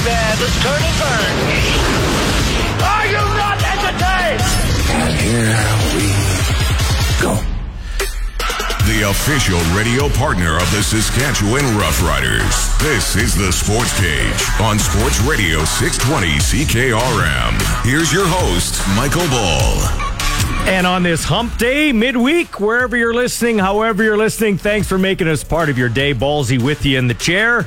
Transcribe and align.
Okay, 0.00 0.08
man, 0.08 0.36
let's 0.40 0.56
turn 0.62 0.80
and 0.80 0.96
burn. 0.96 1.34
Are 2.80 3.06
you 3.06 3.20
not 3.36 3.60
entertained? 3.60 4.40
And 4.96 5.12
here 5.20 5.60
we 5.94 6.08
go. 7.20 7.36
The 8.86 9.10
official 9.10 9.60
radio 9.76 10.08
partner 10.16 10.56
of 10.56 10.70
the 10.72 10.82
Saskatchewan 10.82 11.62
Roughriders. 11.76 12.78
This 12.80 13.14
is 13.16 13.34
the 13.34 13.52
Sports 13.52 13.98
Cage 14.00 14.60
on 14.60 14.78
Sports 14.78 15.20
Radio 15.20 15.64
620 15.64 16.38
CKRM. 16.38 17.84
Here's 17.84 18.12
your 18.12 18.26
host, 18.26 18.80
Michael 18.96 19.28
Ball. 19.28 20.08
And 20.66 20.86
on 20.86 21.02
this 21.02 21.24
hump 21.24 21.58
day, 21.58 21.92
midweek, 21.92 22.58
wherever 22.58 22.96
you're 22.96 23.14
listening, 23.14 23.58
however 23.58 24.02
you're 24.02 24.16
listening, 24.16 24.56
thanks 24.56 24.88
for 24.88 24.98
making 24.98 25.28
us 25.28 25.44
part 25.44 25.68
of 25.68 25.76
your 25.76 25.88
day. 25.90 26.14
Ballsy 26.14 26.60
with 26.62 26.86
you 26.86 26.98
in 26.98 27.06
the 27.06 27.14
chair. 27.14 27.66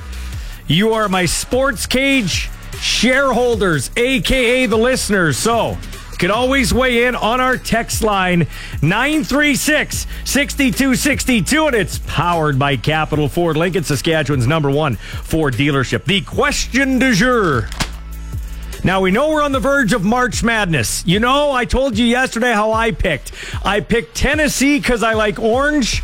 You 0.68 0.94
are 0.94 1.10
my 1.10 1.26
sports 1.26 1.86
cage 1.86 2.50
shareholders, 2.80 3.92
aka 3.98 4.66
the 4.66 4.78
listeners. 4.78 5.38
So 5.38 5.78
can 6.18 6.32
always 6.32 6.74
weigh 6.74 7.06
in 7.06 7.16
on 7.16 7.42
our 7.42 7.58
text 7.58 8.02
line 8.02 8.48
936 8.82 10.08
6262, 10.24 11.68
and 11.68 11.76
it's 11.76 12.00
powered 12.08 12.58
by 12.58 12.78
Capital 12.78 13.28
Ford 13.28 13.58
Lincoln, 13.58 13.84
Saskatchewan's 13.84 14.48
number 14.48 14.72
one 14.72 14.96
Ford 14.96 15.54
dealership. 15.56 16.06
The 16.06 16.22
question 16.22 16.98
du 17.00 17.14
jour. 17.14 17.68
Now 18.86 19.02
we 19.02 19.12
know 19.12 19.30
we're 19.30 19.44
on 19.44 19.52
the 19.52 19.60
verge 19.60 19.92
of 19.92 20.04
March 20.04 20.44
Madness. 20.44 21.06
You 21.06 21.20
know, 21.20 21.52
I 21.52 21.66
told 21.66 21.98
you 21.98 22.06
yesterday 22.06 22.54
how 22.54 22.72
I 22.72 22.92
picked. 22.92 23.32
I 23.66 23.80
picked 23.80 24.16
Tennessee 24.16 24.78
because 24.80 25.04
I 25.04 25.14
like 25.14 25.40
orange, 25.40 26.04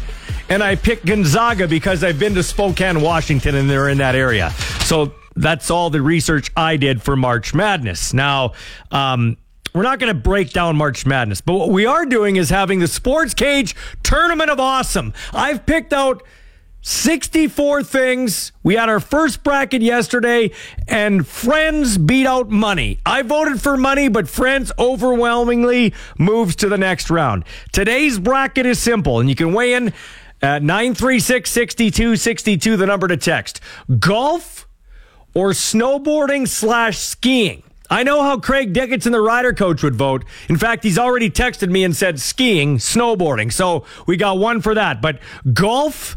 and 0.49 0.63
I 0.63 0.75
picked 0.75 1.05
Gonzaga 1.05 1.67
because 1.67 2.03
I've 2.03 2.19
been 2.19 2.33
to 2.35 2.43
Spokane, 2.43 3.01
Washington, 3.01 3.55
and 3.55 3.69
they're 3.69 3.89
in 3.89 3.99
that 3.99 4.15
area. 4.15 4.51
So 4.81 5.13
that's 5.35 5.69
all 5.69 5.89
the 5.89 6.01
research 6.01 6.51
I 6.55 6.77
did 6.77 7.01
for 7.01 7.15
March 7.15 7.53
Madness. 7.53 8.13
Now, 8.13 8.53
um, 8.91 9.37
we're 9.73 9.83
not 9.83 9.99
going 9.99 10.13
to 10.13 10.19
break 10.19 10.51
down 10.51 10.75
March 10.75 11.05
Madness, 11.05 11.41
but 11.41 11.53
what 11.53 11.69
we 11.69 11.85
are 11.85 12.05
doing 12.05 12.35
is 12.35 12.49
having 12.49 12.79
the 12.79 12.87
Sports 12.87 13.33
Cage 13.33 13.75
Tournament 14.01 14.49
of 14.49 14.59
Awesome. 14.59 15.13
I've 15.31 15.65
picked 15.65 15.93
out 15.93 16.23
64 16.81 17.83
things. 17.83 18.51
We 18.63 18.75
had 18.75 18.89
our 18.89 18.99
first 18.99 19.43
bracket 19.43 19.81
yesterday, 19.81 20.51
and 20.87 21.27
friends 21.27 21.97
beat 21.97 22.25
out 22.25 22.49
money. 22.49 22.99
I 23.05 23.21
voted 23.21 23.61
for 23.61 23.77
money, 23.77 24.07
but 24.07 24.27
friends 24.27 24.71
overwhelmingly 24.79 25.93
moves 26.17 26.55
to 26.57 26.69
the 26.69 26.77
next 26.77 27.09
round. 27.09 27.43
Today's 27.71 28.17
bracket 28.17 28.65
is 28.65 28.79
simple, 28.79 29.19
and 29.19 29.29
you 29.29 29.35
can 29.35 29.53
weigh 29.53 29.73
in 29.73 29.93
936 30.41 31.49
6262, 31.49 32.77
the 32.77 32.85
number 32.85 33.07
to 33.07 33.17
text. 33.17 33.61
Golf 33.99 34.67
or 35.33 35.49
snowboarding 35.51 36.47
slash 36.47 36.97
skiing? 36.97 37.63
I 37.91 38.03
know 38.03 38.21
how 38.21 38.39
Craig 38.39 38.71
Dickinson, 38.71 39.11
the 39.11 39.21
rider 39.21 39.51
coach, 39.51 39.81
would 39.81 39.95
vote. 39.95 40.23
In 40.47 40.57
fact, 40.57 40.83
he's 40.83 40.99
already 40.99 41.31
texted 41.31 41.69
me 41.69 41.83
and 41.83 41.95
said 41.95 42.19
skiing, 42.19 42.77
snowboarding. 42.77 43.51
So 43.51 43.83
we 44.05 44.15
got 44.15 44.37
one 44.37 44.61
for 44.61 44.75
that. 44.75 45.01
But 45.01 45.19
golf 45.53 46.15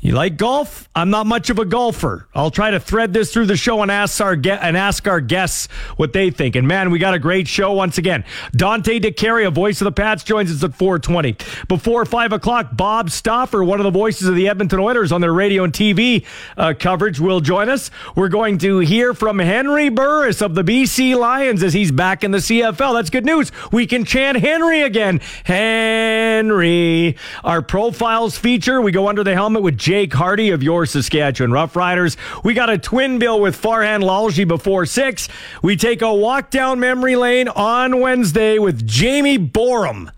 you 0.00 0.12
like 0.12 0.36
golf? 0.36 0.88
I'm 0.94 1.10
not 1.10 1.26
much 1.26 1.50
of 1.50 1.58
a 1.58 1.64
golfer. 1.64 2.28
I'll 2.32 2.52
try 2.52 2.70
to 2.70 2.78
thread 2.78 3.12
this 3.12 3.32
through 3.32 3.46
the 3.46 3.56
show 3.56 3.82
and 3.82 3.90
ask 3.90 4.20
our 4.20 4.36
ge- 4.36 4.46
and 4.46 4.76
ask 4.76 5.08
our 5.08 5.20
guests 5.20 5.66
what 5.96 6.12
they 6.12 6.30
think. 6.30 6.54
And 6.54 6.68
man, 6.68 6.92
we 6.92 7.00
got 7.00 7.14
a 7.14 7.18
great 7.18 7.48
show 7.48 7.72
once 7.72 7.98
again. 7.98 8.24
Dante 8.52 9.00
DeCaria, 9.00 9.52
voice 9.52 9.80
of 9.80 9.86
the 9.86 9.92
Pats, 9.92 10.22
joins 10.22 10.52
us 10.52 10.62
at 10.62 10.78
4:20. 10.78 11.66
Before 11.66 12.04
five 12.04 12.32
o'clock, 12.32 12.76
Bob 12.76 13.10
Stauffer, 13.10 13.64
one 13.64 13.80
of 13.80 13.84
the 13.84 13.90
voices 13.90 14.28
of 14.28 14.36
the 14.36 14.46
Edmonton 14.46 14.78
Oilers 14.78 15.10
on 15.10 15.20
their 15.20 15.32
radio 15.32 15.64
and 15.64 15.72
TV 15.72 16.24
uh, 16.56 16.74
coverage, 16.78 17.18
will 17.18 17.40
join 17.40 17.68
us. 17.68 17.90
We're 18.14 18.28
going 18.28 18.58
to 18.58 18.78
hear 18.78 19.14
from 19.14 19.40
Henry 19.40 19.88
Burris 19.88 20.40
of 20.40 20.54
the 20.54 20.62
BC 20.62 21.18
Lions 21.18 21.64
as 21.64 21.72
he's 21.72 21.90
back 21.90 22.22
in 22.22 22.30
the 22.30 22.38
CFL. 22.38 22.94
That's 22.94 23.10
good 23.10 23.26
news. 23.26 23.50
We 23.72 23.84
can 23.88 24.04
chant 24.04 24.38
Henry 24.38 24.82
again. 24.82 25.20
Henry. 25.42 27.16
Our 27.42 27.62
profiles 27.62 28.38
feature. 28.38 28.80
We 28.80 28.92
go 28.92 29.08
under 29.08 29.24
the 29.24 29.34
helmet 29.34 29.62
with. 29.64 29.87
Jake 29.88 30.12
Hardy 30.12 30.50
of 30.50 30.62
your 30.62 30.84
Saskatchewan 30.84 31.50
Roughriders. 31.50 32.18
We 32.44 32.52
got 32.52 32.68
a 32.68 32.76
twin 32.76 33.18
bill 33.18 33.40
with 33.40 33.58
Farhan 33.58 34.02
Lalji 34.02 34.46
before 34.46 34.84
six. 34.84 35.30
We 35.62 35.76
take 35.76 36.02
a 36.02 36.12
walk 36.12 36.50
down 36.50 36.78
memory 36.78 37.16
lane 37.16 37.48
on 37.48 37.98
Wednesday 37.98 38.58
with 38.58 38.86
Jamie 38.86 39.38
Borum 39.38 40.10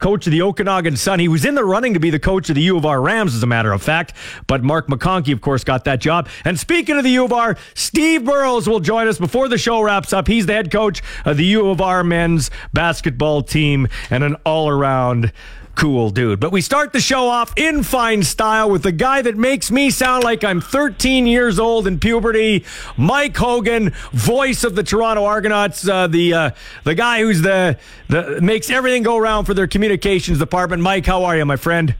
coach 0.00 0.26
of 0.26 0.32
the 0.32 0.42
Okanagan 0.42 0.96
Sun. 0.96 1.20
He 1.20 1.28
was 1.28 1.44
in 1.44 1.54
the 1.54 1.64
running 1.64 1.94
to 1.94 2.00
be 2.00 2.10
the 2.10 2.18
coach 2.18 2.48
of 2.48 2.56
the 2.56 2.62
U 2.62 2.76
of 2.76 2.84
R 2.84 3.00
Rams, 3.00 3.36
as 3.36 3.44
a 3.44 3.46
matter 3.46 3.72
of 3.72 3.84
fact. 3.84 4.14
But 4.48 4.64
Mark 4.64 4.88
McConkey, 4.88 5.32
of 5.32 5.40
course, 5.40 5.62
got 5.62 5.84
that 5.84 6.00
job. 6.00 6.28
And 6.44 6.58
speaking 6.58 6.98
of 6.98 7.04
the 7.04 7.10
U 7.10 7.24
of 7.24 7.32
R, 7.32 7.56
Steve 7.74 8.24
Burrows 8.24 8.68
will 8.68 8.80
join 8.80 9.06
us 9.06 9.20
before 9.20 9.46
the 9.46 9.58
show 9.58 9.80
wraps 9.80 10.12
up. 10.12 10.26
He's 10.26 10.46
the 10.46 10.54
head 10.54 10.72
coach 10.72 11.02
of 11.24 11.36
the 11.36 11.44
U 11.44 11.70
of 11.70 11.80
R 11.80 12.02
men's 12.02 12.50
basketball 12.72 13.42
team 13.42 13.86
and 14.10 14.24
an 14.24 14.34
all 14.44 14.68
around 14.68 15.32
cool 15.74 16.10
dude. 16.10 16.40
But 16.40 16.52
we 16.52 16.60
start 16.60 16.92
the 16.92 17.00
show 17.00 17.28
off 17.28 17.52
in 17.56 17.82
fine 17.82 18.22
style 18.22 18.70
with 18.70 18.82
the 18.82 18.92
guy 18.92 19.22
that 19.22 19.36
makes 19.36 19.70
me 19.70 19.90
sound 19.90 20.24
like 20.24 20.44
I'm 20.44 20.60
13 20.60 21.26
years 21.26 21.58
old 21.58 21.86
in 21.86 21.98
puberty, 21.98 22.64
Mike 22.96 23.36
Hogan, 23.36 23.92
voice 24.12 24.64
of 24.64 24.74
the 24.74 24.82
Toronto 24.82 25.24
Argonauts, 25.24 25.88
uh, 25.88 26.06
the 26.06 26.34
uh, 26.34 26.50
the 26.84 26.94
guy 26.94 27.20
who's 27.20 27.42
the 27.42 27.78
the 28.08 28.40
makes 28.40 28.70
everything 28.70 29.02
go 29.02 29.16
around 29.16 29.44
for 29.44 29.54
their 29.54 29.66
communications 29.66 30.38
department. 30.38 30.82
Mike, 30.82 31.06
how 31.06 31.24
are 31.24 31.36
you, 31.36 31.44
my 31.44 31.56
friend? 31.56 31.94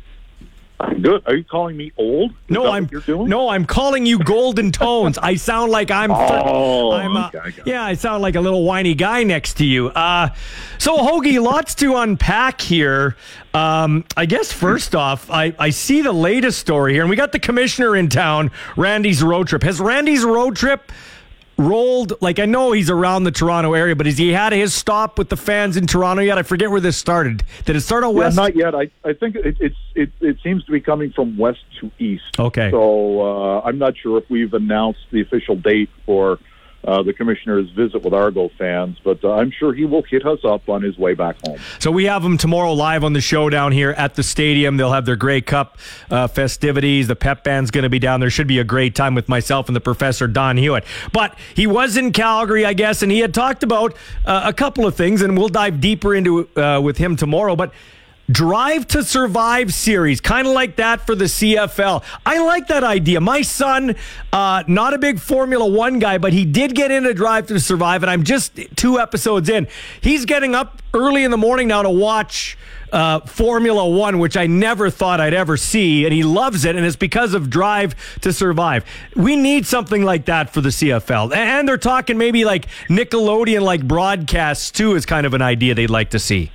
I'm 0.84 1.02
good. 1.02 1.22
Are 1.26 1.34
you 1.34 1.44
calling 1.44 1.76
me 1.76 1.92
old? 1.96 2.30
Is 2.30 2.36
no, 2.48 2.70
I'm 2.70 2.88
no, 3.06 3.48
I'm 3.48 3.64
calling 3.64 4.04
you 4.06 4.18
golden 4.18 4.70
tones. 4.70 5.18
I 5.18 5.34
sound 5.36 5.72
like 5.72 5.90
I'm. 5.90 6.10
Oh, 6.44 6.92
I'm, 6.92 7.16
uh, 7.16 7.30
okay, 7.34 7.62
yeah, 7.64 7.84
I 7.84 7.94
sound 7.94 8.22
like 8.22 8.34
a 8.34 8.40
little 8.40 8.64
whiny 8.64 8.94
guy 8.94 9.22
next 9.22 9.54
to 9.58 9.64
you. 9.64 9.88
Uh, 9.88 10.28
so 10.78 10.96
Hoagie, 10.98 11.40
lots 11.42 11.74
to 11.76 11.96
unpack 11.96 12.60
here. 12.60 13.16
Um, 13.54 14.04
I 14.16 14.26
guess 14.26 14.52
first 14.52 14.94
off, 14.94 15.30
I, 15.30 15.54
I 15.58 15.70
see 15.70 16.02
the 16.02 16.12
latest 16.12 16.58
story 16.58 16.92
here, 16.92 17.02
and 17.02 17.10
we 17.10 17.16
got 17.16 17.32
the 17.32 17.38
commissioner 17.38 17.96
in 17.96 18.08
town, 18.08 18.50
Randy's 18.76 19.22
road 19.22 19.48
trip. 19.48 19.62
Has 19.62 19.80
Randy's 19.80 20.24
road 20.24 20.56
trip? 20.56 20.90
Rolled 21.56 22.20
like 22.20 22.38
I 22.38 22.46
know 22.46 22.72
he's 22.72 22.90
around 22.90 23.24
the 23.24 23.30
Toronto 23.30 23.74
area, 23.74 23.94
but 23.96 24.06
has 24.06 24.18
he 24.18 24.32
had 24.32 24.52
his 24.52 24.74
stop 24.74 25.18
with 25.18 25.28
the 25.28 25.36
fans 25.36 25.76
in 25.76 25.86
Toronto 25.86 26.22
yet? 26.22 26.38
I 26.38 26.42
forget 26.42 26.70
where 26.70 26.80
this 26.80 26.96
started. 26.96 27.42
Did 27.64 27.76
it 27.76 27.80
start 27.82 28.04
out 28.04 28.14
yeah, 28.14 28.20
west? 28.20 28.36
Not 28.36 28.56
yet. 28.56 28.74
I, 28.74 28.90
I 29.04 29.12
think 29.12 29.36
it, 29.36 29.56
it's 29.60 29.76
it, 29.94 30.10
it 30.20 30.38
seems 30.42 30.64
to 30.64 30.72
be 30.72 30.80
coming 30.80 31.12
from 31.12 31.36
west 31.36 31.60
to 31.80 31.90
east. 31.98 32.38
Okay. 32.38 32.70
So 32.70 33.20
uh, 33.20 33.60
I'm 33.62 33.78
not 33.78 33.96
sure 33.96 34.18
if 34.18 34.28
we've 34.28 34.54
announced 34.54 35.00
the 35.10 35.20
official 35.20 35.56
date 35.56 35.90
for 36.06 36.38
uh, 36.86 37.02
the 37.02 37.12
commissioner's 37.12 37.70
visit 37.70 38.02
with 38.02 38.12
Argo 38.12 38.50
fans, 38.58 38.98
but 39.02 39.22
uh, 39.24 39.32
I'm 39.32 39.50
sure 39.50 39.72
he 39.72 39.84
will 39.84 40.02
hit 40.02 40.26
us 40.26 40.44
up 40.44 40.68
on 40.68 40.82
his 40.82 40.98
way 40.98 41.14
back 41.14 41.36
home. 41.46 41.58
So 41.78 41.90
we 41.90 42.04
have 42.04 42.24
him 42.24 42.36
tomorrow 42.36 42.72
live 42.72 43.04
on 43.04 43.12
the 43.12 43.20
show 43.20 43.48
down 43.48 43.72
here 43.72 43.90
at 43.92 44.14
the 44.14 44.22
stadium. 44.22 44.76
They'll 44.76 44.92
have 44.92 45.06
their 45.06 45.16
Grey 45.16 45.40
Cup 45.40 45.78
uh, 46.10 46.26
festivities. 46.26 47.08
The 47.08 47.16
pep 47.16 47.44
band's 47.44 47.70
going 47.70 47.84
to 47.84 47.88
be 47.88 47.98
down 47.98 48.20
there. 48.20 48.30
Should 48.30 48.48
be 48.48 48.58
a 48.58 48.64
great 48.64 48.94
time 48.94 49.14
with 49.14 49.28
myself 49.28 49.68
and 49.68 49.76
the 49.76 49.80
professor 49.80 50.26
Don 50.26 50.56
Hewitt. 50.56 50.84
But 51.12 51.38
he 51.54 51.66
was 51.66 51.96
in 51.96 52.12
Calgary, 52.12 52.64
I 52.64 52.74
guess, 52.74 53.02
and 53.02 53.10
he 53.10 53.20
had 53.20 53.32
talked 53.32 53.62
about 53.62 53.96
uh, 54.26 54.42
a 54.44 54.52
couple 54.52 54.86
of 54.86 54.94
things, 54.94 55.22
and 55.22 55.38
we'll 55.38 55.48
dive 55.48 55.80
deeper 55.80 56.14
into 56.14 56.48
uh, 56.58 56.80
with 56.80 56.98
him 56.98 57.16
tomorrow. 57.16 57.56
But 57.56 57.72
Drive 58.30 58.86
to 58.88 59.04
Survive 59.04 59.74
series, 59.74 60.20
kind 60.20 60.46
of 60.46 60.54
like 60.54 60.76
that 60.76 61.06
for 61.06 61.14
the 61.14 61.26
CFL. 61.26 62.02
I 62.24 62.38
like 62.44 62.68
that 62.68 62.82
idea. 62.82 63.20
My 63.20 63.42
son, 63.42 63.96
uh, 64.32 64.64
not 64.66 64.94
a 64.94 64.98
big 64.98 65.20
Formula 65.20 65.66
One 65.66 65.98
guy, 65.98 66.16
but 66.16 66.32
he 66.32 66.46
did 66.46 66.74
get 66.74 66.90
into 66.90 67.12
Drive 67.12 67.46
to 67.48 67.60
Survive, 67.60 68.02
and 68.02 68.10
I'm 68.10 68.22
just 68.22 68.58
two 68.76 68.98
episodes 68.98 69.48
in. 69.48 69.68
He's 70.00 70.24
getting 70.24 70.54
up 70.54 70.80
early 70.94 71.24
in 71.24 71.30
the 71.30 71.36
morning 71.36 71.68
now 71.68 71.82
to 71.82 71.90
watch 71.90 72.56
uh, 72.94 73.20
Formula 73.20 73.86
One, 73.86 74.18
which 74.18 74.38
I 74.38 74.46
never 74.46 74.88
thought 74.88 75.20
I'd 75.20 75.34
ever 75.34 75.58
see, 75.58 76.04
and 76.06 76.14
he 76.14 76.22
loves 76.22 76.64
it, 76.64 76.76
and 76.76 76.86
it's 76.86 76.96
because 76.96 77.34
of 77.34 77.50
Drive 77.50 77.94
to 78.22 78.32
Survive. 78.32 78.86
We 79.14 79.36
need 79.36 79.66
something 79.66 80.02
like 80.02 80.24
that 80.26 80.50
for 80.54 80.62
the 80.62 80.70
CFL, 80.70 81.34
and 81.36 81.68
they're 81.68 81.76
talking 81.76 82.16
maybe 82.16 82.46
like 82.46 82.68
Nickelodeon 82.88 83.60
like 83.60 83.86
broadcasts 83.86 84.70
too 84.70 84.94
is 84.94 85.04
kind 85.04 85.26
of 85.26 85.34
an 85.34 85.42
idea 85.42 85.74
they'd 85.74 85.90
like 85.90 86.10
to 86.10 86.18
see. 86.18 86.50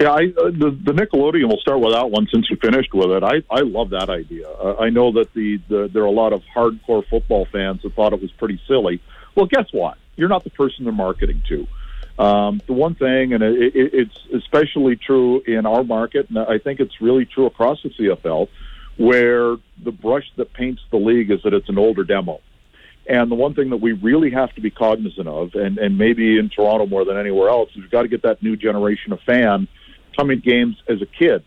Yeah, 0.00 0.10
I, 0.10 0.26
uh, 0.26 0.50
the, 0.50 0.78
the 0.84 0.92
Nickelodeon. 0.92 1.48
We'll 1.48 1.58
start 1.58 1.80
with 1.80 1.92
that 1.92 2.08
one 2.10 2.28
since 2.32 2.48
you 2.48 2.56
finished 2.56 2.94
with 2.94 3.10
it. 3.10 3.24
I, 3.24 3.42
I 3.50 3.62
love 3.62 3.90
that 3.90 4.08
idea. 4.08 4.48
Uh, 4.48 4.76
I 4.78 4.90
know 4.90 5.10
that 5.12 5.34
the, 5.34 5.60
the 5.68 5.90
there 5.92 6.04
are 6.04 6.06
a 6.06 6.10
lot 6.10 6.32
of 6.32 6.42
hardcore 6.54 7.04
football 7.08 7.46
fans 7.50 7.82
that 7.82 7.94
thought 7.94 8.12
it 8.12 8.22
was 8.22 8.30
pretty 8.32 8.60
silly. 8.68 9.00
Well, 9.34 9.46
guess 9.46 9.66
what? 9.72 9.98
You're 10.14 10.28
not 10.28 10.44
the 10.44 10.50
person 10.50 10.84
they're 10.84 10.92
marketing 10.92 11.42
to. 11.48 11.66
Um, 12.22 12.60
the 12.66 12.72
one 12.72 12.94
thing, 12.94 13.32
and 13.32 13.42
it, 13.42 13.74
it, 13.74 13.94
it's 13.94 14.18
especially 14.34 14.96
true 14.96 15.40
in 15.40 15.66
our 15.66 15.82
market, 15.82 16.28
and 16.28 16.38
I 16.38 16.58
think 16.58 16.78
it's 16.78 17.00
really 17.00 17.24
true 17.24 17.46
across 17.46 17.82
the 17.82 17.90
CFL, 17.90 18.48
where 18.96 19.56
the 19.82 19.92
brush 19.92 20.30
that 20.36 20.52
paints 20.52 20.82
the 20.90 20.96
league 20.96 21.30
is 21.30 21.42
that 21.42 21.54
it's 21.54 21.68
an 21.68 21.78
older 21.78 22.04
demo. 22.04 22.40
And 23.08 23.30
the 23.30 23.36
one 23.36 23.54
thing 23.54 23.70
that 23.70 23.78
we 23.78 23.92
really 23.92 24.30
have 24.30 24.54
to 24.54 24.60
be 24.60 24.70
cognizant 24.70 25.26
of, 25.26 25.54
and, 25.54 25.78
and 25.78 25.96
maybe 25.96 26.38
in 26.38 26.50
Toronto 26.50 26.86
more 26.86 27.04
than 27.04 27.16
anywhere 27.16 27.48
else, 27.48 27.70
is 27.70 27.76
we've 27.76 27.90
got 27.90 28.02
to 28.02 28.08
get 28.08 28.22
that 28.22 28.42
new 28.42 28.54
generation 28.54 29.12
of 29.12 29.20
fan 29.22 29.66
coming 30.18 30.40
games 30.40 30.76
as 30.88 31.00
a 31.00 31.06
kid. 31.06 31.44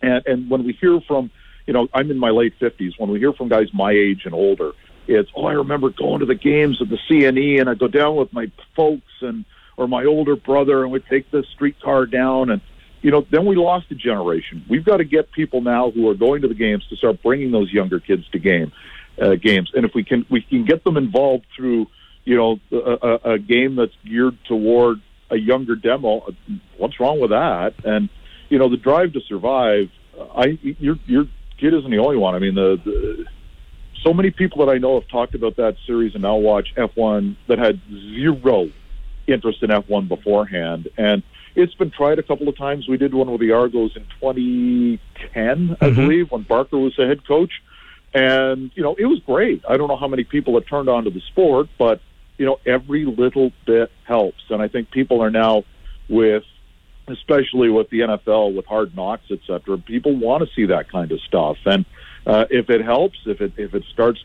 And, 0.00 0.26
and 0.26 0.50
when 0.50 0.64
we 0.64 0.72
hear 0.72 1.00
from, 1.00 1.30
you 1.66 1.72
know, 1.72 1.88
I'm 1.92 2.10
in 2.10 2.18
my 2.18 2.30
late 2.30 2.58
50s, 2.60 2.92
when 2.98 3.10
we 3.10 3.18
hear 3.18 3.32
from 3.32 3.48
guys 3.48 3.68
my 3.72 3.90
age 3.90 4.22
and 4.24 4.34
older, 4.34 4.72
it's, 5.06 5.30
oh, 5.34 5.46
I 5.46 5.52
remember 5.52 5.90
going 5.90 6.20
to 6.20 6.26
the 6.26 6.34
games 6.34 6.80
at 6.80 6.88
the 6.88 6.98
CNE 7.10 7.60
and 7.60 7.68
I 7.68 7.74
go 7.74 7.88
down 7.88 8.16
with 8.16 8.32
my 8.32 8.50
folks 8.76 9.12
and, 9.20 9.44
or 9.76 9.88
my 9.88 10.04
older 10.04 10.36
brother 10.36 10.82
and 10.82 10.92
we'd 10.92 11.06
take 11.06 11.30
the 11.30 11.44
streetcar 11.54 12.06
down 12.06 12.50
and, 12.50 12.60
you 13.02 13.10
know, 13.10 13.26
then 13.30 13.44
we 13.44 13.56
lost 13.56 13.90
a 13.90 13.94
generation. 13.94 14.64
We've 14.68 14.84
got 14.84 14.98
to 14.98 15.04
get 15.04 15.30
people 15.32 15.60
now 15.60 15.90
who 15.90 16.08
are 16.08 16.14
going 16.14 16.42
to 16.42 16.48
the 16.48 16.54
games 16.54 16.86
to 16.88 16.96
start 16.96 17.22
bringing 17.22 17.50
those 17.50 17.70
younger 17.70 18.00
kids 18.00 18.26
to 18.32 18.38
game 18.38 18.72
uh, 19.20 19.34
games. 19.34 19.70
And 19.74 19.84
if 19.84 19.94
we 19.94 20.04
can, 20.04 20.24
we 20.30 20.40
can 20.40 20.64
get 20.64 20.84
them 20.84 20.96
involved 20.96 21.44
through, 21.54 21.88
you 22.24 22.36
know, 22.36 22.60
a, 22.72 22.76
a, 22.76 23.32
a 23.34 23.38
game 23.38 23.76
that's 23.76 23.92
geared 24.06 24.38
toward 24.44 25.00
a 25.34 25.38
younger 25.38 25.76
demo. 25.76 26.34
What's 26.78 26.98
wrong 27.00 27.20
with 27.20 27.30
that? 27.30 27.74
And 27.84 28.08
you 28.48 28.58
know, 28.58 28.68
the 28.68 28.76
drive 28.76 29.12
to 29.14 29.20
survive. 29.20 29.90
I 30.36 30.58
your 30.62 30.96
your 31.06 31.26
kid 31.58 31.74
isn't 31.74 31.90
the 31.90 31.98
only 31.98 32.16
one. 32.16 32.34
I 32.34 32.38
mean, 32.38 32.54
the, 32.54 32.80
the 32.84 33.26
so 34.02 34.12
many 34.12 34.30
people 34.30 34.64
that 34.64 34.72
I 34.72 34.78
know 34.78 35.00
have 35.00 35.08
talked 35.08 35.34
about 35.34 35.56
that 35.56 35.76
series 35.86 36.14
and 36.14 36.22
now 36.22 36.36
watch 36.36 36.74
F1 36.76 37.36
that 37.48 37.58
had 37.58 37.80
zero 37.90 38.68
interest 39.26 39.62
in 39.62 39.70
F1 39.70 40.08
beforehand. 40.08 40.88
And 40.98 41.22
it's 41.54 41.74
been 41.74 41.90
tried 41.90 42.18
a 42.18 42.22
couple 42.22 42.48
of 42.48 42.56
times. 42.56 42.86
We 42.86 42.98
did 42.98 43.14
one 43.14 43.30
with 43.30 43.40
the 43.40 43.52
Argos 43.52 43.96
in 43.96 44.04
2010, 44.20 44.98
mm-hmm. 45.68 45.84
I 45.84 45.90
believe, 45.90 46.30
when 46.30 46.42
Barker 46.42 46.78
was 46.78 46.94
the 46.96 47.06
head 47.06 47.26
coach. 47.26 47.62
And, 48.12 48.70
you 48.74 48.82
know, 48.82 48.94
it 48.96 49.06
was 49.06 49.20
great. 49.20 49.64
I 49.68 49.76
don't 49.76 49.88
know 49.88 49.96
how 49.96 50.08
many 50.08 50.24
people 50.24 50.54
have 50.54 50.66
turned 50.66 50.88
on 50.88 51.04
to 51.04 51.10
the 51.10 51.20
sport, 51.20 51.68
but, 51.78 52.00
you 52.38 52.46
know, 52.46 52.58
every 52.66 53.04
little 53.04 53.52
bit 53.66 53.90
helps. 54.04 54.42
And 54.50 54.60
I 54.60 54.68
think 54.68 54.90
people 54.90 55.22
are 55.22 55.30
now 55.30 55.64
with, 56.08 56.44
especially 57.08 57.70
with 57.70 57.90
the 57.90 58.00
NFL, 58.00 58.54
with 58.54 58.66
hard 58.66 58.96
knocks, 58.96 59.24
et 59.30 59.40
cetera, 59.46 59.78
people 59.78 60.16
want 60.16 60.46
to 60.46 60.54
see 60.54 60.66
that 60.66 60.90
kind 60.90 61.12
of 61.12 61.20
stuff. 61.20 61.56
And 61.64 61.84
uh, 62.26 62.46
if 62.50 62.70
it 62.70 62.84
helps, 62.84 63.18
if 63.26 63.40
it, 63.40 63.52
if 63.56 63.74
it 63.74 63.84
starts 63.92 64.22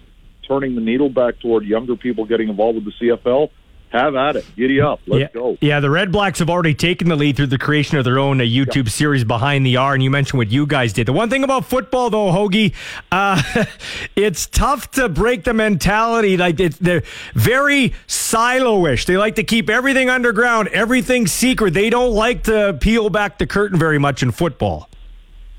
turning 0.48 0.76
the 0.76 0.82
needle 0.82 1.10
back 1.10 1.40
toward 1.40 1.66
younger 1.66 1.96
people 1.96 2.26
getting 2.26 2.50
involved 2.50 2.84
with 2.84 2.86
the 2.86 3.08
CFL, 3.08 3.52
have 3.90 4.16
at 4.16 4.36
it. 4.36 4.46
Giddy 4.56 4.82
up. 4.82 5.00
Let's 5.08 5.22
yeah, 5.22 5.28
go. 5.34 5.58
Yeah, 5.62 5.80
the 5.80 5.90
Red 5.90 6.12
Blacks 6.12 6.40
have 6.40 6.50
already 6.50 6.74
taken 6.74 7.10
the 7.10 7.16
lead 7.16 7.36
through 7.36 7.48
the 7.48 7.58
creation 7.58 7.98
of 7.98 8.06
their 8.06 8.20
own 8.20 8.40
uh, 8.40 8.44
YouTube 8.44 8.86
yeah. 8.86 8.92
series 8.92 9.24
behind 9.24 9.66
the 9.66 9.78
R, 9.78 9.94
and 9.94 10.04
you 10.04 10.10
mentioned 10.10 10.38
what 10.38 10.50
you 10.50 10.66
guys 10.66 10.94
did. 10.94 11.08
The 11.08 11.14
one 11.14 11.30
thing 11.30 11.44
about 11.44 11.66
football, 11.66 12.10
though, 12.10 12.32
Hoagie, 12.32 12.74
uh, 13.12 13.66
it's 14.16 14.46
tough 14.48 14.92
to 14.92 15.10
break 15.10 15.44
the 15.44 15.54
mentality. 15.54 16.38
Like 16.38 16.60
it's, 16.60 16.78
they're 16.78 17.04
very 17.34 17.94
silo-ish. 18.08 19.06
They 19.06 19.18
like 19.18 19.36
to 19.36 19.44
keep 19.44 19.70
everything 19.70 20.10
underground, 20.10 20.68
everything 20.70 21.26
secret. 21.28 21.74
They 21.74 21.90
don't 21.90 22.14
like 22.14 22.44
to 22.44 22.78
peel 22.80 23.10
back 23.10 23.40
the 23.40 23.48
curtain 23.48 23.80
very 23.80 23.98
much 23.98 24.22
in 24.22 24.32
football. 24.32 24.88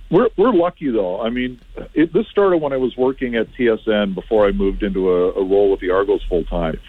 We're 0.09 0.29
we're 0.37 0.53
lucky 0.53 0.91
though. 0.91 1.21
I 1.21 1.31
mean, 1.31 1.61
it, 1.95 2.13
this 2.13 2.27
started 2.29 2.59
when 2.59 2.73
I 2.73 2.79
was 2.79 2.97
working 2.97 3.37
at 3.37 3.47
TSN 3.53 4.15
before 4.17 4.45
I 4.45 4.51
moved 4.51 4.83
into 4.83 5.09
a, 5.09 5.31
a 5.35 5.45
role 5.45 5.71
with 5.71 5.79
the 5.79 5.91
Argos 5.91 6.21
full 6.29 6.43
time 6.45 6.81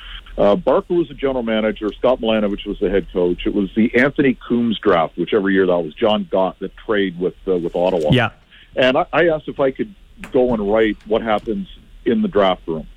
uh, 0.41 0.55
Barker 0.55 0.95
was 0.95 1.07
the 1.07 1.13
general 1.13 1.43
manager. 1.43 1.93
Scott 1.93 2.19
Milanovich 2.19 2.65
was 2.65 2.79
the 2.79 2.89
head 2.89 3.05
coach. 3.13 3.45
It 3.45 3.53
was 3.53 3.69
the 3.75 3.93
Anthony 3.95 4.35
Coombs 4.47 4.79
draft, 4.79 5.15
whichever 5.15 5.51
year 5.51 5.67
that 5.67 5.77
was. 5.77 5.93
John 5.93 6.27
Gott 6.31 6.57
that 6.59 6.75
trade 6.77 7.19
with 7.19 7.35
uh, 7.47 7.57
with 7.57 7.75
Ottawa. 7.75 8.09
Yeah. 8.11 8.31
And 8.75 8.97
I, 8.97 9.05
I 9.13 9.27
asked 9.27 9.47
if 9.47 9.59
I 9.59 9.69
could 9.69 9.93
go 10.31 10.51
and 10.53 10.71
write 10.71 10.97
what 11.05 11.21
happens 11.21 11.67
in 12.05 12.23
the 12.23 12.27
draft 12.27 12.67
room. 12.67 12.87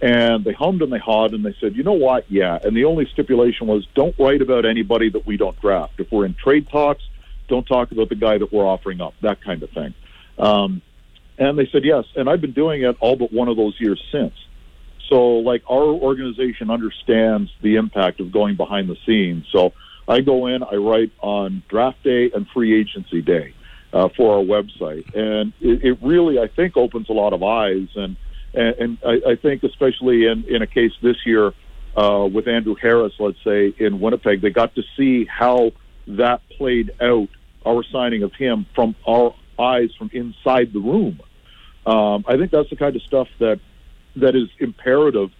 And 0.00 0.42
they 0.42 0.52
hummed 0.52 0.80
and 0.80 0.90
they 0.90 0.98
hawed 0.98 1.34
and 1.34 1.44
they 1.44 1.54
said, 1.60 1.76
you 1.76 1.82
know 1.82 1.92
what? 1.92 2.30
Yeah. 2.30 2.58
And 2.64 2.74
the 2.74 2.86
only 2.86 3.06
stipulation 3.12 3.66
was 3.66 3.86
don't 3.94 4.18
write 4.18 4.40
about 4.40 4.64
anybody 4.64 5.10
that 5.10 5.26
we 5.26 5.36
don't 5.36 5.58
draft. 5.60 6.00
If 6.00 6.10
we're 6.10 6.24
in 6.24 6.32
trade 6.32 6.70
talks, 6.70 7.02
don't 7.46 7.66
talk 7.66 7.92
about 7.92 8.08
the 8.08 8.14
guy 8.14 8.38
that 8.38 8.50
we're 8.50 8.66
offering 8.66 9.02
up, 9.02 9.12
that 9.20 9.42
kind 9.42 9.62
of 9.62 9.70
thing. 9.70 9.92
Um, 10.38 10.80
and 11.36 11.58
they 11.58 11.66
said 11.66 11.84
yes. 11.84 12.06
And 12.16 12.28
I've 12.30 12.40
been 12.40 12.52
doing 12.52 12.82
it 12.82 12.96
all 13.00 13.16
but 13.16 13.32
one 13.32 13.48
of 13.48 13.58
those 13.58 13.78
years 13.78 14.02
since. 14.10 14.32
So, 15.08 15.36
like, 15.36 15.62
our 15.68 15.82
organization 15.82 16.70
understands 16.70 17.50
the 17.60 17.76
impact 17.76 18.20
of 18.20 18.32
going 18.32 18.56
behind 18.56 18.88
the 18.88 18.96
scenes. 19.06 19.46
So, 19.52 19.72
I 20.08 20.20
go 20.20 20.46
in, 20.46 20.62
I 20.62 20.76
write 20.76 21.12
on 21.20 21.62
draft 21.68 22.02
day 22.02 22.30
and 22.34 22.46
free 22.48 22.78
agency 22.78 23.22
day 23.22 23.54
uh, 23.92 24.08
for 24.16 24.36
our 24.36 24.44
website, 24.44 25.14
and 25.14 25.52
it, 25.60 25.84
it 25.84 25.98
really, 26.02 26.38
I 26.38 26.48
think, 26.48 26.76
opens 26.76 27.08
a 27.08 27.12
lot 27.12 27.32
of 27.32 27.42
eyes. 27.42 27.88
And 27.94 28.16
and, 28.52 28.74
and 28.76 28.98
I, 29.04 29.32
I 29.32 29.36
think, 29.36 29.62
especially 29.62 30.26
in 30.26 30.44
in 30.44 30.62
a 30.62 30.66
case 30.66 30.92
this 31.02 31.16
year 31.24 31.52
uh, 31.96 32.28
with 32.30 32.48
Andrew 32.48 32.74
Harris, 32.74 33.14
let's 33.18 33.42
say 33.44 33.74
in 33.78 34.00
Winnipeg, 34.00 34.42
they 34.42 34.50
got 34.50 34.74
to 34.74 34.82
see 34.96 35.24
how 35.24 35.72
that 36.06 36.42
played 36.56 36.90
out. 37.00 37.28
Our 37.66 37.82
signing 37.90 38.22
of 38.22 38.34
him 38.34 38.66
from 38.74 38.94
our 39.08 39.34
eyes 39.58 39.88
from 39.98 40.10
inside 40.12 40.74
the 40.74 40.80
room. 40.80 41.18
Um, 41.86 42.22
I 42.28 42.36
think 42.36 42.50
that's 42.50 42.68
the 42.68 42.76
kind 42.76 42.94
of 42.94 43.00
stuff 43.02 43.28
that 43.38 43.58
that 44.16 44.34
is 44.34 44.48
imperative 44.58 45.30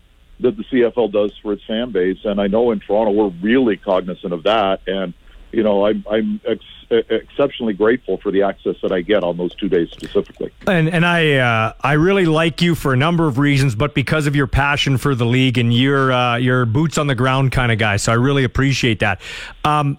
that 0.41 0.57
the 0.57 0.65
CFL 0.65 1.13
does 1.13 1.33
for 1.43 1.53
its 1.53 1.65
fan 1.65 1.91
base. 1.91 2.19
And 2.25 2.41
I 2.41 2.49
know 2.49 2.71
in 2.73 2.81
Toronto 2.81 3.13
we're 3.13 3.33
really 3.41 3.77
cognizant 3.77 4.33
of 4.33 4.43
that. 4.45 4.81
And 4.87 5.15
you 5.53 5.63
know, 5.63 5.87
I'm, 5.87 6.05
I'm 6.11 6.41
ex- 6.45 6.65
exceptionally 6.91 7.75
grateful 7.75 8.17
for 8.19 8.33
the 8.33 8.43
access 8.43 8.75
that 8.83 8.91
I 8.91 9.03
get 9.03 9.23
on 9.23 9.37
those 9.37 9.55
two 9.55 9.69
days 9.69 9.91
specifically. 9.91 10.53
And 10.67 10.89
and 10.89 11.07
I 11.07 11.35
uh, 11.35 11.73
I 11.81 11.93
really 11.93 12.27
like 12.27 12.61
you 12.61 12.75
for 12.75 12.93
a 12.93 12.97
number 12.97 13.29
of 13.29 13.39
reasons, 13.39 13.75
but 13.75 13.95
because 13.95 14.27
of 14.27 14.35
your 14.35 14.49
passion 14.49 14.99
for 14.99 15.15
the 15.15 15.25
league 15.25 15.57
and 15.57 15.73
your 15.73 16.13
uh, 16.13 16.37
your 16.37 16.67
boots 16.67 16.99
on 16.99 17.07
the 17.07 17.15
ground 17.15 17.53
kind 17.53 17.71
of 17.71 17.79
guy. 17.79 17.97
So 17.97 18.13
I 18.13 18.17
really 18.17 18.45
appreciate 18.45 18.99
that. 18.99 19.21
Um, 19.65 19.97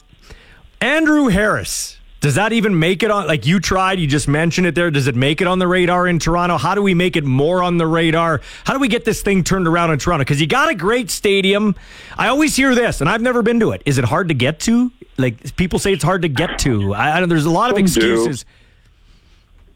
Andrew 0.81 1.28
Harris 1.28 1.98
does 2.25 2.33
that 2.33 2.54
even 2.54 2.80
make 2.80 3.04
it 3.04 3.12
on? 3.12 3.27
Like 3.27 3.45
you 3.45 3.60
tried, 3.60 4.00
you 4.00 4.07
just 4.07 4.27
mentioned 4.27 4.66
it 4.66 4.74
there. 4.74 4.89
Does 4.89 5.06
it 5.06 5.16
make 5.16 5.42
it 5.42 5.48
on 5.48 5.60
the 5.60 5.68
radar 5.68 6.07
in 6.07 6.18
Toronto? 6.18 6.57
How 6.57 6.74
do 6.74 6.81
we 6.81 6.95
make 6.95 7.16
it 7.16 7.24
more 7.24 7.62
on 7.62 7.77
the 7.77 7.86
radar? 7.86 8.42
How 8.63 8.74
do 8.74 8.80
we 8.80 8.88
get 8.88 9.06
this 9.06 9.22
thing 9.22 9.44
turned 9.44 9.68
around 9.68 9.92
in 9.92 10.00
Toronto? 10.00 10.24
Because 10.24 10.42
you 10.42 10.48
got 10.48 10.68
a 10.68 10.74
great 10.74 11.12
stadium. 11.12 11.76
I 12.18 12.30
always 12.30 12.56
hear 12.56 12.73
this, 12.73 12.99
and 12.99 13.07
I've 13.07 13.21
never 13.21 13.44
been 13.44 13.59
to 13.59 13.73
it. 13.73 13.83
Is 13.85 13.99
it 13.99 14.06
hard 14.06 14.30
to 14.30 14.33
get 14.33 14.59
to? 14.61 14.92
Like 15.19 15.56
people 15.56 15.78
say, 15.78 15.94
it's 15.94 16.04
hard 16.04 16.23
to 16.23 16.28
get 16.28 16.57
to. 16.61 16.95
I, 16.95 17.21
I 17.21 17.26
there's 17.28 17.45
a 17.45 17.52
lot 17.52 17.69
of 17.69 17.78
excuses. 17.78 18.44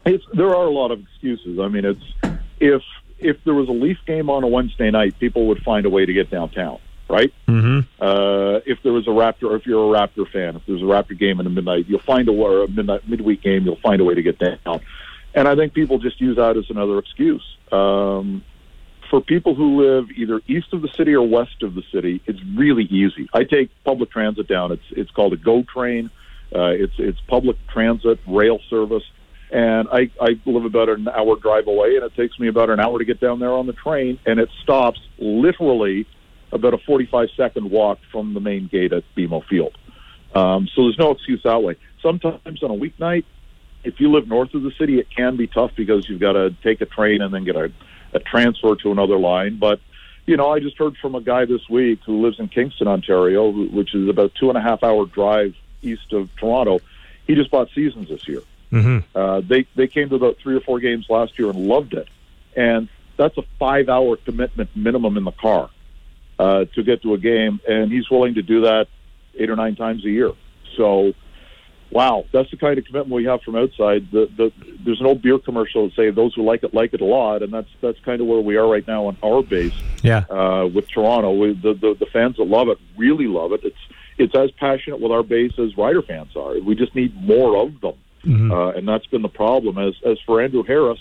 It's, 0.08 0.26
there 0.34 0.50
are 0.50 0.66
a 0.66 0.72
lot 0.72 0.90
of 0.90 1.02
excuses. 1.02 1.60
I 1.60 1.68
mean, 1.68 1.86
it's 1.86 2.40
if 2.60 2.82
if 3.20 3.38
there 3.44 3.54
was 3.54 3.70
a 3.70 3.74
Leaf 3.74 4.00
game 4.08 4.28
on 4.28 4.44
a 4.44 4.48
Wednesday 4.48 4.90
night, 4.90 5.20
people 5.20 5.46
would 5.50 5.62
find 5.62 5.86
a 5.86 5.90
way 5.92 6.04
to 6.04 6.14
get 6.14 6.32
downtown 6.32 6.80
right? 7.10 7.34
Mm-hmm. 7.48 7.80
Uh, 8.02 8.60
if 8.66 8.82
there 8.84 8.94
was 8.94 9.08
a 9.08 9.12
Raptor, 9.12 9.50
or 9.50 9.56
if 9.56 9.66
you're 9.66 9.84
a 9.84 10.00
Raptor 10.00 10.30
fan, 10.32 10.56
if 10.56 10.62
there's 10.68 10.82
a 10.82 10.86
Raptor 10.86 11.18
game 11.18 11.40
in 11.40 11.46
the 11.46 11.50
midnight, 11.50 11.86
you'll 11.88 12.00
find 12.00 12.28
a 12.30 12.32
or 12.32 12.64
a 12.64 12.68
midnight 12.68 13.08
midweek 13.10 13.42
game, 13.42 13.66
you'll 13.66 13.80
find 13.82 14.00
a 14.00 14.04
way 14.04 14.14
to 14.14 14.22
get 14.22 14.40
down. 14.40 14.82
And 15.34 15.48
I 15.48 15.56
think 15.56 15.74
people 15.74 16.00
just 16.00 16.22
use 16.22 16.38
that 16.38 16.58
as 16.58 16.70
another 16.70 16.98
excuse. 17.00 17.44
Um, 17.72 18.44
for 19.10 19.22
people 19.22 19.56
who 19.56 19.82
live 19.82 20.12
either 20.16 20.42
east 20.48 20.68
of 20.74 20.82
the 20.82 20.90
city 20.90 21.14
or 21.14 21.28
west 21.28 21.64
of 21.64 21.74
the 21.74 21.84
city, 21.92 22.22
it's 22.26 22.40
really 22.56 22.84
easy. 22.84 23.28
I 23.34 23.44
take 23.44 23.72
public 23.84 24.12
transit 24.12 24.48
down. 24.48 24.72
It's 24.72 24.84
it's 24.92 25.12
called 25.12 25.34
a 25.34 25.38
GO 25.38 25.64
train. 25.64 26.12
Uh, 26.54 26.70
it's 26.70 26.94
it's 26.98 27.20
public 27.28 27.58
transit 27.68 28.20
rail 28.28 28.60
service, 28.70 29.04
and 29.52 29.88
I 29.92 30.12
I 30.22 30.40
live 30.46 30.66
about 30.66 30.90
an 30.90 31.08
hour 31.08 31.36
drive 31.38 31.68
away, 31.68 31.96
and 31.96 32.04
it 32.04 32.16
takes 32.16 32.40
me 32.40 32.48
about 32.48 32.70
an 32.70 32.80
hour 32.80 33.00
to 33.00 33.06
get 33.06 33.20
down 33.20 33.40
there 33.40 33.54
on 33.54 33.68
the 33.68 33.74
train, 33.74 34.20
and 34.26 34.40
it 34.40 34.50
stops 34.64 35.00
literally 35.18 36.06
about 36.52 36.74
a 36.74 36.78
45 36.78 37.30
second 37.36 37.70
walk 37.70 38.00
from 38.12 38.34
the 38.34 38.40
main 38.40 38.68
gate 38.68 38.94
at 38.94 39.04
BMO 39.16 39.46
Field. 39.46 39.78
Um, 40.34 40.68
so 40.74 40.84
there's 40.84 40.98
no 40.98 41.12
excuse 41.12 41.42
that 41.44 41.62
way. 41.62 41.76
Sometimes 42.02 42.64
on 42.64 42.72
a 42.72 42.76
weeknight, 42.76 43.26
if 43.84 44.00
you 44.00 44.12
live 44.12 44.28
north 44.28 44.54
of 44.54 44.64
the 44.64 44.72
city, 44.78 45.00
it 45.00 45.08
can 45.10 45.36
be 45.36 45.48
tough 45.48 45.72
because 45.76 46.08
you've 46.08 46.20
got 46.20 46.34
to 46.34 46.52
take 46.64 46.82
a 46.82 46.86
train 46.86 47.22
and 47.22 47.34
then 47.34 47.46
get 47.46 47.56
a, 47.56 47.72
a 48.14 48.20
transfer 48.20 48.76
to 48.76 48.92
another 48.92 49.18
line. 49.18 49.58
But 49.58 49.80
you 50.26 50.38
know, 50.38 50.52
I 50.52 50.60
just 50.60 50.78
heard 50.78 50.96
from 50.98 51.16
a 51.16 51.22
guy 51.22 51.46
this 51.46 51.68
week 51.70 52.02
who 52.06 52.22
lives 52.22 52.40
in 52.40 52.50
Kingston, 52.50 52.88
Ontario, 52.88 53.50
which 53.50 53.96
is 53.96 54.08
about 54.08 54.36
two 54.36 54.50
and 54.50 54.58
a 54.58 54.62
half 54.62 54.84
hour 54.84 55.06
drive 55.06 55.56
east 55.82 56.14
of 56.14 56.30
Toronto. 56.36 56.80
He 57.26 57.36
just 57.36 57.50
bought 57.50 57.70
seasons 57.74 58.10
this 58.10 58.28
year. 58.28 58.42
Mm-hmm. 58.72 59.18
Uh, 59.18 59.42
they 59.42 59.66
they 59.76 59.88
came 59.88 60.10
to 60.10 60.16
about 60.16 60.38
three 60.38 60.56
or 60.56 60.62
four 60.62 60.80
games 60.80 61.08
last 61.10 61.40
year 61.40 61.50
and 61.50 61.68
loved 61.68 61.94
it, 61.94 62.08
and 62.56 62.88
that's 63.18 63.38
a 63.38 63.44
five 63.58 63.90
hour 63.90 64.18
commitment 64.18 64.70
minimum 64.76 65.18
in 65.18 65.24
the 65.24 65.32
car 65.32 65.72
uh, 66.40 66.66
to 66.74 66.84
get 66.84 67.02
to 67.04 67.14
a 67.14 67.18
game, 67.18 67.60
and 67.68 67.92
he's 67.92 68.10
willing 68.10 68.34
to 68.36 68.42
do 68.42 68.62
that 68.62 68.88
eight 69.38 69.50
or 69.50 69.56
nine 69.56 69.76
times 69.76 70.04
a 70.06 70.10
year. 70.10 70.32
So, 70.78 71.14
wow, 71.92 72.24
that's 72.32 72.50
the 72.50 72.58
kind 72.58 72.80
of 72.80 72.86
commitment 72.86 73.14
we 73.14 73.26
have 73.26 73.42
from 73.42 73.56
outside. 73.56 74.10
The, 74.12 74.30
the, 74.38 74.52
there's 74.86 75.00
an 75.02 75.06
old 75.06 75.22
beer 75.22 75.38
commercial 75.38 75.88
that 75.88 75.96
say 75.96 76.10
those 76.12 76.34
who 76.34 76.44
like 76.44 76.64
it 76.64 76.74
like 76.74 76.94
it 76.94 77.02
a 77.02 77.06
lot, 77.06 77.44
and 77.44 77.54
that's 77.54 77.70
that's 77.82 78.00
kind 78.06 78.22
of 78.22 78.28
where 78.28 78.40
we 78.40 78.56
are 78.56 78.68
right 78.68 78.88
now 78.88 79.06
on 79.08 79.18
our 79.22 79.44
base 79.44 79.74
Yeah. 80.02 80.24
uh, 80.30 80.68
with 80.74 80.86
Toronto. 80.90 81.32
We, 81.34 81.54
the, 81.54 81.74
the 81.74 81.96
the 82.00 82.08
fans 82.14 82.38
that 82.38 82.46
love 82.46 82.70
it 82.70 82.78
really 82.98 83.28
love 83.28 83.52
it. 83.52 83.62
It's 83.64 83.84
it's 84.18 84.36
as 84.36 84.52
passionate 84.52 85.00
with 85.02 85.12
our 85.12 85.24
base 85.24 85.54
as 85.58 85.78
Rider 85.78 86.02
fans 86.02 86.36
are. 86.36 86.60
We 86.60 86.76
just 86.76 86.96
need 86.96 87.14
more 87.22 87.58
of 87.62 87.80
them, 87.82 87.96
uh, 88.52 88.70
and 88.70 88.88
that's 88.88 89.08
been 89.08 89.22
the 89.22 89.30
problem. 89.30 89.78
As 89.78 89.94
as 90.06 90.18
for 90.26 90.42
Andrew 90.42 90.64
Harris, 90.64 91.00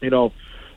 you 0.00 0.10
know, 0.10 0.32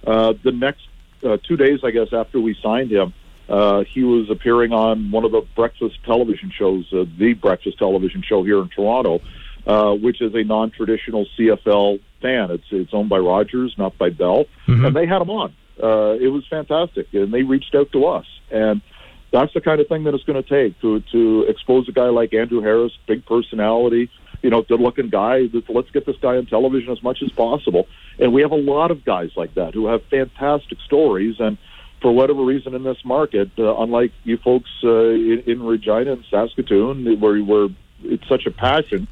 uh, 0.06 0.34
the 0.44 0.52
next 0.52 0.88
uh, 1.24 1.38
two 1.48 1.58
days, 1.58 1.80
I 1.84 1.92
guess, 1.92 2.08
after 2.14 2.40
we 2.40 2.56
signed 2.64 2.92
him, 2.92 3.14
uh, 3.52 3.84
he 3.84 4.04
was 4.04 4.30
appearing 4.30 4.72
on 4.72 5.12
one 5.12 5.26
of 5.26 5.32
the 5.34 5.42
breakfast 5.56 5.98
television 6.06 6.52
shows, 6.58 6.86
uh, 6.94 7.04
the 7.18 7.34
breakfast 7.34 7.78
television 7.78 8.24
show 8.24 8.44
here 8.44 8.60
in 8.62 8.70
Toronto, 8.70 9.20
uh, 9.68 9.94
which 9.94 10.22
is 10.22 10.34
a 10.34 10.44
non-traditional 10.44 11.28
CFL 11.38 12.00
fan. 12.22 12.50
It's 12.52 12.64
it's 12.72 12.94
owned 12.94 13.10
by 13.10 13.18
Rogers, 13.18 13.76
not 13.78 13.98
by 13.98 14.10
Bell, 14.10 14.46
and 14.86 14.96
they 14.96 15.06
had 15.06 15.22
him 15.22 15.30
on. 15.30 15.54
Uh, 15.84 16.16
it 16.20 16.30
was 16.30 16.48
fantastic, 16.50 17.14
and 17.14 17.34
they 17.34 17.44
reached 17.44 17.76
out 17.76 17.92
to 17.92 18.06
us, 18.06 18.26
and 18.52 18.82
that's 19.32 19.54
the 19.54 19.62
kind 19.62 19.82
of 19.82 19.88
thing 19.88 20.06
that 20.06 20.14
it's 20.14 20.24
going 20.24 20.42
to 20.42 20.50
take 20.50 20.80
to 20.80 21.02
to 21.12 21.44
expose 21.50 21.90
a 21.90 21.92
guy 21.92 22.08
like 22.08 22.34
Andrew 22.34 22.62
Harris, 22.62 22.94
big 23.06 23.26
personality, 23.26 24.10
you 24.42 24.50
know, 24.50 24.62
good-looking 24.62 25.10
guy. 25.10 25.50
Let's 25.68 25.92
get 25.92 26.06
this 26.06 26.18
guy 26.22 26.38
on 26.38 26.46
television 26.46 26.90
as 26.94 27.04
much 27.04 27.22
as 27.22 27.34
possible, 27.34 27.90
and 28.18 28.32
we 28.32 28.44
have 28.44 28.52
a 28.52 28.64
lot 28.74 28.92
of 28.92 29.04
guys 29.04 29.32
like 29.36 29.56
that 29.56 29.74
who 29.74 29.88
have 29.88 30.04
fantastic 30.06 30.80
stories 30.86 31.36
and. 31.40 31.58
For 32.02 32.12
whatever 32.12 32.44
reason, 32.44 32.74
in 32.74 32.84
this 32.84 32.98
market, 33.06 33.52
uh, 33.60 33.76
unlike 33.78 34.12
you 34.24 34.38
folks 34.38 34.70
uh, 34.84 34.90
in, 34.90 35.44
in 35.46 35.62
Regina 35.64 36.14
and 36.14 36.26
Saskatoon, 36.30 37.20
where 37.20 37.40
where 37.44 37.68
it's 38.04 38.28
such 38.28 38.46
a 38.48 38.52
passion, 38.52 39.08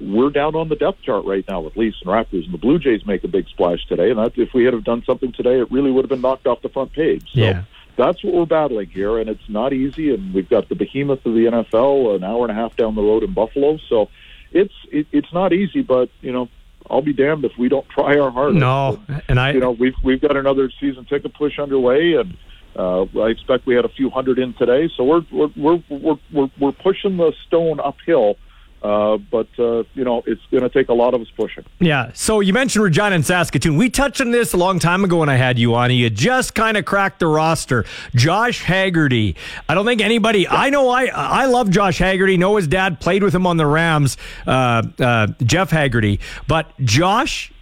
we're 0.00 0.30
down 0.30 0.54
on 0.54 0.68
the 0.68 0.76
depth 0.76 1.02
chart 1.02 1.24
right 1.24 1.44
now 1.48 1.60
with 1.60 1.76
Leafs 1.76 2.00
and 2.02 2.10
Raptors, 2.10 2.44
and 2.44 2.54
the 2.54 2.58
Blue 2.58 2.78
Jays 2.78 3.04
make 3.04 3.24
a 3.24 3.28
big 3.28 3.48
splash 3.48 3.84
today. 3.86 4.10
And 4.10 4.18
that, 4.18 4.38
if 4.38 4.54
we 4.54 4.64
had 4.64 4.74
have 4.74 4.84
done 4.84 5.02
something 5.04 5.32
today, 5.32 5.58
it 5.58 5.70
really 5.72 5.90
would 5.90 6.04
have 6.04 6.10
been 6.10 6.20
knocked 6.20 6.46
off 6.46 6.62
the 6.62 6.68
front 6.68 6.92
page. 6.92 7.32
So 7.32 7.40
Yeah. 7.40 7.62
that's 7.96 8.22
what 8.22 8.32
we're 8.34 8.46
battling 8.46 8.88
here, 8.90 9.18
and 9.18 9.28
it's 9.28 9.48
not 9.48 9.72
easy. 9.72 10.14
And 10.14 10.32
we've 10.32 10.48
got 10.48 10.68
the 10.68 10.76
behemoth 10.76 11.26
of 11.26 11.34
the 11.34 11.46
NFL 11.46 12.14
an 12.14 12.22
hour 12.22 12.42
and 12.44 12.52
a 12.52 12.54
half 12.54 12.76
down 12.76 12.94
the 12.94 13.02
road 13.02 13.24
in 13.24 13.32
Buffalo, 13.32 13.78
so 13.88 14.08
it's 14.52 14.74
it, 14.92 15.08
it's 15.10 15.32
not 15.32 15.52
easy. 15.52 15.82
But 15.82 16.08
you 16.22 16.32
know, 16.32 16.48
I'll 16.88 17.02
be 17.02 17.12
damned 17.12 17.44
if 17.44 17.52
we 17.58 17.68
don't 17.68 17.88
try 17.88 18.18
our 18.18 18.30
hardest. 18.30 18.58
No, 18.58 19.00
and 19.28 19.38
I, 19.38 19.52
you 19.52 19.60
know, 19.60 19.72
we've 19.72 19.94
we've 20.02 20.20
got 20.20 20.36
another 20.36 20.70
season 20.80 21.04
ticket 21.04 21.34
push 21.34 21.58
underway, 21.58 22.14
and 22.14 22.36
uh, 22.76 23.02
I 23.20 23.28
expect 23.28 23.66
we 23.66 23.74
had 23.74 23.84
a 23.84 23.90
few 23.90 24.10
hundred 24.10 24.38
in 24.38 24.54
today. 24.54 24.90
So 24.96 25.04
we're 25.04 25.22
we're 25.30 25.50
we're 25.56 25.82
we're 25.88 26.18
we're, 26.32 26.50
we're 26.58 26.72
pushing 26.72 27.16
the 27.16 27.32
stone 27.46 27.80
uphill. 27.80 28.36
Uh, 28.82 29.18
but 29.18 29.48
uh, 29.58 29.82
you 29.94 30.04
know, 30.04 30.22
it's 30.26 30.40
going 30.50 30.62
to 30.62 30.70
take 30.70 30.88
a 30.88 30.94
lot 30.94 31.12
of 31.12 31.20
us 31.20 31.28
pushing. 31.36 31.64
Yeah. 31.80 32.12
So 32.14 32.40
you 32.40 32.52
mentioned 32.52 32.82
Regina 32.82 33.14
and 33.14 33.26
Saskatoon. 33.26 33.76
We 33.76 33.90
touched 33.90 34.20
on 34.20 34.30
this 34.30 34.54
a 34.54 34.56
long 34.56 34.78
time 34.78 35.04
ago 35.04 35.18
when 35.18 35.28
I 35.28 35.36
had 35.36 35.58
you 35.58 35.74
on. 35.74 35.90
You 35.90 36.08
just 36.08 36.54
kind 36.54 36.76
of 36.76 36.84
cracked 36.84 37.20
the 37.20 37.26
roster. 37.26 37.84
Josh 38.14 38.62
Haggerty. 38.62 39.36
I 39.68 39.74
don't 39.74 39.84
think 39.84 40.00
anybody. 40.00 40.48
I 40.48 40.70
know. 40.70 40.88
I 40.88 41.06
I 41.06 41.46
love 41.46 41.70
Josh 41.70 41.98
Haggerty. 41.98 42.36
Know 42.36 42.56
his 42.56 42.66
dad 42.68 43.00
played 43.00 43.22
with 43.22 43.34
him 43.34 43.46
on 43.46 43.58
the 43.58 43.66
Rams. 43.66 44.16
Uh, 44.46 44.82
uh, 44.98 45.26
Jeff 45.42 45.70
Haggerty. 45.70 46.20
But 46.46 46.72
Josh. 46.80 47.52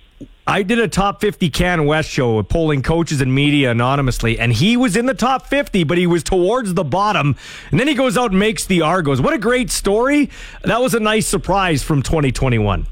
I 0.48 0.62
did 0.62 0.78
a 0.78 0.88
top 0.88 1.20
50 1.20 1.50
Can 1.50 1.84
West 1.84 2.08
show 2.08 2.42
polling 2.42 2.80
coaches 2.80 3.20
and 3.20 3.34
media 3.34 3.70
anonymously, 3.70 4.38
and 4.38 4.50
he 4.50 4.78
was 4.78 4.96
in 4.96 5.04
the 5.04 5.12
top 5.12 5.46
50, 5.46 5.84
but 5.84 5.98
he 5.98 6.06
was 6.06 6.22
towards 6.22 6.72
the 6.72 6.84
bottom. 6.84 7.36
And 7.70 7.78
then 7.78 7.86
he 7.86 7.92
goes 7.92 8.16
out 8.16 8.30
and 8.30 8.40
makes 8.40 8.64
the 8.64 8.80
Argos. 8.80 9.20
What 9.20 9.34
a 9.34 9.38
great 9.38 9.70
story. 9.70 10.30
That 10.62 10.80
was 10.80 10.94
a 10.94 11.00
nice 11.00 11.26
surprise 11.26 11.82
from 11.82 12.02
2021. 12.02 12.86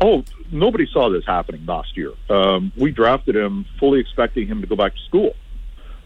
Oh, 0.00 0.24
nobody 0.50 0.88
saw 0.92 1.08
this 1.08 1.24
happening 1.24 1.64
last 1.66 1.96
year. 1.96 2.14
Um, 2.28 2.72
we 2.76 2.90
drafted 2.90 3.36
him 3.36 3.64
fully 3.78 4.00
expecting 4.00 4.48
him 4.48 4.60
to 4.60 4.66
go 4.66 4.74
back 4.74 4.96
to 4.96 5.00
school. 5.02 5.36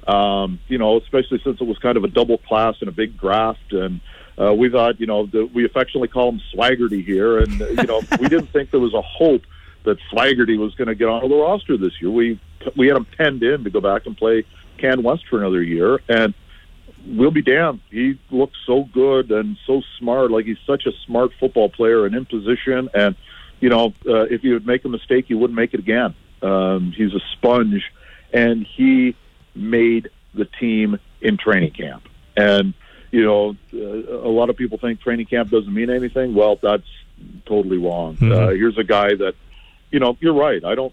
Um, 0.06 0.60
you 0.68 0.76
know, 0.76 0.98
especially 0.98 1.40
since 1.42 1.58
it 1.58 1.66
was 1.66 1.78
kind 1.78 1.96
of 1.96 2.04
a 2.04 2.08
double 2.08 2.36
class 2.36 2.74
and 2.80 2.90
a 2.90 2.92
big 2.92 3.18
draft, 3.18 3.72
and 3.72 4.02
uh, 4.38 4.52
we 4.52 4.68
thought, 4.68 5.00
you 5.00 5.06
know, 5.06 5.24
the, 5.24 5.46
we 5.46 5.64
affectionately 5.64 6.08
call 6.08 6.28
him 6.32 6.40
Swaggerty 6.54 7.02
here, 7.02 7.38
and 7.38 7.60
you 7.60 7.84
know, 7.84 8.02
we 8.20 8.28
didn't 8.28 8.48
think 8.48 8.70
there 8.70 8.78
was 8.78 8.92
a 8.92 9.00
hope 9.00 9.40
that 9.86 9.98
Swaggerty 10.12 10.58
was 10.58 10.74
going 10.74 10.88
to 10.88 10.94
get 10.94 11.08
onto 11.08 11.28
the 11.28 11.36
roster 11.36 11.76
this 11.76 12.00
year. 12.00 12.10
We 12.10 12.38
we 12.76 12.88
had 12.88 12.96
him 12.96 13.06
penned 13.16 13.42
in 13.42 13.64
to 13.64 13.70
go 13.70 13.80
back 13.80 14.06
and 14.06 14.16
play 14.16 14.44
Can 14.78 15.02
West 15.02 15.26
for 15.28 15.38
another 15.38 15.62
year, 15.62 16.00
and 16.08 16.34
we'll 17.06 17.30
be 17.30 17.42
damned. 17.42 17.80
He 17.90 18.18
looks 18.30 18.56
so 18.66 18.84
good 18.84 19.30
and 19.30 19.56
so 19.66 19.82
smart. 19.98 20.30
Like 20.30 20.44
he's 20.44 20.58
such 20.66 20.86
a 20.86 20.92
smart 21.06 21.32
football 21.40 21.68
player 21.68 22.04
and 22.04 22.14
in 22.14 22.26
position. 22.26 22.90
And 22.92 23.16
you 23.60 23.68
know, 23.68 23.94
uh, 24.06 24.24
if 24.24 24.44
you 24.44 24.52
would 24.54 24.66
make 24.66 24.84
a 24.84 24.88
mistake, 24.88 25.30
you 25.30 25.38
wouldn't 25.38 25.56
make 25.56 25.72
it 25.72 25.80
again. 25.80 26.14
Um, 26.42 26.92
he's 26.92 27.14
a 27.14 27.20
sponge, 27.32 27.82
and 28.32 28.66
he 28.66 29.16
made 29.54 30.10
the 30.34 30.44
team 30.44 30.98
in 31.20 31.38
training 31.38 31.72
camp. 31.72 32.08
And 32.36 32.74
you 33.10 33.24
know, 33.24 33.56
uh, 33.72 34.28
a 34.28 34.28
lot 34.28 34.50
of 34.50 34.56
people 34.56 34.78
think 34.78 35.00
training 35.00 35.26
camp 35.26 35.50
doesn't 35.50 35.72
mean 35.72 35.90
anything. 35.90 36.34
Well, 36.34 36.58
that's 36.60 36.86
totally 37.46 37.78
wrong. 37.78 38.18
Uh, 38.20 38.48
here's 38.50 38.76
a 38.76 38.84
guy 38.84 39.14
that, 39.14 39.34
you 39.90 40.00
know, 40.00 40.16
you're 40.20 40.34
right. 40.34 40.64
I 40.64 40.74
don't. 40.74 40.92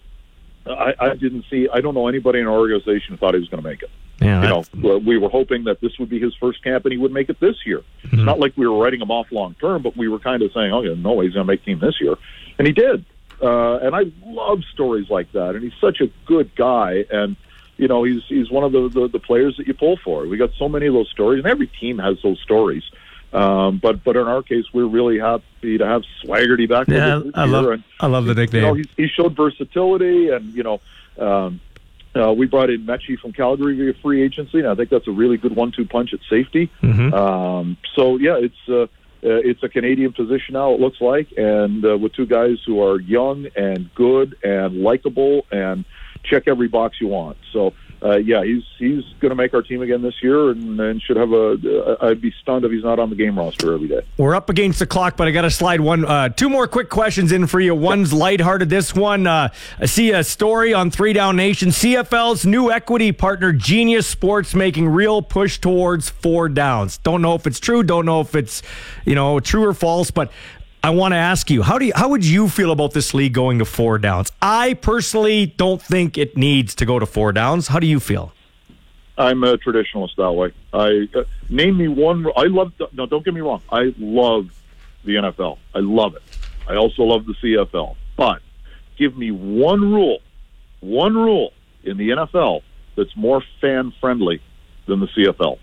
I, 0.66 0.94
I 0.98 1.14
didn't 1.14 1.44
see. 1.50 1.68
I 1.72 1.80
don't 1.82 1.94
know 1.94 2.08
anybody 2.08 2.38
in 2.40 2.46
our 2.46 2.54
organization 2.54 3.14
who 3.14 3.16
thought 3.18 3.34
he 3.34 3.40
was 3.40 3.48
going 3.50 3.62
to 3.62 3.68
make 3.68 3.82
it 3.82 3.90
Yeah, 4.22 4.40
you 4.42 4.48
know, 4.48 4.62
that's- 4.62 4.82
well, 4.82 4.98
we 4.98 5.18
were 5.18 5.28
hoping 5.28 5.64
that 5.64 5.80
this 5.82 5.98
would 5.98 6.08
be 6.08 6.18
his 6.18 6.34
first 6.36 6.64
camp 6.64 6.86
and 6.86 6.92
he 6.92 6.98
would 6.98 7.12
make 7.12 7.28
it 7.28 7.38
this 7.38 7.56
year. 7.66 7.82
It's 8.04 8.14
not 8.14 8.38
like 8.38 8.54
we 8.56 8.66
were 8.66 8.78
writing 8.82 9.00
him 9.02 9.10
off 9.10 9.30
long 9.30 9.54
term, 9.60 9.82
but 9.82 9.94
we 9.94 10.08
were 10.08 10.18
kind 10.18 10.40
of 10.42 10.52
saying, 10.52 10.72
oh, 10.72 10.80
yeah, 10.82 10.94
no, 10.96 11.20
he's 11.20 11.34
going 11.34 11.46
to 11.46 11.52
make 11.52 11.64
team 11.66 11.80
this 11.80 12.00
year. 12.00 12.14
And 12.58 12.66
he 12.66 12.72
did. 12.72 13.04
Uh, 13.42 13.76
and 13.78 13.94
I 13.94 14.04
love 14.24 14.62
stories 14.72 15.10
like 15.10 15.30
that. 15.32 15.54
And 15.54 15.62
he's 15.62 15.78
such 15.80 16.00
a 16.00 16.06
good 16.24 16.54
guy. 16.54 17.04
And, 17.12 17.36
you 17.76 17.88
know, 17.88 18.04
he's, 18.04 18.22
he's 18.28 18.50
one 18.50 18.64
of 18.64 18.72
the, 18.72 18.88
the, 18.88 19.08
the 19.08 19.18
players 19.18 19.56
that 19.58 19.66
you 19.66 19.74
pull 19.74 19.98
for. 19.98 20.26
We 20.26 20.38
got 20.38 20.52
so 20.58 20.66
many 20.68 20.86
of 20.86 20.94
those 20.94 21.10
stories, 21.10 21.40
and 21.44 21.46
every 21.50 21.66
team 21.66 21.98
has 21.98 22.16
those 22.22 22.40
stories. 22.40 22.84
Um, 23.34 23.78
but 23.82 24.04
but 24.04 24.16
in 24.16 24.28
our 24.28 24.42
case, 24.42 24.64
we're 24.72 24.86
really 24.86 25.18
happy 25.18 25.76
to 25.78 25.84
have 25.86 26.02
Swaggerty 26.22 26.68
back. 26.68 26.86
Yeah, 26.88 27.20
I 27.34 27.46
love 27.46 27.66
And, 27.66 27.82
I 28.00 28.06
love 28.06 28.26
the 28.26 28.30
you 28.30 28.60
know, 28.60 28.74
nickname. 28.74 28.84
he, 28.96 29.02
he 29.02 29.08
showed 29.08 29.34
versatility, 29.36 30.30
and 30.30 30.54
you 30.54 30.62
know, 30.62 30.80
um, 31.18 31.60
uh, 32.14 32.32
we 32.32 32.46
brought 32.46 32.70
in 32.70 32.86
Metchie 32.86 33.18
from 33.18 33.32
Calgary 33.32 33.74
via 33.76 33.92
free 33.94 34.22
agency, 34.22 34.60
and 34.60 34.68
I 34.68 34.76
think 34.76 34.88
that's 34.88 35.08
a 35.08 35.10
really 35.12 35.36
good 35.36 35.56
one-two 35.56 35.86
punch 35.86 36.14
at 36.14 36.20
safety. 36.30 36.70
Um, 37.12 37.76
so 37.96 38.18
yeah, 38.18 38.36
it's 38.36 38.68
uh, 38.68 38.82
uh, 38.82 38.86
it's 39.22 39.64
a 39.64 39.68
Canadian 39.68 40.12
position 40.12 40.52
now. 40.52 40.72
It 40.74 40.80
looks 40.80 41.00
like, 41.00 41.32
and 41.36 41.84
uh, 41.84 41.98
with 41.98 42.12
two 42.12 42.26
guys 42.26 42.58
who 42.64 42.80
are 42.84 43.00
young 43.00 43.48
and 43.56 43.92
good 43.96 44.36
and 44.44 44.82
likable 44.82 45.44
and 45.50 45.84
check 46.22 46.44
every 46.46 46.68
box 46.68 47.00
you 47.00 47.08
want. 47.08 47.36
So. 47.52 47.74
Uh, 48.04 48.16
yeah, 48.16 48.44
he's 48.44 48.62
he's 48.78 49.02
going 49.20 49.30
to 49.30 49.34
make 49.34 49.54
our 49.54 49.62
team 49.62 49.80
again 49.80 50.02
this 50.02 50.22
year, 50.22 50.50
and, 50.50 50.78
and 50.78 51.00
should 51.00 51.16
have 51.16 51.32
a. 51.32 51.96
I'd 52.02 52.20
be 52.20 52.34
stunned 52.42 52.64
if 52.66 52.70
he's 52.70 52.84
not 52.84 52.98
on 52.98 53.08
the 53.08 53.16
game 53.16 53.38
roster 53.38 53.72
every 53.72 53.88
day. 53.88 54.02
We're 54.18 54.34
up 54.34 54.50
against 54.50 54.78
the 54.78 54.86
clock, 54.86 55.16
but 55.16 55.26
I 55.26 55.30
got 55.30 55.42
to 55.42 55.50
slide 55.50 55.80
one, 55.80 56.04
uh, 56.04 56.28
two 56.28 56.50
more 56.50 56.68
quick 56.68 56.90
questions 56.90 57.32
in 57.32 57.46
for 57.46 57.60
you. 57.60 57.74
One's 57.74 58.12
lighthearted. 58.12 58.68
This 58.68 58.94
one, 58.94 59.26
uh, 59.26 59.48
I 59.80 59.86
see 59.86 60.10
a 60.10 60.22
story 60.22 60.74
on 60.74 60.90
Three 60.90 61.14
Down 61.14 61.36
Nation. 61.36 61.70
CFL's 61.70 62.44
new 62.44 62.70
equity 62.70 63.10
partner, 63.10 63.52
Genius 63.52 64.06
Sports, 64.06 64.54
making 64.54 64.88
real 64.88 65.22
push 65.22 65.58
towards 65.58 66.10
four 66.10 66.50
downs. 66.50 66.98
Don't 66.98 67.22
know 67.22 67.34
if 67.34 67.46
it's 67.46 67.58
true. 67.58 67.82
Don't 67.82 68.04
know 68.04 68.20
if 68.20 68.34
it's, 68.34 68.62
you 69.06 69.14
know, 69.14 69.40
true 69.40 69.64
or 69.64 69.72
false. 69.72 70.10
But 70.10 70.30
I 70.84 70.90
want 70.90 71.12
to 71.12 71.16
ask 71.16 71.48
you, 71.48 71.62
how 71.62 71.78
do 71.78 71.86
you, 71.86 71.94
how 71.96 72.10
would 72.10 72.26
you 72.26 72.46
feel 72.46 72.70
about 72.70 72.92
this 72.92 73.14
league 73.14 73.32
going 73.32 73.58
to 73.58 73.64
four 73.64 73.96
downs? 73.96 74.30
I 74.42 74.74
personally 74.74 75.46
don't 75.46 75.80
think 75.80 76.18
it 76.18 76.36
needs 76.36 76.74
to 76.74 76.84
go 76.84 76.98
to 76.98 77.06
four 77.06 77.32
downs. 77.32 77.68
How 77.68 77.78
do 77.78 77.86
you 77.86 77.98
feel? 77.98 78.34
I'm 79.16 79.42
a 79.44 79.56
traditionalist 79.56 80.16
that 80.16 80.32
way. 80.32 80.52
I 80.74 81.08
uh, 81.18 81.24
name 81.48 81.78
me 81.78 81.88
one. 81.88 82.26
I 82.36 82.42
love. 82.48 82.74
No, 82.92 83.06
don't 83.06 83.24
get 83.24 83.32
me 83.32 83.40
wrong. 83.40 83.62
I 83.72 83.94
love 83.98 84.50
the 85.04 85.14
NFL. 85.14 85.56
I 85.74 85.78
love 85.78 86.16
it. 86.16 86.22
I 86.68 86.76
also 86.76 87.04
love 87.04 87.24
the 87.24 87.32
CFL. 87.32 87.96
But 88.18 88.42
give 88.98 89.16
me 89.16 89.30
one 89.30 89.80
rule, 89.80 90.18
one 90.80 91.14
rule 91.14 91.54
in 91.82 91.96
the 91.96 92.10
NFL 92.10 92.60
that's 92.94 93.16
more 93.16 93.42
fan 93.58 93.90
friendly 94.02 94.42
than 94.84 95.00
the 95.00 95.06
CFL. 95.06 95.58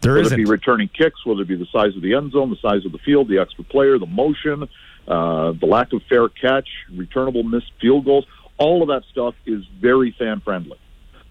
There 0.00 0.12
whether 0.12 0.22
it 0.22 0.26
isn't. 0.26 0.38
be 0.38 0.44
returning 0.44 0.88
kicks, 0.88 1.24
whether 1.26 1.42
it 1.42 1.48
be 1.48 1.56
the 1.56 1.66
size 1.66 1.96
of 1.96 2.02
the 2.02 2.14
end 2.14 2.32
zone, 2.32 2.50
the 2.50 2.56
size 2.56 2.84
of 2.84 2.92
the 2.92 2.98
field, 2.98 3.28
the 3.28 3.38
extra 3.38 3.64
player, 3.64 3.98
the 3.98 4.06
motion, 4.06 4.68
uh, 5.08 5.52
the 5.52 5.66
lack 5.66 5.92
of 5.92 6.02
fair 6.08 6.28
catch, 6.28 6.68
returnable 6.94 7.42
missed 7.42 7.72
field 7.80 8.04
goals, 8.04 8.26
all 8.58 8.82
of 8.82 8.88
that 8.88 9.02
stuff 9.10 9.34
is 9.46 9.64
very 9.80 10.12
fan 10.12 10.40
friendly. 10.40 10.78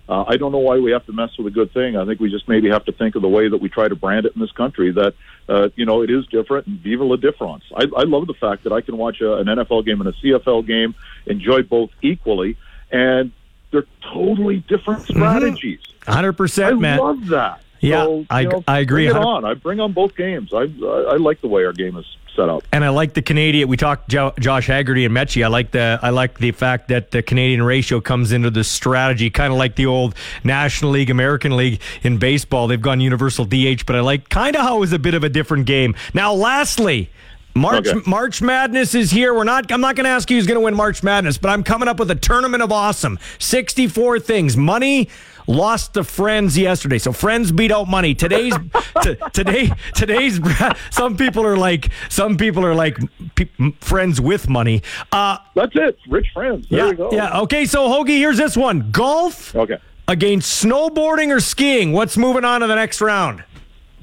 Uh, 0.09 0.24
I 0.25 0.38
don't 0.38 0.53
know 0.53 0.59
why 0.59 0.79
we 0.79 0.91
have 0.91 1.05
to 1.07 1.13
mess 1.13 1.38
with 1.38 1.47
a 1.47 1.51
good 1.51 1.74
thing. 1.74 1.97
I 1.97 2.05
think 2.05 2.21
we 2.21 2.29
just 2.31 2.47
maybe 2.47 2.69
have 2.69 2.86
to 2.86 2.93
think 2.93 3.15
of 3.15 3.21
the 3.21 3.27
way 3.27 3.50
that 3.50 3.57
we 3.57 3.67
try 3.67 3.89
to 3.89 3.95
brand 3.95 4.25
it 4.25 4.33
in 4.36 4.41
this 4.41 4.51
country. 4.53 4.91
That 4.91 5.15
uh, 5.50 5.69
you 5.75 5.86
know 5.86 6.01
it 6.01 6.09
is 6.09 6.25
different 6.27 6.67
and 6.67 6.79
viva 6.79 7.03
la 7.03 7.17
difference. 7.17 7.65
I, 7.75 7.83
I 7.95 8.03
love 8.03 8.25
the 8.27 8.33
fact 8.33 8.63
that 8.63 8.71
I 8.71 8.79
can 8.79 8.97
watch 8.97 9.19
a, 9.19 9.33
an 9.36 9.47
NFL 9.47 9.86
game 9.86 10.00
and 10.00 10.09
a 10.09 10.13
CFL 10.13 10.65
game, 10.65 10.95
enjoy 11.25 11.63
both 11.63 11.89
equally, 12.01 12.55
and 12.89 13.33
they're 13.71 13.86
totally 14.13 14.59
different 14.59 15.01
strategies. 15.03 15.81
Hundred 16.07 16.36
I 16.36 16.38
percent, 16.38 16.79
man. 16.79 17.00
love 17.00 17.27
that. 17.27 17.62
Yeah, 17.79 18.03
so, 18.03 18.25
I- 18.29 18.43
know, 18.43 18.63
I 18.67 18.79
agree 18.79 19.10
Bring 19.10 19.24
on. 19.24 19.46
I 19.46 19.53
bring 19.53 19.79
on 19.79 19.93
both 19.93 20.15
games. 20.15 20.53
I, 20.53 20.63
I 20.84 21.01
I 21.13 21.15
like 21.17 21.41
the 21.41 21.48
way 21.48 21.63
our 21.65 21.74
game 21.74 21.96
is 21.98 22.05
set 22.36 22.50
up. 22.50 22.63
And 22.72 22.84
I 22.86 22.89
like 22.89 23.13
the 23.13 23.22
Canadian. 23.22 23.67
We 23.67 23.77
talked 23.77 24.10
jo- 24.10 24.34
Josh 24.39 24.67
Haggerty 24.67 25.05
and 25.05 25.15
Metchie. 25.15 25.43
I 25.43 25.48
like 25.48 25.72
the 25.72 26.00
I 26.01 26.10
like 26.12 26.38
the 26.38 26.51
fact 26.51 26.88
that 26.89 27.12
the 27.12 27.22
Canadian 27.24 27.63
ratio 27.63 28.00
comes 28.00 28.31
into 28.31 28.50
the 28.50 28.63
strategy, 28.63 29.29
kind 29.29 29.51
of 29.51 29.57
like 29.60 29.75
the 29.75 29.86
old 29.88 30.15
National 30.43 30.91
League, 30.91 31.10
American 31.10 31.55
League 31.57 31.81
in 32.03 32.17
baseball. 32.17 32.67
They've 32.67 32.81
gone 32.81 33.00
universal 33.01 33.46
DH, 33.46 33.86
but 33.86 33.96
I 33.96 34.01
like 34.01 34.29
kind 34.29 34.55
of 34.55 34.62
how 34.62 34.77
it 34.77 34.79
was 34.81 34.93
a 34.93 35.00
bit 35.00 35.13
of 35.13 35.24
a 35.24 35.29
different 35.29 35.65
game. 35.65 35.96
Now, 36.13 36.34
lastly. 36.34 37.10
March 37.55 37.88
Okay. 37.88 38.00
March 38.05 38.39
Madness 38.39 38.93
is 38.93 39.10
here. 39.10 39.34
We're 39.34 39.43
not. 39.43 39.72
I'm 39.72 39.81
not 39.81 39.96
going 39.96 40.03
to 40.03 40.12
ask 40.12 40.29
you 40.29 40.38
who's 40.38 40.46
going 40.46 40.57
to 40.60 40.63
win 40.63 40.75
March 40.75 41.01
Madness, 41.01 41.39
but 41.39 41.50
I'm 41.50 41.63
coming 41.63 41.88
up 41.88 41.98
with 42.00 42.12
a 42.12 42.15
tournament 42.15 42.62
of 42.62 42.72
awesome. 42.72 43.17
64 43.39 44.19
things. 44.19 44.55
Money 44.55 45.10
lost 45.48 45.94
to 45.96 46.04
Friends 46.04 46.58
yesterday, 46.58 46.98
so 46.98 47.12
Friends 47.12 47.51
beat 47.51 47.72
out 47.72 47.88
Money. 47.88 48.13
Today's 48.13 48.54
t- 49.01 49.16
today 49.34 49.72
today's. 49.96 50.39
Some 50.92 51.18
people 51.18 51.46
are 51.46 51.58
like 51.58 51.89
some 52.10 52.38
people 52.38 52.66
are 52.66 52.75
like 52.75 52.98
pe- 53.36 53.50
Friends 53.82 54.20
with 54.22 54.50
Money. 54.50 54.84
Uh, 55.12 55.38
That's 55.56 55.75
it. 55.75 55.98
Rich 56.10 56.27
friends. 56.34 56.68
There 56.70 56.80
yeah, 56.80 56.88
you 56.92 56.94
go. 56.98 57.10
yeah. 57.12 57.39
Okay, 57.42 57.66
so 57.66 57.88
Hoagie, 57.88 58.18
here's 58.18 58.38
this 58.38 58.56
one: 58.58 58.92
golf 58.92 59.56
Okay. 59.56 59.77
against 60.08 60.63
snowboarding 60.63 61.36
or 61.36 61.39
skiing. 61.39 61.94
What's 61.94 62.18
moving 62.18 62.46
on 62.46 62.62
to 62.62 62.68
the 62.68 62.75
next 62.75 63.01
round? 63.01 63.44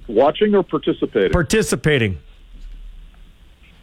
Watching 0.07 0.55
or 0.55 0.63
participating? 0.63 1.31
Participating. 1.33 2.19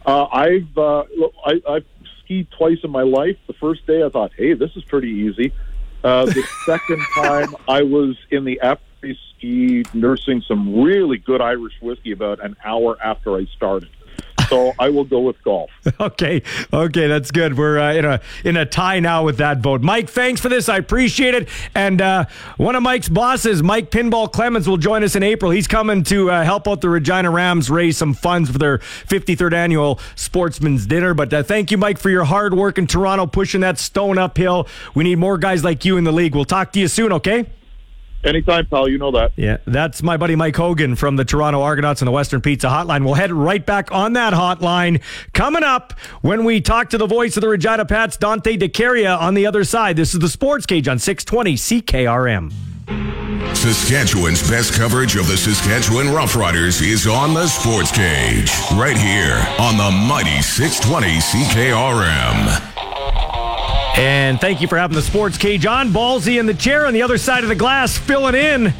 Uh, 0.04 0.26
I've 0.32 0.76
uh, 0.76 1.04
I, 1.44 1.62
I've 1.68 1.84
skied 2.24 2.48
twice 2.50 2.78
in 2.82 2.90
my 2.90 3.02
life. 3.02 3.36
The 3.46 3.52
first 3.54 3.86
day 3.86 4.02
I 4.02 4.08
thought, 4.08 4.32
hey, 4.36 4.54
this 4.54 4.70
is 4.76 4.82
pretty 4.84 5.08
easy. 5.10 5.52
Uh, 6.04 6.26
the 6.26 6.42
second 6.66 7.00
time 7.14 7.54
I 7.68 7.82
was 7.82 8.16
in 8.30 8.44
the 8.44 8.60
after 8.60 8.82
ski 9.42 9.84
nursing 9.94 10.42
some 10.42 10.82
really 10.82 11.18
good 11.18 11.40
Irish 11.40 11.74
whiskey 11.80 12.12
about 12.12 12.44
an 12.44 12.56
hour 12.64 12.96
after 13.02 13.36
I 13.36 13.46
started. 13.56 13.88
So 14.52 14.74
I 14.78 14.90
will 14.90 15.04
go 15.04 15.20
with 15.20 15.42
golf. 15.42 15.70
Okay, 16.00 16.42
okay, 16.72 17.06
that's 17.06 17.30
good. 17.30 17.56
We're 17.56 17.78
uh, 17.78 17.94
in 17.94 18.04
a 18.04 18.20
in 18.44 18.56
a 18.56 18.66
tie 18.66 18.98
now 18.98 19.24
with 19.24 19.36
that 19.36 19.58
vote. 19.58 19.82
Mike, 19.82 20.10
thanks 20.10 20.40
for 20.40 20.48
this. 20.48 20.68
I 20.68 20.78
appreciate 20.78 21.34
it. 21.34 21.48
And 21.74 22.00
uh, 22.00 22.24
one 22.56 22.74
of 22.74 22.82
Mike's 22.82 23.08
bosses, 23.08 23.62
Mike 23.62 23.90
Pinball 23.90 24.30
Clemens, 24.30 24.68
will 24.68 24.78
join 24.78 25.04
us 25.04 25.14
in 25.14 25.22
April. 25.22 25.52
He's 25.52 25.68
coming 25.68 26.02
to 26.04 26.30
uh, 26.30 26.44
help 26.44 26.66
out 26.66 26.80
the 26.80 26.88
Regina 26.88 27.30
Rams 27.30 27.70
raise 27.70 27.96
some 27.96 28.14
funds 28.14 28.50
for 28.50 28.58
their 28.58 28.78
53rd 28.78 29.54
annual 29.54 30.00
Sportsman's 30.16 30.86
Dinner. 30.86 31.14
But 31.14 31.32
uh, 31.32 31.42
thank 31.44 31.70
you, 31.70 31.78
Mike, 31.78 31.98
for 31.98 32.10
your 32.10 32.24
hard 32.24 32.54
work 32.54 32.78
in 32.78 32.86
Toronto, 32.86 33.26
pushing 33.26 33.60
that 33.60 33.78
stone 33.78 34.18
uphill. 34.18 34.66
We 34.94 35.04
need 35.04 35.18
more 35.18 35.38
guys 35.38 35.62
like 35.62 35.84
you 35.84 35.96
in 35.98 36.04
the 36.04 36.12
league. 36.12 36.34
We'll 36.34 36.44
talk 36.44 36.72
to 36.72 36.80
you 36.80 36.88
soon. 36.88 37.12
Okay. 37.12 37.46
Anytime, 38.24 38.66
pal. 38.66 38.88
You 38.88 38.98
know 38.98 39.10
that. 39.12 39.32
Yeah, 39.36 39.58
that's 39.66 40.02
my 40.02 40.16
buddy 40.16 40.36
Mike 40.36 40.54
Hogan 40.54 40.94
from 40.94 41.16
the 41.16 41.24
Toronto 41.24 41.60
Argonauts 41.60 42.02
and 42.02 42.06
the 42.06 42.12
Western 42.12 42.40
Pizza 42.40 42.68
Hotline. 42.68 43.04
We'll 43.04 43.14
head 43.14 43.32
right 43.32 43.64
back 43.64 43.90
on 43.90 44.12
that 44.12 44.32
hotline 44.32 45.02
coming 45.32 45.64
up 45.64 45.92
when 46.20 46.44
we 46.44 46.60
talk 46.60 46.90
to 46.90 46.98
the 46.98 47.06
voice 47.06 47.36
of 47.36 47.40
the 47.40 47.48
Regina 47.48 47.84
Pats, 47.84 48.16
Dante 48.16 48.56
DeCaria, 48.56 49.18
on 49.18 49.34
the 49.34 49.46
other 49.46 49.64
side. 49.64 49.96
This 49.96 50.14
is 50.14 50.20
the 50.20 50.28
Sports 50.28 50.66
Cage 50.66 50.86
on 50.86 50.98
620 50.98 51.54
CKRM. 51.54 52.52
Saskatchewan's 53.56 54.48
best 54.48 54.74
coverage 54.74 55.16
of 55.16 55.28
the 55.28 55.36
Saskatchewan 55.36 56.06
Roughriders 56.06 56.82
is 56.82 57.06
on 57.06 57.34
the 57.34 57.46
Sports 57.46 57.92
Cage, 57.92 58.50
right 58.74 58.96
here 58.96 59.44
on 59.58 59.76
the 59.76 59.90
mighty 60.08 60.42
620 60.42 61.18
CKRM. 61.18 63.41
And 63.94 64.40
thank 64.40 64.62
you 64.62 64.68
for 64.68 64.78
having 64.78 64.94
the 64.94 65.02
Sports 65.02 65.36
Cage 65.36 65.66
on. 65.66 65.90
Ballsy 65.90 66.40
in 66.40 66.46
the 66.46 66.54
chair 66.54 66.86
on 66.86 66.94
the 66.94 67.02
other 67.02 67.18
side 67.18 67.42
of 67.42 67.48
the 67.50 67.54
glass, 67.54 67.98
filling 67.98 68.34
in. 68.34 68.72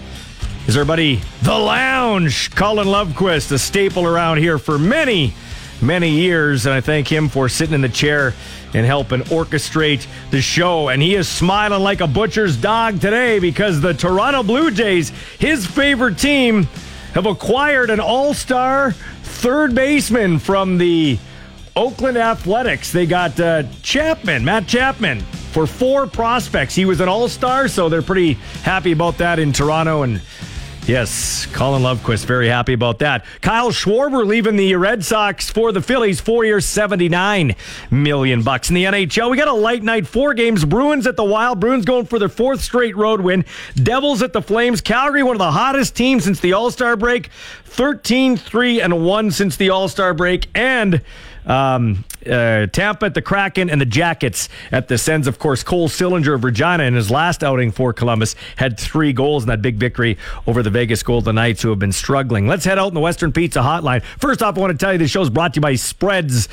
Is 0.66 0.76
our 0.76 0.86
buddy 0.86 1.20
The 1.42 1.56
Lounge, 1.56 2.50
Colin 2.52 2.88
Lovequist, 2.88 3.52
a 3.52 3.58
staple 3.58 4.06
around 4.06 4.38
here 4.38 4.58
for 4.58 4.78
many, 4.78 5.34
many 5.82 6.08
years. 6.08 6.64
And 6.64 6.74
I 6.74 6.80
thank 6.80 7.08
him 7.08 7.28
for 7.28 7.50
sitting 7.50 7.74
in 7.74 7.82
the 7.82 7.90
chair 7.90 8.32
and 8.72 8.86
helping 8.86 9.20
orchestrate 9.24 10.06
the 10.30 10.40
show. 10.40 10.88
And 10.88 11.02
he 11.02 11.14
is 11.14 11.28
smiling 11.28 11.82
like 11.82 12.00
a 12.00 12.06
butcher's 12.06 12.56
dog 12.56 13.00
today 13.00 13.38
because 13.38 13.82
the 13.82 13.92
Toronto 13.92 14.42
Blue 14.42 14.70
Jays, 14.70 15.10
his 15.38 15.66
favorite 15.66 16.16
team, 16.16 16.64
have 17.12 17.26
acquired 17.26 17.90
an 17.90 18.00
all 18.00 18.32
star 18.32 18.92
third 19.22 19.74
baseman 19.74 20.38
from 20.38 20.78
the 20.78 21.18
Oakland 21.74 22.18
Athletics. 22.18 22.92
They 22.92 23.06
got 23.06 23.38
uh, 23.40 23.64
Chapman, 23.82 24.44
Matt 24.44 24.66
Chapman, 24.66 25.20
for 25.20 25.66
four 25.66 26.06
prospects. 26.06 26.74
He 26.74 26.84
was 26.84 27.00
an 27.00 27.08
all 27.08 27.28
star, 27.28 27.68
so 27.68 27.88
they're 27.88 28.02
pretty 28.02 28.34
happy 28.62 28.92
about 28.92 29.18
that 29.18 29.38
in 29.38 29.52
Toronto. 29.54 30.02
And 30.02 30.20
yes, 30.86 31.46
Colin 31.46 31.82
Lovequist, 31.82 32.26
very 32.26 32.48
happy 32.48 32.74
about 32.74 32.98
that. 32.98 33.24
Kyle 33.40 33.70
Schwarber 33.70 34.26
leaving 34.26 34.56
the 34.56 34.74
Red 34.76 35.02
Sox 35.02 35.48
for 35.48 35.72
the 35.72 35.80
Phillies, 35.80 36.20
four 36.20 36.44
years, 36.44 36.66
79 36.66 37.54
million 37.90 38.42
bucks. 38.42 38.68
In 38.68 38.74
the 38.74 38.84
NHL, 38.84 39.30
we 39.30 39.38
got 39.38 39.48
a 39.48 39.54
light 39.54 39.82
night, 39.82 40.06
four 40.06 40.34
games. 40.34 40.66
Bruins 40.66 41.06
at 41.06 41.16
the 41.16 41.24
Wild. 41.24 41.58
Bruins 41.58 41.86
going 41.86 42.04
for 42.04 42.18
their 42.18 42.28
fourth 42.28 42.60
straight 42.60 42.96
road 42.96 43.22
win. 43.22 43.46
Devils 43.82 44.20
at 44.20 44.34
the 44.34 44.42
Flames. 44.42 44.82
Calgary, 44.82 45.22
one 45.22 45.36
of 45.36 45.40
the 45.40 45.52
hottest 45.52 45.96
teams 45.96 46.24
since 46.24 46.40
the 46.40 46.52
All 46.52 46.70
Star 46.70 46.96
break. 46.96 47.30
13 47.64 48.36
3 48.36 48.82
and 48.82 49.06
1 49.06 49.30
since 49.30 49.56
the 49.56 49.70
All 49.70 49.88
Star 49.88 50.12
break. 50.12 50.48
And 50.54 51.00
um, 51.46 52.04
uh, 52.26 52.66
Tampa 52.66 53.06
at 53.06 53.14
the 53.14 53.22
Kraken 53.22 53.70
and 53.70 53.80
the 53.80 53.86
Jackets 53.86 54.48
at 54.70 54.88
the 54.88 54.98
Sens. 54.98 55.26
Of 55.26 55.38
course, 55.38 55.62
Cole 55.62 55.88
Sillinger 55.88 56.34
of 56.34 56.44
Regina 56.44 56.84
in 56.84 56.94
his 56.94 57.10
last 57.10 57.42
outing 57.42 57.72
for 57.72 57.92
Columbus 57.92 58.34
had 58.56 58.78
three 58.78 59.12
goals 59.12 59.42
in 59.44 59.48
that 59.48 59.62
big 59.62 59.76
victory 59.76 60.18
over 60.46 60.62
the 60.62 60.70
Vegas 60.70 61.02
Golden 61.02 61.34
Knights, 61.34 61.62
who 61.62 61.70
have 61.70 61.78
been 61.78 61.92
struggling. 61.92 62.46
Let's 62.46 62.64
head 62.64 62.78
out 62.78 62.88
in 62.88 62.94
the 62.94 63.00
Western 63.00 63.32
Pizza 63.32 63.60
Hotline. 63.60 64.02
First 64.18 64.42
off, 64.42 64.56
I 64.56 64.60
want 64.60 64.72
to 64.72 64.78
tell 64.78 64.92
you 64.92 64.98
the 64.98 65.04
is 65.04 65.30
brought 65.30 65.54
to 65.54 65.58
you 65.58 65.62
by 65.62 65.74
Spreads.ca, 65.74 66.48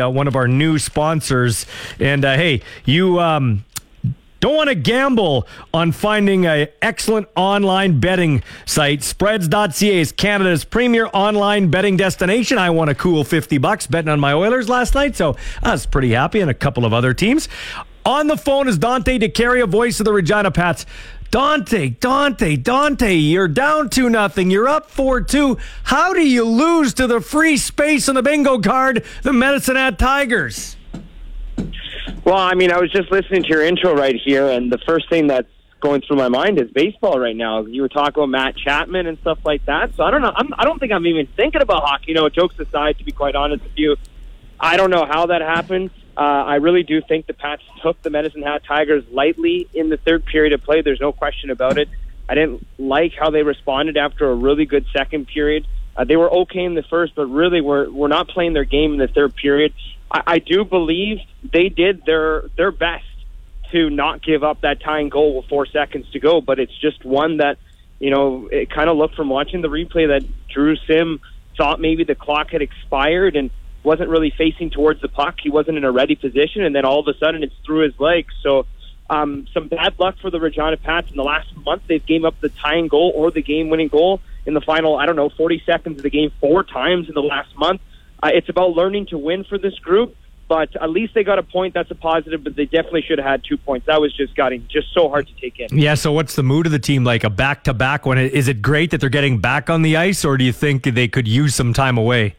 uh, 0.00 0.08
one 0.08 0.28
of 0.28 0.36
our 0.36 0.48
new 0.48 0.78
sponsors. 0.78 1.66
And 1.98 2.24
uh, 2.24 2.36
hey, 2.36 2.62
you. 2.84 3.20
Um, 3.20 3.64
don't 4.44 4.56
want 4.56 4.68
to 4.68 4.74
gamble 4.74 5.48
on 5.72 5.90
finding 5.90 6.44
an 6.44 6.68
excellent 6.82 7.26
online 7.34 7.98
betting 7.98 8.42
site. 8.66 9.02
Spreads.ca 9.02 9.98
is 9.98 10.12
Canada's 10.12 10.66
premier 10.66 11.08
online 11.14 11.70
betting 11.70 11.96
destination. 11.96 12.58
I 12.58 12.68
won 12.68 12.90
a 12.90 12.94
cool 12.94 13.24
50 13.24 13.56
bucks 13.56 13.86
betting 13.86 14.10
on 14.10 14.20
my 14.20 14.34
Oilers 14.34 14.68
last 14.68 14.94
night, 14.94 15.16
so 15.16 15.34
I 15.62 15.72
was 15.72 15.86
pretty 15.86 16.10
happy 16.10 16.40
and 16.40 16.50
a 16.50 16.54
couple 16.54 16.84
of 16.84 16.92
other 16.92 17.14
teams. 17.14 17.48
On 18.04 18.26
the 18.26 18.36
phone 18.36 18.68
is 18.68 18.76
Dante 18.76 19.18
DeCaria, 19.18 19.66
voice 19.66 19.98
of 19.98 20.04
the 20.04 20.12
Regina 20.12 20.50
Pats. 20.50 20.84
Dante, 21.30 21.88
Dante, 21.88 22.56
Dante, 22.56 23.14
you're 23.14 23.48
down 23.48 23.88
to 23.88 24.10
nothing. 24.10 24.50
You're 24.50 24.68
up 24.68 24.90
4 24.90 25.22
2. 25.22 25.56
How 25.84 26.12
do 26.12 26.20
you 26.20 26.44
lose 26.44 26.92
to 26.94 27.06
the 27.06 27.22
free 27.22 27.56
space 27.56 28.10
on 28.10 28.14
the 28.14 28.22
bingo 28.22 28.58
card, 28.60 29.06
the 29.22 29.32
Medicine 29.32 29.76
Hat 29.76 29.98
Tigers? 29.98 30.76
Well, 32.24 32.38
I 32.38 32.54
mean, 32.54 32.72
I 32.72 32.80
was 32.80 32.90
just 32.90 33.10
listening 33.12 33.42
to 33.42 33.48
your 33.50 33.62
intro 33.62 33.94
right 33.94 34.16
here, 34.24 34.48
and 34.48 34.72
the 34.72 34.78
first 34.78 35.10
thing 35.10 35.26
that's 35.26 35.48
going 35.80 36.00
through 36.00 36.16
my 36.16 36.28
mind 36.28 36.58
is 36.58 36.70
baseball 36.70 37.20
right 37.20 37.36
now. 37.36 37.66
You 37.66 37.82
were 37.82 37.90
talking 37.90 38.14
about 38.14 38.30
Matt 38.30 38.56
Chapman 38.56 39.06
and 39.06 39.18
stuff 39.18 39.38
like 39.44 39.66
that. 39.66 39.94
So 39.94 40.04
I 40.04 40.10
don't 40.10 40.22
know. 40.22 40.32
I'm, 40.34 40.48
I 40.56 40.64
don't 40.64 40.78
think 40.78 40.90
I'm 40.90 41.06
even 41.06 41.26
thinking 41.36 41.60
about 41.60 41.82
hockey. 41.82 42.06
You 42.08 42.14
know, 42.14 42.28
jokes 42.30 42.58
aside, 42.58 42.96
to 42.96 43.04
be 43.04 43.12
quite 43.12 43.34
honest 43.34 43.62
with 43.62 43.76
you, 43.76 43.96
I 44.58 44.78
don't 44.78 44.88
know 44.88 45.04
how 45.04 45.26
that 45.26 45.42
happened. 45.42 45.90
Uh, 46.16 46.20
I 46.20 46.54
really 46.54 46.82
do 46.82 47.02
think 47.02 47.26
the 47.26 47.34
Pats 47.34 47.62
took 47.82 48.00
the 48.00 48.08
Medicine 48.08 48.40
Hat 48.40 48.62
Tigers 48.66 49.04
lightly 49.10 49.68
in 49.74 49.90
the 49.90 49.98
third 49.98 50.24
period 50.24 50.54
of 50.54 50.62
play. 50.62 50.80
There's 50.80 51.00
no 51.00 51.12
question 51.12 51.50
about 51.50 51.76
it. 51.76 51.90
I 52.26 52.34
didn't 52.34 52.66
like 52.78 53.12
how 53.12 53.28
they 53.28 53.42
responded 53.42 53.98
after 53.98 54.30
a 54.30 54.34
really 54.34 54.64
good 54.64 54.86
second 54.96 55.26
period. 55.26 55.66
Uh, 55.94 56.04
they 56.04 56.16
were 56.16 56.30
okay 56.30 56.64
in 56.64 56.74
the 56.74 56.84
first, 56.84 57.14
but 57.14 57.26
really 57.26 57.60
were 57.60 57.90
were 57.90 58.08
not 58.08 58.28
playing 58.28 58.54
their 58.54 58.64
game 58.64 58.92
in 58.94 58.98
the 58.98 59.08
third 59.08 59.36
period. 59.36 59.74
I, 60.14 60.22
I 60.26 60.38
do 60.38 60.64
believe 60.64 61.18
they 61.42 61.68
did 61.68 62.06
their 62.06 62.44
their 62.56 62.70
best 62.70 63.04
to 63.72 63.90
not 63.90 64.22
give 64.22 64.44
up 64.44 64.60
that 64.60 64.80
tying 64.80 65.08
goal 65.08 65.36
with 65.36 65.46
four 65.46 65.66
seconds 65.66 66.08
to 66.12 66.20
go, 66.20 66.40
but 66.40 66.60
it's 66.60 66.76
just 66.78 67.04
one 67.04 67.38
that 67.38 67.58
you 67.98 68.10
know 68.10 68.48
it 68.50 68.70
kind 68.70 68.88
of 68.88 68.96
looked 68.96 69.16
from 69.16 69.28
watching 69.28 69.60
the 69.60 69.68
replay 69.68 70.08
that 70.08 70.24
Drew 70.48 70.76
Sim 70.86 71.20
thought 71.56 71.80
maybe 71.80 72.04
the 72.04 72.14
clock 72.14 72.50
had 72.50 72.62
expired 72.62 73.36
and 73.36 73.50
wasn't 73.82 74.08
really 74.08 74.30
facing 74.30 74.70
towards 74.70 75.00
the 75.02 75.08
puck. 75.08 75.36
He 75.42 75.50
wasn't 75.50 75.76
in 75.76 75.84
a 75.84 75.92
ready 75.92 76.14
position, 76.14 76.62
and 76.62 76.74
then 76.74 76.84
all 76.84 77.00
of 77.00 77.08
a 77.08 77.18
sudden 77.18 77.42
it's 77.42 77.54
through 77.66 77.80
his 77.80 77.98
legs. 78.00 78.32
So 78.42 78.66
um, 79.10 79.46
some 79.52 79.68
bad 79.68 79.98
luck 79.98 80.16
for 80.20 80.30
the 80.30 80.40
Regina 80.40 80.76
Pats 80.78 81.10
in 81.10 81.16
the 81.16 81.24
last 81.24 81.54
month. 81.56 81.82
They've 81.86 82.04
gave 82.04 82.24
up 82.24 82.40
the 82.40 82.48
tying 82.48 82.88
goal 82.88 83.12
or 83.14 83.30
the 83.30 83.42
game-winning 83.42 83.88
goal 83.88 84.20
in 84.46 84.54
the 84.54 84.62
final, 84.62 84.96
I 84.96 85.04
don't 85.04 85.16
know, 85.16 85.28
40 85.28 85.62
seconds 85.66 85.98
of 85.98 86.02
the 86.02 86.10
game 86.10 86.32
four 86.40 86.64
times 86.64 87.08
in 87.08 87.14
the 87.14 87.22
last 87.22 87.54
month. 87.56 87.82
Uh, 88.24 88.30
it's 88.32 88.48
about 88.48 88.70
learning 88.70 89.04
to 89.04 89.18
win 89.18 89.44
for 89.44 89.58
this 89.58 89.78
group, 89.80 90.16
but 90.48 90.74
at 90.80 90.88
least 90.88 91.12
they 91.12 91.22
got 91.22 91.38
a 91.38 91.42
point. 91.42 91.74
That's 91.74 91.90
a 91.90 91.94
positive, 91.94 92.42
but 92.42 92.56
they 92.56 92.64
definitely 92.64 93.02
should 93.02 93.18
have 93.18 93.26
had 93.26 93.44
two 93.44 93.58
points. 93.58 93.86
That 93.86 94.00
was 94.00 94.16
just 94.16 94.34
getting 94.34 94.66
just 94.66 94.94
so 94.94 95.10
hard 95.10 95.26
to 95.26 95.34
take 95.34 95.60
in. 95.60 95.78
Yeah, 95.78 95.94
so 95.94 96.10
what's 96.10 96.34
the 96.34 96.42
mood 96.42 96.64
of 96.64 96.72
the 96.72 96.78
team 96.78 97.04
like? 97.04 97.22
A 97.22 97.28
back 97.28 97.64
to 97.64 97.74
back 97.74 98.06
one? 98.06 98.16
Is 98.16 98.48
it 98.48 98.62
great 98.62 98.90
that 98.92 99.00
they're 99.02 99.10
getting 99.10 99.40
back 99.40 99.68
on 99.68 99.82
the 99.82 99.98
ice, 99.98 100.24
or 100.24 100.38
do 100.38 100.44
you 100.44 100.52
think 100.52 100.84
they 100.84 101.06
could 101.06 101.28
use 101.28 101.54
some 101.54 101.74
time 101.74 101.98
away? 101.98 102.34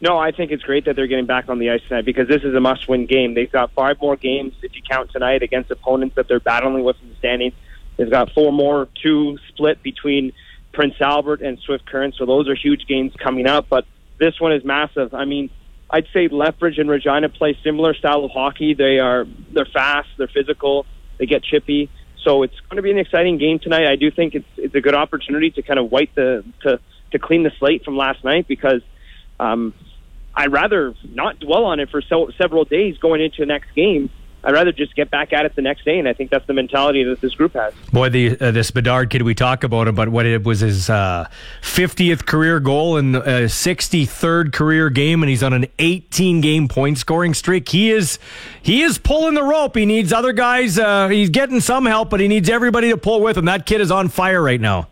No, 0.00 0.16
I 0.16 0.32
think 0.32 0.50
it's 0.50 0.62
great 0.62 0.86
that 0.86 0.96
they're 0.96 1.06
getting 1.06 1.26
back 1.26 1.50
on 1.50 1.58
the 1.58 1.68
ice 1.68 1.82
tonight 1.86 2.06
because 2.06 2.26
this 2.26 2.42
is 2.42 2.54
a 2.54 2.60
must-win 2.60 3.04
game. 3.04 3.34
They've 3.34 3.52
got 3.52 3.70
five 3.72 4.00
more 4.00 4.16
games 4.16 4.54
if 4.62 4.74
you 4.74 4.80
count 4.82 5.12
tonight 5.12 5.42
against 5.42 5.70
opponents 5.70 6.16
that 6.16 6.26
they're 6.26 6.40
battling 6.40 6.84
with 6.84 6.96
in 7.02 7.10
the 7.10 7.16
standings. 7.16 7.54
They've 7.98 8.10
got 8.10 8.32
four 8.32 8.50
more, 8.50 8.88
two 9.02 9.38
split 9.48 9.82
between 9.82 10.32
Prince 10.72 10.94
Albert 11.00 11.42
and 11.42 11.58
Swift 11.58 11.84
Current. 11.84 12.14
So 12.16 12.24
those 12.24 12.48
are 12.48 12.54
huge 12.54 12.86
games 12.86 13.12
coming 13.22 13.46
up. 13.46 13.66
But 13.68 13.84
this 14.22 14.40
one 14.40 14.52
is 14.52 14.64
massive. 14.64 15.12
I 15.14 15.24
mean, 15.24 15.50
I'd 15.90 16.06
say 16.14 16.28
Lethbridge 16.28 16.78
and 16.78 16.88
Regina 16.88 17.28
play 17.28 17.58
similar 17.64 17.92
style 17.94 18.24
of 18.24 18.30
hockey. 18.30 18.74
They 18.74 18.98
are 18.98 19.26
they're 19.52 19.66
fast, 19.66 20.08
they're 20.16 20.28
physical, 20.28 20.86
they 21.18 21.26
get 21.26 21.42
chippy. 21.42 21.90
So 22.24 22.44
it's 22.44 22.54
going 22.70 22.76
to 22.76 22.82
be 22.82 22.92
an 22.92 22.98
exciting 22.98 23.36
game 23.38 23.58
tonight. 23.58 23.90
I 23.90 23.96
do 23.96 24.10
think 24.10 24.34
it's 24.34 24.46
it's 24.56 24.74
a 24.76 24.80
good 24.80 24.94
opportunity 24.94 25.50
to 25.50 25.62
kind 25.62 25.80
of 25.80 25.90
wipe 25.90 26.14
the 26.14 26.44
to 26.62 26.78
to 27.10 27.18
clean 27.18 27.42
the 27.42 27.50
slate 27.58 27.84
from 27.84 27.96
last 27.96 28.22
night 28.24 28.46
because 28.46 28.80
um, 29.40 29.74
I'd 30.34 30.52
rather 30.52 30.94
not 31.04 31.40
dwell 31.40 31.64
on 31.64 31.80
it 31.80 31.90
for 31.90 32.00
so, 32.00 32.30
several 32.40 32.64
days 32.64 32.96
going 32.98 33.20
into 33.20 33.38
the 33.40 33.46
next 33.46 33.74
game. 33.74 34.08
I'd 34.44 34.52
rather 34.54 34.72
just 34.72 34.96
get 34.96 35.08
back 35.08 35.32
at 35.32 35.46
it 35.46 35.54
the 35.54 35.62
next 35.62 35.84
day, 35.84 35.98
and 36.00 36.08
I 36.08 36.14
think 36.14 36.30
that's 36.30 36.46
the 36.48 36.52
mentality 36.52 37.04
that 37.04 37.20
this 37.20 37.32
group 37.34 37.52
has. 37.54 37.72
Boy, 37.92 38.08
the 38.08 38.36
uh, 38.40 38.50
this 38.50 38.72
Bedard 38.72 39.08
kid 39.10 39.22
we 39.22 39.34
talk 39.36 39.62
about 39.62 39.86
him, 39.86 39.94
but 39.94 40.08
what 40.08 40.26
it 40.26 40.42
was 40.42 40.60
his 40.60 40.90
uh, 40.90 41.28
50th 41.62 42.26
career 42.26 42.58
goal 42.58 42.96
and 42.96 43.14
uh, 43.14 43.22
63rd 43.46 44.52
career 44.52 44.90
game, 44.90 45.22
and 45.22 45.30
he's 45.30 45.42
on 45.44 45.52
an 45.52 45.66
18 45.78 46.40
game 46.40 46.66
point 46.66 46.98
scoring 46.98 47.34
streak. 47.34 47.68
He 47.68 47.90
is 47.92 48.18
he 48.60 48.82
is 48.82 48.98
pulling 48.98 49.34
the 49.34 49.44
rope. 49.44 49.76
He 49.76 49.86
needs 49.86 50.12
other 50.12 50.32
guys. 50.32 50.76
Uh, 50.78 51.06
he's 51.08 51.30
getting 51.30 51.60
some 51.60 51.86
help, 51.86 52.10
but 52.10 52.18
he 52.18 52.26
needs 52.26 52.48
everybody 52.48 52.88
to 52.90 52.96
pull 52.96 53.20
with 53.20 53.36
him. 53.38 53.44
That 53.44 53.64
kid 53.66 53.80
is 53.80 53.90
on 53.92 54.08
fire 54.08 54.42
right 54.42 54.60
now. 54.60 54.88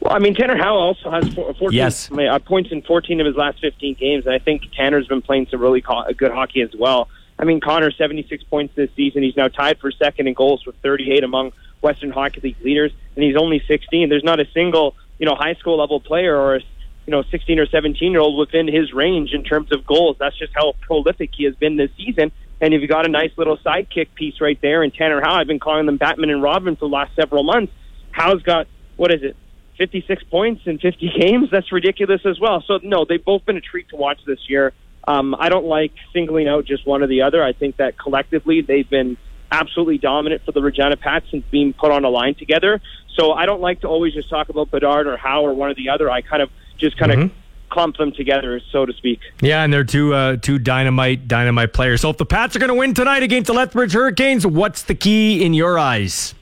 Well, 0.00 0.12
I 0.12 0.18
mean, 0.18 0.34
Tanner 0.34 0.56
Howe 0.56 0.74
also 0.74 1.10
has 1.10 1.32
14 1.32 1.68
Yes. 1.70 2.10
uh, 2.12 2.38
points 2.40 2.70
in 2.72 2.82
14 2.82 3.20
of 3.20 3.26
his 3.26 3.36
last 3.36 3.60
15 3.60 3.94
games, 3.94 4.26
and 4.26 4.34
I 4.34 4.38
think 4.38 4.62
Tanner's 4.76 5.06
been 5.06 5.22
playing 5.22 5.46
some 5.50 5.60
really 5.60 5.80
co- 5.80 6.04
good 6.16 6.30
hockey 6.32 6.60
as 6.60 6.74
well. 6.76 7.08
I 7.38 7.44
mean, 7.44 7.60
Connor 7.60 7.90
76 7.90 8.44
points 8.44 8.74
this 8.74 8.90
season. 8.96 9.22
He's 9.22 9.36
now 9.36 9.48
tied 9.48 9.78
for 9.78 9.90
second 9.90 10.28
in 10.28 10.34
goals 10.34 10.64
with 10.64 10.76
38 10.82 11.24
among 11.24 11.52
Western 11.80 12.10
Hockey 12.10 12.40
League 12.40 12.60
leaders, 12.62 12.92
and 13.16 13.24
he's 13.24 13.36
only 13.36 13.62
16. 13.66 14.08
There's 14.08 14.24
not 14.24 14.40
a 14.40 14.46
single, 14.52 14.94
you 15.18 15.26
know, 15.26 15.34
high 15.34 15.54
school 15.54 15.78
level 15.78 16.00
player 16.00 16.36
or 16.36 16.56
a, 16.56 16.60
you 17.06 17.10
know, 17.10 17.22
16 17.22 17.58
or 17.58 17.66
17 17.66 18.12
year 18.12 18.20
old 18.20 18.38
within 18.38 18.66
his 18.66 18.92
range 18.92 19.32
in 19.32 19.44
terms 19.44 19.72
of 19.72 19.86
goals. 19.86 20.16
That's 20.18 20.38
just 20.38 20.52
how 20.54 20.74
prolific 20.80 21.30
he 21.36 21.44
has 21.44 21.54
been 21.56 21.76
this 21.76 21.90
season. 21.96 22.32
And 22.60 22.72
if 22.72 22.80
you 22.80 22.88
got 22.88 23.04
a 23.04 23.10
nice 23.10 23.32
little 23.36 23.58
sidekick 23.58 24.14
piece 24.14 24.40
right 24.40 24.58
there, 24.62 24.82
and 24.82 24.94
Tanner 24.94 25.20
Howe, 25.20 25.34
I've 25.34 25.46
been 25.46 25.60
calling 25.60 25.86
them 25.86 25.96
Batman 25.96 26.30
and 26.30 26.42
Robin 26.42 26.76
for 26.76 26.88
the 26.88 26.94
last 26.94 27.14
several 27.16 27.42
months. 27.42 27.72
Howe's 28.10 28.42
got 28.42 28.68
what 28.96 29.12
is 29.12 29.22
it? 29.22 29.36
56 29.76 30.22
points 30.24 30.62
in 30.66 30.78
50 30.78 31.12
games. 31.20 31.48
That's 31.50 31.70
ridiculous 31.72 32.22
as 32.24 32.38
well. 32.40 32.62
So 32.66 32.78
no, 32.82 33.04
they've 33.04 33.24
both 33.24 33.44
been 33.44 33.56
a 33.56 33.60
treat 33.60 33.88
to 33.90 33.96
watch 33.96 34.20
this 34.24 34.38
year. 34.48 34.72
Um, 35.06 35.34
I 35.38 35.48
don't 35.48 35.66
like 35.66 35.92
singling 36.12 36.48
out 36.48 36.64
just 36.64 36.86
one 36.86 37.02
or 37.02 37.06
the 37.06 37.22
other. 37.22 37.42
I 37.42 37.52
think 37.52 37.76
that 37.76 37.98
collectively 37.98 38.62
they've 38.62 38.88
been 38.88 39.16
absolutely 39.50 39.98
dominant 39.98 40.42
for 40.44 40.52
the 40.52 40.62
Regina 40.62 40.96
Pats 40.96 41.26
since 41.30 41.44
being 41.50 41.72
put 41.72 41.92
on 41.92 42.04
a 42.04 42.08
line 42.08 42.34
together. 42.34 42.80
So 43.14 43.32
I 43.32 43.46
don't 43.46 43.60
like 43.60 43.82
to 43.82 43.88
always 43.88 44.14
just 44.14 44.28
talk 44.28 44.48
about 44.48 44.70
Bedard 44.70 45.06
or 45.06 45.16
Howe 45.16 45.42
or 45.42 45.54
one 45.54 45.70
or 45.70 45.74
the 45.74 45.90
other. 45.90 46.10
I 46.10 46.22
kind 46.22 46.42
of 46.42 46.50
just 46.78 46.96
kind 46.96 47.12
of 47.12 47.30
clump 47.70 47.96
them 47.96 48.12
together, 48.12 48.60
so 48.70 48.86
to 48.86 48.92
speak. 48.92 49.20
Yeah, 49.40 49.62
and 49.62 49.72
they're 49.72 49.84
two 49.84 50.14
uh, 50.14 50.36
two 50.36 50.58
dynamite 50.58 51.28
dynamite 51.28 51.72
players. 51.72 52.00
So 52.00 52.10
if 52.10 52.16
the 52.16 52.26
Pats 52.26 52.56
are 52.56 52.58
going 52.58 52.68
to 52.68 52.74
win 52.74 52.94
tonight 52.94 53.22
against 53.22 53.46
the 53.48 53.52
Lethbridge 53.52 53.92
Hurricanes, 53.92 54.46
what's 54.46 54.82
the 54.82 54.94
key 54.94 55.44
in 55.44 55.54
your 55.54 55.78
eyes? 55.78 56.34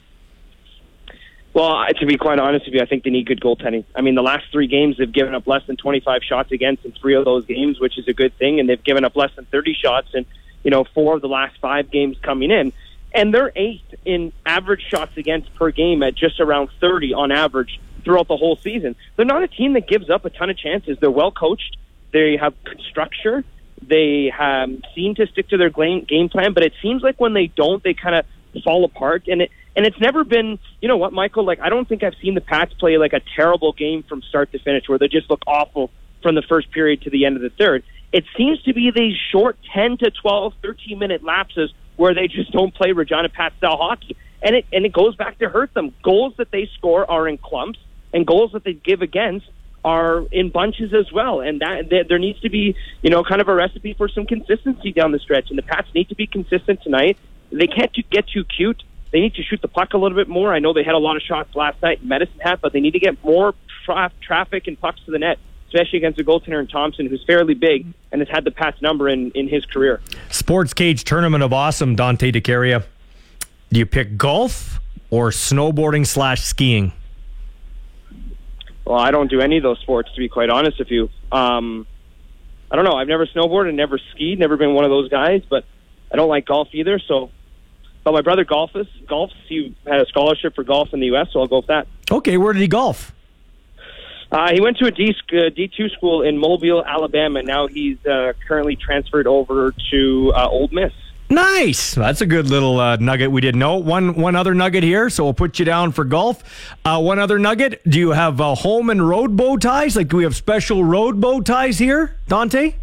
Well, 1.53 1.85
to 1.99 2.05
be 2.07 2.17
quite 2.17 2.39
honest 2.39 2.65
with 2.65 2.73
you, 2.73 2.81
I 2.81 2.87
think 2.87 3.03
they 3.03 3.11
need 3.11 3.27
good 3.27 3.39
goaltending. 3.39 3.85
I 3.95 4.01
mean, 4.01 4.15
the 4.15 4.23
last 4.23 4.45
three 4.51 4.65
games 4.65 4.97
they've 4.97 5.11
given 5.11 5.35
up 5.35 5.45
less 5.45 5.61
than 5.67 5.77
25 5.77 6.21
shots 6.27 6.51
against 6.51 6.83
in 6.83 6.93
three 6.93 7.15
of 7.15 7.25
those 7.25 7.45
games, 7.45 7.79
which 7.79 7.99
is 7.99 8.07
a 8.07 8.13
good 8.13 8.35
thing, 8.39 8.59
and 8.59 8.67
they've 8.67 8.83
given 8.83 9.05
up 9.05 9.15
less 9.15 9.29
than 9.35 9.45
30 9.45 9.75
shots 9.75 10.07
in 10.13 10.25
you 10.63 10.71
know 10.71 10.83
four 10.95 11.15
of 11.15 11.21
the 11.21 11.27
last 11.27 11.55
five 11.61 11.91
games 11.91 12.17
coming 12.23 12.49
in, 12.49 12.73
and 13.13 13.31
they're 13.31 13.51
eighth 13.55 13.93
in 14.03 14.33
average 14.45 14.83
shots 14.89 15.15
against 15.15 15.53
per 15.53 15.69
game 15.69 16.01
at 16.01 16.15
just 16.15 16.39
around 16.39 16.69
30 16.81 17.13
on 17.13 17.31
average 17.31 17.79
throughout 18.03 18.27
the 18.27 18.37
whole 18.37 18.55
season. 18.55 18.95
They're 19.15 19.25
not 19.25 19.43
a 19.43 19.47
team 19.47 19.73
that 19.73 19.87
gives 19.87 20.09
up 20.09 20.25
a 20.25 20.31
ton 20.31 20.49
of 20.49 20.57
chances. 20.57 20.97
They're 20.99 21.11
well 21.11 21.31
coached. 21.31 21.77
They 22.11 22.35
have 22.37 22.55
good 22.63 22.81
structure. 22.89 23.43
They 23.79 24.31
have 24.35 24.71
seem 24.95 25.13
to 25.15 25.27
stick 25.27 25.49
to 25.49 25.57
their 25.57 25.69
game 25.69 26.05
game 26.05 26.29
plan, 26.29 26.53
but 26.53 26.63
it 26.63 26.73
seems 26.81 27.03
like 27.03 27.19
when 27.19 27.33
they 27.33 27.47
don't, 27.47 27.83
they 27.83 27.93
kind 27.93 28.15
of 28.15 28.25
fall 28.63 28.85
apart. 28.85 29.27
And 29.27 29.43
it 29.43 29.51
and 29.75 29.85
it's 29.85 29.99
never 29.99 30.23
been, 30.23 30.59
you 30.81 30.87
know 30.87 30.97
what, 30.97 31.13
Michael? 31.13 31.45
Like 31.45 31.59
I 31.59 31.69
don't 31.69 31.87
think 31.87 32.03
I've 32.03 32.15
seen 32.21 32.35
the 32.35 32.41
Pats 32.41 32.73
play 32.73 32.97
like 32.97 33.13
a 33.13 33.21
terrible 33.35 33.73
game 33.73 34.03
from 34.03 34.21
start 34.21 34.51
to 34.51 34.59
finish, 34.59 34.87
where 34.87 34.99
they 34.99 35.07
just 35.07 35.29
look 35.29 35.41
awful 35.47 35.91
from 36.21 36.35
the 36.35 36.43
first 36.47 36.71
period 36.71 37.01
to 37.03 37.09
the 37.09 37.25
end 37.25 37.35
of 37.35 37.41
the 37.41 37.49
third. 37.49 37.83
It 38.11 38.25
seems 38.37 38.61
to 38.63 38.73
be 38.73 38.91
these 38.91 39.17
short 39.31 39.57
10 39.73 39.97
to 39.97 40.11
12, 40.11 40.53
13 40.61 40.99
minute 40.99 41.23
lapses 41.23 41.73
where 41.95 42.13
they 42.13 42.27
just 42.27 42.51
don't 42.51 42.73
play 42.73 42.91
Regina 42.91 43.29
Pat 43.29 43.53
style 43.57 43.77
hockey. 43.77 44.15
And 44.41 44.55
it 44.55 44.65
and 44.71 44.85
it 44.85 44.93
goes 44.93 45.15
back 45.15 45.39
to 45.39 45.49
hurt 45.49 45.73
them. 45.73 45.93
Goals 46.03 46.33
that 46.37 46.51
they 46.51 46.69
score 46.77 47.09
are 47.09 47.27
in 47.27 47.37
clumps, 47.37 47.79
and 48.13 48.27
goals 48.27 48.51
that 48.51 48.63
they 48.63 48.73
give 48.73 49.01
against 49.01 49.47
are 49.85 50.25
in 50.31 50.49
bunches 50.49 50.93
as 50.93 51.11
well. 51.11 51.39
And 51.41 51.61
that 51.61 52.05
there 52.07 52.19
needs 52.19 52.39
to 52.41 52.49
be, 52.49 52.75
you 53.01 53.09
know, 53.09 53.23
kind 53.23 53.41
of 53.41 53.47
a 53.47 53.55
recipe 53.55 53.93
for 53.93 54.07
some 54.09 54.25
consistency 54.25 54.91
down 54.91 55.11
the 55.11 55.19
stretch. 55.19 55.49
And 55.49 55.57
the 55.57 55.63
Pats 55.63 55.87
need 55.95 56.09
to 56.09 56.15
be 56.15 56.27
consistent 56.27 56.81
tonight. 56.83 57.17
They 57.51 57.67
can't 57.67 57.91
get 58.09 58.27
too 58.27 58.43
cute. 58.43 58.83
They 59.13 59.19
need 59.19 59.35
to 59.35 59.43
shoot 59.43 59.61
the 59.61 59.67
puck 59.67 59.93
a 59.93 59.97
little 59.97 60.17
bit 60.17 60.27
more. 60.27 60.51
I 60.51 60.57
know 60.57 60.73
they 60.73 60.83
had 60.83 60.95
a 60.95 60.99
lot 60.99 61.15
of 61.15 61.21
shots 61.21 61.55
last 61.55 61.79
night 61.83 62.01
in 62.01 62.07
Medicine 62.07 62.39
Hat, 62.39 62.59
but 62.61 62.73
they 62.73 62.79
need 62.79 62.93
to 62.93 62.99
get 62.99 63.23
more 63.23 63.53
tra- 63.85 64.11
traffic 64.21 64.65
and 64.65 64.79
pucks 64.79 65.01
to 65.05 65.11
the 65.11 65.19
net, 65.19 65.37
especially 65.67 65.97
against 65.99 66.19
a 66.19 66.23
goaltender 66.23 66.59
in 66.59 66.65
Thompson, 66.65 67.05
who's 67.05 67.23
fairly 67.25 67.53
big 67.53 67.85
and 68.11 68.21
has 68.21 68.27
had 68.27 68.43
the 68.43 68.49
past 68.49 68.81
number 68.81 69.07
in, 69.07 69.29
in 69.35 69.47
his 69.47 69.65
career. 69.65 70.01
Sports 70.31 70.73
Cage 70.73 71.03
Tournament 71.03 71.43
of 71.43 71.53
Awesome, 71.53 71.95
Dante 71.95 72.31
DeCaria. 72.31 72.85
Do 73.71 73.79
you 73.79 73.85
pick 73.85 74.17
golf 74.17 74.79
or 75.11 75.29
snowboarding 75.29 76.07
slash 76.07 76.41
skiing? 76.41 76.91
Well, 78.83 78.97
I 78.97 79.11
don't 79.11 79.29
do 79.29 79.41
any 79.41 79.57
of 79.57 79.63
those 79.63 79.79
sports, 79.79 80.11
to 80.13 80.19
be 80.19 80.27
quite 80.27 80.49
honest 80.49 80.79
with 80.79 80.89
you. 80.89 81.09
Um, 81.31 81.85
I 82.71 82.75
don't 82.75 82.83
know. 82.83 82.95
I've 82.95 83.07
never 83.07 83.27
snowboarded, 83.27 83.75
never 83.75 83.99
skied, 84.15 84.39
never 84.39 84.57
been 84.57 84.73
one 84.73 84.85
of 84.85 84.89
those 84.89 85.09
guys, 85.09 85.43
but 85.47 85.65
I 86.11 86.15
don't 86.15 86.29
like 86.29 86.47
golf 86.47 86.69
either. 86.73 86.97
So, 86.97 87.29
but 88.03 88.13
my 88.13 88.21
brother 88.21 88.45
golfs. 88.45 88.87
Golfs. 89.07 89.33
He 89.47 89.75
had 89.85 90.01
a 90.01 90.05
scholarship 90.07 90.55
for 90.55 90.63
golf 90.63 90.93
in 90.93 90.99
the 90.99 91.07
U.S., 91.07 91.27
so 91.31 91.39
I'll 91.39 91.47
go 91.47 91.57
with 91.57 91.67
that. 91.67 91.87
Okay, 92.11 92.37
where 92.37 92.53
did 92.53 92.61
he 92.61 92.67
golf? 92.67 93.13
Uh, 94.31 94.51
he 94.51 94.59
went 94.59 94.77
to 94.77 94.85
a 94.85 94.91
D 94.91 95.15
uh, 95.31 95.49
D 95.55 95.71
two 95.75 95.89
school 95.89 96.23
in 96.23 96.37
Mobile, 96.39 96.83
Alabama. 96.83 97.43
Now 97.43 97.67
he's 97.67 98.03
uh, 98.05 98.33
currently 98.47 98.75
transferred 98.75 99.27
over 99.27 99.73
to 99.91 100.33
uh, 100.35 100.47
Ole 100.49 100.69
Miss. 100.71 100.91
Nice. 101.29 101.95
That's 101.95 102.21
a 102.21 102.25
good 102.25 102.47
little 102.49 102.79
uh, 102.79 102.97
nugget 102.97 103.31
we 103.31 103.41
didn't 103.41 103.59
know. 103.59 103.77
One 103.77 104.15
one 104.15 104.35
other 104.35 104.53
nugget 104.53 104.83
here, 104.83 105.09
so 105.09 105.23
we'll 105.23 105.33
put 105.33 105.59
you 105.59 105.65
down 105.65 105.91
for 105.91 106.03
golf. 106.03 106.43
Uh, 106.83 106.99
one 106.99 107.19
other 107.19 107.37
nugget. 107.37 107.81
Do 107.87 107.99
you 107.99 108.11
have 108.11 108.41
uh, 108.41 108.55
home 108.55 108.89
and 108.89 109.07
road 109.07 109.37
bow 109.37 109.57
ties? 109.57 109.95
Like, 109.95 110.09
do 110.09 110.17
we 110.17 110.23
have 110.23 110.35
special 110.35 110.83
road 110.83 111.21
bow 111.21 111.41
ties 111.41 111.77
here, 111.77 112.17
Dante? 112.27 112.75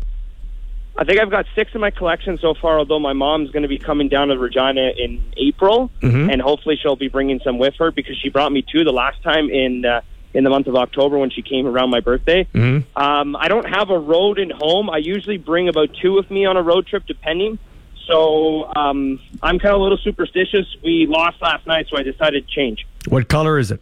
I 0.96 1.05
think 1.05 1.20
I've 1.20 1.31
got 1.31 1.46
six 1.55 1.70
in 1.74 1.81
my 1.81 1.90
collection 1.90 2.38
so 2.38 2.55
far. 2.55 2.79
Although 2.79 2.98
my 2.98 3.12
mom's 3.12 3.50
going 3.50 3.62
to 3.62 3.68
be 3.68 3.79
coming 3.79 4.09
down 4.09 4.29
to 4.29 4.38
Regina 4.38 4.90
in 4.96 5.22
April, 5.37 5.90
and 6.31 6.42
hopefully 6.42 6.76
she'll 6.81 6.96
be 6.96 7.09
bringing 7.09 7.40
some 7.42 7.59
with 7.59 7.74
her 7.79 7.90
because 7.90 8.16
she 8.18 8.29
brought 8.29 8.53
me 8.53 8.62
two 8.62 8.85
the 8.85 8.92
last 8.92 9.22
time 9.22 9.48
in 9.50 9.85
uh, 9.85 10.03
in 10.35 10.44
the 10.44 10.50
month 10.50 10.66
of 10.66 10.76
October 10.76 11.18
when 11.18 11.31
she 11.31 11.42
came 11.42 11.66
around 11.66 11.90
my 11.90 12.00
birthday. 12.00 12.46
Um, 12.96 13.35
I 13.37 13.48
don't 13.48 13.68
have 13.68 13.90
a 13.90 13.98
road 13.98 14.38
in 14.38 14.50
home. 14.50 14.90
I 14.90 14.98
usually 14.98 15.38
bring 15.38 15.68
about 15.68 15.88
two 16.00 16.12
with 16.12 16.31
me 16.31 16.44
on 16.44 16.57
a 16.57 16.62
road 16.62 16.87
trip, 16.87 17.05
depending. 17.07 17.59
So 18.07 18.64
um, 18.74 19.20
I'm 19.42 19.59
kind 19.59 19.74
of 19.74 19.81
a 19.81 19.83
little 19.83 19.98
superstitious. 19.98 20.66
We 20.83 21.07
lost 21.09 21.40
last 21.40 21.66
night, 21.66 21.87
so 21.88 21.96
I 21.96 22.03
decided 22.03 22.46
to 22.46 22.55
change. 22.55 22.87
What 23.09 23.29
color 23.29 23.59
is 23.59 23.70
it? 23.70 23.81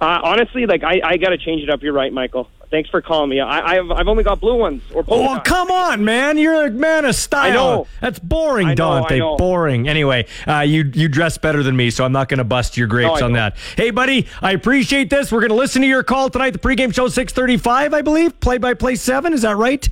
Uh, 0.00 0.20
honestly, 0.22 0.66
like 0.66 0.84
I, 0.84 1.00
I 1.02 1.16
got 1.16 1.30
to 1.30 1.38
change 1.38 1.62
it 1.62 1.70
up. 1.70 1.82
You're 1.82 1.92
right, 1.92 2.12
Michael. 2.12 2.48
Thanks 2.70 2.90
for 2.90 3.00
calling 3.00 3.30
me. 3.30 3.40
I, 3.40 3.78
I've 3.78 3.90
I've 3.90 4.08
only 4.08 4.24
got 4.24 4.40
blue 4.40 4.56
ones 4.56 4.82
or 4.92 5.02
polka 5.02 5.40
Oh, 5.40 5.40
come 5.42 5.70
on, 5.70 6.04
man! 6.04 6.36
You're 6.36 6.66
a 6.66 6.70
man 6.70 7.06
of 7.06 7.14
style. 7.14 7.50
I 7.50 7.54
know. 7.54 7.86
That's 8.02 8.18
boring, 8.18 8.66
I 8.66 8.70
know, 8.70 8.74
Dante. 8.74 9.14
I 9.14 9.18
know. 9.18 9.36
Boring. 9.36 9.88
Anyway, 9.88 10.26
uh, 10.46 10.60
you 10.60 10.90
you 10.94 11.08
dress 11.08 11.38
better 11.38 11.62
than 11.62 11.76
me, 11.76 11.88
so 11.88 12.04
I'm 12.04 12.12
not 12.12 12.28
going 12.28 12.38
to 12.38 12.44
bust 12.44 12.76
your 12.76 12.86
grapes 12.86 13.22
I 13.22 13.24
on 13.24 13.32
know. 13.32 13.38
that. 13.38 13.56
Hey, 13.76 13.90
buddy, 13.90 14.26
I 14.42 14.52
appreciate 14.52 15.08
this. 15.08 15.32
We're 15.32 15.40
going 15.40 15.48
to 15.50 15.56
listen 15.56 15.80
to 15.80 15.88
your 15.88 16.02
call 16.02 16.28
tonight. 16.28 16.50
The 16.50 16.58
pregame 16.58 16.94
show 16.94 17.08
6:35, 17.08 17.94
I 17.94 18.02
believe. 18.02 18.38
Play 18.40 18.58
by 18.58 18.74
play 18.74 18.96
seven. 18.96 19.32
Is 19.32 19.42
that 19.42 19.56
right? 19.56 19.88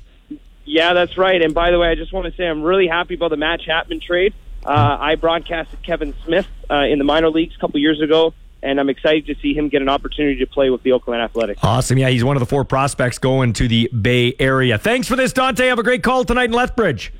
Yeah, 0.65 0.93
that's 0.93 1.17
right. 1.17 1.41
And 1.41 1.53
by 1.53 1.71
the 1.71 1.79
way, 1.79 1.87
I 1.87 1.95
just 1.95 2.13
want 2.13 2.25
to 2.27 2.35
say 2.35 2.45
I'm 2.45 2.61
really 2.61 2.87
happy 2.87 3.15
about 3.15 3.29
the 3.31 3.37
Matt 3.37 3.61
Chapman 3.61 4.01
trade. 4.01 4.33
Uh, 4.65 4.97
I 4.99 5.15
broadcasted 5.15 5.81
Kevin 5.81 6.13
Smith 6.25 6.47
uh, 6.69 6.75
in 6.81 6.97
the 6.97 7.05
minor 7.05 7.29
leagues 7.29 7.55
a 7.55 7.59
couple 7.59 7.79
years 7.79 8.01
ago, 8.01 8.33
and 8.67 8.81
I'm 8.81 8.89
excited 8.89 9.25
to 9.27 9.35
see 9.41 9.53
him 9.53 9.69
get 9.69 9.81
an 9.81 9.87
opportunity 9.87 10.39
to 10.39 10.45
play 10.45 10.69
with 10.69 10.83
the 10.83 10.91
Oakland 10.91 11.21
Athletics. 11.21 11.61
Awesome. 11.63 11.97
Yeah, 11.97 12.09
he's 12.09 12.23
one 12.23 12.35
of 12.35 12.41
the 12.41 12.45
four 12.45 12.65
prospects 12.65 13.17
going 13.17 13.53
to 13.53 13.67
the 13.67 13.89
Bay 13.89 14.35
Area. 14.39 14.77
Thanks 14.77 15.07
for 15.07 15.15
this, 15.15 15.31
Dante. 15.31 15.67
Have 15.67 15.79
a 15.79 15.83
great 15.83 16.03
call 16.03 16.25
tonight 16.25 16.49
in 16.49 16.51
Lethbridge. 16.51 17.13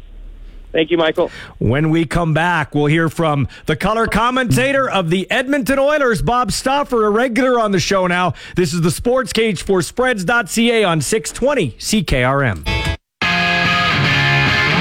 Thank 0.73 0.91
you, 0.91 0.97
Michael. 0.97 1.31
When 1.57 1.89
we 1.89 2.05
come 2.05 2.33
back, 2.33 2.75
we'll 2.75 2.87
hear 2.87 3.07
from 3.07 3.47
the 3.65 3.77
color 3.77 4.07
commentator 4.07 4.89
of 4.89 5.09
the 5.09 5.31
Edmonton 5.31 5.79
Oilers, 5.79 6.21
Bob 6.21 6.51
Stauffer, 6.51 7.05
a 7.05 7.09
regular 7.09 7.57
on 7.57 7.71
the 7.71 7.79
show 7.79 8.05
now. 8.07 8.33
This 8.57 8.73
is 8.73 8.81
the 8.81 8.91
Sports 8.91 9.31
Cage 9.31 9.63
for 9.63 9.81
Spreads.ca 9.81 10.83
on 10.83 10.99
620 10.99 11.71
CKRM. 11.71 12.65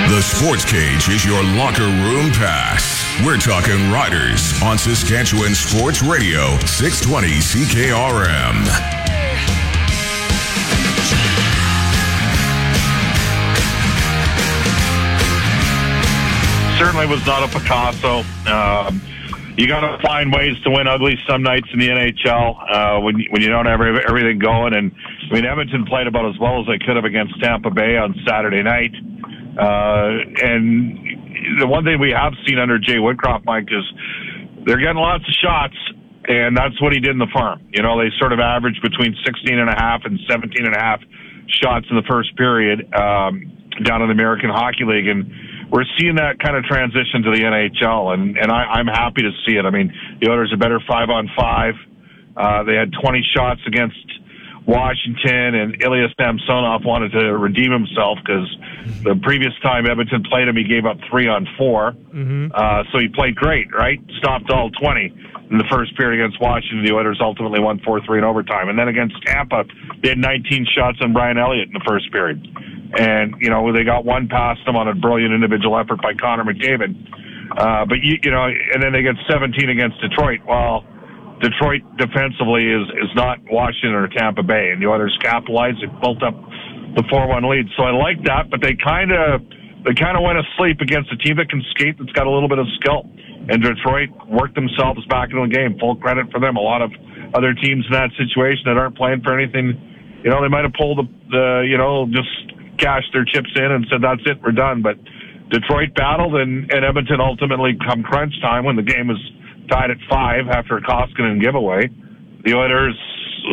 The 0.09 0.23
Sports 0.23 0.65
Cage 0.65 1.09
is 1.09 1.25
your 1.25 1.43
locker 1.45 1.85
room 1.85 2.33
pass. 2.33 2.96
We're 3.25 3.39
talking 3.39 3.91
Riders 3.91 4.61
on 4.63 4.77
Saskatchewan 4.77 5.55
Sports 5.55 6.03
Radio, 6.03 6.59
620 6.67 7.29
CKRM. 7.41 9.07
certainly 16.79 17.07
was 17.07 17.25
not 17.27 17.43
a 17.43 17.59
Picasso. 17.59 18.23
Um, 18.47 19.01
you 19.57 19.67
got 19.67 19.81
to 19.81 19.99
find 20.07 20.31
ways 20.31 20.61
to 20.65 20.71
win 20.71 20.87
ugly 20.87 21.19
some 21.27 21.43
nights 21.43 21.69
in 21.73 21.79
the 21.79 21.89
NHL 21.89 22.71
uh, 22.71 23.01
when 23.01 23.25
when 23.31 23.41
you 23.41 23.49
don't 23.49 23.65
have 23.65 23.81
everything 23.81 24.39
going. 24.39 24.75
And 24.75 24.93
I 25.31 25.35
mean, 25.35 25.47
Edmonton 25.47 25.87
played 25.87 26.07
about 26.07 26.27
as 26.27 26.39
well 26.39 26.61
as 26.61 26.67
they 26.67 26.79
could 26.79 26.97
have 26.97 27.07
against 27.07 27.41
Tampa 27.41 27.71
Bay 27.71 27.97
on 27.97 28.15
Saturday 28.29 28.63
night. 28.63 28.95
Uh, 29.59 30.19
and 30.43 31.16
the 31.59 31.67
one 31.67 31.85
thing 31.85 32.01
we 32.01 32.11
have 32.11 32.33
seen 32.47 32.59
under 32.59 32.79
Jay 32.79 32.97
Woodcroft, 32.97 33.45
Mike, 33.45 33.69
is 33.69 33.85
they're 34.67 34.81
getting 34.81 35.01
lots 35.01 35.25
of 35.27 35.35
shots, 35.35 35.77
and 36.27 36.57
that's 36.57 36.81
what 36.81 36.93
he 36.93 37.01
did 37.01 37.13
in 37.13 37.19
the 37.19 37.31
farm. 37.33 37.63
You 37.73 37.83
know, 37.83 37.99
they 37.99 38.11
sort 38.19 38.33
of 38.33 38.41
averaged 38.41 38.83
between 38.83 39.15
16 39.25 39.59
and 39.59 39.71
a 39.71 39.77
half 39.77 40.03
and 40.05 40.19
17 40.29 40.67
and 40.67 40.75
a 40.75 40.81
half 40.81 41.01
shots 41.63 41.87
in 41.91 41.97
the 41.97 42.07
first 42.11 42.37
period 42.37 42.83
um, 42.95 43.53
down 43.85 44.03
in 44.03 44.09
the 44.09 44.17
American 44.17 44.51
Hockey 44.51 44.85
League, 44.85 45.07
and 45.07 45.31
we're 45.71 45.87
seeing 45.99 46.17
that 46.17 46.39
kind 46.39 46.57
of 46.57 46.65
transition 46.65 47.23
to 47.23 47.31
the 47.31 47.43
NHL, 47.43 48.15
and 48.15 48.39
and 48.39 48.51
I, 48.51 48.79
I'm 48.79 48.87
happy 48.87 49.23
to 49.23 49.33
see 49.47 49.57
it. 49.57 49.65
I 49.65 49.71
mean, 49.71 49.93
the 50.21 50.31
Oilers 50.31 50.53
are 50.53 50.59
better 50.59 50.81
five 50.87 51.11
on 51.11 51.29
five. 51.37 51.75
Uh, 52.37 52.65
they 52.65 52.75
had 52.75 52.93
20 52.93 53.25
shots 53.35 53.61
against 53.67 53.97
Washington, 54.67 55.55
and 55.55 55.83
Ilya 55.83 56.09
Samsonov 56.19 56.85
wanted 56.85 57.13
to 57.13 57.39
redeem 57.39 57.71
himself 57.71 58.19
because 58.19 58.51
the 59.05 59.15
previous 59.23 59.53
time 59.63 59.87
Edmonton 59.87 60.25
played 60.25 60.49
him, 60.49 60.57
he 60.57 60.65
gave 60.65 60.85
up 60.85 60.99
three 61.09 61.29
on 61.29 61.47
4 61.57 61.93
mm-hmm. 61.93 62.47
uh, 62.53 62.83
so 62.91 62.99
he 62.99 63.07
played 63.09 63.37
great, 63.37 63.73
right? 63.73 64.01
Stopped 64.19 64.51
all 64.51 64.71
20 64.71 65.15
in 65.51 65.59
the 65.59 65.65
first 65.71 65.97
period 65.97 66.21
against 66.21 66.41
Washington. 66.41 66.85
The 66.85 66.93
Oilers 66.93 67.19
ultimately 67.21 67.61
won 67.61 67.79
4 67.81 68.01
3 68.05 68.19
in 68.19 68.25
overtime. 68.25 68.69
And 68.69 68.79
then 68.79 68.89
against 68.89 69.15
Tampa, 69.23 69.65
they 70.03 70.11
had 70.11 70.19
19 70.19 70.67
shots 70.75 70.99
on 71.01 71.13
Brian 71.13 71.39
Elliott 71.39 71.69
in 71.69 71.73
the 71.73 71.85
first 71.87 72.11
period. 72.11 72.43
And, 72.99 73.35
you 73.41 73.51
know, 73.51 73.73
they 73.73 73.85
got 73.85 74.05
one 74.05 74.27
past 74.27 74.65
them 74.67 74.75
on 74.75 74.89
a 74.89 74.95
brilliant 74.95 75.33
individual 75.33 75.79
effort 75.79 76.03
by 76.03 76.15
Connor 76.15 76.45
McDavid. 76.45 76.91
Uh, 77.57 77.87
but, 77.87 78.03
you, 78.03 78.19
you 78.23 78.31
know, 78.31 78.47
and 78.47 78.83
then 78.83 78.93
they 78.93 79.03
get 79.03 79.15
17 79.31 79.71
against 79.71 80.01
Detroit. 80.01 80.41
Well, 80.47 80.85
Detroit 81.41 81.85
defensively 81.99 82.65
is, 82.65 82.89
is 82.97 83.13
not 83.15 83.39
Washington 83.51 83.93
or 83.93 84.09
Tampa 84.09 84.43
Bay, 84.43 84.71
and 84.73 84.81
the 84.81 84.87
Oilers 84.87 85.17
capitalized. 85.21 85.83
They 85.83 85.93
built 86.01 86.23
up 86.23 86.35
the 86.97 87.05
4-1 87.13 87.45
lead. 87.45 87.69
So 87.77 87.85
I 87.85 87.93
like 87.93 88.25
that, 88.25 88.49
but 88.49 88.65
they 88.65 88.73
kind 88.75 89.13
of, 89.13 89.45
they 89.85 89.93
kind 89.93 90.17
of 90.17 90.25
went 90.25 90.41
asleep 90.41 90.81
against 90.81 91.13
a 91.13 91.19
team 91.21 91.37
that 91.37 91.53
can 91.53 91.63
skate 91.77 92.01
that's 92.01 92.13
got 92.13 92.27
a 92.27 92.33
little 92.33 92.49
bit 92.49 92.59
of 92.59 92.67
skill. 92.81 93.05
And 93.49 93.63
Detroit 93.63 94.11
worked 94.27 94.57
themselves 94.57 95.05
back 95.07 95.31
into 95.31 95.45
the 95.45 95.53
game. 95.53 95.79
Full 95.79 95.97
credit 95.97 96.33
for 96.33 96.41
them. 96.41 96.57
A 96.57 96.65
lot 96.65 96.83
of 96.83 96.91
other 97.35 97.55
teams 97.55 97.85
in 97.87 97.93
that 97.93 98.11
situation 98.17 98.65
that 98.67 98.81
aren't 98.81 98.97
playing 98.97 99.21
for 99.23 99.37
anything, 99.37 99.77
you 100.25 100.31
know, 100.31 100.41
they 100.41 100.49
might 100.49 100.65
have 100.65 100.75
pulled 100.75 100.99
the, 100.99 101.07
the 101.31 101.47
you 101.69 101.77
know, 101.77 102.09
just 102.11 102.33
cashed 102.79 103.13
their 103.13 103.25
chips 103.25 103.53
in 103.55 103.71
and 103.71 103.87
said, 103.93 104.01
that's 104.03 104.25
it, 104.25 104.41
we're 104.43 104.57
done. 104.57 104.83
But 104.83 104.97
Detroit 105.51 105.95
battled, 105.95 106.35
and, 106.35 106.71
and 106.73 106.85
Edmonton 106.85 107.21
ultimately, 107.21 107.77
come 107.87 108.03
crunch 108.03 108.35
time, 108.41 108.65
when 108.65 108.77
the 108.77 108.83
game 108.83 109.09
was 109.09 109.21
tied 109.69 109.91
at 109.91 109.99
five 110.09 110.49
after 110.49 110.77
a 110.77 110.83
Koskinen 110.83 111.41
giveaway, 111.41 111.89
the 112.45 112.55
Oilers 112.55 112.97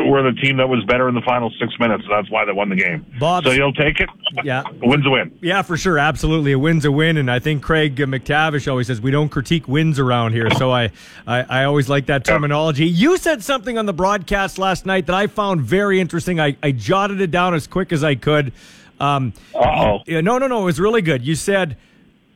were 0.06 0.24
the 0.24 0.32
team 0.42 0.58
that 0.58 0.68
was 0.68 0.84
better 0.86 1.08
in 1.08 1.14
the 1.14 1.22
final 1.22 1.52
six 1.60 1.72
minutes. 1.80 2.04
That's 2.10 2.30
why 2.32 2.46
they 2.46 2.52
won 2.52 2.70
the 2.70 2.76
game. 2.76 3.06
Bob, 3.20 3.44
so 3.44 3.52
you'll 3.52 3.74
take 3.74 4.00
it. 4.00 4.10
Yeah, 4.44 4.64
a 4.82 4.88
win's 4.88 5.06
a 5.06 5.10
win. 5.10 5.38
Yeah, 5.42 5.62
for 5.62 5.78
sure, 5.78 6.00
absolutely, 6.00 6.52
a 6.52 6.60
win's 6.60 6.86
a 6.86 6.92
win. 6.92 7.18
And 7.18 7.30
I 7.30 7.40
think 7.40 7.62
Craig 7.62 7.96
McTavish 7.96 8.68
always 8.68 8.88
says 8.88 9.02
we 9.02 9.12
don't 9.12 9.30
critique 9.30 9.68
wins 9.68 10.00
around 10.00 10.34
here. 10.34 10.50
So 10.52 10.72
I, 10.72 10.92
I, 11.28 11.42
I 11.42 11.64
always 11.66 11.90
like 11.90 12.08
that 12.08 12.26
terminology. 12.26 12.86
Yeah. 12.86 13.12
You 13.12 13.18
said 13.18 13.44
something 13.44 13.78
on 13.78 13.86
the 13.86 13.94
broadcast 13.94 14.58
last 14.58 14.86
night 14.86 15.06
that 15.06 15.16
I 15.16 15.28
found 15.28 15.62
very 15.62 16.00
interesting. 16.00 16.40
I, 16.40 16.58
I 16.64 16.72
jotted 16.72 17.22
it 17.22 17.30
down 17.30 17.54
as 17.54 17.68
quick 17.68 17.92
as 17.92 18.04
I 18.04 18.16
could. 18.16 18.52
Um, 19.00 19.34
oh. 19.54 20.00
No, 20.08 20.38
no, 20.38 20.48
no. 20.48 20.62
It 20.62 20.66
was 20.66 20.80
really 20.80 21.02
good. 21.02 21.26
You 21.26 21.36
said 21.36 21.78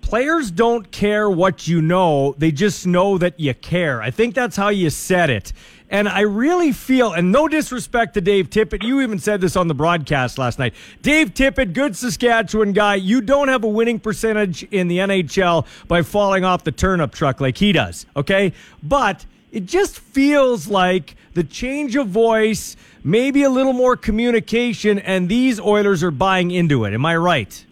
players 0.07 0.51
don't 0.51 0.89
care 0.89 1.29
what 1.29 1.67
you 1.67 1.81
know, 1.81 2.33
they 2.37 2.49
just 2.49 2.87
know 2.87 3.17
that 3.17 3.37
you 3.37 3.53
care. 3.53 4.01
I 4.01 4.09
think 4.09 4.35
that's 4.35 4.55
how 4.55 4.69
you 4.69 4.89
said 4.89 5.29
it. 5.29 5.51
And 5.89 6.07
I 6.07 6.21
really 6.21 6.71
feel, 6.71 7.11
and 7.11 7.29
no 7.29 7.49
disrespect 7.49 8.13
to 8.13 8.21
Dave 8.21 8.49
Tippett, 8.49 8.83
you 8.83 9.01
even 9.01 9.19
said 9.19 9.41
this 9.41 9.57
on 9.57 9.67
the 9.67 9.73
broadcast 9.73 10.37
last 10.37 10.59
night. 10.59 10.75
Dave 11.01 11.33
Tippett, 11.33 11.73
good 11.73 11.93
Saskatchewan 11.97 12.71
guy, 12.71 12.95
you 12.95 13.19
don't 13.19 13.49
have 13.49 13.65
a 13.65 13.67
winning 13.67 13.99
percentage 13.99 14.63
in 14.63 14.87
the 14.87 14.99
NHL 14.99 15.67
by 15.89 16.03
falling 16.03 16.45
off 16.45 16.63
the 16.63 16.71
turnip 16.71 17.13
truck 17.13 17.41
like 17.41 17.57
he 17.57 17.73
does, 17.73 18.05
okay? 18.15 18.53
But 18.81 19.25
it 19.51 19.65
just 19.65 19.99
feels 19.99 20.69
like 20.69 21.17
the 21.33 21.43
change 21.43 21.97
of 21.97 22.07
voice, 22.07 22.77
maybe 23.03 23.43
a 23.43 23.49
little 23.49 23.73
more 23.73 23.97
communication, 23.97 24.99
and 24.99 25.27
these 25.27 25.59
Oilers 25.59 26.01
are 26.01 26.11
buying 26.11 26.51
into 26.51 26.85
it. 26.85 26.93
Am 26.93 27.05
I 27.05 27.17
right? 27.17 27.65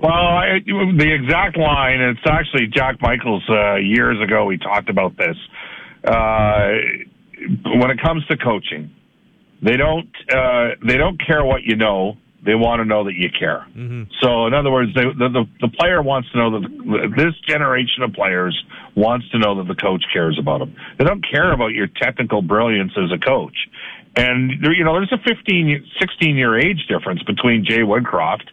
Well, 0.00 0.12
I, 0.12 0.60
the 0.64 1.10
exact 1.12 1.56
line, 1.56 2.00
it's 2.00 2.20
actually 2.24 2.68
Jack 2.68 3.02
Michaels 3.02 3.42
uh, 3.48 3.76
years 3.76 4.22
ago, 4.22 4.44
we 4.44 4.56
talked 4.56 4.88
about 4.88 5.16
this. 5.16 5.36
Uh, 6.04 6.70
when 7.64 7.90
it 7.90 8.00
comes 8.00 8.24
to 8.26 8.36
coaching, 8.36 8.94
they 9.60 9.76
don't 9.76 10.08
uh, 10.32 10.76
they 10.86 10.96
don't 10.96 11.18
care 11.24 11.44
what 11.44 11.62
you 11.64 11.74
know. 11.74 12.16
They 12.46 12.54
want 12.54 12.78
to 12.78 12.84
know 12.84 13.02
that 13.04 13.14
you 13.14 13.28
care. 13.36 13.66
Mm-hmm. 13.76 14.04
So, 14.22 14.46
in 14.46 14.54
other 14.54 14.70
words, 14.70 14.94
they, 14.94 15.02
the, 15.02 15.28
the 15.28 15.44
the 15.60 15.68
player 15.76 16.00
wants 16.00 16.30
to 16.30 16.38
know 16.38 16.60
that 16.60 16.68
the, 16.68 17.14
this 17.16 17.34
generation 17.48 18.04
of 18.04 18.12
players 18.12 18.54
wants 18.94 19.28
to 19.30 19.38
know 19.38 19.56
that 19.56 19.66
the 19.66 19.74
coach 19.74 20.04
cares 20.12 20.38
about 20.40 20.58
them. 20.60 20.76
They 20.98 21.04
don't 21.04 21.24
care 21.28 21.52
about 21.52 21.74
your 21.74 21.88
technical 21.88 22.40
brilliance 22.40 22.92
as 22.96 23.10
a 23.10 23.18
coach. 23.18 23.56
And 24.14 24.62
you 24.62 24.84
know, 24.84 24.94
there's 24.94 25.12
a 25.12 25.18
15, 25.18 25.86
16 25.98 26.36
year 26.36 26.56
age 26.56 26.86
difference 26.88 27.22
between 27.24 27.64
Jay 27.64 27.80
Woodcroft 27.82 28.46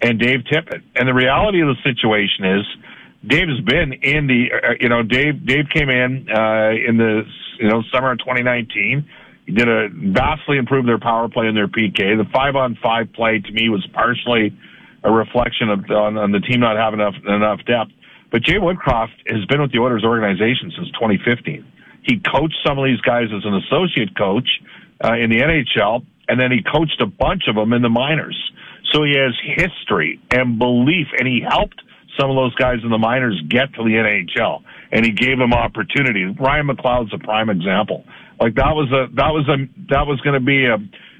and 0.00 0.18
Dave 0.18 0.40
Tippett. 0.50 0.82
And 0.94 1.08
the 1.08 1.14
reality 1.14 1.60
of 1.60 1.68
the 1.68 1.76
situation 1.82 2.44
is, 2.44 2.66
Dave 3.26 3.48
has 3.48 3.60
been 3.64 3.92
in 3.94 4.26
the, 4.26 4.46
uh, 4.54 4.74
you 4.80 4.88
know, 4.88 5.02
Dave 5.02 5.44
Dave 5.44 5.66
came 5.74 5.90
in 5.90 6.28
uh, 6.30 6.70
in 6.70 6.96
the 6.96 7.22
you 7.58 7.68
know 7.68 7.82
summer 7.92 8.12
of 8.12 8.18
2019. 8.18 9.08
He 9.46 9.52
did 9.52 9.68
a 9.68 9.88
vastly 9.88 10.58
improved 10.58 10.86
their 10.86 11.00
power 11.00 11.28
play 11.28 11.46
and 11.46 11.56
their 11.56 11.68
PK. 11.68 11.96
The 11.96 12.26
five 12.32 12.54
on 12.54 12.78
five 12.82 13.12
play 13.12 13.40
to 13.40 13.52
me 13.52 13.68
was 13.70 13.84
partially 13.92 14.56
a 15.02 15.10
reflection 15.10 15.70
of 15.70 15.90
on, 15.90 16.16
on 16.16 16.32
the 16.32 16.40
team 16.40 16.60
not 16.60 16.76
having 16.76 17.00
enough 17.00 17.14
enough 17.26 17.58
depth. 17.66 17.90
But 18.30 18.42
Jay 18.42 18.58
Woodcroft 18.60 19.16
has 19.26 19.44
been 19.46 19.60
with 19.62 19.72
the 19.72 19.78
Oilers 19.78 20.04
organization 20.04 20.70
since 20.76 20.88
2015. 20.92 21.64
He 22.02 22.20
coached 22.20 22.56
some 22.64 22.78
of 22.78 22.84
these 22.84 23.00
guys 23.00 23.28
as 23.34 23.44
an 23.44 23.54
associate 23.54 24.16
coach 24.16 24.48
uh, 25.02 25.14
in 25.14 25.30
the 25.30 25.40
NHL, 25.40 26.04
and 26.28 26.40
then 26.40 26.52
he 26.52 26.62
coached 26.62 27.00
a 27.00 27.06
bunch 27.06 27.44
of 27.48 27.56
them 27.56 27.72
in 27.72 27.82
the 27.82 27.88
minors. 27.88 28.36
So 28.92 29.04
he 29.04 29.14
has 29.16 29.34
history 29.42 30.20
and 30.30 30.58
belief, 30.58 31.08
and 31.18 31.26
he 31.26 31.40
helped 31.46 31.82
some 32.18 32.30
of 32.30 32.36
those 32.36 32.54
guys 32.54 32.78
in 32.82 32.90
the 32.90 32.98
minors 32.98 33.40
get 33.48 33.72
to 33.74 33.82
the 33.84 33.94
NHL, 33.94 34.62
and 34.90 35.04
he 35.04 35.12
gave 35.12 35.38
them 35.38 35.52
opportunity. 35.52 36.24
Ryan 36.24 36.68
McLeod's 36.68 37.12
a 37.14 37.18
prime 37.18 37.50
example. 37.50 38.04
Like 38.40 38.54
that 38.54 38.74
was 38.74 38.90
a 38.92 39.12
that 39.14 39.30
was 39.30 39.48
a 39.48 39.66
that 39.90 40.06
was 40.06 40.20
going 40.20 40.34
to 40.34 40.44
be 40.44 40.66
a 40.66 40.78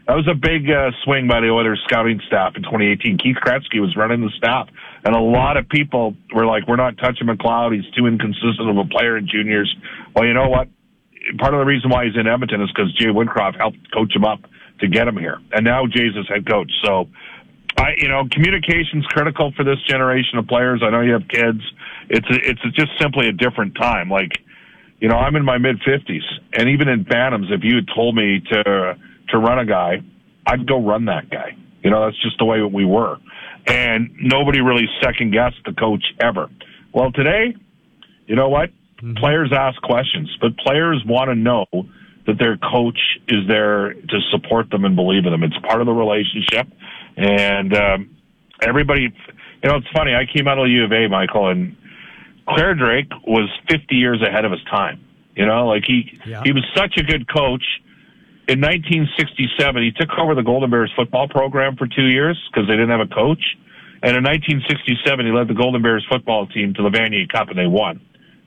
that 0.08 0.16
was 0.16 0.26
a 0.26 0.34
big 0.34 0.70
uh, 0.70 0.90
swing 1.04 1.28
by 1.28 1.40
the 1.40 1.48
Oilers 1.52 1.82
scouting 1.84 2.18
staff 2.26 2.56
in 2.56 2.62
2018. 2.62 3.18
Keith 3.18 3.36
Gretzky 3.44 3.78
was 3.78 3.94
running 3.94 4.22
the 4.22 4.32
staff, 4.38 4.68
and 5.04 5.14
a 5.14 5.20
lot 5.20 5.56
of 5.58 5.68
people 5.68 6.16
were 6.32 6.46
like, 6.46 6.66
"We're 6.66 6.80
not 6.80 6.96
touching 6.96 7.26
McLeod. 7.26 7.76
He's 7.76 7.90
too 7.92 8.06
inconsistent 8.06 8.70
of 8.70 8.78
a 8.78 8.88
player 8.88 9.18
in 9.18 9.28
juniors." 9.28 9.68
Well, 10.16 10.24
you 10.24 10.32
know 10.32 10.48
what? 10.48 10.68
Part 11.38 11.52
of 11.52 11.60
the 11.60 11.66
reason 11.66 11.90
why 11.90 12.06
he's 12.06 12.16
in 12.16 12.26
Edmonton 12.26 12.62
is 12.62 12.70
because 12.72 12.90
Jay 12.94 13.12
Woodcroft 13.12 13.58
helped 13.58 13.78
coach 13.92 14.14
him 14.16 14.24
up 14.24 14.40
to 14.80 14.88
get 14.88 15.06
him 15.06 15.18
here, 15.18 15.38
and 15.52 15.64
now 15.64 15.86
Jay's 15.86 16.14
his 16.14 16.26
head 16.26 16.48
coach. 16.48 16.72
So 16.82 17.10
I, 17.78 17.94
you 17.96 18.08
know, 18.08 18.24
communication's 18.30 19.06
critical 19.06 19.52
for 19.56 19.64
this 19.64 19.78
generation 19.88 20.38
of 20.38 20.46
players. 20.48 20.82
I 20.84 20.90
know 20.90 21.00
you 21.00 21.12
have 21.12 21.28
kids. 21.28 21.60
It's 22.08 22.26
a, 22.28 22.50
it's 22.50 22.60
a, 22.64 22.70
just 22.70 22.90
simply 23.00 23.28
a 23.28 23.32
different 23.32 23.76
time. 23.76 24.10
Like, 24.10 24.32
you 25.00 25.08
know, 25.08 25.14
I'm 25.14 25.36
in 25.36 25.44
my 25.44 25.58
mid 25.58 25.76
fifties, 25.84 26.24
and 26.52 26.68
even 26.68 26.88
in 26.88 27.04
Bantams, 27.04 27.52
if 27.52 27.62
you 27.62 27.76
had 27.76 27.86
told 27.94 28.16
me 28.16 28.40
to 28.50 28.98
to 29.28 29.38
run 29.38 29.60
a 29.60 29.64
guy, 29.64 30.02
I'd 30.46 30.66
go 30.66 30.84
run 30.84 31.04
that 31.04 31.30
guy. 31.30 31.56
You 31.84 31.90
know, 31.90 32.04
that's 32.04 32.20
just 32.20 32.38
the 32.38 32.44
way 32.44 32.60
we 32.62 32.84
were, 32.84 33.18
and 33.66 34.10
nobody 34.20 34.60
really 34.60 34.88
second 35.00 35.32
guessed 35.32 35.60
the 35.64 35.72
coach 35.72 36.02
ever. 36.20 36.50
Well, 36.92 37.12
today, 37.12 37.54
you 38.26 38.34
know 38.34 38.48
what? 38.48 38.70
Mm-hmm. 38.70 39.18
Players 39.18 39.52
ask 39.52 39.80
questions, 39.82 40.36
but 40.40 40.56
players 40.58 41.04
want 41.06 41.28
to 41.28 41.36
know 41.36 41.66
that 42.26 42.38
their 42.38 42.56
coach 42.56 42.98
is 43.28 43.46
there 43.46 43.94
to 43.94 44.20
support 44.32 44.68
them 44.70 44.84
and 44.84 44.96
believe 44.96 45.24
in 45.26 45.32
them. 45.32 45.44
It's 45.44 45.56
part 45.66 45.80
of 45.80 45.86
the 45.86 45.92
relationship. 45.92 46.66
And 47.18 47.76
um, 47.76 48.16
everybody, 48.62 49.02
you 49.02 49.68
know, 49.68 49.76
it's 49.76 49.88
funny. 49.92 50.14
I 50.14 50.24
came 50.24 50.46
out 50.46 50.58
of 50.58 50.68
U 50.68 50.84
of 50.84 50.92
A, 50.92 51.08
Michael, 51.08 51.48
and 51.48 51.76
Clare 52.48 52.74
Drake 52.74 53.10
was 53.26 53.50
50 53.68 53.94
years 53.96 54.22
ahead 54.22 54.44
of 54.44 54.52
his 54.52 54.62
time. 54.70 55.04
You 55.34 55.46
know, 55.46 55.66
like 55.68 55.84
he 55.86 56.18
yeah. 56.26 56.42
he 56.44 56.52
was 56.52 56.64
such 56.74 56.96
a 56.96 57.02
good 57.02 57.28
coach. 57.32 57.62
In 58.48 58.60
1967, 58.62 59.82
he 59.82 59.92
took 59.92 60.08
over 60.18 60.34
the 60.34 60.42
Golden 60.42 60.70
Bears 60.70 60.90
football 60.96 61.28
program 61.28 61.76
for 61.76 61.86
two 61.86 62.06
years 62.06 62.38
because 62.50 62.66
they 62.66 62.74
didn't 62.74 62.90
have 62.90 63.00
a 63.04 63.14
coach. 63.14 63.42
And 64.02 64.16
in 64.16 64.24
1967, 64.24 65.26
he 65.26 65.32
led 65.32 65.48
the 65.48 65.54
Golden 65.54 65.82
Bears 65.82 66.06
football 66.08 66.46
team 66.46 66.72
to 66.74 66.82
the 66.82 66.88
Vanier 66.88 67.28
Cup, 67.28 67.48
and 67.50 67.58
they 67.58 67.66
won. 67.66 68.00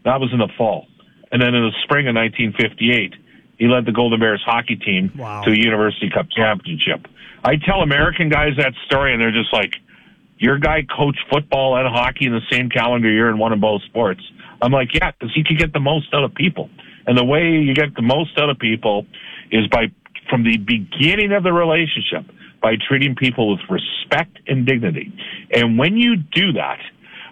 That 0.04 0.20
was 0.20 0.32
in 0.34 0.40
the 0.40 0.50
fall. 0.58 0.88
And 1.32 1.42
then 1.42 1.54
in 1.54 1.64
the 1.64 1.76
spring 1.84 2.08
of 2.08 2.16
1958, 2.16 3.14
he 3.60 3.68
led 3.68 3.86
the 3.86 3.92
Golden 3.92 4.20
Bears 4.20 4.42
hockey 4.44 4.76
team 4.76 5.12
Wow. 5.16 5.44
to 5.44 5.52
a 5.52 5.56
University 5.56 6.10
Cup 6.10 6.28
championship. 6.32 7.06
I 7.44 7.56
tell 7.58 7.82
American 7.82 8.30
guys 8.30 8.54
that 8.58 8.74
story, 8.86 9.14
and 9.14 9.22
they're 9.22 9.32
just 9.32 9.54
like, 9.54 9.76
"Your 10.38 10.58
guy 10.60 10.84
coached 10.84 11.24
football 11.32 11.76
and 11.78 11.88
hockey 11.88 12.26
in 12.26 12.34
the 12.34 12.46
same 12.52 12.70
calendar 12.70 13.10
year 13.10 13.30
and 13.30 13.40
won 13.40 13.54
in 13.54 13.60
both 13.60 13.84
sports." 13.84 14.22
I'm 14.62 14.72
like, 14.72 14.94
"Yeah, 14.94 15.12
because 15.12 15.34
he 15.34 15.44
could 15.44 15.58
get 15.58 15.74
the 15.74 15.80
most 15.80 16.14
out 16.14 16.24
of 16.24 16.36
people, 16.36 16.70
and 17.08 17.18
the 17.18 17.26
way 17.26 17.60
you 17.60 17.74
get 17.74 17.96
the 17.96 18.02
most 18.02 18.38
out 18.40 18.50
of 18.50 18.60
people 18.60 19.06
is 19.52 19.68
by 19.68 19.92
from 20.30 20.44
the 20.44 20.58
beginning 20.58 21.34
of 21.34 21.44
the 21.44 21.52
relationship 21.52 22.26
by 22.62 22.76
treating 22.88 23.16
people 23.16 23.50
with 23.50 23.60
respect 23.70 24.38
and 24.48 24.66
dignity. 24.66 25.12
And 25.52 25.78
when 25.78 25.98
you 25.98 26.16
do 26.16 26.54
that, 26.54 26.80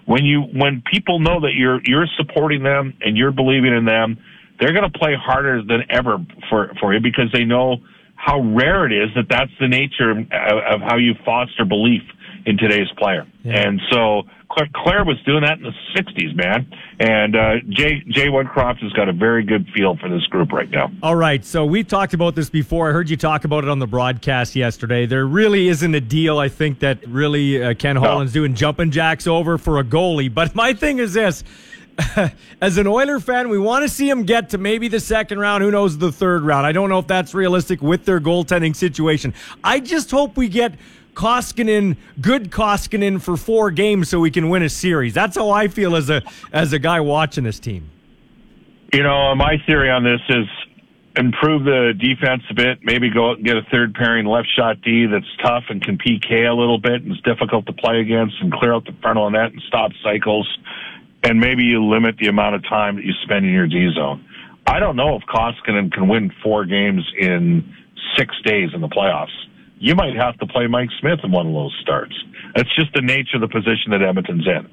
when 0.06 0.24
you 0.24 0.42
when 0.42 0.82
people 0.90 1.20
know 1.20 1.40
that 1.40 1.52
you're 1.54 1.80
you're 1.84 2.08
supporting 2.16 2.62
them 2.62 2.94
and 3.00 3.16
you're 3.16 3.30
believing 3.30 3.74
in 3.74 3.84
them, 3.84 4.18
they're 4.58 4.72
going 4.72 4.90
to 4.90 4.98
play 4.98 5.14
harder 5.14 5.62
than 5.62 5.84
ever 5.88 6.18
for 6.48 6.72
for 6.80 6.92
you 6.92 7.00
because 7.00 7.30
they 7.32 7.44
know 7.44 7.76
how 8.20 8.38
rare 8.40 8.84
it 8.84 8.92
is 8.92 9.08
that 9.16 9.24
that's 9.30 9.50
the 9.58 9.66
nature 9.66 10.10
of, 10.10 10.18
of 10.18 10.80
how 10.82 10.98
you 10.98 11.14
foster 11.24 11.64
belief 11.64 12.02
in 12.44 12.58
today's 12.58 12.88
player. 12.98 13.26
And 13.44 13.80
so 13.90 14.22
Claire, 14.50 14.68
Claire 14.74 15.04
was 15.04 15.16
doing 15.24 15.42
that 15.42 15.58
in 15.58 15.62
the 15.62 15.72
'60s, 15.96 16.36
man. 16.36 16.70
And 16.98 17.34
uh, 17.34 17.54
Jay 17.70 18.02
Jay 18.08 18.26
Woodcroft 18.26 18.82
has 18.82 18.92
got 18.92 19.08
a 19.08 19.12
very 19.12 19.42
good 19.42 19.66
feel 19.74 19.96
for 19.96 20.10
this 20.10 20.24
group 20.26 20.52
right 20.52 20.70
now. 20.70 20.90
All 21.02 21.16
right, 21.16 21.42
so 21.44 21.64
we've 21.64 21.88
talked 21.88 22.12
about 22.12 22.34
this 22.34 22.50
before. 22.50 22.90
I 22.90 22.92
heard 22.92 23.08
you 23.08 23.16
talk 23.16 23.44
about 23.44 23.64
it 23.64 23.70
on 23.70 23.78
the 23.78 23.86
broadcast 23.86 24.54
yesterday. 24.54 25.06
There 25.06 25.26
really 25.26 25.68
isn't 25.68 25.94
a 25.94 26.00
deal, 26.00 26.38
I 26.38 26.48
think, 26.48 26.80
that 26.80 27.06
really 27.06 27.62
uh, 27.62 27.74
Ken 27.74 27.96
Holland's 27.96 28.34
doing 28.34 28.54
jumping 28.54 28.90
jacks 28.90 29.26
over 29.26 29.56
for 29.56 29.78
a 29.78 29.84
goalie. 29.84 30.32
But 30.32 30.54
my 30.54 30.74
thing 30.74 30.98
is 30.98 31.14
this. 31.14 31.42
As 32.60 32.78
an 32.78 32.86
Oiler 32.86 33.20
fan, 33.20 33.48
we 33.48 33.58
want 33.58 33.82
to 33.82 33.88
see 33.88 34.08
him 34.08 34.24
get 34.24 34.50
to 34.50 34.58
maybe 34.58 34.88
the 34.88 35.00
second 35.00 35.38
round. 35.38 35.62
Who 35.62 35.70
knows 35.70 35.98
the 35.98 36.12
third 36.12 36.42
round? 36.42 36.66
I 36.66 36.72
don't 36.72 36.88
know 36.88 36.98
if 36.98 37.06
that's 37.06 37.34
realistic 37.34 37.82
with 37.82 38.04
their 38.04 38.20
goaltending 38.20 38.74
situation. 38.74 39.34
I 39.64 39.80
just 39.80 40.10
hope 40.10 40.36
we 40.36 40.48
get 40.48 40.74
Koskinen, 41.14 41.96
good 42.20 42.50
Koskinen, 42.50 43.20
for 43.20 43.36
four 43.36 43.70
games 43.70 44.08
so 44.08 44.20
we 44.20 44.30
can 44.30 44.48
win 44.48 44.62
a 44.62 44.68
series. 44.68 45.14
That's 45.14 45.36
how 45.36 45.50
I 45.50 45.68
feel 45.68 45.96
as 45.96 46.08
a 46.10 46.22
as 46.52 46.72
a 46.72 46.78
guy 46.78 47.00
watching 47.00 47.44
this 47.44 47.58
team. 47.58 47.90
You 48.92 49.02
know, 49.02 49.34
my 49.34 49.56
theory 49.66 49.90
on 49.90 50.04
this 50.04 50.20
is 50.28 50.46
improve 51.16 51.64
the 51.64 51.92
defense 51.98 52.42
a 52.50 52.54
bit. 52.54 52.78
Maybe 52.82 53.10
go 53.10 53.30
out 53.30 53.36
and 53.38 53.46
get 53.46 53.56
a 53.56 53.62
third 53.70 53.94
pairing 53.94 54.26
left 54.26 54.48
shot 54.56 54.80
D 54.82 55.06
that's 55.06 55.26
tough 55.42 55.64
and 55.68 55.82
can 55.82 55.98
PK 55.98 56.48
a 56.48 56.54
little 56.54 56.78
bit 56.78 57.02
and 57.02 57.12
is 57.12 57.20
difficult 57.22 57.66
to 57.66 57.72
play 57.72 58.00
against 58.00 58.36
and 58.40 58.52
clear 58.52 58.72
out 58.72 58.84
the 58.84 58.94
front 59.02 59.18
of 59.18 59.32
net 59.32 59.52
and 59.52 59.62
stop 59.66 59.92
cycles. 60.02 60.46
And 61.22 61.38
maybe 61.38 61.64
you 61.64 61.84
limit 61.84 62.16
the 62.18 62.28
amount 62.28 62.54
of 62.54 62.62
time 62.62 62.96
that 62.96 63.04
you 63.04 63.12
spend 63.24 63.44
in 63.44 63.52
your 63.52 63.66
D 63.66 63.90
zone. 63.94 64.24
I 64.66 64.78
don't 64.78 64.96
know 64.96 65.16
if 65.16 65.22
Koskinen 65.22 65.92
can 65.92 66.08
win 66.08 66.32
four 66.42 66.64
games 66.64 67.02
in 67.18 67.74
six 68.16 68.34
days 68.44 68.70
in 68.74 68.80
the 68.80 68.88
playoffs. 68.88 69.34
You 69.78 69.94
might 69.94 70.14
have 70.16 70.38
to 70.38 70.46
play 70.46 70.66
Mike 70.66 70.90
Smith 71.00 71.20
in 71.24 71.32
one 71.32 71.46
of 71.46 71.52
those 71.52 71.76
starts. 71.82 72.14
That's 72.54 72.74
just 72.76 72.92
the 72.94 73.00
nature 73.02 73.36
of 73.36 73.40
the 73.40 73.48
position 73.48 73.92
that 73.92 74.02
Edmonton's 74.02 74.46
in. 74.46 74.68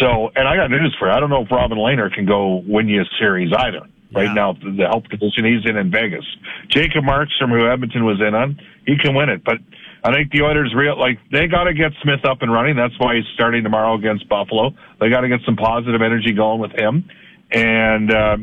So, 0.00 0.30
and 0.34 0.48
I 0.48 0.56
got 0.56 0.70
news 0.70 0.94
for 0.98 1.08
you. 1.08 1.14
I 1.14 1.20
don't 1.20 1.30
know 1.30 1.42
if 1.42 1.50
Robin 1.50 1.78
Lehner 1.78 2.12
can 2.12 2.26
go 2.26 2.62
win 2.66 2.88
you 2.88 3.02
a 3.02 3.04
series 3.18 3.52
either. 3.56 3.86
Right 4.14 4.32
now, 4.32 4.52
the 4.52 4.70
the 4.70 4.86
health 4.86 5.08
condition 5.10 5.44
he's 5.44 5.68
in 5.68 5.76
in 5.76 5.90
Vegas. 5.90 6.24
Jacob 6.70 7.04
Markstrom, 7.04 7.50
who 7.50 7.68
Edmonton 7.68 8.04
was 8.04 8.20
in 8.20 8.34
on, 8.34 8.58
he 8.86 8.96
can 8.96 9.14
win 9.14 9.28
it. 9.28 9.42
But 9.44 9.58
I 10.06 10.12
think 10.12 10.30
the 10.30 10.42
Oilers 10.42 10.72
real 10.72 10.96
like 10.96 11.18
they 11.32 11.48
got 11.48 11.64
to 11.64 11.74
get 11.74 11.90
Smith 12.00 12.24
up 12.24 12.38
and 12.42 12.52
running. 12.52 12.76
That's 12.76 12.94
why 12.98 13.16
he's 13.16 13.24
starting 13.34 13.64
tomorrow 13.64 13.98
against 13.98 14.28
Buffalo. 14.28 14.70
They 15.00 15.10
got 15.10 15.22
to 15.22 15.28
get 15.28 15.40
some 15.44 15.56
positive 15.56 16.00
energy 16.00 16.32
going 16.32 16.60
with 16.60 16.70
him. 16.78 17.10
And 17.50 18.12
uh, 18.12 18.36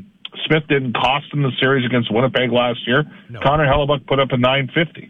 Smith 0.45 0.63
didn't 0.67 0.91
cost 0.91 1.32
them 1.32 1.41
the 1.43 1.56
series 1.62 1.86
against 1.86 2.12
Winnipeg 2.12 2.52
last 2.52 2.86
year. 2.86 3.06
Connor 3.41 3.65
Hellebuyck 3.65 4.06
put 4.08 4.19
up 4.19 4.32
a 4.32 4.38
950. 4.38 5.10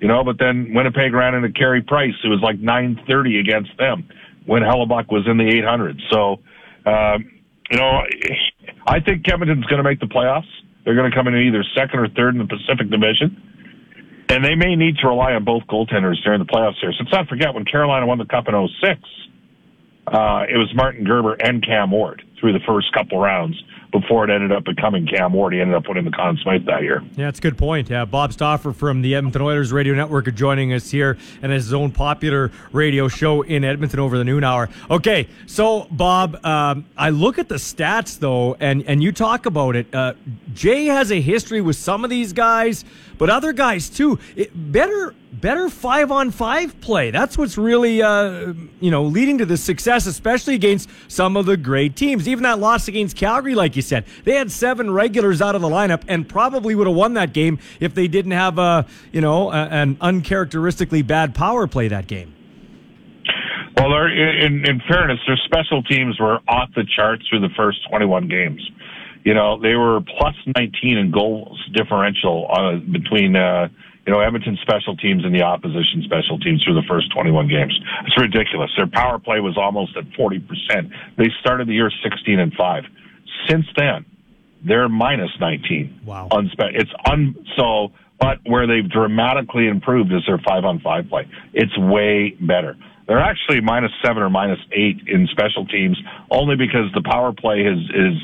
You 0.00 0.08
know, 0.08 0.22
but 0.24 0.36
then 0.38 0.74
Winnipeg 0.74 1.14
ran 1.14 1.34
into 1.34 1.48
Carey 1.48 1.80
Price. 1.80 2.12
It 2.22 2.28
was 2.28 2.40
like 2.42 2.58
930 2.60 3.40
against 3.40 3.70
them 3.78 4.06
when 4.44 4.60
Hellebuyck 4.60 5.08
was 5.08 5.24
in 5.26 5.38
the 5.38 5.48
800s. 5.48 6.04
So, 6.12 6.36
um, 6.84 7.32
you 7.70 7.78
know, 7.78 8.04
I 8.86 9.00
think 9.00 9.26
Edmonton's 9.26 9.64
going 9.64 9.82
to 9.82 9.88
make 9.88 10.00
the 10.00 10.12
playoffs. 10.12 10.52
They're 10.84 10.94
going 10.94 11.10
to 11.10 11.16
come 11.16 11.28
in 11.28 11.34
either 11.34 11.64
second 11.74 12.00
or 12.00 12.08
third 12.08 12.34
in 12.34 12.44
the 12.44 12.46
Pacific 12.46 12.90
Division. 12.90 13.53
And 14.34 14.44
they 14.44 14.56
may 14.56 14.74
need 14.74 14.96
to 14.96 15.06
rely 15.06 15.34
on 15.34 15.44
both 15.44 15.62
goaltenders 15.68 16.16
during 16.24 16.40
the 16.40 16.44
playoffs 16.44 16.80
here. 16.80 16.90
So 16.90 17.04
let's 17.04 17.12
not 17.12 17.28
forget 17.28 17.54
when 17.54 17.64
Carolina 17.64 18.04
won 18.04 18.18
the 18.18 18.24
Cup 18.24 18.48
in 18.48 18.68
06, 18.82 19.00
uh, 20.08 20.42
it 20.48 20.58
was 20.58 20.72
Martin 20.74 21.04
Gerber 21.04 21.34
and 21.34 21.64
Cam 21.64 21.92
Ward 21.92 22.24
through 22.40 22.52
the 22.52 22.64
first 22.66 22.92
couple 22.92 23.20
rounds 23.20 23.54
before 23.94 24.28
it 24.28 24.34
ended 24.34 24.50
up 24.50 24.64
becoming 24.64 25.06
Cam 25.06 25.32
Ward. 25.32 25.54
He 25.54 25.60
ended 25.60 25.76
up 25.76 25.84
winning 25.86 26.04
the 26.04 26.10
Conn 26.10 26.36
Smythe 26.42 26.66
that 26.66 26.82
year. 26.82 27.00
Yeah, 27.16 27.26
that's 27.26 27.38
a 27.38 27.42
good 27.42 27.56
point. 27.56 27.88
Yeah, 27.88 28.04
Bob 28.04 28.32
Stauffer 28.32 28.72
from 28.72 29.02
the 29.02 29.14
Edmonton 29.14 29.40
Oilers 29.40 29.72
Radio 29.72 29.94
Network 29.94 30.34
joining 30.34 30.72
us 30.72 30.90
here 30.90 31.16
and 31.42 31.52
his 31.52 31.72
own 31.72 31.92
popular 31.92 32.50
radio 32.72 33.06
show 33.06 33.42
in 33.42 33.62
Edmonton 33.62 34.00
over 34.00 34.18
the 34.18 34.24
noon 34.24 34.42
hour. 34.42 34.68
Okay, 34.90 35.28
so 35.46 35.86
Bob, 35.92 36.44
um, 36.44 36.86
I 36.96 37.10
look 37.10 37.38
at 37.38 37.48
the 37.48 37.54
stats 37.54 38.18
though, 38.18 38.56
and 38.58 38.82
and 38.88 39.00
you 39.00 39.12
talk 39.12 39.46
about 39.46 39.76
it. 39.76 39.94
Uh, 39.94 40.14
Jay 40.52 40.86
has 40.86 41.12
a 41.12 41.20
history 41.20 41.60
with 41.60 41.76
some 41.76 42.02
of 42.02 42.10
these 42.10 42.32
guys, 42.32 42.84
but 43.24 43.30
other 43.30 43.54
guys 43.54 43.88
too. 43.88 44.18
It, 44.36 44.50
better 44.54 45.14
better 45.32 45.70
five 45.70 46.12
on 46.12 46.30
five 46.30 46.78
play. 46.82 47.10
That's 47.10 47.38
what's 47.38 47.56
really 47.56 48.02
uh, 48.02 48.52
you 48.80 48.90
know 48.90 49.04
leading 49.04 49.38
to 49.38 49.46
the 49.46 49.56
success, 49.56 50.04
especially 50.04 50.54
against 50.54 50.90
some 51.08 51.38
of 51.38 51.46
the 51.46 51.56
great 51.56 51.96
teams. 51.96 52.28
Even 52.28 52.42
that 52.42 52.58
loss 52.58 52.86
against 52.86 53.16
Calgary, 53.16 53.54
like 53.54 53.76
you 53.76 53.80
said, 53.80 54.04
they 54.24 54.34
had 54.34 54.52
seven 54.52 54.90
regulars 54.90 55.40
out 55.40 55.54
of 55.54 55.62
the 55.62 55.68
lineup 55.70 56.02
and 56.06 56.28
probably 56.28 56.74
would 56.74 56.86
have 56.86 56.94
won 56.94 57.14
that 57.14 57.32
game 57.32 57.58
if 57.80 57.94
they 57.94 58.08
didn't 58.08 58.32
have 58.32 58.58
a 58.58 58.84
you 59.10 59.22
know 59.22 59.50
a, 59.50 59.68
an 59.70 59.96
uncharacteristically 60.02 61.00
bad 61.00 61.34
power 61.34 61.66
play 61.66 61.88
that 61.88 62.06
game. 62.06 62.34
Well, 63.78 64.04
in, 64.04 64.66
in 64.66 64.82
fairness, 64.86 65.18
their 65.26 65.40
special 65.46 65.82
teams 65.84 66.20
were 66.20 66.40
off 66.46 66.68
the 66.76 66.84
charts 66.94 67.26
through 67.30 67.40
the 67.40 67.54
first 67.56 67.78
21 67.88 68.28
games. 68.28 68.60
You 69.24 69.34
know, 69.34 69.58
they 69.60 69.74
were 69.74 70.00
plus 70.18 70.34
19 70.56 70.98
in 70.98 71.10
goals 71.10 71.58
differential 71.72 72.46
uh, 72.52 72.76
between, 72.76 73.34
uh, 73.34 73.68
you 74.06 74.12
know, 74.12 74.20
Edmonton 74.20 74.58
special 74.60 74.96
teams 74.96 75.24
and 75.24 75.34
the 75.34 75.42
opposition 75.42 76.02
special 76.04 76.38
teams 76.38 76.62
through 76.62 76.74
the 76.74 76.86
first 76.86 77.10
21 77.12 77.48
games. 77.48 77.78
It's 78.06 78.20
ridiculous. 78.20 78.70
Their 78.76 78.86
power 78.86 79.18
play 79.18 79.40
was 79.40 79.56
almost 79.56 79.96
at 79.96 80.04
40%. 80.12 80.44
They 81.16 81.30
started 81.40 81.68
the 81.68 81.72
year 81.72 81.90
16 82.02 82.38
and 82.38 82.52
5. 82.52 82.84
Since 83.48 83.64
then, 83.76 84.04
they're 84.62 84.88
minus 84.88 85.30
19. 85.40 86.00
Wow. 86.04 86.28
On 86.30 86.48
spe- 86.52 86.74
it's 86.74 86.90
un, 87.10 87.34
so, 87.56 87.92
but 88.20 88.38
where 88.44 88.66
they've 88.66 88.88
dramatically 88.88 89.68
improved 89.68 90.12
is 90.12 90.22
their 90.26 90.40
five 90.46 90.64
on 90.64 90.80
five 90.80 91.08
play. 91.08 91.28
It's 91.52 91.76
way 91.78 92.36
better. 92.40 92.76
They're 93.06 93.20
actually 93.20 93.60
minus 93.60 93.92
seven 94.04 94.22
or 94.22 94.30
minus 94.30 94.60
eight 94.72 95.02
in 95.06 95.28
special 95.30 95.66
teams 95.66 96.00
only 96.30 96.56
because 96.56 96.90
the 96.94 97.02
power 97.02 97.32
play 97.32 97.60
is, 97.60 97.78
is, 97.90 98.16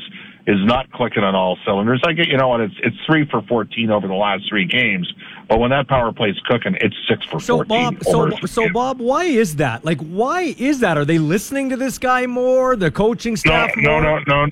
is 0.46 0.58
not 0.64 0.90
clicking 0.92 1.22
on 1.22 1.34
all 1.34 1.58
cylinders. 1.64 2.00
I 2.04 2.12
get, 2.12 2.28
you 2.28 2.36
know 2.36 2.48
what, 2.48 2.60
it's, 2.60 2.74
it's 2.82 2.96
three 3.06 3.26
for 3.30 3.42
14 3.42 3.90
over 3.90 4.08
the 4.08 4.14
last 4.14 4.48
three 4.48 4.64
games, 4.64 5.12
but 5.48 5.58
when 5.58 5.70
that 5.70 5.88
power 5.88 6.12
play's 6.12 6.38
cooking, 6.46 6.76
it's 6.80 6.96
six 7.08 7.24
for 7.26 7.40
So 7.40 7.58
14. 7.58 7.68
Bob, 7.68 8.04
so 8.04 8.22
over- 8.22 8.46
so 8.46 8.68
Bob, 8.70 9.00
why 9.00 9.24
is 9.24 9.56
that? 9.56 9.84
Like, 9.84 10.00
why 10.00 10.54
is 10.58 10.80
that? 10.80 10.96
Are 10.96 11.04
they 11.04 11.18
listening 11.18 11.70
to 11.70 11.76
this 11.76 11.98
guy 11.98 12.26
more? 12.26 12.76
The 12.76 12.90
coaching 12.90 13.36
staff 13.36 13.72
no, 13.76 13.92
more? 13.92 14.02
no, 14.02 14.18
no, 14.20 14.44
no. 14.46 14.50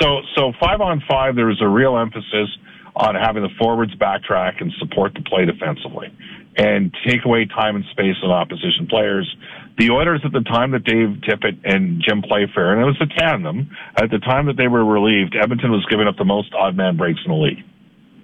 So, 0.00 0.20
so 0.34 0.52
five 0.60 0.80
on 0.80 1.02
five, 1.08 1.36
there 1.36 1.46
was 1.46 1.60
a 1.62 1.68
real 1.68 1.96
emphasis 1.96 2.48
on 2.96 3.14
having 3.14 3.42
the 3.42 3.50
forwards 3.58 3.94
backtrack 3.96 4.60
and 4.60 4.72
support 4.78 5.12
the 5.14 5.22
play 5.22 5.44
defensively, 5.44 6.08
and 6.56 6.94
take 7.06 7.24
away 7.24 7.44
time 7.44 7.76
and 7.76 7.84
space 7.90 8.16
on 8.22 8.30
opposition 8.30 8.86
players. 8.88 9.36
The 9.78 9.90
Oilers 9.90 10.22
at 10.24 10.32
the 10.32 10.40
time 10.40 10.70
that 10.72 10.84
Dave 10.84 11.20
Tippett 11.28 11.60
and 11.64 12.02
Jim 12.06 12.22
Playfair, 12.22 12.72
and 12.72 12.80
it 12.80 12.84
was 12.84 13.00
a 13.00 13.20
tandem, 13.20 13.70
at 13.96 14.10
the 14.10 14.18
time 14.18 14.46
that 14.46 14.56
they 14.56 14.68
were 14.68 14.84
relieved, 14.84 15.36
Edmonton 15.36 15.70
was 15.70 15.84
giving 15.90 16.08
up 16.08 16.16
the 16.16 16.24
most 16.24 16.54
odd 16.54 16.76
man 16.76 16.96
breaks 16.96 17.20
in 17.24 17.30
the 17.30 17.36
league 17.36 17.62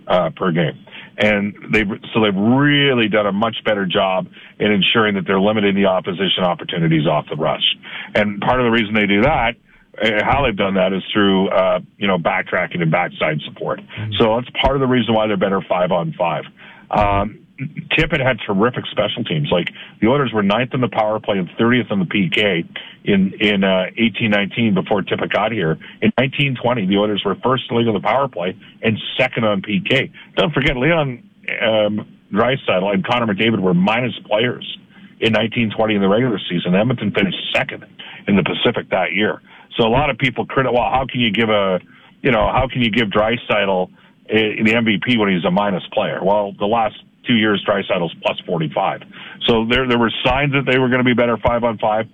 uh, 0.08 0.30
per 0.34 0.50
game. 0.50 0.86
And 1.18 1.54
they've, 1.70 1.88
so 2.14 2.22
they've 2.22 2.34
really 2.34 3.08
done 3.08 3.26
a 3.26 3.32
much 3.32 3.56
better 3.66 3.84
job 3.84 4.28
in 4.58 4.72
ensuring 4.72 5.14
that 5.16 5.26
they're 5.26 5.40
limiting 5.40 5.74
the 5.74 5.84
opposition 5.84 6.42
opportunities 6.42 7.06
off 7.06 7.26
the 7.28 7.36
rush. 7.36 7.76
And 8.14 8.40
part 8.40 8.58
of 8.60 8.64
the 8.64 8.70
reason 8.70 8.94
they 8.94 9.06
do 9.06 9.20
that, 9.22 9.52
uh, 10.02 10.24
how 10.24 10.42
they've 10.44 10.56
done 10.56 10.74
that 10.74 10.94
is 10.94 11.02
through, 11.12 11.50
uh, 11.50 11.80
you 11.98 12.08
know, 12.08 12.16
backtracking 12.16 12.80
and 12.80 12.90
backside 12.90 13.40
support. 13.44 13.80
So 14.18 14.40
that's 14.40 14.48
part 14.64 14.74
of 14.74 14.80
the 14.80 14.86
reason 14.86 15.12
why 15.12 15.26
they're 15.26 15.36
better 15.36 15.60
five 15.68 15.92
on 15.92 16.14
five. 16.16 16.44
Um, 16.90 17.41
Tippett 17.60 18.24
had 18.24 18.38
terrific 18.46 18.84
special 18.90 19.24
teams. 19.24 19.48
Like 19.52 19.68
the 20.00 20.08
Oilers 20.08 20.32
were 20.32 20.42
ninth 20.42 20.74
in 20.74 20.80
the 20.80 20.88
power 20.88 21.20
play 21.20 21.38
and 21.38 21.48
30th 21.50 21.92
in 21.92 21.98
the 21.98 22.06
PK 22.06 22.64
in 23.04 23.34
in 23.40 23.64
uh, 23.64 23.92
1819 23.98 24.74
before 24.74 25.02
Tippett 25.02 25.32
got 25.32 25.52
here. 25.52 25.72
In 26.00 26.10
1920, 26.16 26.86
the 26.86 26.96
Oilers 26.96 27.22
were 27.24 27.36
first 27.44 27.64
in 27.70 27.76
the 27.76 27.82
league 27.82 27.92
the 27.92 28.00
power 28.00 28.28
play 28.28 28.56
and 28.82 28.98
second 29.18 29.44
on 29.44 29.62
PK. 29.62 30.10
Don't 30.36 30.52
forget, 30.52 30.76
Leon 30.76 31.22
um, 31.62 32.18
and 32.32 33.04
Connor 33.06 33.34
McDavid 33.34 33.60
were 33.60 33.74
minus 33.74 34.14
players 34.26 34.66
in 35.20 35.32
1920 35.32 35.94
in 35.94 36.00
the 36.00 36.08
regular 36.08 36.38
season. 36.50 36.74
Edmonton 36.74 37.12
finished 37.12 37.36
second 37.54 37.84
in 38.26 38.36
the 38.36 38.42
Pacific 38.42 38.90
that 38.90 39.12
year. 39.12 39.42
So 39.76 39.86
a 39.86 39.90
lot 39.90 40.10
of 40.10 40.18
people 40.18 40.46
credit. 40.46 40.72
Well, 40.72 40.90
how 40.90 41.06
can 41.10 41.20
you 41.20 41.30
give 41.30 41.48
a, 41.48 41.80
you 42.22 42.30
know, 42.30 42.50
how 42.50 42.66
can 42.70 42.82
you 42.82 42.90
give 42.90 43.08
Draisaitl 43.08 43.90
the 44.28 44.72
MVP 44.72 45.18
when 45.18 45.34
he's 45.34 45.44
a 45.44 45.50
minus 45.50 45.84
player? 45.92 46.20
Well, 46.22 46.52
the 46.58 46.66
last 46.66 46.96
two 47.26 47.34
years, 47.34 47.64
Draisaitl's 47.66 48.14
plus 48.22 48.38
45. 48.46 49.02
So 49.46 49.66
there 49.68 49.88
there 49.88 49.98
were 49.98 50.12
signs 50.24 50.52
that 50.52 50.64
they 50.70 50.78
were 50.78 50.88
going 50.88 51.00
to 51.00 51.04
be 51.04 51.14
better 51.14 51.36
five 51.36 51.64
on 51.64 51.78
five. 51.78 52.06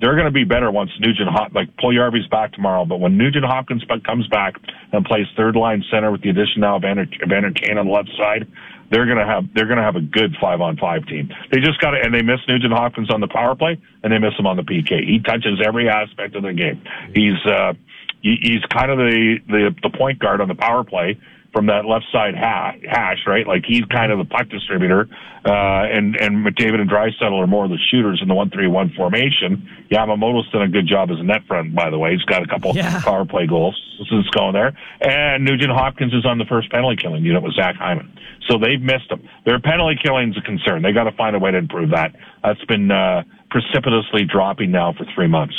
They're 0.00 0.14
going 0.14 0.26
to 0.26 0.32
be 0.32 0.44
better 0.44 0.70
once 0.70 0.90
Nugent 0.98 1.28
Hop 1.28 1.52
like 1.54 1.76
Puljujarvi's 1.76 2.26
back 2.28 2.52
tomorrow. 2.52 2.86
But 2.86 3.00
when 3.00 3.18
Nugent 3.18 3.44
Hopkins 3.44 3.84
comes 4.06 4.26
back 4.28 4.54
and 4.92 5.04
plays 5.04 5.26
third 5.36 5.56
line 5.56 5.84
center 5.90 6.10
with 6.10 6.22
the 6.22 6.30
addition 6.30 6.62
now 6.62 6.76
of 6.76 6.82
Vander, 6.82 7.06
Vander 7.28 7.50
Kane 7.50 7.76
on 7.76 7.86
the 7.86 7.92
left 7.92 8.08
side, 8.16 8.48
they're 8.90 9.04
going 9.04 9.18
to 9.18 9.26
have 9.26 9.44
they're 9.54 9.66
going 9.66 9.78
to 9.78 9.84
have 9.84 9.96
a 9.96 10.00
good 10.00 10.36
five 10.40 10.60
on 10.60 10.76
five 10.78 11.06
team. 11.06 11.28
They 11.52 11.60
just 11.60 11.80
got 11.80 11.90
to 11.90 11.98
and 12.02 12.14
they 12.14 12.22
miss 12.22 12.40
Nugent 12.48 12.72
Hopkins 12.72 13.10
on 13.10 13.20
the 13.20 13.28
power 13.28 13.54
play 13.54 13.78
and 14.02 14.12
they 14.12 14.18
miss 14.18 14.32
him 14.38 14.46
on 14.46 14.56
the 14.56 14.62
PK. 14.62 15.04
He 15.04 15.20
touches 15.20 15.60
every 15.64 15.88
aspect 15.88 16.34
of 16.34 16.42
the 16.42 16.52
game. 16.54 16.82
He's 17.14 17.38
uh, 17.46 17.74
he, 18.22 18.36
he's 18.40 18.64
kind 18.70 18.90
of 18.90 18.98
the, 18.98 19.38
the 19.48 19.74
the 19.82 19.90
point 19.90 20.18
guard 20.18 20.40
on 20.40 20.48
the 20.48 20.54
power 20.54 20.82
play 20.82 21.20
from 21.52 21.66
that 21.66 21.84
left 21.84 22.04
side 22.12 22.34
ha- 22.36 22.74
hash, 22.88 23.18
right? 23.26 23.46
Like 23.46 23.64
he's 23.66 23.84
kind 23.86 24.12
of 24.12 24.18
the 24.18 24.24
puck 24.24 24.48
distributor, 24.48 25.08
uh, 25.44 25.50
and 25.90 26.14
and 26.16 26.46
McDavid 26.46 26.80
and 26.80 26.88
Draisaitl 26.88 27.32
are 27.32 27.46
more 27.46 27.64
of 27.64 27.70
the 27.70 27.78
shooters 27.90 28.20
in 28.22 28.28
the 28.28 28.34
one 28.34 28.50
three 28.50 28.68
one 28.68 28.90
formation. 28.96 29.68
Yamamoto's 29.90 30.48
done 30.52 30.62
a 30.62 30.68
good 30.68 30.86
job 30.86 31.10
as 31.10 31.18
a 31.18 31.22
net 31.22 31.42
front, 31.48 31.74
by 31.74 31.90
the 31.90 31.98
way. 31.98 32.12
He's 32.12 32.22
got 32.22 32.42
a 32.42 32.46
couple 32.46 32.74
Yeah. 32.74 33.00
power 33.04 33.24
play 33.24 33.46
goals 33.46 33.80
since 34.08 34.28
going 34.30 34.52
there, 34.52 34.72
and 35.00 35.44
Nugent 35.44 35.72
Hopkins 35.72 36.14
is 36.14 36.24
on 36.24 36.38
the 36.38 36.44
first 36.46 36.70
penalty 36.70 36.96
killing 36.96 37.24
unit 37.24 37.42
with 37.42 37.54
Zach 37.54 37.74
Hyman. 37.76 38.16
So 38.48 38.58
they've 38.58 38.80
missed 38.80 39.10
him. 39.10 39.22
Their 39.44 39.60
penalty 39.60 39.98
killing's 40.02 40.36
a 40.36 40.40
concern. 40.40 40.82
They 40.82 40.92
got 40.92 41.04
to 41.04 41.12
find 41.12 41.36
a 41.36 41.38
way 41.38 41.50
to 41.50 41.58
improve 41.58 41.90
that. 41.90 42.14
That's 42.42 42.64
been 42.64 42.90
uh, 42.90 43.22
precipitously 43.50 44.24
dropping 44.24 44.70
now 44.70 44.92
for 44.92 45.04
three 45.14 45.26
months. 45.28 45.54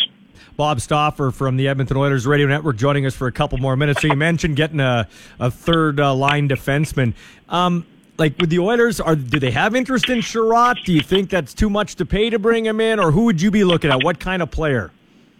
Bob 0.58 0.82
Stauffer 0.82 1.32
from 1.32 1.58
the 1.58 1.68
Edmonton 1.68 1.98
Oilers 1.98 2.28
Radio 2.28 2.48
Network 2.48 2.78
joining 2.78 3.06
us 3.06 3.16
for 3.16 3.28
a 3.28 3.32
couple 3.32 3.58
more 3.58 3.76
minutes. 3.76 4.02
So 4.02 4.08
you 4.08 4.16
mentioned 4.16 4.56
getting 4.56 4.80
a, 4.80 5.08
a 5.39 5.50
third 5.50 6.00
uh, 6.00 6.14
line 6.14 6.48
defenseman. 6.50 7.14
Um, 7.50 7.86
like 8.18 8.38
with 8.38 8.50
the 8.50 8.60
Oilers, 8.60 9.00
are 9.00 9.16
do 9.16 9.39
they 9.39 9.52
have 9.52 9.76
interest 9.76 10.10
in 10.10 10.20
Chiarot? 10.20 10.84
Do 10.86 10.94
you 10.94 11.02
think 11.02 11.30
that's 11.30 11.54
too 11.54 11.70
much 11.70 11.96
to 11.96 12.06
pay 12.06 12.30
to 12.30 12.39
bring 12.39 12.66
him 12.66 12.80
in, 12.80 13.00
or 13.00 13.12
who 13.12 13.26
would 13.26 13.42
you 13.42 13.52
be 13.52 13.64
looking 13.64 13.89
at? 13.89 14.04
What 14.04 14.20
kind 14.20 14.42
of 14.42 14.52
player? 14.52 14.92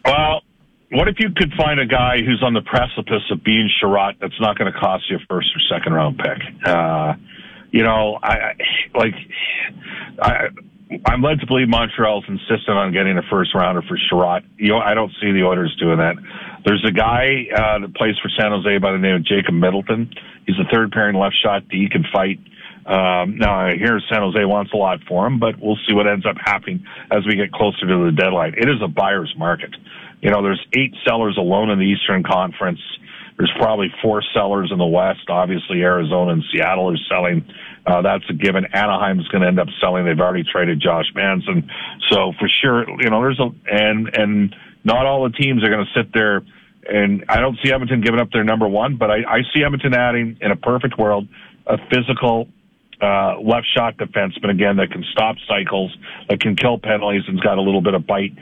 Well, 0.06 0.42
what 0.92 1.08
if 1.08 1.20
you 1.20 1.30
could 1.36 1.54
find 1.54 1.80
a 1.80 1.86
guy 1.86 2.18
who's 2.18 2.42
on 2.44 2.54
the 2.54 2.62
precipice 2.62 3.24
of 3.30 3.44
being 3.44 3.70
Chiarot 3.80 4.16
that's 4.20 4.40
not 4.40 4.58
going 4.58 4.72
to 4.72 4.78
cost 4.80 5.10
you 5.10 5.18
a 5.18 5.20
first 5.30 5.50
or 5.56 5.78
second 5.78 5.94
round 5.94 6.18
pick? 6.18 6.42
Uh, 6.66 7.14
you 7.72 7.84
know, 7.84 8.20
I 8.22 8.54
like 8.96 9.14
I. 10.22 10.48
I'm 11.06 11.22
led 11.22 11.40
to 11.40 11.48
believe 11.48 11.70
Montreal's 11.70 12.26
insistent 12.28 12.78
on 12.78 12.92
getting 12.92 13.18
a 13.18 13.22
first 13.30 13.56
rounder 13.56 13.82
for 13.82 13.98
Chiarot. 13.98 14.44
You 14.58 14.70
know, 14.70 14.80
I 14.80 14.94
don't 14.94 15.12
see 15.22 15.32
the 15.32 15.44
Oilers 15.44 15.76
doing 15.80 15.98
that. 15.98 16.16
There's 16.66 16.84
a 16.88 16.92
guy 16.92 17.48
uh, 17.54 17.80
that 17.80 17.96
plays 17.96 18.16
for 18.22 18.30
San 18.38 18.52
Jose 18.52 18.78
by 18.78 18.92
the 18.92 18.98
name 18.98 19.16
of 19.16 19.26
Jacob 19.26 19.54
Middleton. 19.54 20.14
He's 20.46 20.58
a 20.60 20.70
third 20.72 20.92
pairing 20.92 21.16
left 21.16 21.36
shot 21.42 21.68
D, 21.70 21.88
can 21.90 22.04
fight. 22.12 22.40
Um, 22.86 23.38
now 23.38 23.68
I 23.68 23.76
hear 23.76 24.02
San 24.10 24.22
Jose 24.22 24.44
wants 24.44 24.74
a 24.74 24.78
lot 24.78 25.00
for 25.08 25.28
him, 25.28 25.40
but 25.40 25.56
we'll 25.60 25.78
see 25.88 25.94
what 25.94 26.08
ends 26.08 26.26
up 26.26 26.36
happening 26.44 26.84
as 27.12 27.26
we 27.26 27.36
get 27.36 27.52
closer 27.52 27.88
to 27.88 28.06
the 28.06 28.12
deadline. 28.12 28.56
It 28.58 28.68
is 28.68 28.82
a 28.84 28.88
buyer's 28.88 29.34
market. 29.38 29.76
You 30.22 30.30
know, 30.30 30.42
there's 30.42 30.64
eight 30.74 30.94
sellers 31.06 31.38
alone 31.38 31.70
in 31.70 31.80
the 31.80 31.86
Eastern 31.86 32.24
Conference. 32.24 32.80
There's 33.38 33.52
probably 33.58 33.94
four 34.02 34.22
sellers 34.34 34.72
in 34.72 34.78
the 34.78 34.86
West. 34.86 35.30
Obviously, 35.30 35.82
Arizona 35.82 36.34
and 36.34 36.44
Seattle 36.52 36.92
are 36.92 36.98
selling. 37.10 37.46
Uh, 37.86 38.02
that's 38.02 38.24
a 38.30 38.34
given. 38.34 38.66
Anaheim's 38.74 39.28
going 39.30 39.42
to 39.42 39.48
end 39.48 39.60
up 39.60 39.68
selling. 39.82 40.06
They've 40.06 40.20
already 40.20 40.44
traded 40.44 40.80
Josh 40.80 41.06
Manson. 41.16 41.70
So 42.10 42.34
for 42.40 42.48
sure, 42.62 42.86
you 43.02 43.10
know, 43.10 43.22
there's 43.22 43.40
a, 43.40 43.50
and, 43.72 44.10
and 44.16 44.56
not 44.84 45.06
all 45.06 45.24
the 45.24 45.36
teams 45.36 45.64
are 45.64 45.70
going 45.70 45.86
to 45.86 46.00
sit 46.00 46.14
there 46.14 46.44
and 46.88 47.26
I 47.30 47.40
don't 47.40 47.58
see 47.64 47.72
Edmonton 47.72 48.02
giving 48.02 48.20
up 48.20 48.32
their 48.32 48.44
number 48.44 48.68
one, 48.68 48.98
but 48.98 49.12
I, 49.12 49.18
I 49.28 49.42
see 49.54 49.64
Edmonton 49.64 49.94
adding 49.94 50.38
in 50.42 50.52
a 50.52 50.56
perfect 50.56 50.98
world 50.98 51.28
a 51.68 51.78
physical 51.90 52.48
uh, 53.02 53.40
left 53.40 53.68
shot 53.76 53.98
defenseman 53.98 54.50
again 54.50 54.78
that 54.78 54.92
can 54.92 55.04
stop 55.12 55.36
cycles, 55.48 55.96
that 56.30 56.40
can 56.40 56.56
kill 56.56 56.80
penalties, 56.80 57.24
and's 57.28 57.42
got 57.42 57.58
a 57.58 57.62
little 57.62 57.82
bit 57.82 57.94
of 57.94 58.06
bite. 58.06 58.34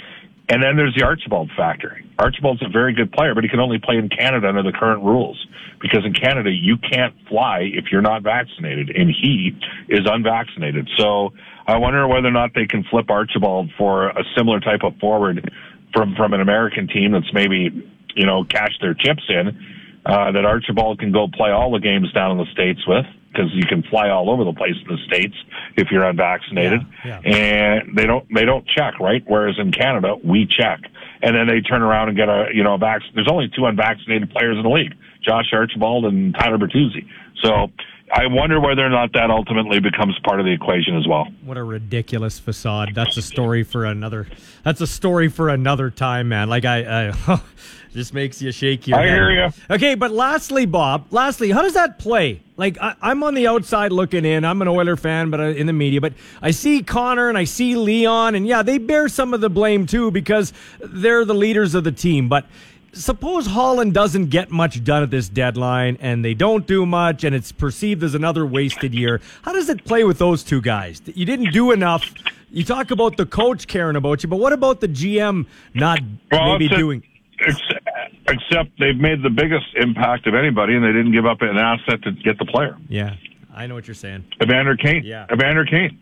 And 0.50 0.64
then 0.64 0.76
there's 0.78 0.96
the 0.96 1.06
Archibald 1.06 1.52
factor. 1.56 2.02
Archibald's 2.18 2.64
a 2.66 2.70
very 2.70 2.94
good 2.94 3.12
player, 3.12 3.36
but 3.36 3.44
he 3.44 3.50
can 3.50 3.60
only 3.60 3.78
play 3.78 3.98
in 3.98 4.10
Canada 4.10 4.48
under 4.48 4.64
the 4.64 4.72
current 4.72 5.04
rules 5.04 5.38
because 5.80 6.04
in 6.04 6.14
Canada 6.14 6.50
you 6.50 6.76
can't 6.78 7.14
fly 7.30 7.70
if 7.72 7.86
you're 7.92 8.02
not 8.02 8.24
vaccinated, 8.24 8.90
and 8.90 9.10
he 9.10 9.52
is 9.90 10.02
unvaccinated. 10.06 10.90
So 10.98 11.34
I 11.68 11.78
wonder 11.78 12.08
whether 12.08 12.28
or 12.28 12.32
not 12.32 12.52
they 12.56 12.66
can 12.66 12.84
flip 12.90 13.12
Archibald 13.12 13.70
for 13.78 14.10
a 14.10 14.24
similar 14.36 14.60
type 14.60 14.82
of 14.84 14.98
forward 14.98 15.54
from 15.94 16.16
from 16.16 16.34
an 16.34 16.42
American 16.42 16.88
team 16.88 17.12
that's 17.12 17.32
maybe 17.32 17.70
you 18.16 18.26
know 18.26 18.44
cash 18.44 18.74
their 18.82 18.96
chips 18.96 19.24
in. 19.30 19.78
Uh, 20.06 20.32
that 20.32 20.46
Archibald 20.46 20.98
can 20.98 21.12
go 21.12 21.28
play 21.28 21.52
all 21.52 21.72
the 21.72 21.80
games 21.80 22.12
down 22.14 22.32
in 22.32 22.38
the 22.38 22.50
states 22.54 22.80
with 22.88 23.06
because 23.32 23.50
you 23.54 23.66
can 23.66 23.84
fly 23.84 24.10
all 24.10 24.30
over 24.30 24.44
the 24.44 24.54
place 24.54 24.76
in 24.82 24.96
the 24.96 25.02
states 25.06 25.36
if 25.78 25.90
you're 25.92 26.04
unvaccinated, 26.04 26.82
Yeah, 27.06 27.20
and 27.24 27.96
they 27.96 28.06
don't 28.06 28.26
they 28.34 28.46
don't 28.46 28.66
check 28.68 29.00
right. 29.00 29.24
Whereas 29.26 29.56
in 29.60 29.72
Canada 29.72 30.16
we 30.24 30.46
check, 30.46 30.80
and 31.22 31.36
then 31.36 31.48
they 31.48 31.62
turn 31.62 31.82
around 31.82 32.10
and 32.10 32.18
get 32.18 32.30
a 32.30 32.48
you 32.54 32.64
know 32.64 32.76
a 32.76 32.78
vac. 32.78 33.02
There's 33.14 33.30
only 33.32 33.50
two 33.56 33.66
unvaccinated 33.66 34.32
players 34.32 34.58
in 34.58 34.64
the 34.64 34.70
league: 34.70 34.94
Josh 35.24 35.54
Archibald 35.54 36.06
and 36.06 36.34
Tyler 36.34 36.58
Bertuzzi. 36.58 37.08
So 37.44 37.72
I 38.12 38.26
wonder 38.28 38.60
whether 38.60 38.86
or 38.86 38.90
not 38.90 39.14
that 39.14 39.30
ultimately 39.30 39.80
becomes 39.80 40.18
part 40.24 40.40
of 40.40 40.46
the 40.46 40.52
equation 40.52 40.98
as 40.98 41.08
well. 41.08 41.28
What 41.44 41.58
a 41.58 41.64
ridiculous 41.64 42.40
facade. 42.40 42.96
That's 42.96 43.18
a 43.18 43.22
story 43.22 43.64
for 43.64 43.86
another. 43.86 44.28
That's 44.64 44.82
a 44.82 44.88
story 44.88 45.30
for 45.30 45.50
another 45.50 45.90
time, 45.92 46.30
man. 46.30 46.50
Like 46.50 46.66
I, 46.66 47.12
I 47.12 47.42
just 47.94 48.14
makes 48.14 48.42
you 48.42 48.52
shake 48.52 48.88
your 48.88 49.00
I 49.00 49.04
head. 49.06 49.14
hear 49.16 49.32
ya. 49.32 49.52
Okay, 49.70 49.96
but 49.96 50.12
lastly, 50.12 50.66
Bob. 50.66 51.08
Lastly, 51.12 51.52
how 51.52 51.62
does 51.62 51.74
that 51.74 52.00
play? 52.00 52.42
Like 52.58 52.78
I, 52.82 52.96
I'm 53.02 53.24
on 53.24 53.34
the 53.34 53.48
outside 53.48 53.92
looking 53.92 54.26
in. 54.26 54.46
I'm 54.46 54.62
an 54.62 54.68
Oiler 54.68 54.96
fan, 54.96 55.30
but 55.30 55.40
uh, 55.40 55.44
in 55.44 55.66
the 55.68 55.74
media. 55.74 56.00
But 56.02 56.14
I 56.42 56.52
see 56.52 56.84
Connor 56.84 57.30
and 57.30 57.38
I 57.38 57.46
see 57.46 57.76
Leon, 57.76 58.36
and 58.36 58.46
yeah, 58.46 58.62
they 58.62 58.78
bear 58.78 59.08
some 59.10 59.34
of 59.34 59.42
the 59.42 59.50
blame 59.50 59.86
too 59.86 60.12
because 60.12 60.54
they're 60.80 61.26
the 61.26 61.34
leaders 61.34 61.74
of 61.76 61.84
the 61.84 61.92
team. 61.92 62.30
But 62.30 62.46
suppose 62.94 63.46
Holland 63.46 63.94
doesn't 63.94 64.28
get 64.28 64.50
much 64.52 64.84
done 64.84 65.04
at 65.04 65.12
this 65.12 65.30
deadline 65.30 65.98
and 66.02 66.26
they 66.26 66.34
don't 66.34 66.66
do 66.66 66.88
much 66.88 67.24
and 67.24 67.36
it's 67.36 67.52
perceived 67.52 68.04
as 68.04 68.16
another 68.16 68.46
wasted 68.48 68.96
year. 68.96 69.22
How 69.44 69.54
does 69.54 69.70
it 69.70 69.86
play 69.86 70.04
with 70.04 70.18
those 70.18 70.44
two 70.44 70.60
guys? 70.60 71.00
You 71.06 71.24
didn't 71.26 71.52
do 71.52 71.72
enough. 71.72 72.12
You 72.52 72.64
talk 72.64 72.90
about 72.90 73.16
the 73.16 73.28
coach 73.28 73.68
caring 73.68 73.96
about 73.96 74.24
you, 74.24 74.30
but 74.30 74.38
what 74.38 74.54
about 74.54 74.80
the 74.82 74.88
GM 74.88 75.46
not 75.76 76.00
Well, 76.32 76.54
maybe 76.54 76.66
a- 76.74 76.78
doing 76.78 77.04
Ex- 77.48 77.62
Except 78.28 78.70
they've 78.80 78.98
made 78.98 79.24
the 79.24 79.30
biggest 79.30 79.66
impact 79.76 80.28
of 80.28 80.36
anybody, 80.36 80.76
and 80.76 80.84
they 80.84 80.92
didn't 80.94 81.12
give 81.14 81.26
up 81.26 81.42
an 81.42 81.58
asset 81.58 82.02
to 82.04 82.12
get 82.12 82.38
the 82.38 82.46
player. 82.46 82.78
Yeah. 82.88 83.16
I 83.54 83.66
know 83.68 83.74
what 83.76 83.88
you're 83.88 83.96
saying. 83.96 84.26
Evander 84.42 84.76
Kane. 84.78 85.04
Yeah. 85.04 85.26
Evander 85.34 85.66
Kane. 85.66 85.98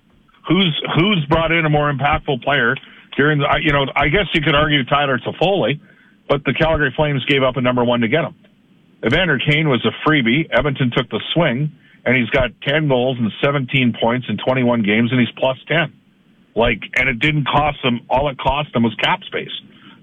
Who's 0.47 0.81
who's 0.95 1.25
brought 1.29 1.51
in 1.51 1.65
a 1.65 1.69
more 1.69 1.91
impactful 1.91 2.43
player 2.43 2.75
during 3.15 3.39
the? 3.39 3.45
I- 3.45 3.59
You 3.61 3.71
know, 3.71 3.85
I 3.95 4.09
guess 4.09 4.25
you 4.33 4.41
could 4.41 4.55
argue 4.55 4.83
Tyler 4.85 5.19
Toffoli, 5.19 5.79
but 6.29 6.43
the 6.45 6.53
Calgary 6.53 6.93
Flames 6.95 7.23
gave 7.25 7.43
up 7.43 7.55
a 7.57 7.61
number 7.61 7.83
one 7.83 8.01
to 8.01 8.07
get 8.07 8.23
him. 8.25 8.35
Evander 9.05 9.39
Kane 9.39 9.69
was 9.69 9.85
a 9.85 9.91
freebie. 10.07 10.47
Edmonton 10.51 10.91
took 10.95 11.09
the 11.09 11.21
swing, 11.33 11.71
and 12.05 12.15
he's 12.17 12.29
got 12.31 12.49
ten 12.63 12.87
goals 12.87 13.17
and 13.19 13.31
seventeen 13.43 13.93
points 13.99 14.27
in 14.29 14.37
twenty 14.37 14.63
one 14.63 14.81
games, 14.83 15.11
and 15.11 15.19
he's 15.19 15.31
plus 15.37 15.57
ten. 15.67 15.93
Like, 16.55 16.81
and 16.97 17.07
it 17.07 17.19
didn't 17.19 17.45
cost 17.45 17.77
them. 17.83 18.01
All 18.09 18.27
it 18.29 18.37
cost 18.37 18.73
them 18.73 18.83
was 18.83 18.95
cap 18.95 19.23
space. 19.23 19.51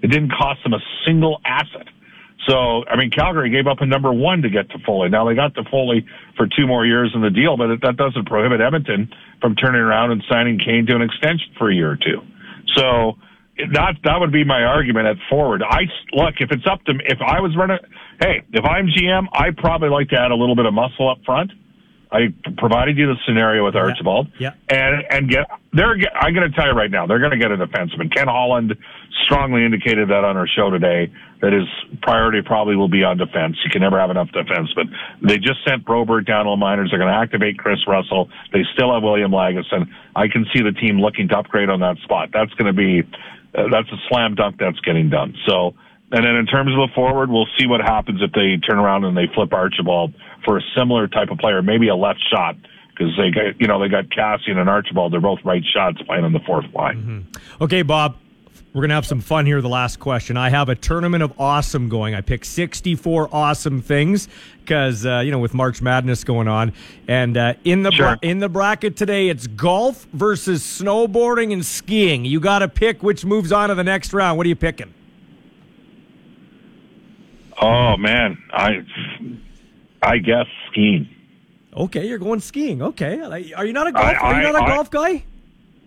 It 0.01 0.07
didn't 0.07 0.31
cost 0.31 0.63
them 0.63 0.73
a 0.73 0.79
single 1.05 1.41
asset. 1.45 1.87
So, 2.47 2.85
I 2.85 2.95
mean, 2.95 3.09
Calgary 3.09 3.49
gave 3.49 3.65
up 3.65 3.81
a 3.81 3.85
number 3.85 4.13
one 4.13 4.43
to 4.43 4.49
get 4.49 4.69
Toffoli. 4.69 5.09
Now 5.09 5.27
they 5.27 5.33
got 5.33 5.55
Toffoli 5.55 6.05
for 6.37 6.47
two 6.47 6.67
more 6.67 6.85
years 6.85 7.11
in 7.15 7.21
the 7.21 7.31
deal, 7.31 7.57
but 7.57 7.81
that 7.81 7.97
doesn't 7.97 8.27
prohibit 8.27 8.61
Edmonton 8.61 9.09
from 9.41 9.55
turning 9.55 9.81
around 9.81 10.11
and 10.11 10.23
signing 10.29 10.59
Kane 10.59 10.85
to 10.87 10.95
an 10.95 11.01
extension 11.01 11.47
for 11.57 11.71
a 11.71 11.75
year 11.75 11.91
or 11.91 11.97
two. 11.97 12.21
So 12.75 13.17
that 13.57 13.95
that 14.03 14.19
would 14.19 14.31
be 14.31 14.43
my 14.43 14.63
argument 14.63 15.07
at 15.07 15.15
forward. 15.29 15.63
I 15.63 15.83
look 16.11 16.35
if 16.39 16.51
it's 16.51 16.67
up 16.69 16.83
to 16.85 16.93
me, 16.93 17.03
if 17.07 17.19
I 17.25 17.39
was 17.39 17.55
running. 17.57 17.77
Hey, 18.19 18.43
if 18.51 18.65
I'm 18.65 18.87
GM, 18.87 19.25
I'd 19.33 19.57
probably 19.57 19.89
like 19.89 20.09
to 20.09 20.19
add 20.19 20.31
a 20.31 20.35
little 20.35 20.55
bit 20.55 20.65
of 20.65 20.73
muscle 20.73 21.09
up 21.09 21.19
front. 21.25 21.51
I 22.15 22.33
provided 22.57 22.97
you 22.97 23.07
the 23.07 23.19
scenario 23.27 23.65
with 23.65 23.75
Archibald, 23.75 24.29
yeah. 24.39 24.53
and 24.69 25.03
and 25.09 25.29
get 25.29 25.47
they're. 25.73 25.97
I'm 26.15 26.33
going 26.33 26.49
to 26.49 26.55
tell 26.55 26.65
you 26.65 26.71
right 26.71 26.89
now, 26.89 27.05
they're 27.05 27.19
going 27.19 27.31
to 27.31 27.37
get 27.37 27.51
a 27.51 27.57
defenseman. 27.57 28.13
Ken 28.15 28.27
Holland 28.27 28.73
strongly 29.25 29.65
indicated 29.65 30.07
that 30.07 30.23
on 30.23 30.37
our 30.37 30.47
show 30.47 30.69
today 30.69 31.11
that 31.41 31.51
his 31.51 31.67
priority 32.01 32.41
probably 32.41 32.77
will 32.77 32.87
be 32.87 33.03
on 33.03 33.17
defense. 33.17 33.57
You 33.65 33.69
can 33.69 33.81
never 33.81 33.99
have 33.99 34.11
enough 34.11 34.29
defensemen. 34.29 34.95
They 35.21 35.37
just 35.37 35.59
sent 35.67 35.83
Broberg 35.83 36.25
down 36.25 36.45
to 36.45 36.51
the 36.51 36.55
minors. 36.55 36.89
They're 36.89 36.99
going 36.99 37.11
to 37.11 37.19
activate 37.19 37.57
Kris 37.57 37.79
Russell. 37.85 38.29
They 38.53 38.63
still 38.73 38.93
have 38.93 39.03
William 39.03 39.31
Lagesson. 39.31 39.91
I 40.15 40.29
can 40.29 40.45
see 40.55 40.63
the 40.63 40.71
team 40.71 41.01
looking 41.01 41.27
to 41.29 41.37
upgrade 41.37 41.69
on 41.69 41.81
that 41.81 41.97
spot. 42.03 42.29
That's 42.31 42.53
going 42.53 42.73
to 42.73 42.73
be 42.73 43.03
uh, 43.53 43.63
that's 43.71 43.91
a 43.91 43.99
slam 44.07 44.35
dunk 44.35 44.55
that's 44.57 44.79
getting 44.79 45.09
done. 45.09 45.35
So. 45.45 45.75
And 46.15 46.23
then 46.25 46.35
in 46.37 46.45
terms 46.45 46.71
of 46.71 46.77
the 46.77 46.87
forward, 46.95 47.29
we'll 47.29 47.47
see 47.59 47.67
what 47.67 47.81
happens 47.81 48.21
if 48.21 48.31
they 48.31 48.55
turn 48.65 48.79
around 48.79 49.03
and 49.03 49.17
they 49.17 49.27
flip 49.35 49.51
Archibald 49.51 50.13
for 50.45 50.57
a 50.57 50.61
similar 50.75 51.07
type 51.07 51.29
of 51.29 51.37
player, 51.39 51.61
maybe 51.61 51.89
a 51.89 51.95
left 51.95 52.21
shot, 52.31 52.55
because 52.89 53.11
they 53.17 53.29
got 53.31 53.59
you 53.59 53.67
know 53.67 53.79
they 53.81 53.89
got 53.89 54.05
Kassian 54.05 54.57
and 54.57 54.69
Archibald. 54.69 55.11
They're 55.11 55.19
both 55.19 55.39
right 55.43 55.63
shots 55.73 56.01
playing 56.03 56.23
on 56.23 56.31
the 56.31 56.39
fourth 56.39 56.65
line. 56.73 57.27
Okay, 57.59 57.81
Bob. 57.81 58.15
we're 58.73 58.81
gonna 58.81 58.93
have 58.93 59.05
some 59.05 59.19
fun 59.19 59.45
here. 59.45 59.61
The 59.61 59.67
last 59.67 59.99
question. 59.99 60.37
I 60.37 60.49
have 60.49 60.69
a 60.69 60.75
tournament 60.75 61.21
of 61.21 61.33
awesome 61.39 61.89
going. 61.89 62.15
I 62.15 62.21
picked 62.21 62.45
64 62.45 63.27
awesome 63.33 63.81
things 63.81 64.29
because 64.61 65.05
uh, 65.05 65.19
you 65.19 65.31
know 65.31 65.39
with 65.39 65.53
March 65.53 65.81
Madness 65.81 66.23
going 66.23 66.47
on, 66.47 66.71
and 67.09 67.35
uh, 67.35 67.53
in 67.65 67.83
the 67.83 67.91
Sure. 67.91 68.05
bra- 68.15 68.29
in 68.29 68.39
the 68.39 68.47
bracket 68.49 68.95
today, 68.95 69.27
it's 69.27 69.47
golf 69.47 70.07
versus 70.13 70.63
snowboarding 70.63 71.51
and 71.51 71.65
skiing. 71.65 72.23
You 72.23 72.39
got 72.39 72.59
to 72.59 72.69
pick 72.69 73.03
which 73.03 73.25
moves 73.25 73.51
on 73.51 73.67
to 73.67 73.75
the 73.75 73.83
next 73.83 74.13
round. 74.13 74.37
What 74.37 74.45
are 74.45 74.49
you 74.49 74.55
picking? 74.55 74.93
Oh 77.61 77.97
man, 77.97 78.37
I 78.51 78.79
I 80.01 80.17
guess 80.17 80.45
skiing. 80.71 81.09
Okay, 81.75 82.07
you're 82.07 82.17
going 82.19 82.39
skiing. 82.39 82.81
Okay, 82.81 83.19
are 83.53 83.65
you 83.65 83.73
not 83.73 83.87
a 83.87 83.91
golf? 83.91 84.05
I- 84.05 84.13
are 84.15 84.35
you 84.41 84.51
not 84.51 84.61
a 84.61 84.63
I- 84.65 84.75
golf 84.75 84.89
guy? 84.91 85.23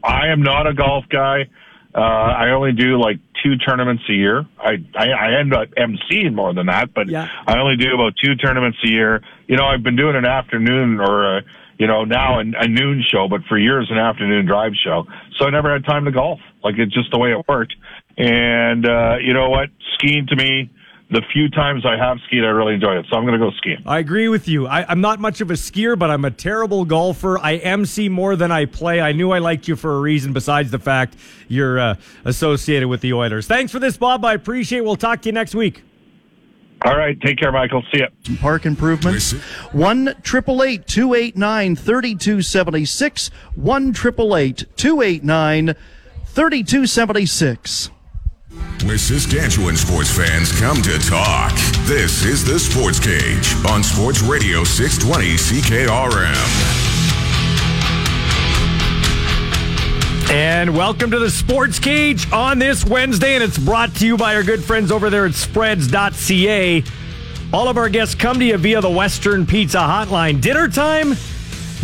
I 0.05 0.29
am 0.29 0.43
not 0.43 0.67
a 0.67 0.75
golf 0.75 1.05
guy. 1.09 1.49
Uh, 1.95 1.99
I 2.01 2.51
only 2.51 2.73
do 2.73 3.01
like 3.01 3.19
two 3.43 3.57
tournaments 3.57 4.05
a 4.09 4.13
year. 4.13 4.47
I, 4.59 4.75
I, 4.95 5.09
I 5.09 5.41
end 5.41 5.53
up 5.55 5.69
emceeing 5.77 6.35
more 6.35 6.53
than 6.55 6.67
that, 6.67 6.95
but 6.95 7.09
Yeah. 7.09 7.29
I 7.47 7.59
only 7.59 7.77
do 7.77 7.93
about 7.95 8.13
two 8.23 8.37
tournaments 8.37 8.79
a 8.85 8.89
year. 8.89 9.23
You 9.49 9.57
know, 9.57 9.65
I've 9.65 9.83
been 9.83 9.97
doing 9.97 10.15
an 10.15 10.25
afternoon 10.27 11.01
or 11.01 11.39
a, 11.39 11.43
you 11.79 11.87
know, 11.89 12.05
now 12.05 12.39
an, 12.39 12.55
a 12.57 12.69
noon 12.69 13.03
show, 13.11 13.27
but 13.29 13.41
for 13.49 13.59
years 13.59 13.89
an 13.91 13.99
afternoon 13.99 14.47
drive 14.47 14.73
show. 14.85 15.07
So 15.39 15.47
I 15.47 15.51
never 15.51 15.73
had 15.73 15.85
time 15.85 16.05
to 16.05 16.13
golf. 16.13 16.39
Like 16.63 16.77
it's 16.79 16.93
just 16.95 17.11
the 17.11 17.19
way 17.19 17.33
it 17.33 17.43
worked. 17.49 17.75
And, 18.17 18.87
uh, 18.87 19.17
you 19.21 19.33
know 19.33 19.49
what? 19.49 19.71
Skiing 19.95 20.27
to 20.29 20.37
me, 20.37 20.71
the 21.11 21.23
few 21.33 21.49
times 21.49 21.87
I 21.87 21.97
have 21.97 22.19
skied, 22.27 22.45
I 22.45 22.49
really 22.49 22.75
enjoy 22.75 22.99
it. 22.99 23.07
So 23.11 23.17
I'm 23.17 23.25
going 23.25 23.39
to 23.39 23.45
go 23.45 23.51
skiing. 23.57 23.83
I 23.87 23.99
agree 23.99 24.29
with 24.29 24.47
you. 24.47 24.67
I, 24.67 24.85
I'm 24.91 25.01
not 25.01 25.21
much 25.21 25.41
of 25.41 25.51
a 25.51 25.55
skier, 25.55 25.99
but 25.99 26.11
I'm 26.11 26.25
a 26.25 26.31
terrible 26.31 26.85
golfer. 26.85 27.39
I 27.39 27.57
MC 27.57 28.09
more 28.11 28.37
than 28.37 28.51
I 28.53 28.67
play. 28.67 29.01
I 29.01 29.13
knew 29.13 29.31
I 29.31 29.39
liked 29.39 29.69
you 29.69 29.77
for 29.77 29.97
a 29.97 30.01
reason, 30.01 30.33
besides 30.35 30.71
the 30.71 30.79
fact 30.79 31.17
you're 31.49 31.79
uh, 31.79 31.95
associated 32.27 32.89
with 32.89 33.01
the 33.01 33.15
Oilers. 33.15 33.47
Thanks 33.47 33.73
for 33.73 33.79
this, 33.79 33.97
Bob. 33.97 34.25
I 34.25 34.35
appreciate. 34.35 34.81
it. 34.81 34.85
We'll 34.85 34.97
talk 34.97 35.23
to 35.23 35.29
you 35.31 35.33
next 35.33 35.55
week. 35.55 35.83
All 36.85 36.97
right. 36.97 37.19
Take 37.21 37.39
care, 37.39 37.51
Michael. 37.51 37.83
See 37.93 38.01
ya. 38.01 38.07
Park 38.41 38.65
improvements. 38.67 39.33
One 39.73 40.15
triple 40.23 40.63
eight 40.63 40.87
two 40.87 41.15
eight 41.15 41.37
nine 41.37 41.75
thirty 41.75 42.15
two 42.15 42.41
seventy 42.41 42.85
six. 42.85 43.33
One 43.57 43.93
triple 43.93 44.37
eight 44.37 44.65
two 44.77 45.01
eight 45.03 45.25
nine 45.25 45.75
thirty 46.27 46.63
two 46.63 46.87
seventy 46.87 47.27
six. 47.27 47.91
Where 48.87 48.97
Saskatchewan 48.97 49.77
sports 49.77 50.11
fans 50.11 50.59
come 50.59 50.81
to 50.81 50.99
talk. 51.01 51.53
This 51.85 52.25
is 52.25 52.43
the 52.43 52.59
Sports 52.59 52.99
Cage 52.99 53.55
on 53.69 53.83
Sports 53.83 54.23
Radio 54.23 54.65
620 54.65 55.35
CKRM. 55.35 56.33
And 60.31 60.75
welcome 60.75 61.11
to 61.11 61.19
the 61.19 61.31
Sports 61.31 61.79
Cage 61.79 62.31
on 62.33 62.59
this 62.59 62.87
Wednesday, 62.87 63.35
and 63.35 63.45
it's 63.45 63.59
brought 63.59 63.95
to 63.97 64.07
you 64.07 64.17
by 64.17 64.35
our 64.35 64.43
good 64.43 64.65
friends 64.65 64.91
over 64.91 65.11
there 65.11 65.27
at 65.27 65.35
spreads.ca. 65.35 66.83
All 67.53 67.69
of 67.69 67.77
our 67.77 67.91
guests 67.91 68.15
come 68.15 68.39
to 68.39 68.45
you 68.47 68.57
via 68.57 68.81
the 68.81 68.91
Western 68.91 69.45
Pizza 69.45 69.79
Hotline. 69.79 70.41
Dinner 70.41 70.69
time, 70.69 71.15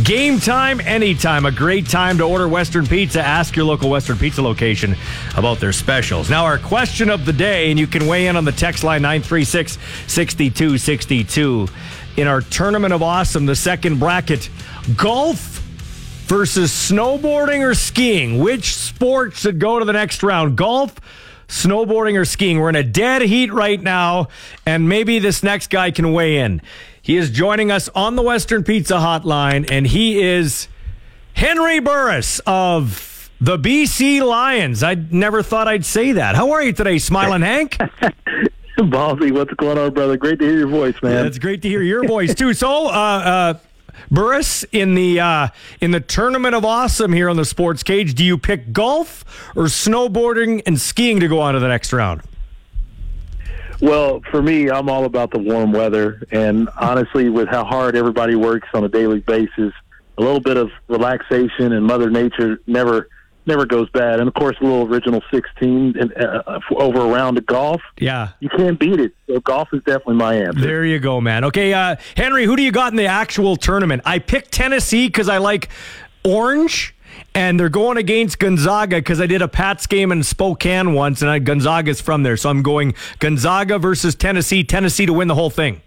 game 0.03 0.41
time, 0.41 0.81
anytime. 0.81 1.47
A 1.47 1.53
great 1.53 1.89
time 1.89 2.19
to 2.19 2.25
order 2.25 2.49
Western 2.49 2.87
Pizza. 2.87 3.23
Ask 3.23 3.55
your 3.55 3.65
local 3.65 3.91
Western 3.91 4.19
Pizza 4.19 4.43
location 4.43 4.97
about 5.37 5.61
their 5.61 5.73
specials. 5.73 6.29
Now, 6.29 6.45
our 6.45 6.59
question 6.59 7.11
of 7.11 7.25
the 7.25 7.33
day, 7.33 7.71
and 7.71 7.79
you 7.79 7.87
can 7.87 8.07
weigh 8.07 8.27
in 8.27 8.37
on 8.37 8.45
the 8.45 8.53
text 8.53 8.83
line 8.83 9.03
936 9.03 9.79
6262. 10.07 11.69
In 12.17 12.27
our 12.27 12.41
Tournament 12.41 12.93
of 12.93 13.03
Awesome, 13.03 13.47
the 13.47 13.57
second 13.57 13.99
bracket, 13.99 14.49
golf 14.97 15.61
versus 16.27 16.71
snowboarding 16.71 17.61
or 17.67 17.75
skiing. 17.75 18.39
Which 18.39 18.75
sport 18.75 19.35
should 19.35 19.59
go 19.59 19.79
to 19.79 19.85
the 19.85 19.93
next 19.93 20.23
round? 20.23 20.57
Golf, 20.57 20.95
snowboarding, 21.49 22.19
or 22.19 22.25
skiing? 22.25 22.59
We're 22.59 22.69
in 22.69 22.77
a 22.77 22.85
dead 22.85 23.23
heat 23.23 23.53
right 23.53 23.81
now, 23.81 24.29
and 24.65 24.89
maybe 24.89 25.19
this 25.19 25.43
next 25.43 25.71
guy 25.71 25.91
can 25.91 26.13
weigh 26.13 26.39
in. 26.39 26.63
He 27.05 27.19
is 27.19 27.29
joining 27.29 27.71
us 27.71 27.91
on 27.95 28.17
the 28.17 28.23
Western 28.23 28.65
Pizza 28.65 28.95
Hotline, 28.95 29.71
and 29.71 29.87
he 29.87 30.23
is 30.23 30.69
Henry 31.35 31.79
Burris 31.79 32.41
of 32.47 33.31
the 33.39 33.59
BC 33.59 34.27
Lions. 34.27 34.83
I 34.83 34.95
never 34.95 35.43
thought 35.43 35.69
I'd 35.69 35.85
say 35.85 36.13
that. 36.13 36.35
How 36.35 36.53
are 36.53 36.63
you 36.63 36.73
today, 36.73 36.97
Smiling 36.97 37.43
Hank? 37.43 37.77
Ballsy, 38.79 39.33
what's 39.33 39.53
going 39.53 39.77
on, 39.77 39.93
brother? 39.93 40.17
Great 40.17 40.39
to 40.39 40.47
hear 40.47 40.57
your 40.57 40.69
voice, 40.69 40.95
man. 41.03 41.27
It's 41.27 41.39
great 41.39 41.61
to 41.61 41.69
hear 41.69 41.83
your 41.83 42.09
voice 42.09 42.35
too. 42.35 42.55
So, 42.55 42.87
uh, 42.87 42.89
uh, 42.91 43.55
Burris, 44.11 44.65
in 44.73 44.95
the 44.95 45.21
uh, 45.21 45.49
in 45.83 45.91
the 45.91 46.01
tournament 46.01 46.55
of 46.55 46.65
awesome 46.65 47.13
here 47.13 47.29
on 47.29 47.37
the 47.37 47.45
Sports 47.45 47.83
Cage, 47.83 48.15
do 48.15 48.25
you 48.25 48.39
pick 48.39 48.73
golf 48.73 49.53
or 49.55 49.65
snowboarding 49.65 50.63
and 50.65 50.81
skiing 50.81 51.21
to 51.21 51.29
go 51.29 51.39
on 51.41 51.53
to 51.53 51.61
the 51.61 51.69
next 51.69 51.93
round? 51.93 52.23
Well, 53.81 54.21
for 54.31 54.41
me, 54.43 54.71
I'm 54.71 54.89
all 54.89 55.05
about 55.05 55.31
the 55.31 55.39
warm 55.39 55.73
weather, 55.73 56.23
and 56.31 56.69
honestly, 56.81 57.29
with 57.29 57.49
how 57.49 57.65
hard 57.65 57.97
everybody 57.97 58.35
works 58.35 58.69
on 58.75 58.85
a 58.85 58.89
daily 58.89 59.21
basis, 59.21 59.73
a 60.17 60.23
little 60.23 60.41
bit 60.41 60.57
of 60.57 60.71
relaxation 60.89 61.73
and 61.73 61.85
Mother 61.85 62.09
Nature 62.11 62.61
never 62.67 63.09
never 63.47 63.67
goes 63.67 63.91
bad. 63.91 64.21
And 64.21 64.29
of 64.29 64.33
course, 64.33 64.57
a 64.63 64.65
little 64.65 64.87
original 64.87 65.23
16 65.31 65.97
and 66.01 66.17
uh, 66.17 66.61
over 66.77 67.01
a 67.01 67.07
round 67.09 67.37
of 67.37 67.45
golf, 67.45 67.83
Yeah. 67.99 68.29
you 68.41 68.49
can't 68.49 68.79
beat 68.79 68.99
it. 68.99 69.13
So 69.27 69.39
golf 69.41 69.69
is 69.75 69.83
definitely 69.83 70.15
my 70.15 70.35
answer. 70.37 70.61
There 70.63 70.83
you 70.87 70.99
go, 70.99 71.21
man. 71.21 71.45
Okay, 71.45 71.75
uh, 71.75 71.97
Henry, 72.17 72.47
who 72.47 72.57
do 72.57 72.63
you 72.63 72.73
got 72.73 72.95
in 72.95 72.97
the 72.97 73.05
actual 73.05 73.57
tournament? 73.57 74.01
I 74.07 74.19
picked 74.19 74.51
Tennessee 74.51 75.09
because 75.09 75.29
I 75.29 75.37
like 75.39 75.69
orange, 76.25 76.94
and 77.35 77.59
they're 77.59 77.69
going 77.69 77.97
against 77.97 78.39
Gonzaga 78.39 78.97
because 78.97 79.21
I 79.21 79.27
did 79.27 79.43
a 79.43 79.49
Pats 79.49 79.87
game 79.87 80.13
in 80.13 80.23
Spokane 80.23 80.95
once, 80.95 81.21
and 81.21 81.31
I, 81.31 81.41
Gonzaga's 81.41 82.01
from 82.01 82.23
there. 82.23 82.37
So 82.37 82.49
I'm 82.49 82.63
going 82.63 82.95
Gonzaga 83.19 83.79
versus 83.79 84.15
Tennessee. 84.15 84.63
Tennessee 84.63 85.07
to 85.07 85.13
win 85.13 85.29
the 85.29 85.35
whole 85.35 85.51
thing. 85.51 85.83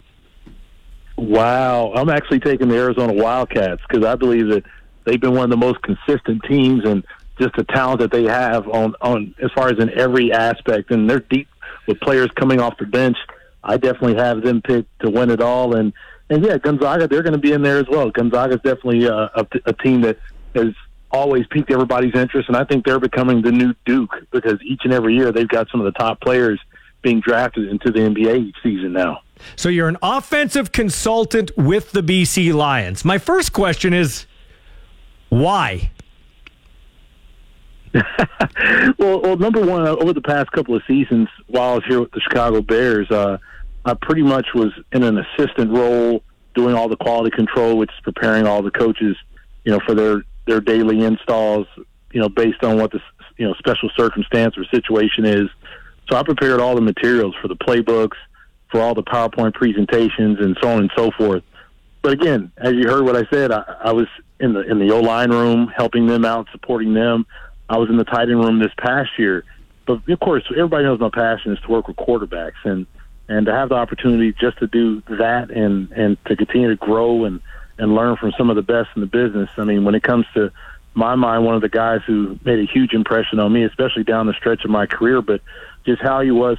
Wow, 1.18 1.94
I'm 1.96 2.10
actually 2.10 2.40
taking 2.40 2.68
the 2.68 2.76
Arizona 2.76 3.14
Wildcats 3.14 3.82
because 3.88 4.06
I 4.06 4.16
believe 4.16 4.50
that 4.50 4.64
they've 5.06 5.20
been 5.20 5.34
one 5.34 5.46
of 5.46 5.50
the 5.50 5.58
most 5.58 5.82
consistent 5.82 6.44
teams 6.44 6.84
and 6.86 7.04
just 7.40 7.56
the 7.56 7.64
talent 7.64 8.02
that 8.02 8.12
they 8.12 8.24
have 8.26 8.68
on 8.68 8.94
on 9.02 9.34
as 9.42 9.50
far 9.56 9.70
as 9.70 9.80
in 9.80 9.90
every 9.98 10.32
aspect, 10.32 10.92
and 10.92 11.10
they're 11.10 11.22
deep 11.22 11.48
with 11.88 12.00
players 12.02 12.30
coming 12.36 12.60
off 12.60 12.78
the 12.78 12.86
bench. 12.86 13.18
I 13.64 13.78
definitely 13.78 14.16
have 14.16 14.44
them 14.44 14.62
picked 14.62 14.90
to 15.02 15.10
win 15.10 15.32
it 15.32 15.42
all, 15.42 15.76
and 15.76 15.94
and 16.30 16.46
yeah, 16.46 16.58
Gonzaga 16.58 17.08
they're 17.08 17.24
going 17.24 17.34
to 17.34 17.40
be 17.40 17.54
in 17.54 17.62
there 17.62 17.80
as 17.80 17.88
well. 17.90 18.12
Gonzaga's 18.12 18.62
definitely 18.64 19.08
uh, 19.08 19.30
a, 19.36 19.48
a 19.66 19.74
team 19.74 20.02
that 20.02 20.20
has 20.54 20.74
always 21.18 21.46
piqued 21.48 21.72
everybody's 21.72 22.16
interest, 22.16 22.48
and 22.48 22.56
I 22.56 22.64
think 22.64 22.86
they're 22.86 23.00
becoming 23.00 23.42
the 23.42 23.52
new 23.52 23.74
Duke 23.86 24.14
because 24.32 24.60
each 24.64 24.82
and 24.84 24.94
every 24.94 25.16
year 25.16 25.32
they've 25.32 25.48
got 25.48 25.68
some 25.72 25.82
of 25.82 25.86
the 25.86 25.98
top 25.98 26.22
players 26.22 26.60
being 27.02 27.20
drafted 27.20 27.70
into 27.70 27.92
the 27.92 28.00
NBA 28.00 28.48
each 28.48 28.56
season 28.64 28.94
now. 28.94 29.22
So 29.56 29.70
you're 29.70 29.88
an 29.88 29.98
offensive 30.02 30.72
consultant 30.72 31.52
with 31.58 31.92
the 31.92 32.02
BC 32.02 32.54
Lions. 32.54 33.04
My 33.04 33.18
first 33.18 33.54
question 33.54 33.94
is 33.94 34.26
why? 35.30 35.92
well, 37.94 39.22
well, 39.22 39.38
number 39.38 39.62
one, 39.62 39.88
over 39.88 40.14
the 40.14 40.22
past 40.22 40.52
couple 40.52 40.76
of 40.76 40.84
seasons, 40.88 41.28
while 41.48 41.72
I 41.72 41.76
was 41.76 41.84
here 41.88 42.00
with 42.00 42.12
the 42.12 42.22
Chicago 42.22 42.62
Bears, 42.62 43.10
uh, 43.10 43.38
I 43.86 43.94
pretty 43.94 44.24
much 44.24 44.48
was 44.54 44.72
in 44.92 45.04
an 45.04 45.18
assistant 45.18 45.72
role, 45.72 46.24
doing 46.56 46.76
all 46.76 46.90
the 46.90 46.98
quality 46.98 47.36
control, 47.36 47.78
which 47.78 47.90
is 47.90 48.00
preparing 48.04 48.46
all 48.46 48.62
the 48.62 48.72
coaches, 48.72 49.16
you 49.64 49.72
know, 49.72 49.80
for 49.86 49.96
their 49.96 50.24
their 50.48 50.62
daily 50.62 51.04
installs, 51.04 51.68
you 52.12 52.20
know, 52.20 52.30
based 52.30 52.64
on 52.64 52.78
what 52.78 52.92
the 52.92 53.00
you 53.38 53.48
know 53.48 53.54
special 53.56 53.90
circumstance 53.96 54.58
or 54.58 54.66
situation 54.66 55.26
is. 55.26 55.50
So 56.10 56.18
I 56.18 56.24
prepared 56.24 56.60
all 56.60 56.74
the 56.76 56.82
materials 56.82 57.36
for 57.42 57.48
the 57.48 57.56
playbooks, 57.56 58.18
for 58.72 58.82
all 58.82 58.96
the 58.96 59.04
PowerPoint 59.04 59.54
presentations, 59.54 60.40
and 60.40 60.58
so 60.62 60.70
on 60.70 60.80
and 60.80 60.92
so 60.96 61.12
forth. 61.12 61.44
But 62.02 62.14
again, 62.14 62.52
as 62.58 62.74
you 62.74 62.88
heard 62.88 63.04
what 63.04 63.16
I 63.16 63.28
said, 63.30 63.52
I, 63.52 63.64
I 63.84 63.92
was 63.92 64.08
in 64.40 64.54
the 64.54 64.62
in 64.62 64.80
the 64.80 64.92
O 64.94 65.02
line 65.02 65.32
room, 65.32 65.72
helping 65.76 66.08
them 66.08 66.26
out, 66.26 66.48
supporting 66.52 66.94
them. 66.94 67.26
I 67.70 67.78
was 67.78 67.90
in 67.90 67.98
the 67.98 68.06
tight 68.06 68.30
end 68.30 68.40
room 68.40 68.60
this 68.60 68.72
past 68.78 69.10
year. 69.18 69.44
But 69.86 70.02
of 70.10 70.20
course, 70.20 70.44
everybody 70.52 70.84
knows 70.84 71.00
my 71.00 71.10
passion 71.10 71.54
is 71.54 71.60
to 71.62 71.68
work 71.70 71.88
with 71.88 71.98
quarterbacks, 71.98 72.64
and 72.64 72.86
and 73.30 73.46
to 73.46 73.52
have 73.52 73.70
the 73.70 73.76
opportunity 73.76 74.34
just 74.40 74.58
to 74.60 74.68
do 74.68 75.02
that 75.10 75.52
and 75.52 75.92
and 75.92 76.18
to 76.26 76.36
continue 76.36 76.70
to 76.70 76.76
grow 76.76 77.26
and 77.26 77.42
and 77.78 77.96
learn 77.96 78.18
from 78.18 78.32
some 78.38 78.50
of 78.50 78.56
the 78.56 78.62
best 78.62 78.90
in 78.96 79.02
the 79.02 79.08
business. 79.08 79.50
I 79.58 79.64
mean, 79.64 79.84
when 79.84 79.96
it 79.96 80.04
comes 80.04 80.26
to 80.34 80.52
my 80.94 81.16
mind, 81.16 81.46
one 81.46 81.56
of 81.56 81.62
the 81.62 81.70
guys 81.70 82.02
who 82.08 82.40
made 82.44 82.60
a 82.60 82.72
huge 82.72 82.94
impression 82.94 83.40
on 83.40 83.54
me, 83.54 83.64
especially 83.64 84.04
down 84.04 84.26
the 84.26 84.34
stretch 84.34 84.64
of 84.66 84.72
my 84.72 84.88
career, 84.88 85.22
but 85.22 85.42
just 85.86 86.02
how 86.02 86.22
he 86.22 86.32
was 86.32 86.58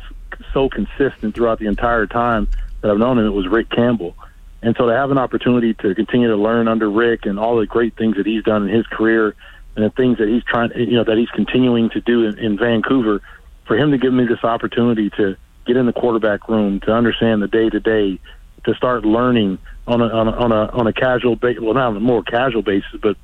so 0.52 0.68
consistent 0.68 1.34
throughout 1.34 1.58
the 1.58 1.66
entire 1.66 2.06
time 2.06 2.48
that 2.80 2.90
I've 2.90 2.98
known 2.98 3.18
him, 3.18 3.26
it 3.26 3.30
was 3.30 3.48
Rick 3.48 3.70
Campbell. 3.70 4.14
And 4.62 4.76
so 4.76 4.86
to 4.86 4.92
have 4.92 5.10
an 5.10 5.18
opportunity 5.18 5.74
to 5.74 5.94
continue 5.94 6.28
to 6.28 6.36
learn 6.36 6.68
under 6.68 6.90
Rick 6.90 7.26
and 7.26 7.38
all 7.38 7.58
the 7.58 7.66
great 7.66 7.96
things 7.96 8.16
that 8.16 8.26
he's 8.26 8.44
done 8.44 8.68
in 8.68 8.74
his 8.74 8.86
career 8.86 9.34
and 9.76 9.84
the 9.84 9.90
things 9.90 10.18
that 10.18 10.28
he's 10.28 10.42
trying, 10.44 10.70
you 10.74 10.94
know, 10.94 11.04
that 11.04 11.16
he's 11.16 11.30
continuing 11.30 11.90
to 11.90 12.00
do 12.00 12.24
in, 12.24 12.38
in 12.38 12.58
Vancouver, 12.58 13.22
for 13.66 13.76
him 13.76 13.90
to 13.90 13.98
give 13.98 14.12
me 14.12 14.24
this 14.26 14.42
opportunity 14.42 15.10
to 15.10 15.36
get 15.66 15.76
in 15.76 15.86
the 15.86 15.92
quarterback 15.92 16.48
room, 16.48 16.80
to 16.80 16.92
understand 16.92 17.42
the 17.42 17.48
day 17.48 17.68
to 17.68 17.78
day, 17.78 18.18
to 18.64 18.74
start 18.74 19.04
learning 19.04 19.58
on 19.86 20.00
a 20.00 20.08
on 20.08 20.28
a 20.28 20.32
on 20.32 20.52
a, 20.52 20.66
on 20.72 20.86
a 20.86 20.92
casual 20.92 21.36
basis, 21.36 21.62
well, 21.62 21.74
not 21.74 21.88
on 21.88 21.96
a 21.96 22.00
more 22.00 22.22
casual 22.22 22.62
basis, 22.62 22.90
but 23.00 23.16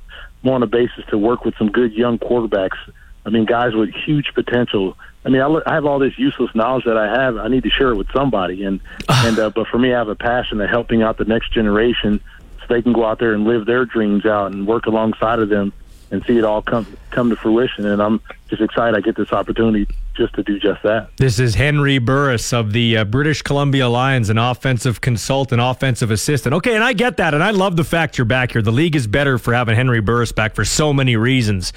more 0.43 0.55
on 0.55 0.63
a 0.63 0.67
basis 0.67 1.03
to 1.09 1.17
work 1.17 1.45
with 1.45 1.55
some 1.57 1.71
good 1.71 1.93
young 1.93 2.19
quarterbacks 2.19 2.77
I 3.25 3.29
mean, 3.31 3.45
guys 3.45 3.73
with 3.73 3.89
huge 3.89 4.33
potential. 4.35 4.95
I 5.25 5.29
mean, 5.29 5.41
I, 5.41 5.47
look, 5.47 5.63
I 5.65 5.73
have 5.73 5.85
all 5.85 5.97
this 5.97 6.17
useless 6.17 6.53
knowledge 6.53 6.85
that 6.85 6.97
I 6.97 7.07
have. 7.07 7.37
I 7.37 7.47
need 7.47 7.63
to 7.63 7.69
share 7.71 7.89
it 7.89 7.95
with 7.95 8.11
somebody, 8.11 8.63
and 8.63 8.79
and 9.09 9.39
uh, 9.39 9.49
but 9.49 9.67
for 9.67 9.79
me, 9.79 9.93
I 9.93 9.97
have 9.97 10.09
a 10.09 10.15
passion 10.15 10.61
of 10.61 10.69
helping 10.69 11.01
out 11.01 11.17
the 11.17 11.25
next 11.25 11.51
generation 11.51 12.21
so 12.59 12.65
they 12.69 12.81
can 12.81 12.93
go 12.93 13.05
out 13.05 13.19
there 13.19 13.33
and 13.33 13.45
live 13.45 13.65
their 13.65 13.85
dreams 13.85 14.25
out 14.25 14.51
and 14.51 14.67
work 14.67 14.85
alongside 14.85 15.39
of 15.39 15.49
them 15.49 15.73
and 16.11 16.23
see 16.25 16.37
it 16.37 16.43
all 16.43 16.61
come 16.61 16.85
come 17.09 17.31
to 17.31 17.35
fruition. 17.35 17.85
And 17.85 18.01
I'm 18.01 18.21
just 18.49 18.61
excited 18.61 18.95
I 18.95 19.01
get 19.01 19.15
this 19.15 19.33
opportunity 19.33 19.87
just 20.15 20.33
to 20.35 20.43
do 20.43 20.59
just 20.59 20.81
that. 20.83 21.09
This 21.17 21.39
is 21.39 21.55
Henry 21.55 21.97
Burris 21.97 22.53
of 22.53 22.73
the 22.73 22.97
uh, 22.97 23.05
British 23.05 23.41
Columbia 23.41 23.89
Lions, 23.89 24.29
an 24.29 24.37
offensive 24.37 25.01
consultant, 25.01 25.61
offensive 25.61 26.11
assistant. 26.11 26.53
Okay, 26.55 26.75
and 26.75 26.83
I 26.83 26.93
get 26.93 27.17
that, 27.17 27.33
and 27.33 27.43
I 27.43 27.51
love 27.51 27.75
the 27.75 27.83
fact 27.83 28.17
you're 28.17 28.25
back 28.25 28.51
here. 28.53 28.61
The 28.61 28.71
league 28.71 28.95
is 28.95 29.07
better 29.07 29.37
for 29.37 29.53
having 29.53 29.75
Henry 29.75 30.01
Burris 30.01 30.31
back 30.31 30.55
for 30.55 30.65
so 30.65 30.93
many 30.93 31.15
reasons. 31.15 31.73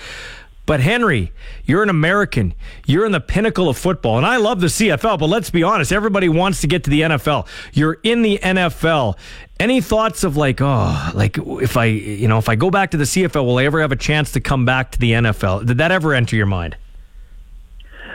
But 0.68 0.80
Henry, 0.80 1.32
you're 1.64 1.82
an 1.82 1.88
American. 1.88 2.52
You're 2.84 3.06
in 3.06 3.12
the 3.12 3.20
pinnacle 3.22 3.70
of 3.70 3.78
football. 3.78 4.18
And 4.18 4.26
I 4.26 4.36
love 4.36 4.60
the 4.60 4.66
CFL, 4.66 5.18
but 5.18 5.26
let's 5.26 5.48
be 5.48 5.62
honest, 5.62 5.92
everybody 5.92 6.28
wants 6.28 6.60
to 6.60 6.66
get 6.66 6.84
to 6.84 6.90
the 6.90 7.00
NFL. 7.00 7.46
You're 7.72 7.96
in 8.02 8.20
the 8.20 8.38
NFL. 8.38 9.16
Any 9.58 9.80
thoughts 9.80 10.24
of 10.24 10.36
like, 10.36 10.60
oh, 10.60 11.10
like 11.14 11.38
if 11.38 11.78
I, 11.78 11.86
you 11.86 12.28
know, 12.28 12.36
if 12.36 12.50
I 12.50 12.54
go 12.54 12.70
back 12.70 12.90
to 12.90 12.98
the 12.98 13.04
CFL, 13.04 13.46
will 13.46 13.56
I 13.56 13.64
ever 13.64 13.80
have 13.80 13.92
a 13.92 13.96
chance 13.96 14.32
to 14.32 14.40
come 14.40 14.66
back 14.66 14.90
to 14.90 14.98
the 14.98 15.12
NFL? 15.12 15.64
Did 15.64 15.78
that 15.78 15.90
ever 15.90 16.12
enter 16.12 16.36
your 16.36 16.44
mind? 16.44 16.76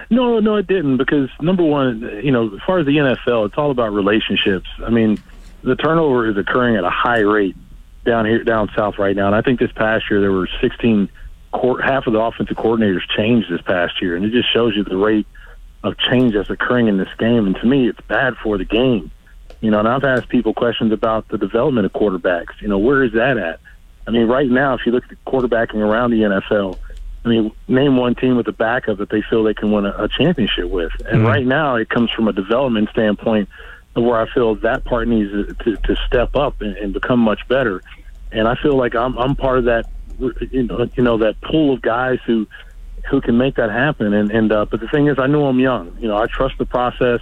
No, 0.10 0.40
no, 0.40 0.56
it 0.56 0.68
didn't 0.68 0.98
because 0.98 1.30
number 1.42 1.64
one, 1.64 2.02
you 2.24 2.32
know, 2.32 2.54
as 2.56 2.62
far 2.66 2.80
as 2.80 2.86
the 2.86 2.98
NFL, 2.98 3.48
it's 3.48 3.58
all 3.58 3.72
about 3.72 3.94
relationships. 3.94 4.68
I 4.86 4.90
mean, 4.90 5.22
the 5.64 5.76
turnover 5.76 6.30
is 6.30 6.38
occurring 6.38 6.76
at 6.76 6.84
a 6.84 6.90
high 6.90 7.22
rate 7.22 7.56
down 8.06 8.26
here, 8.26 8.44
down 8.44 8.70
south 8.76 8.98
right 8.98 9.16
now, 9.16 9.28
and 9.28 9.36
I 9.36 9.42
think 9.42 9.60
this 9.60 9.72
past 9.72 10.06
year 10.10 10.20
there 10.20 10.32
were 10.32 10.50
16, 10.62 11.10
half 11.84 12.08
of 12.08 12.14
the 12.14 12.20
offensive 12.20 12.58
coordinators 12.58 13.02
changed 13.16 13.50
this 13.50 13.62
past 13.62 14.02
year, 14.02 14.16
and 14.16 14.26
it 14.26 14.32
just 14.32 14.52
shows 14.52 14.76
you 14.76 14.84
the 14.84 14.98
rate 14.98 15.26
of 15.84 15.98
change 15.98 16.34
that's 16.34 16.50
occurring 16.50 16.88
in 16.88 16.98
this 16.98 17.14
game. 17.18 17.46
And 17.46 17.56
to 17.58 17.66
me, 17.66 17.88
it's 17.88 18.02
bad 18.02 18.36
for 18.38 18.58
the 18.58 18.66
game. 18.66 19.12
You 19.62 19.72
know, 19.72 19.80
and 19.80 19.88
I've 19.88 20.04
asked 20.04 20.28
people 20.28 20.54
questions 20.54 20.92
about 20.92 21.30
the 21.30 21.38
development 21.38 21.86
of 21.86 21.94
quarterbacks. 21.94 22.60
You 22.60 22.68
know, 22.68 22.78
where 22.78 23.04
is 23.04 23.14
that 23.14 23.38
at? 23.38 23.60
I 24.06 24.12
mean, 24.12 24.28
right 24.28 24.50
now, 24.50 24.74
if 24.74 24.82
you 24.86 24.92
look 24.92 25.04
at 25.06 25.10
the 25.10 25.16
quarterbacking 25.26 25.76
around 25.76 26.12
the 26.12 26.22
NFL, 26.22 26.78
I 27.26 27.30
mean, 27.30 27.52
name 27.68 27.96
one 27.98 28.16
team 28.16 28.36
with 28.36 28.48
a 28.48 28.52
backup 28.54 28.98
that 28.98 29.10
they 29.10 29.22
feel 29.30 29.44
they 29.44 29.54
can 29.54 29.72
win 29.72 29.86
a, 29.86 29.92
a 29.92 30.10
championship 30.10 30.70
with. 30.70 30.92
And 31.10 31.20
Mm-hmm. 31.20 31.26
right 31.26 31.46
now, 31.46 31.76
it 31.76 31.90
comes 31.90 32.12
from 32.12 32.28
a 32.28 32.34
development 32.34 32.90
standpoint 32.90 33.50
where 33.94 34.20
I 34.20 34.28
feel 34.34 34.56
that 34.56 34.84
part 34.86 35.08
needs 35.08 35.32
to, 35.32 35.78
to 35.78 35.96
step 36.08 36.36
up 36.36 36.62
and, 36.62 36.76
and 36.78 36.94
become 36.94 37.20
much 37.20 37.42
better. 37.48 37.82
And 38.32 38.48
I 38.48 38.56
feel 38.62 38.76
like 38.76 38.96
I'm 38.96 39.18
I'm 39.18 39.36
part 39.36 39.60
of 39.60 39.66
that, 39.66 39.86
you 40.20 40.64
know, 40.64 40.90
you 40.96 41.04
know 41.04 41.18
that 41.20 41.40
pool 41.42 41.76
of 41.76 41.82
guys 41.82 42.18
who 42.26 42.48
who 43.10 43.22
can 43.22 43.38
make 43.38 43.56
that 43.56 43.70
happen. 43.70 44.14
And 44.14 44.32
and 44.32 44.52
uh, 44.52 44.66
but 44.70 44.80
the 44.80 44.88
thing 44.88 45.08
is, 45.08 45.18
I 45.20 45.28
know 45.28 45.46
I'm 45.46 45.60
young. 45.60 45.96
You 46.00 46.08
know, 46.08 46.18
I 46.18 46.26
trust 46.26 46.56
the 46.58 46.66
process. 46.66 47.20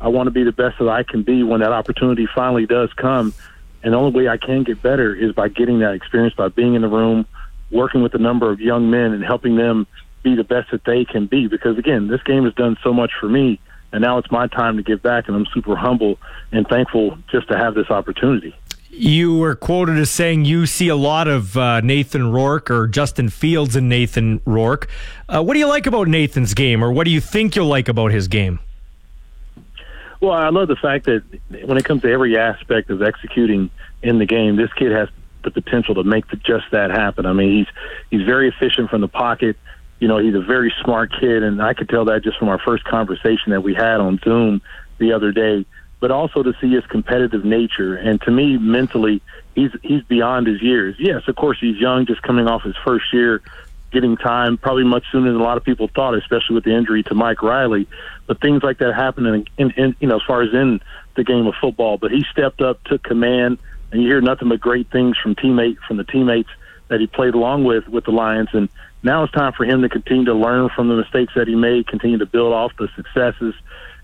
I 0.00 0.08
want 0.08 0.26
to 0.26 0.30
be 0.30 0.42
the 0.42 0.52
best 0.52 0.78
that 0.78 0.88
I 0.88 1.02
can 1.02 1.22
be 1.22 1.42
when 1.42 1.60
that 1.60 1.72
opportunity 1.72 2.26
finally 2.34 2.66
does 2.66 2.90
come. 2.96 3.34
And 3.82 3.92
the 3.92 3.98
only 3.98 4.18
way 4.18 4.28
I 4.28 4.38
can 4.38 4.64
get 4.64 4.80
better 4.80 5.14
is 5.14 5.32
by 5.32 5.48
getting 5.48 5.80
that 5.80 5.92
experience, 5.92 6.34
by 6.34 6.48
being 6.48 6.74
in 6.74 6.80
the 6.82 6.88
room, 6.88 7.26
working 7.74 8.02
with 8.02 8.14
a 8.14 8.18
number 8.18 8.50
of 8.50 8.60
young 8.60 8.90
men, 8.90 9.12
and 9.12 9.22
helping 9.22 9.56
them 9.56 9.86
be 10.22 10.34
the 10.34 10.44
best 10.44 10.70
that 10.70 10.84
they 10.84 11.04
can 11.04 11.26
be. 11.26 11.48
Because 11.48 11.76
again, 11.76 12.08
this 12.08 12.22
game 12.22 12.44
has 12.44 12.54
done 12.54 12.78
so 12.82 12.94
much 12.94 13.10
for 13.20 13.28
me, 13.28 13.60
and 13.92 14.00
now 14.00 14.16
it's 14.16 14.30
my 14.30 14.46
time 14.46 14.78
to 14.78 14.82
give 14.82 15.02
back. 15.02 15.28
And 15.28 15.36
I'm 15.36 15.46
super 15.52 15.76
humble 15.76 16.18
and 16.52 16.66
thankful 16.66 17.18
just 17.30 17.48
to 17.48 17.58
have 17.58 17.74
this 17.74 17.90
opportunity. 17.90 18.54
You 18.96 19.36
were 19.36 19.56
quoted 19.56 19.98
as 19.98 20.08
saying 20.08 20.44
you 20.44 20.66
see 20.66 20.86
a 20.86 20.94
lot 20.94 21.26
of 21.26 21.56
uh, 21.56 21.80
Nathan 21.80 22.30
Rourke 22.30 22.70
or 22.70 22.86
Justin 22.86 23.28
Fields 23.28 23.74
and 23.74 23.88
Nathan 23.88 24.40
Rourke. 24.46 24.88
Uh, 25.28 25.42
what 25.42 25.54
do 25.54 25.58
you 25.58 25.66
like 25.66 25.86
about 25.86 26.06
Nathan's 26.06 26.54
game, 26.54 26.82
or 26.82 26.92
what 26.92 27.04
do 27.04 27.10
you 27.10 27.20
think 27.20 27.56
you'll 27.56 27.66
like 27.66 27.88
about 27.88 28.12
his 28.12 28.28
game? 28.28 28.60
Well, 30.20 30.32
I 30.32 30.48
love 30.48 30.68
the 30.68 30.76
fact 30.76 31.06
that 31.06 31.22
when 31.66 31.76
it 31.76 31.84
comes 31.84 32.02
to 32.02 32.10
every 32.10 32.38
aspect 32.38 32.88
of 32.88 33.02
executing 33.02 33.68
in 34.02 34.18
the 34.18 34.26
game, 34.26 34.56
this 34.56 34.72
kid 34.74 34.92
has 34.92 35.08
the 35.44 35.50
potential 35.50 35.94
to 35.96 36.04
make 36.04 36.28
the, 36.28 36.36
just 36.36 36.64
that 36.72 36.90
happen. 36.90 37.26
I 37.26 37.32
mean, 37.32 37.58
he's 37.58 37.66
he's 38.10 38.26
very 38.26 38.48
efficient 38.48 38.90
from 38.90 39.00
the 39.00 39.08
pocket. 39.08 39.56
You 40.00 40.08
know, 40.08 40.18
he's 40.18 40.34
a 40.34 40.40
very 40.40 40.72
smart 40.82 41.12
kid, 41.18 41.42
and 41.42 41.62
I 41.62 41.74
could 41.74 41.88
tell 41.88 42.06
that 42.06 42.22
just 42.22 42.38
from 42.38 42.48
our 42.48 42.58
first 42.58 42.84
conversation 42.84 43.52
that 43.52 43.62
we 43.62 43.74
had 43.74 44.00
on 44.00 44.18
Zoom 44.24 44.60
the 44.98 45.12
other 45.12 45.32
day. 45.32 45.64
But 46.00 46.10
also 46.10 46.42
to 46.42 46.52
see 46.60 46.70
his 46.70 46.84
competitive 46.86 47.44
nature, 47.44 47.96
and 47.96 48.20
to 48.22 48.30
me, 48.30 48.58
mentally, 48.58 49.22
he's 49.54 49.70
he's 49.82 50.02
beyond 50.02 50.46
his 50.46 50.60
years. 50.60 50.96
Yes, 50.98 51.22
of 51.28 51.36
course, 51.36 51.58
he's 51.60 51.78
young, 51.78 52.04
just 52.04 52.20
coming 52.22 52.46
off 52.46 52.62
his 52.62 52.76
first 52.84 53.06
year, 53.12 53.40
getting 53.90 54.16
time 54.16 54.58
probably 54.58 54.84
much 54.84 55.04
sooner 55.10 55.32
than 55.32 55.40
a 55.40 55.44
lot 55.44 55.56
of 55.56 55.64
people 55.64 55.88
thought, 55.88 56.14
especially 56.14 56.54
with 56.54 56.64
the 56.64 56.74
injury 56.74 57.02
to 57.04 57.14
Mike 57.14 57.42
Reilly. 57.42 57.86
But 58.26 58.40
things 58.40 58.62
like 58.62 58.78
that 58.78 58.94
happen, 58.94 59.26
in, 59.26 59.46
in, 59.56 59.70
in 59.70 59.96
you 60.00 60.08
know, 60.08 60.16
as 60.16 60.22
far 60.26 60.42
as 60.42 60.52
in 60.52 60.80
the 61.14 61.24
game 61.24 61.46
of 61.46 61.54
football. 61.60 61.96
But 61.96 62.10
he 62.10 62.24
stepped 62.30 62.60
up, 62.60 62.82
took 62.84 63.02
command, 63.02 63.58
and 63.94 64.02
you 64.02 64.08
hear 64.08 64.20
nothing 64.20 64.48
but 64.48 64.60
great 64.60 64.90
things 64.90 65.16
from 65.16 65.36
teammate 65.36 65.78
from 65.86 65.98
the 65.98 66.04
teammates 66.04 66.50
that 66.88 66.98
he 66.98 67.06
played 67.06 67.34
along 67.34 67.62
with 67.62 67.86
with 67.86 68.04
the 68.04 68.10
Lions. 68.10 68.48
And 68.52 68.68
now 69.04 69.22
it's 69.22 69.32
time 69.32 69.52
for 69.52 69.64
him 69.64 69.82
to 69.82 69.88
continue 69.88 70.24
to 70.24 70.34
learn 70.34 70.68
from 70.74 70.88
the 70.88 70.96
mistakes 70.96 71.32
that 71.36 71.46
he 71.46 71.54
made, 71.54 71.86
continue 71.86 72.18
to 72.18 72.26
build 72.26 72.52
off 72.52 72.72
the 72.76 72.88
successes. 72.96 73.54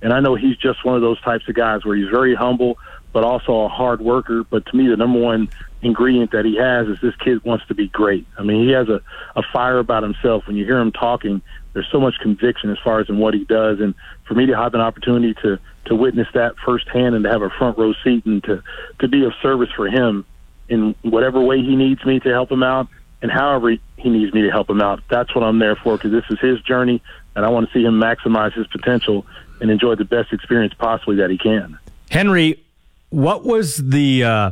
And 0.00 0.12
I 0.12 0.20
know 0.20 0.36
he's 0.36 0.56
just 0.56 0.84
one 0.84 0.94
of 0.94 1.02
those 1.02 1.20
types 1.22 1.48
of 1.48 1.56
guys 1.56 1.84
where 1.84 1.96
he's 1.96 2.08
very 2.08 2.36
humble, 2.36 2.78
but 3.12 3.24
also 3.24 3.62
a 3.62 3.68
hard 3.68 4.00
worker. 4.00 4.44
But 4.44 4.64
to 4.66 4.76
me, 4.76 4.86
the 4.86 4.96
number 4.96 5.18
one 5.18 5.48
ingredient 5.82 6.30
that 6.30 6.44
he 6.44 6.56
has 6.56 6.86
is 6.86 6.98
this 7.02 7.16
kid 7.16 7.44
wants 7.44 7.66
to 7.66 7.74
be 7.74 7.88
great. 7.88 8.28
I 8.38 8.44
mean, 8.44 8.64
he 8.64 8.70
has 8.70 8.88
a, 8.88 9.02
a 9.34 9.42
fire 9.52 9.80
about 9.80 10.04
himself. 10.04 10.46
When 10.46 10.54
you 10.54 10.64
hear 10.64 10.78
him 10.78 10.92
talking, 10.92 11.42
there's 11.72 11.88
so 11.90 11.98
much 11.98 12.14
conviction 12.22 12.70
as 12.70 12.78
far 12.78 13.00
as 13.00 13.08
in 13.08 13.18
what 13.18 13.34
he 13.34 13.44
does. 13.44 13.80
And 13.80 13.96
for 14.24 14.34
me 14.34 14.46
to 14.46 14.56
have 14.56 14.72
an 14.74 14.80
opportunity 14.80 15.34
to 15.42 15.58
to 15.86 15.94
witness 15.94 16.28
that 16.34 16.56
firsthand 16.64 17.14
and 17.14 17.24
to 17.24 17.30
have 17.30 17.42
a 17.42 17.50
front 17.50 17.78
row 17.78 17.92
seat 18.04 18.24
and 18.26 18.42
to 18.44 18.62
to 18.98 19.08
be 19.08 19.24
of 19.24 19.32
service 19.42 19.70
for 19.74 19.86
him 19.88 20.24
in 20.68 20.94
whatever 21.02 21.40
way 21.40 21.58
he 21.58 21.76
needs 21.76 22.04
me 22.04 22.20
to 22.20 22.28
help 22.28 22.50
him 22.50 22.62
out 22.62 22.88
and 23.22 23.30
however 23.30 23.70
he 23.96 24.08
needs 24.08 24.32
me 24.32 24.42
to 24.42 24.50
help 24.50 24.70
him 24.70 24.80
out. 24.80 25.02
That's 25.08 25.34
what 25.34 25.42
I'm 25.42 25.58
there 25.58 25.76
for 25.76 25.96
because 25.96 26.12
this 26.12 26.24
is 26.30 26.38
his 26.40 26.60
journey 26.62 27.02
and 27.34 27.44
I 27.44 27.48
want 27.50 27.68
to 27.68 27.72
see 27.72 27.84
him 27.84 27.94
maximize 27.94 28.52
his 28.52 28.66
potential 28.68 29.26
and 29.60 29.70
enjoy 29.70 29.94
the 29.94 30.04
best 30.04 30.32
experience 30.32 30.74
possibly 30.74 31.16
that 31.16 31.30
he 31.30 31.38
can. 31.38 31.78
Henry, 32.10 32.62
what 33.10 33.44
was 33.44 33.76
the 33.76 34.24
uh, 34.24 34.50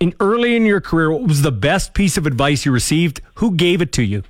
in 0.00 0.14
early 0.20 0.56
in 0.56 0.66
your 0.66 0.80
career? 0.80 1.10
What 1.10 1.22
was 1.22 1.42
the 1.42 1.52
best 1.52 1.94
piece 1.94 2.16
of 2.16 2.26
advice 2.26 2.64
you 2.64 2.72
received? 2.72 3.20
Who 3.36 3.52
gave 3.52 3.80
it 3.80 3.92
to 3.92 4.02
you? 4.02 4.22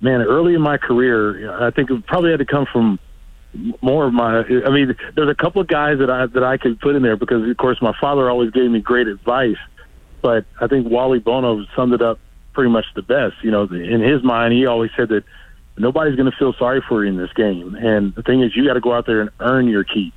man, 0.00 0.22
early 0.22 0.54
in 0.54 0.60
my 0.60 0.78
career, 0.78 1.62
I 1.62 1.70
think 1.70 1.90
it 1.90 2.06
probably 2.06 2.30
had 2.30 2.38
to 2.38 2.46
come 2.46 2.66
from 2.66 2.98
more 3.82 4.06
of 4.06 4.12
my. 4.12 4.40
I 4.40 4.70
mean, 4.70 4.96
there's 5.14 5.28
a 5.28 5.34
couple 5.34 5.60
of 5.60 5.68
guys 5.68 5.98
that 5.98 6.10
I 6.10 6.26
that 6.26 6.44
I 6.44 6.56
could 6.56 6.80
put 6.80 6.94
in 6.94 7.02
there 7.02 7.16
because, 7.16 7.48
of 7.48 7.56
course, 7.56 7.80
my 7.80 7.94
father 8.00 8.30
always 8.30 8.50
gave 8.50 8.70
me 8.70 8.80
great 8.80 9.06
advice. 9.06 9.58
But 10.22 10.44
I 10.60 10.66
think 10.66 10.88
Wally 10.88 11.18
Buono 11.18 11.64
summed 11.74 11.94
it 11.94 12.02
up 12.02 12.18
pretty 12.52 12.70
much 12.70 12.86
the 12.94 13.02
best. 13.02 13.36
You 13.42 13.50
know, 13.50 13.64
in 13.64 14.00
his 14.00 14.22
mind, 14.22 14.52
he 14.52 14.66
always 14.66 14.90
said 14.96 15.08
that 15.08 15.24
nobody's 15.76 16.16
going 16.16 16.30
to 16.30 16.36
feel 16.36 16.52
sorry 16.54 16.82
for 16.88 17.04
you 17.04 17.10
in 17.10 17.16
this 17.16 17.32
game, 17.32 17.74
and 17.74 18.14
the 18.14 18.22
thing 18.22 18.42
is, 18.42 18.54
you 18.54 18.66
got 18.66 18.74
to 18.74 18.80
go 18.80 18.92
out 18.92 19.06
there 19.06 19.20
and 19.20 19.30
earn 19.40 19.68
your 19.68 19.84
keep. 19.84 20.14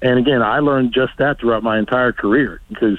And 0.00 0.18
again, 0.18 0.42
I 0.42 0.58
learned 0.58 0.92
just 0.92 1.12
that 1.18 1.38
throughout 1.38 1.62
my 1.62 1.78
entire 1.78 2.12
career 2.12 2.60
because 2.68 2.98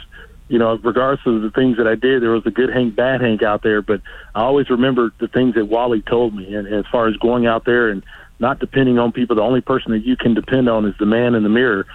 you 0.50 0.60
know, 0.60 0.76
regardless 0.84 1.26
of 1.26 1.42
the 1.42 1.50
things 1.50 1.78
that 1.78 1.88
I 1.88 1.96
did, 1.96 2.22
there 2.22 2.32
was 2.32 2.46
a 2.46 2.52
good 2.52 2.70
Hank, 2.70 2.96
bad 2.96 3.22
Hank 3.22 3.42
out 3.42 3.64
there. 3.64 3.82
But 3.82 4.02
I 4.36 4.42
always 4.42 4.70
remember 4.70 5.12
the 5.20 5.28
things 5.28 5.56
that 5.56 5.66
Wally 5.66 6.02
told 6.02 6.36
me. 6.36 6.54
And, 6.54 6.68
as 6.68 6.86
far 6.92 7.08
as 7.08 7.16
going 7.18 7.48
out 7.48 7.66
there 7.66 7.90
and 7.90 8.04
not 8.40 8.60
depending 8.60 9.00
on 9.00 9.12
people, 9.12 9.36
the 9.36 9.42
only 9.42 9.62
person 9.62 9.92
that 9.92 10.06
you 10.06 10.16
can 10.18 10.34
depend 10.34 10.70
on 10.70 10.86
is 10.86 10.96
the 11.00 11.06
man 11.06 11.36
in 11.36 11.44
the 11.44 11.50
mirror. 11.50 11.86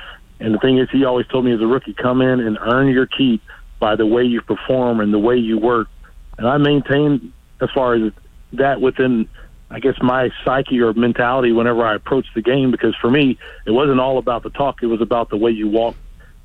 And 0.40 0.54
the 0.54 0.58
thing 0.58 0.78
is, 0.78 0.88
he 0.90 1.04
always 1.04 1.26
told 1.26 1.44
me 1.44 1.52
as 1.52 1.60
a 1.60 1.66
rookie, 1.66 1.94
come 1.94 2.22
in 2.22 2.40
and 2.40 2.58
earn 2.60 2.88
your 2.88 3.06
keep 3.06 3.42
by 3.80 3.96
the 3.96 4.06
way 4.06 4.24
you 4.24 4.40
perform 4.40 5.00
and 5.00 5.12
the 5.12 5.18
way 5.18 5.36
you 5.36 5.58
work. 5.58 5.88
And 6.36 6.46
I 6.46 6.56
maintained 6.58 7.32
as 7.60 7.70
far 7.74 7.94
as 7.94 8.12
that 8.54 8.80
within, 8.80 9.28
I 9.70 9.80
guess, 9.80 9.94
my 10.00 10.30
psyche 10.44 10.80
or 10.80 10.92
mentality 10.92 11.52
whenever 11.52 11.84
I 11.84 11.94
approached 11.94 12.34
the 12.34 12.42
game. 12.42 12.70
Because 12.70 12.94
for 12.96 13.10
me, 13.10 13.38
it 13.66 13.72
wasn't 13.72 14.00
all 14.00 14.18
about 14.18 14.42
the 14.44 14.50
talk; 14.50 14.82
it 14.82 14.86
was 14.86 15.00
about 15.00 15.30
the 15.30 15.36
way 15.36 15.50
you 15.50 15.68
walk 15.68 15.96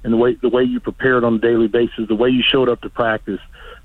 and 0.04 0.12
the 0.12 0.18
way 0.18 0.36
the 0.36 0.50
way 0.50 0.64
you 0.64 0.80
prepared 0.80 1.24
on 1.24 1.36
a 1.36 1.40
daily 1.40 1.68
basis, 1.68 2.08
the 2.08 2.16
way 2.16 2.30
you 2.30 2.44
showed 2.44 2.70
up 2.70 2.82
to 2.82 2.90
practice, 2.90 3.40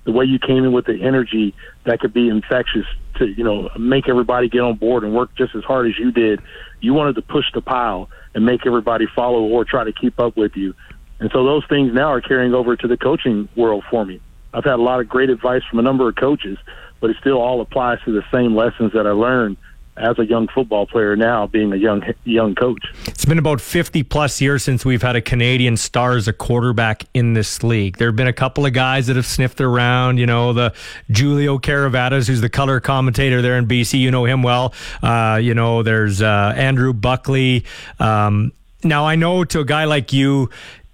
the 0.09 0.12
way 0.12 0.24
you 0.24 0.38
came 0.38 0.64
in 0.64 0.72
with 0.72 0.86
the 0.86 1.02
energy 1.02 1.54
that 1.84 2.00
could 2.00 2.14
be 2.14 2.30
infectious 2.30 2.86
to 3.18 3.26
you 3.26 3.44
know 3.44 3.68
make 3.78 4.09
everybody 4.09 4.48
get 4.48 4.62
on 4.62 4.74
board 4.74 5.04
and 5.04 5.14
work 5.14 5.28
just 5.36 5.54
as 5.54 5.62
hard 5.64 5.86
as 5.86 5.98
you 5.98 6.11
did. 6.11 6.40
You 6.80 6.94
wanted 6.94 7.16
to 7.16 7.22
push 7.22 7.44
the 7.52 7.61
pile 7.61 8.09
and 8.34 8.46
make 8.46 8.64
everybody 8.64 9.04
follow 9.14 9.42
or 9.42 9.66
try 9.66 9.84
to 9.84 9.92
keep 9.92 10.18
up 10.18 10.34
with 10.34 10.56
you. 10.56 10.74
And 11.20 11.30
so 11.30 11.44
those 11.44 11.62
things 11.68 11.92
now 11.92 12.11
are 12.11 12.22
carrying 12.22 12.54
over 12.54 12.74
to 12.74 12.88
the 12.88 12.96
coaching 12.96 13.50
world 13.54 13.84
for 13.90 14.06
me. 14.06 14.18
I've 14.54 14.64
had 14.64 14.74
a 14.74 14.82
lot 14.82 15.00
of 15.00 15.11
great 15.11 15.28
advice 15.28 15.61
from 15.68 15.78
a 15.78 15.82
number 15.82 16.09
of 16.09 16.16
coaches, 16.16 16.56
but 17.00 17.11
it 17.11 17.16
still 17.20 17.36
all 17.36 17.61
applies 17.61 17.98
to 18.06 18.12
the 18.12 18.22
same 18.32 18.56
lessons 18.56 18.94
that 18.94 19.06
I 19.06 19.11
learned 19.11 19.59
as 19.99 20.18
a 20.18 20.26
young 20.26 20.49
football 20.49 20.86
player 20.86 21.16
now, 21.16 21.46
being 21.46 21.72
a 21.72 21.76
young 21.76 22.03
young 22.24 22.55
coach. 22.55 22.84
It's 23.07 23.24
been 23.24 23.38
about 23.38 23.61
50 23.61 24.03
plus 24.05 24.40
years 24.40 24.62
since 24.62 24.84
we've 24.84 25.03
had 25.03 25.16
a 25.16 25.20
Canadian 25.20 25.76
star 25.76 26.16
as 26.16 26.28
a 26.28 26.32
quarterback 26.32 27.05
in 27.14 27.34
this 27.34 27.62
league. 27.62 27.99
There 27.99 28.09
have 28.09 28.16
been 28.16 28.28
a 28.28 28.32
couple 28.32 28.66
of 28.66 28.72
guys 28.72 29.07
that 29.09 29.16
have 29.16 29.26
sniffed 29.26 29.61
around, 29.61 30.18
you 30.18 30.26
know, 30.26 30.53
the 30.53 30.72
Giulio 31.11 31.59
Caravattas, 31.59 32.28
who's 32.28 32.40
the 32.40 32.49
color 32.49 32.80
commentator 32.80 33.42
there 33.42 33.59
in 33.59 33.66
BC. 33.66 33.99
You 33.99 34.11
know 34.11 34.24
him 34.24 34.42
well. 34.42 34.72
Uh, 35.03 35.38
you 35.42 35.55
know, 35.55 35.82
there's 35.82 36.22
uh, 36.22 36.53
Andrew 36.57 36.92
Buckley. 36.92 37.64
Um, 37.99 38.53
now, 38.84 39.07
I 39.07 39.16
know 39.16 39.44
to 39.44 39.61
a 39.61 39.64
guy 39.64 39.84
like 39.84 40.12
you, 40.12 40.51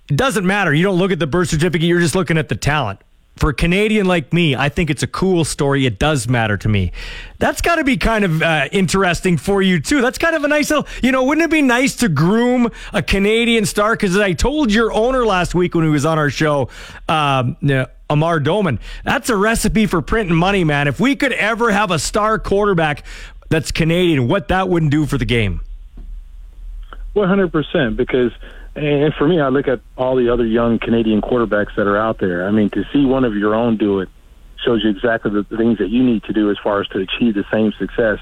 it 0.08 0.16
doesn't 0.16 0.46
matter. 0.46 0.72
You 0.72 0.82
don't 0.82 0.98
look 0.98 1.12
at 1.12 1.18
the 1.18 1.26
birth 1.26 1.48
certificate, 1.48 1.86
you're 1.86 2.00
just 2.00 2.14
looking 2.14 2.38
at 2.38 2.48
the 2.48 2.56
talent 2.56 3.00
for 3.36 3.50
a 3.50 3.54
Canadian 3.54 4.06
like 4.06 4.32
me, 4.32 4.54
I 4.54 4.68
think 4.68 4.90
it's 4.90 5.02
a 5.02 5.06
cool 5.06 5.44
story. 5.44 5.86
It 5.86 5.98
does 5.98 6.28
matter 6.28 6.56
to 6.56 6.68
me. 6.68 6.92
That's 7.38 7.60
got 7.60 7.76
to 7.76 7.84
be 7.84 7.96
kind 7.96 8.24
of 8.24 8.42
uh, 8.42 8.68
interesting 8.70 9.36
for 9.36 9.60
you 9.60 9.80
too. 9.80 10.00
That's 10.00 10.18
kind 10.18 10.36
of 10.36 10.44
a 10.44 10.48
nice 10.48 10.70
little, 10.70 10.86
you 11.02 11.10
know, 11.10 11.24
wouldn't 11.24 11.44
it 11.44 11.50
be 11.50 11.62
nice 11.62 11.96
to 11.96 12.08
groom 12.08 12.70
a 12.92 13.02
Canadian 13.02 13.66
star? 13.66 13.94
Because 13.94 14.16
I 14.16 14.32
told 14.34 14.72
your 14.72 14.92
owner 14.92 15.26
last 15.26 15.54
week 15.54 15.74
when 15.74 15.84
he 15.84 15.90
was 15.90 16.04
on 16.06 16.18
our 16.18 16.30
show, 16.30 16.68
um, 17.08 17.56
Amar 18.08 18.38
Doman, 18.38 18.78
that's 19.02 19.30
a 19.30 19.36
recipe 19.36 19.86
for 19.86 20.00
printing 20.00 20.36
money, 20.36 20.62
man. 20.62 20.86
If 20.86 21.00
we 21.00 21.16
could 21.16 21.32
ever 21.32 21.72
have 21.72 21.90
a 21.90 21.98
star 21.98 22.38
quarterback 22.38 23.04
that's 23.48 23.72
Canadian, 23.72 24.28
what 24.28 24.48
that 24.48 24.68
wouldn't 24.68 24.92
do 24.92 25.06
for 25.06 25.18
the 25.18 25.24
game. 25.24 25.60
100%, 27.16 27.96
because 27.96 28.32
and 28.76 29.14
for 29.14 29.28
me, 29.28 29.40
I 29.40 29.48
look 29.48 29.68
at 29.68 29.80
all 29.96 30.16
the 30.16 30.32
other 30.32 30.44
young 30.44 30.78
Canadian 30.78 31.20
quarterbacks 31.20 31.76
that 31.76 31.86
are 31.86 31.96
out 31.96 32.18
there. 32.18 32.46
I 32.46 32.50
mean, 32.50 32.70
to 32.70 32.82
see 32.92 33.04
one 33.04 33.24
of 33.24 33.34
your 33.34 33.54
own 33.54 33.76
do 33.76 34.00
it 34.00 34.08
shows 34.64 34.82
you 34.82 34.90
exactly 34.90 35.30
the 35.30 35.56
things 35.56 35.78
that 35.78 35.90
you 35.90 36.02
need 36.02 36.24
to 36.24 36.32
do 36.32 36.50
as 36.50 36.56
far 36.62 36.80
as 36.80 36.88
to 36.88 36.98
achieve 36.98 37.34
the 37.34 37.44
same 37.52 37.72
success. 37.78 38.18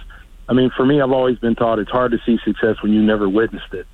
I 0.48 0.55
mean, 0.55 0.70
for 0.76 0.84
me, 0.84 1.00
I've 1.00 1.12
always 1.12 1.38
been 1.38 1.55
taught 1.55 1.78
it's 1.78 1.90
hard 1.90 2.12
to 2.12 2.18
see 2.26 2.38
success 2.44 2.76
when 2.82 2.92
you 2.92 3.03
never 3.03 3.28
witnessed 3.28 3.72
it. 3.72 3.86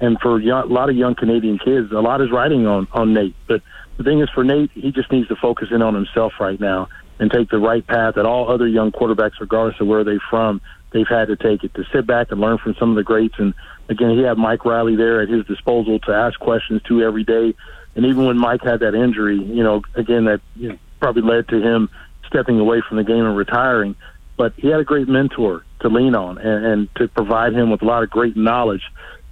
And 0.00 0.18
for 0.20 0.40
young, 0.40 0.62
a 0.62 0.72
lot 0.72 0.88
of 0.88 0.96
young 0.96 1.14
Canadian 1.14 1.58
kids, 1.58 1.92
a 1.92 2.00
lot 2.00 2.22
is 2.22 2.30
riding 2.32 2.66
on 2.66 2.88
on 2.92 3.12
Nate. 3.12 3.36
But 3.46 3.62
the 3.98 4.02
thing 4.02 4.20
is, 4.20 4.30
for 4.34 4.42
Nate, 4.42 4.70
he 4.72 4.90
just 4.92 5.12
needs 5.12 5.28
to 5.28 5.36
focus 5.36 5.68
in 5.70 5.82
on 5.82 5.94
himself 5.94 6.32
right 6.40 6.58
now 6.58 6.88
and 7.18 7.30
take 7.30 7.50
the 7.50 7.58
right 7.58 7.86
path 7.86 8.14
that 8.16 8.24
all 8.24 8.50
other 8.50 8.66
young 8.66 8.92
quarterbacks, 8.92 9.32
regardless 9.40 9.78
of 9.78 9.86
where 9.86 10.02
they're 10.02 10.22
from, 10.30 10.62
they've 10.92 11.08
had 11.08 11.28
to 11.28 11.36
take 11.36 11.64
it 11.64 11.74
to 11.74 11.84
sit 11.92 12.06
back 12.06 12.30
and 12.30 12.40
learn 12.40 12.58
from 12.58 12.74
some 12.74 12.90
of 12.90 12.96
the 12.96 13.02
greats 13.02 13.34
and 13.38 13.54
again, 13.90 14.10
he 14.10 14.22
had 14.22 14.38
Mike 14.38 14.64
Reilly 14.64 14.96
there 14.96 15.20
at 15.20 15.28
his 15.28 15.44
disposal 15.46 15.98
to 16.00 16.12
ask 16.12 16.38
questions 16.38 16.80
to 16.84 17.02
every 17.02 17.24
day. 17.24 17.54
And 17.96 18.06
even 18.06 18.24
when 18.24 18.38
Mike 18.38 18.62
had 18.62 18.80
that 18.80 18.94
injury, 18.94 19.36
you 19.36 19.62
know, 19.62 19.82
again, 19.94 20.24
that 20.26 20.40
you 20.54 20.70
know, 20.70 20.78
probably 21.00 21.22
led 21.22 21.48
to 21.48 21.60
him 21.60 21.90
stepping 22.26 22.58
away 22.60 22.80
from 22.88 22.96
the 22.96 23.04
game 23.04 23.26
and 23.26 23.36
retiring. 23.36 23.96
But 24.36 24.54
he 24.56 24.68
had 24.68 24.80
a 24.80 24.84
great 24.84 25.08
mentor 25.08 25.64
to 25.80 25.88
lean 25.88 26.14
on 26.14 26.38
and, 26.38 26.64
and 26.64 26.94
to 26.94 27.08
provide 27.08 27.52
him 27.52 27.70
with 27.70 27.82
a 27.82 27.84
lot 27.84 28.02
of 28.02 28.10
great 28.10 28.36
knowledge. 28.36 28.82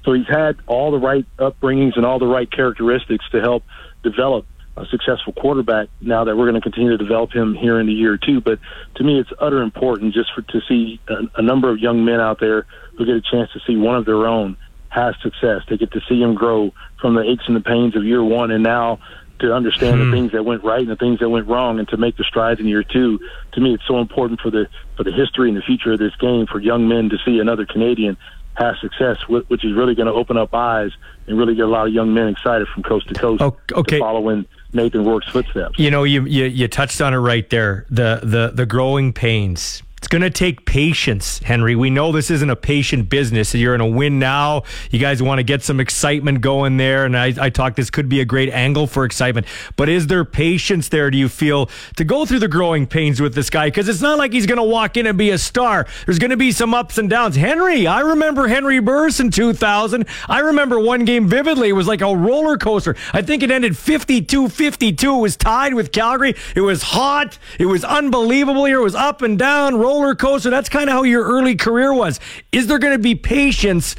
So 0.04 0.12
he's 0.12 0.26
had 0.26 0.56
all 0.66 0.90
the 0.90 0.98
right 0.98 1.24
upbringings 1.38 1.96
and 1.96 2.04
all 2.04 2.18
the 2.18 2.26
right 2.26 2.50
characteristics 2.50 3.24
to 3.30 3.40
help 3.40 3.62
develop 4.02 4.44
a 4.82 4.86
successful 4.86 5.32
quarterback 5.32 5.88
now 6.00 6.24
that 6.24 6.36
we're 6.36 6.48
going 6.48 6.60
to 6.60 6.60
continue 6.60 6.90
to 6.90 6.98
develop 6.98 7.32
him 7.32 7.54
here 7.54 7.78
in 7.80 7.86
the 7.86 7.92
year 7.92 8.16
two. 8.16 8.40
But 8.40 8.58
to 8.96 9.04
me, 9.04 9.18
it's 9.18 9.30
utter 9.38 9.62
important 9.62 10.14
just 10.14 10.32
for 10.34 10.42
to 10.42 10.60
see 10.68 11.00
a, 11.08 11.40
a 11.40 11.42
number 11.42 11.70
of 11.70 11.78
young 11.78 12.04
men 12.04 12.20
out 12.20 12.40
there 12.40 12.66
who 12.96 13.06
get 13.06 13.14
a 13.14 13.22
chance 13.22 13.50
to 13.52 13.60
see 13.66 13.76
one 13.76 13.96
of 13.96 14.04
their 14.04 14.26
own 14.26 14.56
has 14.88 15.14
success. 15.22 15.62
They 15.68 15.76
get 15.76 15.92
to 15.92 16.00
see 16.08 16.20
him 16.20 16.34
grow 16.34 16.72
from 17.00 17.14
the 17.14 17.22
aches 17.22 17.44
and 17.46 17.56
the 17.56 17.60
pains 17.60 17.94
of 17.96 18.04
year 18.04 18.22
one, 18.22 18.50
and 18.50 18.62
now 18.62 18.98
to 19.40 19.54
understand 19.54 20.00
hmm. 20.00 20.10
the 20.10 20.16
things 20.16 20.32
that 20.32 20.44
went 20.44 20.64
right 20.64 20.80
and 20.80 20.90
the 20.90 20.96
things 20.96 21.20
that 21.20 21.28
went 21.28 21.46
wrong, 21.46 21.78
and 21.78 21.88
to 21.88 21.96
make 21.96 22.16
the 22.16 22.24
strides 22.24 22.60
in 22.60 22.66
year 22.66 22.82
two. 22.82 23.20
To 23.52 23.60
me, 23.60 23.74
it's 23.74 23.86
so 23.86 23.98
important 23.98 24.40
for 24.40 24.50
the 24.50 24.68
for 24.96 25.04
the 25.04 25.12
history 25.12 25.48
and 25.48 25.56
the 25.56 25.62
future 25.62 25.92
of 25.92 25.98
this 25.98 26.14
game 26.16 26.46
for 26.46 26.58
young 26.58 26.88
men 26.88 27.10
to 27.10 27.18
see 27.24 27.38
another 27.38 27.66
Canadian 27.66 28.16
have 28.54 28.76
success, 28.80 29.18
which 29.28 29.64
is 29.64 29.72
really 29.74 29.94
going 29.94 30.08
to 30.08 30.12
open 30.12 30.36
up 30.36 30.52
eyes 30.52 30.90
and 31.26 31.38
really 31.38 31.54
get 31.54 31.64
a 31.64 31.68
lot 31.68 31.86
of 31.86 31.92
young 31.92 32.12
men 32.12 32.28
excited 32.28 32.66
from 32.68 32.82
coast 32.82 33.06
to 33.08 33.14
coast 33.14 33.40
okay. 33.40 33.96
to 33.96 33.98
follow 34.00 34.28
in 34.30 34.46
Nathan 34.72 35.04
Rourke's 35.04 35.28
footsteps. 35.28 35.78
You 35.78 35.90
know, 35.90 36.04
you, 36.04 36.24
you 36.24 36.44
you 36.44 36.68
touched 36.68 37.00
on 37.00 37.14
it 37.14 37.18
right 37.18 37.48
there. 37.50 37.86
The 37.90 38.20
the 38.22 38.52
the 38.54 38.66
growing 38.66 39.12
pains 39.12 39.82
it's 39.98 40.06
going 40.06 40.22
to 40.22 40.30
take 40.30 40.64
patience, 40.64 41.40
Henry. 41.40 41.74
We 41.74 41.90
know 41.90 42.12
this 42.12 42.30
isn't 42.30 42.48
a 42.48 42.56
patient 42.56 43.10
business. 43.10 43.52
You're 43.52 43.74
in 43.74 43.80
a 43.80 43.86
win 43.86 44.20
now. 44.20 44.62
You 44.92 45.00
guys 45.00 45.20
want 45.20 45.40
to 45.40 45.42
get 45.42 45.62
some 45.62 45.80
excitement 45.80 46.40
going 46.40 46.76
there. 46.76 47.04
And 47.04 47.16
I, 47.16 47.34
I 47.38 47.50
talk, 47.50 47.74
this 47.74 47.90
could 47.90 48.08
be 48.08 48.20
a 48.20 48.24
great 48.24 48.48
angle 48.50 48.86
for 48.86 49.04
excitement. 49.04 49.46
But 49.76 49.88
is 49.88 50.06
there 50.06 50.24
patience 50.24 50.88
there, 50.88 51.10
do 51.10 51.18
you 51.18 51.28
feel, 51.28 51.68
to 51.96 52.04
go 52.04 52.24
through 52.24 52.38
the 52.38 52.48
growing 52.48 52.86
pains 52.86 53.20
with 53.20 53.34
this 53.34 53.50
guy? 53.50 53.66
Because 53.66 53.88
it's 53.88 54.00
not 54.00 54.18
like 54.18 54.32
he's 54.32 54.46
going 54.46 54.58
to 54.58 54.62
walk 54.62 54.96
in 54.96 55.04
and 55.06 55.18
be 55.18 55.30
a 55.30 55.38
star. 55.38 55.86
There's 56.06 56.20
going 56.20 56.30
to 56.30 56.36
be 56.36 56.52
some 56.52 56.74
ups 56.74 56.96
and 56.96 57.10
downs. 57.10 57.34
Henry, 57.34 57.88
I 57.88 58.00
remember 58.00 58.46
Henry 58.46 58.78
Burris 58.78 59.18
in 59.18 59.32
2000. 59.32 60.06
I 60.28 60.38
remember 60.38 60.78
one 60.78 61.04
game 61.04 61.26
vividly. 61.26 61.70
It 61.70 61.72
was 61.72 61.88
like 61.88 62.02
a 62.02 62.14
roller 62.14 62.56
coaster. 62.56 62.94
I 63.12 63.22
think 63.22 63.42
it 63.42 63.50
ended 63.50 63.76
52 63.76 64.48
52. 64.48 65.12
It 65.12 65.20
was 65.20 65.36
tied 65.36 65.74
with 65.74 65.90
Calgary. 65.90 66.36
It 66.54 66.60
was 66.60 66.82
hot. 66.82 67.36
It 67.58 67.66
was 67.66 67.82
unbelievable 67.82 68.64
here. 68.64 68.78
It 68.78 68.84
was 68.84 68.94
up 68.94 69.22
and 69.22 69.36
down 69.36 69.76
roller 69.88 70.14
coaster. 70.14 70.50
That's 70.50 70.68
kind 70.68 70.88
of 70.88 70.94
how 70.94 71.02
your 71.02 71.24
early 71.24 71.56
career 71.56 71.92
was. 71.92 72.20
Is 72.52 72.66
there 72.66 72.78
going 72.78 72.94
to 72.94 73.02
be 73.02 73.14
patience? 73.14 73.96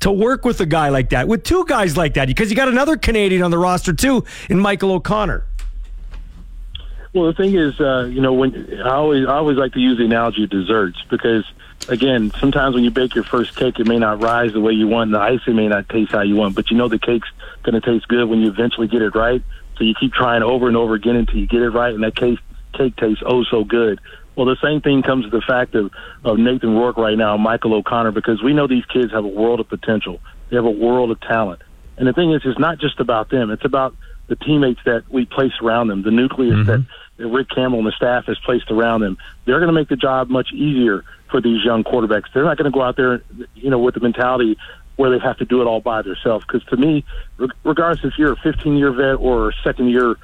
to 0.00 0.12
work 0.12 0.44
with 0.44 0.60
a 0.60 0.66
guy 0.66 0.90
like 0.90 1.10
that, 1.10 1.26
with 1.26 1.42
two 1.42 1.64
guys 1.66 1.96
like 1.96 2.14
that, 2.14 2.28
because 2.28 2.50
you 2.50 2.54
got 2.54 2.68
another 2.68 2.96
Canadian 2.96 3.42
on 3.42 3.50
the 3.50 3.58
roster 3.58 3.92
too, 3.92 4.24
in 4.48 4.56
Michael 4.56 4.92
O'Connor. 4.92 5.44
Well, 7.12 7.26
the 7.26 7.32
thing 7.32 7.56
is, 7.56 7.80
uh, 7.80 8.04
you 8.04 8.20
know, 8.20 8.32
when 8.32 8.80
I 8.80 8.90
always 8.90 9.26
I 9.26 9.34
always 9.38 9.56
like 9.56 9.72
to 9.72 9.80
use 9.80 9.98
the 9.98 10.04
analogy 10.04 10.44
of 10.44 10.50
desserts 10.50 11.02
because, 11.10 11.44
again, 11.88 12.30
sometimes 12.38 12.76
when 12.76 12.84
you 12.84 12.92
bake 12.92 13.16
your 13.16 13.24
first 13.24 13.56
cake, 13.56 13.80
it 13.80 13.88
may 13.88 13.98
not 13.98 14.22
rise 14.22 14.52
the 14.52 14.60
way 14.60 14.72
you 14.72 14.86
want, 14.86 15.10
the 15.10 15.18
icing 15.18 15.56
may 15.56 15.66
not 15.66 15.88
taste 15.88 16.12
how 16.12 16.22
you 16.22 16.36
want, 16.36 16.54
but 16.54 16.70
you 16.70 16.76
know 16.76 16.86
the 16.86 17.00
cake's 17.00 17.28
going 17.64 17.74
to 17.74 17.80
taste 17.80 18.06
good 18.06 18.28
when 18.28 18.40
you 18.40 18.48
eventually 18.48 18.86
get 18.86 19.02
it 19.02 19.16
right. 19.16 19.42
So 19.78 19.84
you 19.84 19.94
keep 19.98 20.12
trying 20.12 20.44
over 20.44 20.68
and 20.68 20.76
over 20.76 20.94
again 20.94 21.16
until 21.16 21.38
you 21.38 21.48
get 21.48 21.62
it 21.62 21.70
right, 21.70 21.92
and 21.92 22.04
that 22.04 22.14
cake 22.14 22.38
cake 22.74 22.94
tastes 22.96 23.24
oh 23.26 23.42
so 23.42 23.64
good. 23.64 24.00
Well, 24.38 24.46
the 24.46 24.56
same 24.62 24.80
thing 24.80 25.02
comes 25.02 25.24
to 25.24 25.30
the 25.30 25.40
fact 25.40 25.74
of, 25.74 25.90
of 26.22 26.38
Nathan 26.38 26.76
Rourke 26.76 26.96
right 26.96 27.18
now, 27.18 27.36
Michael 27.36 27.74
O'Connor, 27.74 28.12
because 28.12 28.40
we 28.40 28.54
know 28.54 28.68
these 28.68 28.84
kids 28.84 29.10
have 29.10 29.24
a 29.24 29.28
world 29.28 29.58
of 29.58 29.68
potential. 29.68 30.20
They 30.48 30.54
have 30.54 30.64
a 30.64 30.70
world 30.70 31.10
of 31.10 31.20
talent. 31.22 31.60
And 31.96 32.06
the 32.06 32.12
thing 32.12 32.32
is, 32.32 32.42
it's 32.44 32.56
not 32.56 32.78
just 32.78 33.00
about 33.00 33.30
them. 33.30 33.50
It's 33.50 33.64
about 33.64 33.96
the 34.28 34.36
teammates 34.36 34.78
that 34.84 35.10
we 35.10 35.24
place 35.26 35.54
around 35.60 35.88
them, 35.88 36.04
the 36.04 36.12
nucleus 36.12 36.54
mm-hmm. 36.54 36.70
that, 36.70 36.86
that 37.16 37.26
Rick 37.26 37.48
Campbell 37.50 37.78
and 37.78 37.88
the 37.88 37.92
staff 37.96 38.26
has 38.26 38.38
placed 38.38 38.70
around 38.70 39.00
them. 39.00 39.18
They're 39.44 39.58
going 39.58 39.70
to 39.70 39.72
make 39.72 39.88
the 39.88 39.96
job 39.96 40.30
much 40.30 40.52
easier 40.52 41.02
for 41.32 41.40
these 41.40 41.64
young 41.64 41.82
quarterbacks. 41.82 42.32
They're 42.32 42.44
not 42.44 42.58
going 42.58 42.70
to 42.70 42.74
go 42.74 42.82
out 42.82 42.96
there, 42.96 43.20
you 43.56 43.70
know, 43.70 43.80
with 43.80 43.94
the 43.94 44.00
mentality 44.00 44.56
where 44.94 45.10
they 45.10 45.18
have 45.18 45.38
to 45.38 45.46
do 45.46 45.62
it 45.62 45.64
all 45.64 45.80
by 45.80 46.02
themselves. 46.02 46.44
Because 46.46 46.62
to 46.68 46.76
me, 46.76 47.04
regardless 47.64 48.04
if 48.04 48.16
you're 48.16 48.34
a 48.34 48.36
15 48.36 48.76
year 48.76 48.92
vet 48.92 49.16
or 49.16 49.48
a 49.48 49.52
second 49.64 49.88
year, 49.88 50.14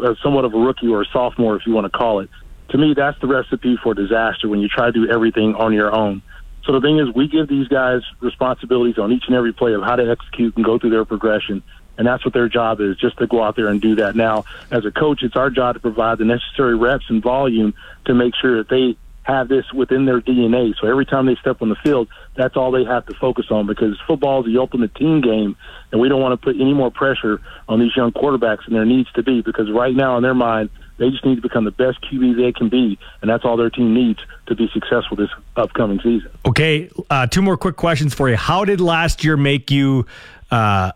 uh, 0.00 0.14
somewhat 0.22 0.44
of 0.44 0.54
a 0.54 0.58
rookie 0.58 0.86
or 0.86 1.02
a 1.02 1.06
sophomore, 1.06 1.56
if 1.56 1.66
you 1.66 1.72
want 1.72 1.90
to 1.90 1.98
call 1.98 2.20
it, 2.20 2.30
to 2.70 2.78
me, 2.78 2.94
that's 2.94 3.20
the 3.20 3.26
recipe 3.26 3.76
for 3.82 3.94
disaster 3.94 4.48
when 4.48 4.60
you 4.60 4.68
try 4.68 4.86
to 4.86 4.92
do 4.92 5.10
everything 5.10 5.54
on 5.54 5.72
your 5.72 5.94
own. 5.94 6.22
So 6.64 6.72
the 6.72 6.80
thing 6.80 6.98
is, 6.98 7.14
we 7.14 7.28
give 7.28 7.48
these 7.48 7.68
guys 7.68 8.00
responsibilities 8.20 8.98
on 8.98 9.12
each 9.12 9.24
and 9.26 9.36
every 9.36 9.52
play 9.52 9.74
of 9.74 9.82
how 9.82 9.96
to 9.96 10.10
execute 10.10 10.56
and 10.56 10.64
go 10.64 10.78
through 10.78 10.90
their 10.90 11.04
progression. 11.04 11.62
And 11.96 12.06
that's 12.06 12.24
what 12.24 12.34
their 12.34 12.48
job 12.48 12.80
is, 12.80 12.96
just 12.96 13.18
to 13.18 13.26
go 13.26 13.42
out 13.42 13.54
there 13.54 13.68
and 13.68 13.80
do 13.80 13.96
that. 13.96 14.16
Now, 14.16 14.44
as 14.70 14.84
a 14.84 14.90
coach, 14.90 15.22
it's 15.22 15.36
our 15.36 15.50
job 15.50 15.74
to 15.74 15.80
provide 15.80 16.18
the 16.18 16.24
necessary 16.24 16.74
reps 16.74 17.04
and 17.08 17.22
volume 17.22 17.74
to 18.06 18.14
make 18.14 18.34
sure 18.40 18.58
that 18.58 18.68
they 18.68 18.96
have 19.24 19.48
this 19.48 19.64
within 19.72 20.04
their 20.04 20.20
DNA. 20.20 20.74
So 20.80 20.86
every 20.86 21.06
time 21.06 21.26
they 21.26 21.36
step 21.36 21.62
on 21.62 21.68
the 21.68 21.76
field, 21.76 22.08
that's 22.36 22.56
all 22.56 22.70
they 22.70 22.84
have 22.84 23.06
to 23.06 23.14
focus 23.14 23.46
on 23.50 23.66
because 23.66 23.98
football 24.06 24.40
is 24.40 24.52
the 24.52 24.58
ultimate 24.58 24.94
team 24.94 25.20
game, 25.20 25.56
and 25.92 26.00
we 26.00 26.08
don't 26.08 26.20
want 26.20 26.38
to 26.38 26.44
put 26.44 26.56
any 26.56 26.74
more 26.74 26.90
pressure 26.90 27.40
on 27.68 27.80
these 27.80 27.96
young 27.96 28.12
quarterbacks 28.12 28.64
than 28.66 28.74
there 28.74 28.84
needs 28.84 29.10
to 29.12 29.22
be 29.22 29.40
because 29.40 29.70
right 29.70 29.94
now 29.94 30.16
in 30.16 30.22
their 30.22 30.34
mind, 30.34 30.70
they 30.96 31.10
just 31.10 31.24
need 31.24 31.36
to 31.36 31.42
become 31.42 31.64
the 31.64 31.70
best 31.70 32.00
QB 32.02 32.36
they 32.36 32.52
can 32.52 32.68
be, 32.68 32.98
and 33.20 33.30
that's 33.30 33.44
all 33.44 33.56
their 33.56 33.70
team 33.70 33.94
needs 33.94 34.20
to 34.46 34.54
be 34.54 34.68
successful 34.72 35.16
this 35.16 35.30
upcoming 35.56 36.00
season. 36.00 36.30
Okay, 36.46 36.90
uh, 37.10 37.26
two 37.26 37.42
more 37.42 37.56
quick 37.56 37.76
questions 37.76 38.14
for 38.14 38.28
you. 38.28 38.36
How 38.36 38.64
did 38.64 38.80
last 38.80 39.24
year 39.24 39.36
make 39.36 39.70
you, 39.70 40.06
uh, 40.50 40.92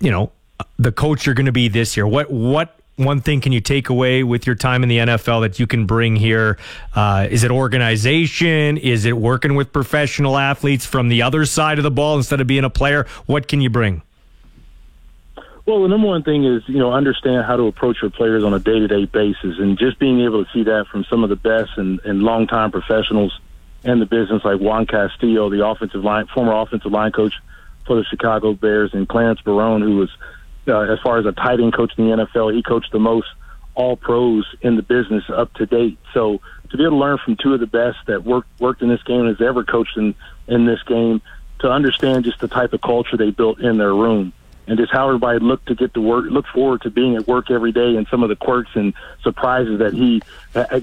you 0.00 0.10
know, 0.10 0.32
the 0.78 0.92
coach 0.92 1.26
you're 1.26 1.34
going 1.34 1.46
to 1.46 1.52
be 1.52 1.68
this 1.68 1.96
year? 1.96 2.06
What 2.06 2.30
what 2.30 2.78
one 2.96 3.20
thing 3.20 3.40
can 3.40 3.52
you 3.52 3.60
take 3.60 3.88
away 3.88 4.22
with 4.22 4.46
your 4.46 4.54
time 4.54 4.82
in 4.82 4.88
the 4.88 4.98
NFL 4.98 5.42
that 5.42 5.58
you 5.58 5.66
can 5.66 5.84
bring 5.84 6.16
here? 6.16 6.58
Uh, 6.94 7.26
is 7.28 7.44
it 7.44 7.50
organization? 7.50 8.78
Is 8.78 9.04
it 9.04 9.16
working 9.16 9.56
with 9.56 9.72
professional 9.72 10.38
athletes 10.38 10.86
from 10.86 11.08
the 11.08 11.22
other 11.22 11.44
side 11.44 11.78
of 11.78 11.84
the 11.84 11.90
ball 11.90 12.16
instead 12.16 12.40
of 12.40 12.46
being 12.46 12.64
a 12.64 12.70
player? 12.70 13.06
What 13.26 13.48
can 13.48 13.60
you 13.60 13.70
bring? 13.70 14.02
Well, 15.66 15.80
the 15.80 15.88
number 15.88 16.08
one 16.08 16.22
thing 16.22 16.44
is, 16.44 16.62
you 16.66 16.78
know, 16.78 16.92
understand 16.92 17.46
how 17.46 17.56
to 17.56 17.62
approach 17.64 18.02
your 18.02 18.10
players 18.10 18.44
on 18.44 18.52
a 18.52 18.58
day 18.58 18.78
to 18.80 18.86
day 18.86 19.06
basis. 19.06 19.58
And 19.58 19.78
just 19.78 19.98
being 19.98 20.20
able 20.20 20.44
to 20.44 20.50
see 20.52 20.64
that 20.64 20.86
from 20.90 21.04
some 21.04 21.24
of 21.24 21.30
the 21.30 21.36
best 21.36 21.70
and, 21.78 22.00
and 22.04 22.22
longtime 22.22 22.70
professionals 22.70 23.38
in 23.82 23.98
the 23.98 24.04
business, 24.04 24.44
like 24.44 24.60
Juan 24.60 24.84
Castillo, 24.84 25.48
the 25.48 25.66
offensive 25.66 26.04
line, 26.04 26.26
former 26.26 26.52
offensive 26.52 26.92
line 26.92 27.12
coach 27.12 27.32
for 27.86 27.96
the 27.96 28.04
Chicago 28.04 28.52
Bears, 28.52 28.92
and 28.92 29.08
Clarence 29.08 29.40
Barone, 29.40 29.80
who 29.80 29.96
was, 29.96 30.10
uh, 30.68 30.80
as 30.80 30.98
far 31.00 31.18
as 31.18 31.24
a 31.24 31.32
tight 31.32 31.60
end 31.60 31.74
coach 31.74 31.92
in 31.96 32.10
the 32.10 32.16
NFL, 32.26 32.54
he 32.54 32.62
coached 32.62 32.92
the 32.92 32.98
most 32.98 33.28
all 33.74 33.96
pros 33.96 34.44
in 34.60 34.76
the 34.76 34.82
business 34.82 35.24
up 35.30 35.52
to 35.54 35.64
date. 35.64 35.98
So 36.12 36.42
to 36.70 36.76
be 36.76 36.84
able 36.84 36.98
to 36.98 37.00
learn 37.00 37.18
from 37.24 37.36
two 37.36 37.54
of 37.54 37.60
the 37.60 37.66
best 37.66 37.98
that 38.06 38.22
worked 38.22 38.48
worked 38.60 38.82
in 38.82 38.88
this 38.90 39.02
game 39.02 39.20
and 39.20 39.28
has 39.28 39.40
ever 39.40 39.64
coached 39.64 39.96
in 39.96 40.14
in 40.46 40.66
this 40.66 40.82
game 40.82 41.22
to 41.60 41.70
understand 41.70 42.24
just 42.24 42.38
the 42.40 42.48
type 42.48 42.74
of 42.74 42.82
culture 42.82 43.16
they 43.16 43.30
built 43.30 43.60
in 43.60 43.78
their 43.78 43.94
room 43.94 44.32
and 44.66 44.78
just 44.78 44.92
how 44.92 45.06
everybody 45.08 45.38
looked 45.38 45.66
to 45.68 45.74
get 45.74 45.94
to 45.94 46.00
work, 46.00 46.26
look 46.30 46.46
forward 46.46 46.82
to 46.82 46.90
being 46.90 47.16
at 47.16 47.26
work 47.26 47.50
every 47.50 47.72
day, 47.72 47.96
and 47.96 48.06
some 48.10 48.22
of 48.22 48.28
the 48.28 48.36
quirks 48.36 48.70
and 48.74 48.94
surprises 49.22 49.78
that 49.80 49.92
he, 49.92 50.22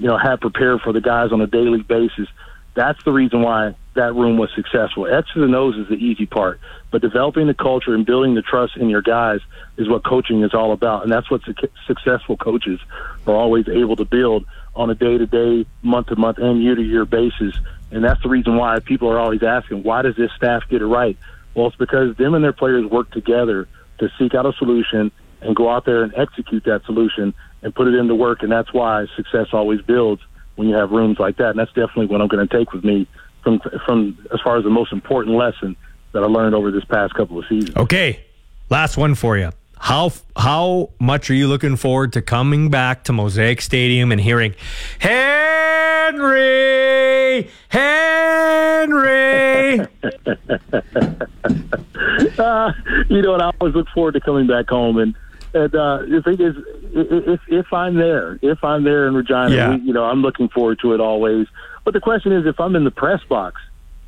you 0.00 0.06
know, 0.06 0.18
had 0.18 0.40
prepared 0.40 0.80
for 0.82 0.92
the 0.92 1.00
guys 1.00 1.32
on 1.32 1.40
a 1.40 1.46
daily 1.46 1.82
basis. 1.82 2.28
That's 2.74 3.02
the 3.04 3.12
reason 3.12 3.42
why 3.42 3.74
that 3.94 4.14
room 4.14 4.38
was 4.38 4.50
successful. 4.54 5.06
X's 5.06 5.36
and 5.36 5.54
O's 5.54 5.76
is 5.76 5.88
the 5.88 5.96
easy 5.96 6.24
part, 6.24 6.60
but 6.90 7.02
developing 7.02 7.46
the 7.46 7.54
culture 7.54 7.94
and 7.94 8.06
building 8.06 8.34
the 8.34 8.42
trust 8.42 8.76
in 8.76 8.88
your 8.88 9.02
guys 9.02 9.40
is 9.76 9.88
what 9.88 10.04
coaching 10.04 10.42
is 10.42 10.54
all 10.54 10.72
about, 10.72 11.02
and 11.02 11.12
that's 11.12 11.30
what 11.30 11.42
su- 11.44 11.54
successful 11.86 12.36
coaches 12.36 12.80
are 13.26 13.34
always 13.34 13.68
able 13.68 13.96
to 13.96 14.04
build 14.04 14.46
on 14.74 14.88
a 14.88 14.94
day 14.94 15.18
to 15.18 15.26
day, 15.26 15.66
month 15.82 16.06
to 16.06 16.16
month, 16.16 16.38
and 16.38 16.62
year 16.62 16.74
to 16.74 16.82
year 16.82 17.04
basis. 17.04 17.54
And 17.90 18.02
that's 18.02 18.22
the 18.22 18.30
reason 18.30 18.56
why 18.56 18.78
people 18.78 19.10
are 19.10 19.18
always 19.18 19.42
asking, 19.42 19.82
why 19.82 20.00
does 20.00 20.16
this 20.16 20.30
staff 20.32 20.62
get 20.70 20.80
it 20.80 20.86
right? 20.86 21.18
Well, 21.54 21.66
it's 21.66 21.76
because 21.76 22.16
them 22.16 22.34
and 22.34 22.42
their 22.42 22.52
players 22.52 22.86
work 22.86 23.10
together 23.10 23.68
to 23.98 24.08
seek 24.18 24.34
out 24.34 24.46
a 24.46 24.52
solution 24.54 25.10
and 25.40 25.56
go 25.56 25.70
out 25.70 25.84
there 25.84 26.02
and 26.02 26.14
execute 26.16 26.64
that 26.64 26.84
solution 26.86 27.34
and 27.62 27.74
put 27.74 27.88
it 27.88 27.94
into 27.94 28.14
work. 28.14 28.42
And 28.42 28.50
that's 28.50 28.72
why 28.72 29.06
success 29.16 29.48
always 29.52 29.82
builds 29.82 30.22
when 30.56 30.68
you 30.68 30.74
have 30.74 30.90
rooms 30.90 31.18
like 31.18 31.36
that. 31.36 31.50
And 31.50 31.58
that's 31.58 31.72
definitely 31.72 32.06
what 32.06 32.20
I'm 32.20 32.28
going 32.28 32.46
to 32.46 32.56
take 32.58 32.72
with 32.72 32.84
me 32.84 33.06
from 33.42 33.60
from 33.86 34.18
as 34.32 34.40
far 34.40 34.56
as 34.56 34.64
the 34.64 34.70
most 34.70 34.92
important 34.92 35.36
lesson 35.36 35.76
that 36.12 36.22
I 36.22 36.26
learned 36.26 36.54
over 36.54 36.70
this 36.70 36.84
past 36.84 37.14
couple 37.14 37.38
of 37.38 37.44
seasons. 37.48 37.76
Okay, 37.76 38.24
last 38.70 38.96
one 38.96 39.14
for 39.14 39.36
you. 39.36 39.50
How 39.82 40.12
how 40.36 40.90
much 41.00 41.28
are 41.28 41.34
you 41.34 41.48
looking 41.48 41.74
forward 41.74 42.12
to 42.12 42.22
coming 42.22 42.70
back 42.70 43.02
to 43.04 43.12
Mosaic 43.12 43.60
Stadium 43.60 44.12
and 44.12 44.20
hearing 44.20 44.54
Henry, 45.00 45.18
Henry? 47.68 49.80
uh, 52.38 52.72
you 53.08 53.22
know, 53.22 53.34
and 53.34 53.42
I 53.42 53.50
always 53.60 53.74
look 53.74 53.88
forward 53.88 54.12
to 54.12 54.20
coming 54.20 54.46
back 54.46 54.68
home. 54.68 54.98
And 54.98 55.16
and 55.52 55.74
uh, 55.74 56.02
the 56.08 56.22
thing 56.22 56.40
is, 56.40 56.54
if 56.94 57.40
if 57.48 57.72
I'm 57.72 57.96
there, 57.96 58.38
if 58.40 58.62
I'm 58.62 58.84
there 58.84 59.08
in 59.08 59.14
Regina, 59.14 59.50
Yeah. 59.50 59.74
we, 59.74 59.80
you 59.82 59.92
know, 59.92 60.04
I'm 60.04 60.22
looking 60.22 60.48
forward 60.48 60.78
to 60.82 60.94
it 60.94 61.00
always. 61.00 61.48
But 61.84 61.94
the 61.94 62.00
question 62.00 62.30
is, 62.30 62.46
if 62.46 62.60
I'm 62.60 62.76
in 62.76 62.84
the 62.84 62.92
press 62.92 63.20
box, 63.28 63.60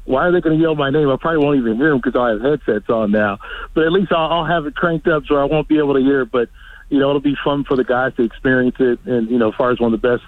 why 0.05 0.27
are 0.27 0.33
they 0.33 0.41
going 0.41 0.59
to 0.59 0.63
yell 0.63 0.75
my 0.75 0.91
name? 0.91 1.09
I 1.09 1.17
probably 1.17 1.45
won't 1.45 1.59
even 1.59 1.77
hear 1.77 1.91
them 1.91 2.01
because 2.03 2.19
I 2.19 2.31
have 2.31 2.43
headsets 2.43 2.91
on 2.91 3.11
now. 3.11 3.39
But 3.73 3.85
at 3.85 3.93
least 3.93 4.13
I'll, 4.13 4.33
I'll 4.33 4.45
have 4.45 4.67
it 4.67 4.75
cranked 4.75 5.09
up 5.09 5.25
so 5.27 5.37
I 5.37 5.45
won't 5.45 5.69
be 5.69 5.79
able 5.79 5.95
to 5.95 6.01
hear. 6.01 6.25
But 6.25 6.51
you 6.91 6.99
know, 6.99 7.09
it'll 7.09 7.21
be 7.21 7.37
fun 7.43 7.65
for 7.65 7.77
the 7.77 7.85
guys 7.85 8.15
to 8.17 8.23
experience 8.23 8.77
it. 8.79 9.01
And 9.07 9.31
you 9.31 9.39
know, 9.39 9.49
as 9.49 9.55
far 9.55 9.71
as 9.71 9.81
one 9.81 9.95
of 9.95 10.01
the 10.01 10.09
best 10.09 10.25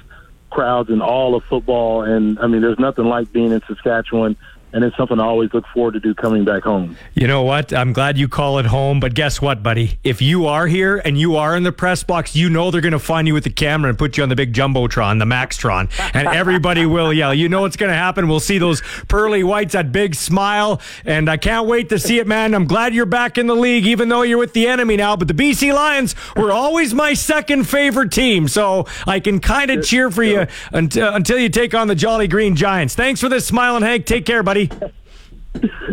crowds 0.50 0.88
in 0.88 1.02
all 1.02 1.34
of 1.34 1.44
football, 1.44 2.02
and 2.02 2.38
I 2.38 2.46
mean, 2.46 2.62
there's 2.62 2.78
nothing 2.78 3.04
like 3.04 3.32
being 3.32 3.52
in 3.52 3.60
Saskatchewan. 3.68 4.36
And 4.72 4.84
it's 4.84 4.96
something 4.96 5.18
I 5.18 5.24
always 5.24 5.54
look 5.54 5.64
forward 5.72 5.92
to 5.92 6.00
do 6.00 6.14
coming 6.14 6.44
back 6.44 6.64
home. 6.64 6.96
You 7.14 7.26
know 7.26 7.42
what? 7.42 7.72
I'm 7.72 7.92
glad 7.92 8.18
you 8.18 8.28
call 8.28 8.58
it 8.58 8.66
home, 8.66 9.00
but 9.00 9.14
guess 9.14 9.40
what, 9.40 9.62
buddy? 9.62 9.98
If 10.04 10.20
you 10.20 10.46
are 10.46 10.66
here 10.66 11.00
and 11.04 11.18
you 11.18 11.36
are 11.36 11.56
in 11.56 11.62
the 11.62 11.72
press 11.72 12.02
box, 12.02 12.36
you 12.36 12.50
know 12.50 12.70
they're 12.70 12.80
going 12.80 12.92
to 12.92 12.98
find 12.98 13.26
you 13.26 13.32
with 13.34 13.44
the 13.44 13.50
camera 13.50 13.88
and 13.88 13.98
put 13.98 14.16
you 14.16 14.22
on 14.22 14.28
the 14.28 14.36
big 14.36 14.52
jumbotron, 14.52 15.18
the 15.18 15.24
Maxtron, 15.24 15.88
and 16.14 16.28
everybody 16.28 16.84
will 16.86 17.12
yell. 17.12 17.32
You 17.32 17.48
know 17.48 17.62
what's 17.62 17.76
going 17.76 17.90
to 17.90 17.96
happen? 17.96 18.28
We'll 18.28 18.40
see 18.40 18.58
those 18.58 18.82
pearly 19.08 19.42
whites, 19.42 19.72
that 19.72 19.92
big 19.92 20.14
smile, 20.14 20.80
and 21.04 21.30
I 21.30 21.36
can't 21.36 21.66
wait 21.66 21.88
to 21.90 21.98
see 21.98 22.18
it, 22.18 22.26
man. 22.26 22.54
I'm 22.54 22.66
glad 22.66 22.94
you're 22.94 23.06
back 23.06 23.38
in 23.38 23.46
the 23.46 23.56
league, 23.56 23.86
even 23.86 24.08
though 24.08 24.22
you're 24.22 24.38
with 24.38 24.52
the 24.52 24.66
enemy 24.66 24.96
now. 24.96 25.16
But 25.16 25.28
the 25.28 25.34
BC 25.34 25.72
Lions 25.72 26.14
were 26.36 26.52
always 26.52 26.92
my 26.92 27.14
second 27.14 27.64
favorite 27.64 28.12
team, 28.12 28.48
so 28.48 28.86
I 29.06 29.20
can 29.20 29.38
kind 29.40 29.70
of 29.70 29.84
cheer 29.84 30.10
for 30.10 30.22
you 30.22 30.46
until, 30.72 31.14
until 31.14 31.38
you 31.38 31.48
take 31.48 31.72
on 31.72 31.88
the 31.88 31.94
Jolly 31.94 32.28
Green 32.28 32.56
Giants. 32.56 32.94
Thanks 32.94 33.20
for 33.20 33.28
this, 33.28 33.46
smiling 33.46 33.82
Hank. 33.82 34.06
Take 34.06 34.26
care, 34.26 34.42
buddy. 34.42 34.65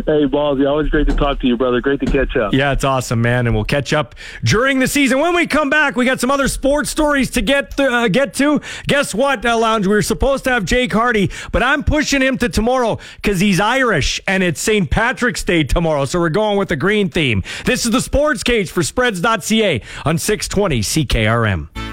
Hey, 0.06 0.26
Ballsy, 0.26 0.68
always 0.68 0.88
great 0.88 1.08
to 1.08 1.14
talk 1.14 1.40
to 1.40 1.46
you, 1.46 1.56
brother. 1.56 1.80
Great 1.80 2.00
to 2.00 2.06
catch 2.06 2.36
up. 2.36 2.52
Yeah, 2.52 2.72
it's 2.72 2.84
awesome, 2.84 3.22
man, 3.22 3.46
and 3.46 3.54
we'll 3.54 3.64
catch 3.64 3.92
up 3.92 4.14
during 4.42 4.78
the 4.78 4.88
season. 4.88 5.20
When 5.20 5.34
we 5.34 5.46
come 5.46 5.70
back, 5.70 5.96
we 5.96 6.04
got 6.04 6.20
some 6.20 6.30
other 6.30 6.48
sports 6.48 6.90
stories 6.90 7.30
to 7.30 7.40
get 7.40 7.78
uh, 7.80 8.08
get 8.08 8.34
to. 8.34 8.60
Guess 8.86 9.14
what, 9.14 9.44
uh, 9.46 9.56
Lounge? 9.56 9.86
We 9.86 9.94
were 9.94 10.02
supposed 10.02 10.44
to 10.44 10.50
have 10.50 10.64
Jake 10.64 10.92
Hardy, 10.92 11.30
but 11.52 11.62
I'm 11.62 11.84
pushing 11.84 12.20
him 12.20 12.36
to 12.38 12.48
tomorrow 12.48 12.98
because 13.16 13.40
he's 13.40 13.60
Irish 13.60 14.20
and 14.28 14.42
it's 14.42 14.60
St. 14.60 14.90
Patrick's 14.90 15.44
Day 15.44 15.64
tomorrow, 15.64 16.04
so 16.04 16.20
we're 16.20 16.28
going 16.28 16.58
with 16.58 16.68
the 16.68 16.76
green 16.76 17.08
theme. 17.08 17.42
This 17.64 17.86
is 17.86 17.92
the 17.92 18.00
Sports 18.00 18.42
Cage 18.42 18.70
for 18.70 18.82
Spreads.ca 18.82 19.80
on 20.04 20.18
620 20.18 20.80
CKRM. 20.80 21.83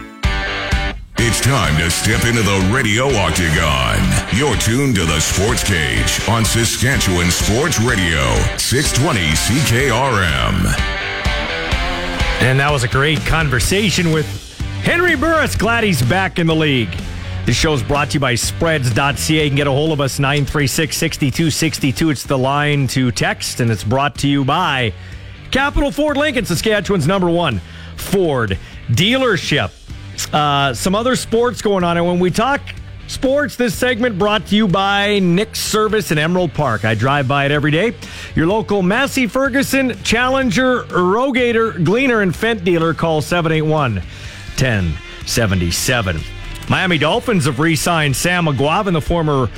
It's 1.24 1.40
time 1.40 1.78
to 1.78 1.92
step 1.92 2.26
into 2.26 2.42
the 2.42 2.72
radio 2.74 3.06
octagon. 3.06 4.00
You're 4.36 4.56
tuned 4.58 4.96
to 4.96 5.06
the 5.06 5.20
Sports 5.20 5.64
Cage 5.64 6.28
on 6.28 6.44
Saskatchewan 6.44 7.30
Sports 7.30 7.80
Radio, 7.80 8.34
620 8.58 9.20
CKRM. 9.30 10.66
And 12.42 12.60
that 12.60 12.72
was 12.72 12.84
a 12.84 12.88
great 12.88 13.20
conversation 13.20 14.12
with 14.12 14.26
Henry 14.82 15.16
Burris. 15.16 15.56
Glad 15.56 15.84
he's 15.84 16.02
back 16.02 16.40
in 16.40 16.48
the 16.48 16.56
league. 16.56 16.90
This 17.46 17.56
show 17.56 17.74
is 17.74 17.84
brought 17.84 18.10
to 18.10 18.14
you 18.16 18.20
by 18.20 18.34
spreads.ca. 18.34 19.44
You 19.44 19.50
can 19.52 19.56
get 19.56 19.68
a 19.68 19.72
hold 19.72 19.92
of 19.92 20.02
us 20.02 20.18
936 20.18 20.98
6262. 20.98 22.10
It's 22.10 22.24
the 22.24 22.36
line 22.40 22.88
to 22.88 23.12
text, 23.12 23.60
and 23.60 23.70
it's 23.70 23.84
brought 23.84 24.16
to 24.16 24.28
you 24.28 24.44
by 24.44 24.92
Capital 25.52 25.92
Ford 25.92 26.18
Lincoln, 26.18 26.46
Saskatchewan's 26.46 27.06
number 27.06 27.30
one 27.30 27.62
Ford 27.96 28.58
dealership. 28.90 29.81
Uh, 30.32 30.74
some 30.74 30.96
other 30.96 31.16
sports 31.16 31.62
going 31.62 31.84
on. 31.84 31.98
And 31.98 32.06
when 32.06 32.20
we 32.20 32.32
talk 32.32 32.62
sports, 33.08 33.56
this 33.56 33.78
segment 33.78 34.18
brought 34.18 34.48
to 34.48 34.56
you 34.56 34.68
by 34.68 35.20
Nick's 35.20 35.60
Service 35.60 36.12
in 36.12 36.18
Emerald 36.18 36.54
Park. 36.54 36.86
I 36.86 36.96
drive 36.96 37.28
by 37.28 37.46
it 37.46 37.52
every 37.52 37.72
day. 37.72 37.94
Your 38.36 38.48
local 38.48 38.82
Massey 38.82 39.28
Ferguson 39.28 40.02
Challenger 40.04 40.84
Rogator 40.84 41.84
Gleaner 41.84 42.22
and 42.22 42.34
Fendt 42.34 42.64
dealer. 42.64 42.94
Call 42.94 43.22
781 43.22 43.96
1077. 43.96 46.20
Miami 46.70 46.98
Dolphins 46.98 47.46
have 47.46 47.60
re 47.60 47.76
signed 47.76 48.16
Sam 48.16 48.46
Eguavoen, 48.46 48.94
the 48.94 49.02
former 49.02 49.50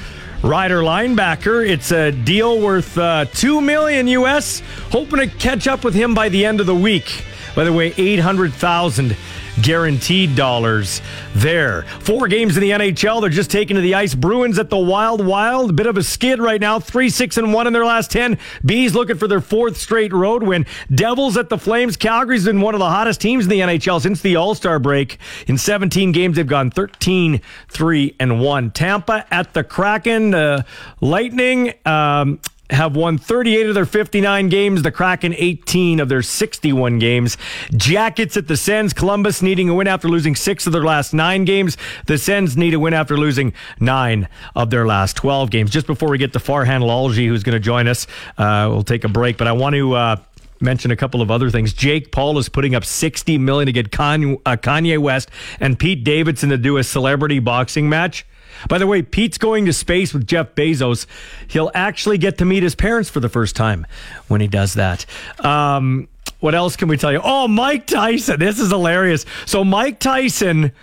Rider 0.43 0.81
linebacker. 0.81 1.65
It's 1.65 1.93
a 1.93 2.11
deal 2.11 2.59
worth 2.59 2.97
uh, 2.97 3.23
two 3.25 3.61
million 3.61 4.09
US. 4.09 4.61
Hoping 4.91 5.19
to 5.19 5.27
catch 5.27 5.69
up 5.69 5.85
with 5.85 5.93
him 5.93 6.13
by 6.13 6.27
the 6.27 6.45
end 6.45 6.59
of 6.59 6.65
the 6.65 6.75
week. 6.75 7.23
By 7.55 7.63
the 7.63 7.71
way, 7.71 7.93
eight 7.95 8.19
hundred 8.19 8.53
thousand 8.53 9.15
guaranteed 9.61 10.35
dollars 10.35 11.01
there. 11.35 11.83
Four 11.99 12.27
games 12.27 12.57
in 12.57 12.61
the 12.61 12.71
NHL. 12.71 13.21
They're 13.21 13.29
just 13.29 13.51
taking 13.51 13.75
to 13.75 13.81
the 13.81 13.95
ice. 13.95 14.15
Bruins 14.15 14.57
at 14.59 14.69
the 14.69 14.77
Wild 14.77 15.25
Wild. 15.25 15.75
Bit 15.75 15.87
of 15.87 15.97
a 15.97 16.03
skid 16.03 16.39
right 16.39 16.59
now. 16.59 16.79
Three, 16.79 17.09
six, 17.09 17.37
and 17.37 17.53
one 17.53 17.67
in 17.67 17.73
their 17.73 17.85
last 17.85 18.11
10. 18.11 18.37
Bees 18.65 18.93
looking 18.95 19.17
for 19.17 19.27
their 19.27 19.41
fourth 19.41 19.77
straight 19.77 20.13
road 20.13 20.43
win. 20.43 20.65
Devils 20.93 21.37
at 21.37 21.49
the 21.49 21.57
Flames. 21.57 21.97
Calgary's 21.97 22.45
been 22.45 22.61
one 22.61 22.75
of 22.75 22.79
the 22.79 22.89
hottest 22.89 23.21
teams 23.21 23.45
in 23.45 23.49
the 23.49 23.59
NHL 23.59 24.01
since 24.01 24.21
the 24.21 24.35
All 24.35 24.55
Star 24.55 24.79
break. 24.79 25.17
In 25.47 25.57
17 25.57 26.11
games, 26.11 26.35
they've 26.35 26.47
gone 26.47 26.71
13, 26.71 27.41
3, 27.69 28.15
and 28.19 28.41
1. 28.41 28.71
Tampa 28.71 29.25
at 29.31 29.53
the 29.53 29.63
Kraken. 29.63 30.33
Uh, 30.33 30.63
Lightning. 31.01 31.73
Um, 31.85 32.39
have 32.69 32.95
won 32.95 33.17
38 33.17 33.67
of 33.67 33.75
their 33.75 33.85
59 33.85 34.49
games. 34.49 34.81
The 34.81 34.91
Kraken 34.91 35.33
18 35.37 35.99
of 35.99 36.09
their 36.09 36.21
61 36.21 36.99
games. 36.99 37.37
Jackets 37.75 38.37
at 38.37 38.47
the 38.47 38.57
Sens. 38.57 38.93
Columbus 38.93 39.41
needing 39.41 39.69
a 39.69 39.73
win 39.73 39.87
after 39.87 40.07
losing 40.07 40.35
six 40.35 40.65
of 40.65 40.73
their 40.73 40.83
last 40.83 41.13
nine 41.13 41.45
games. 41.45 41.77
The 42.07 42.17
Sens 42.17 42.55
need 42.55 42.73
a 42.73 42.79
win 42.79 42.93
after 42.93 43.17
losing 43.17 43.53
nine 43.79 44.27
of 44.55 44.69
their 44.69 44.87
last 44.87 45.15
12 45.17 45.49
games. 45.49 45.71
Just 45.71 45.87
before 45.87 46.09
we 46.09 46.17
get 46.17 46.33
to 46.33 46.39
Farhan 46.39 46.81
Lalji, 46.81 47.27
who's 47.27 47.43
going 47.43 47.53
to 47.53 47.59
join 47.59 47.87
us, 47.87 48.07
uh, 48.37 48.67
we'll 48.69 48.83
take 48.83 49.03
a 49.03 49.09
break. 49.09 49.37
But 49.37 49.47
I 49.47 49.51
want 49.51 49.75
to. 49.75 49.93
Uh, 49.93 50.15
mention 50.61 50.91
a 50.91 50.95
couple 50.95 51.21
of 51.21 51.29
other 51.29 51.49
things. 51.49 51.73
Jake 51.73 52.13
Paul 52.13 52.37
is 52.37 52.47
putting 52.47 52.73
up 52.73 52.85
60 52.85 53.37
million 53.37 53.65
to 53.65 53.73
get 53.73 53.91
Kanye, 53.91 54.39
uh, 54.45 54.55
Kanye 54.55 54.97
West 54.97 55.29
and 55.59 55.77
Pete 55.77 56.05
Davidson 56.05 56.51
to 56.51 56.57
do 56.57 56.77
a 56.77 56.83
celebrity 56.85 57.39
boxing 57.39 57.89
match. 57.89 58.25
By 58.69 58.77
the 58.77 58.87
way, 58.87 59.01
Pete's 59.01 59.37
going 59.37 59.65
to 59.65 59.73
space 59.73 60.13
with 60.13 60.27
Jeff 60.27 60.55
Bezos. 60.55 61.05
He'll 61.47 61.71
actually 61.73 62.17
get 62.17 62.37
to 62.39 62.45
meet 62.45 62.63
his 62.63 62.75
parents 62.75 63.09
for 63.09 63.19
the 63.19 63.29
first 63.29 63.55
time 63.55 63.85
when 64.27 64.41
he 64.41 64.47
does 64.47 64.73
that. 64.75 65.05
Um, 65.39 66.07
what 66.39 66.55
else 66.55 66.75
can 66.75 66.89
we 66.89 66.97
tell 66.97 67.11
you? 67.11 67.21
Oh, 67.23 67.47
Mike 67.47 67.87
Tyson. 67.87 68.39
This 68.39 68.59
is 68.59 68.69
hilarious. 68.69 69.25
So, 69.45 69.63
Mike 69.63 69.99
Tyson 69.99 70.73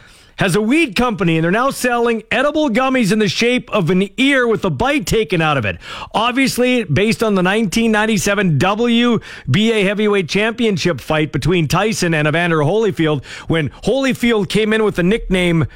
has 0.41 0.57
a 0.57 0.61
weed 0.61 0.97
company 0.97 1.37
and 1.37 1.45
they're 1.45 1.51
now 1.51 1.69
selling 1.69 2.23
edible 2.31 2.71
gummies 2.71 3.13
in 3.13 3.19
the 3.19 3.29
shape 3.29 3.71
of 3.73 3.91
an 3.91 4.09
ear 4.17 4.49
with 4.49 4.65
a 4.65 4.71
bite 4.71 5.07
taken 5.07 5.43
out 5.43 5.59
of 5.59 5.67
it. 5.67 5.77
Obviously, 6.15 6.83
based 6.85 7.23
on 7.23 7.35
the 7.35 7.43
1997 7.43 8.59
WBA 8.59 9.85
heavyweight 9.85 10.31
championship 10.31 10.99
fight 10.99 11.31
between 11.31 11.69
Tyson 11.69 12.15
and 12.15 12.27
Evander 12.27 12.61
Holyfield, 12.61 13.23
when 13.49 13.69
Holyfield 13.85 14.49
came 14.49 14.73
in 14.73 14.83
with 14.83 14.97
the 14.97 15.03
nickname 15.03 15.67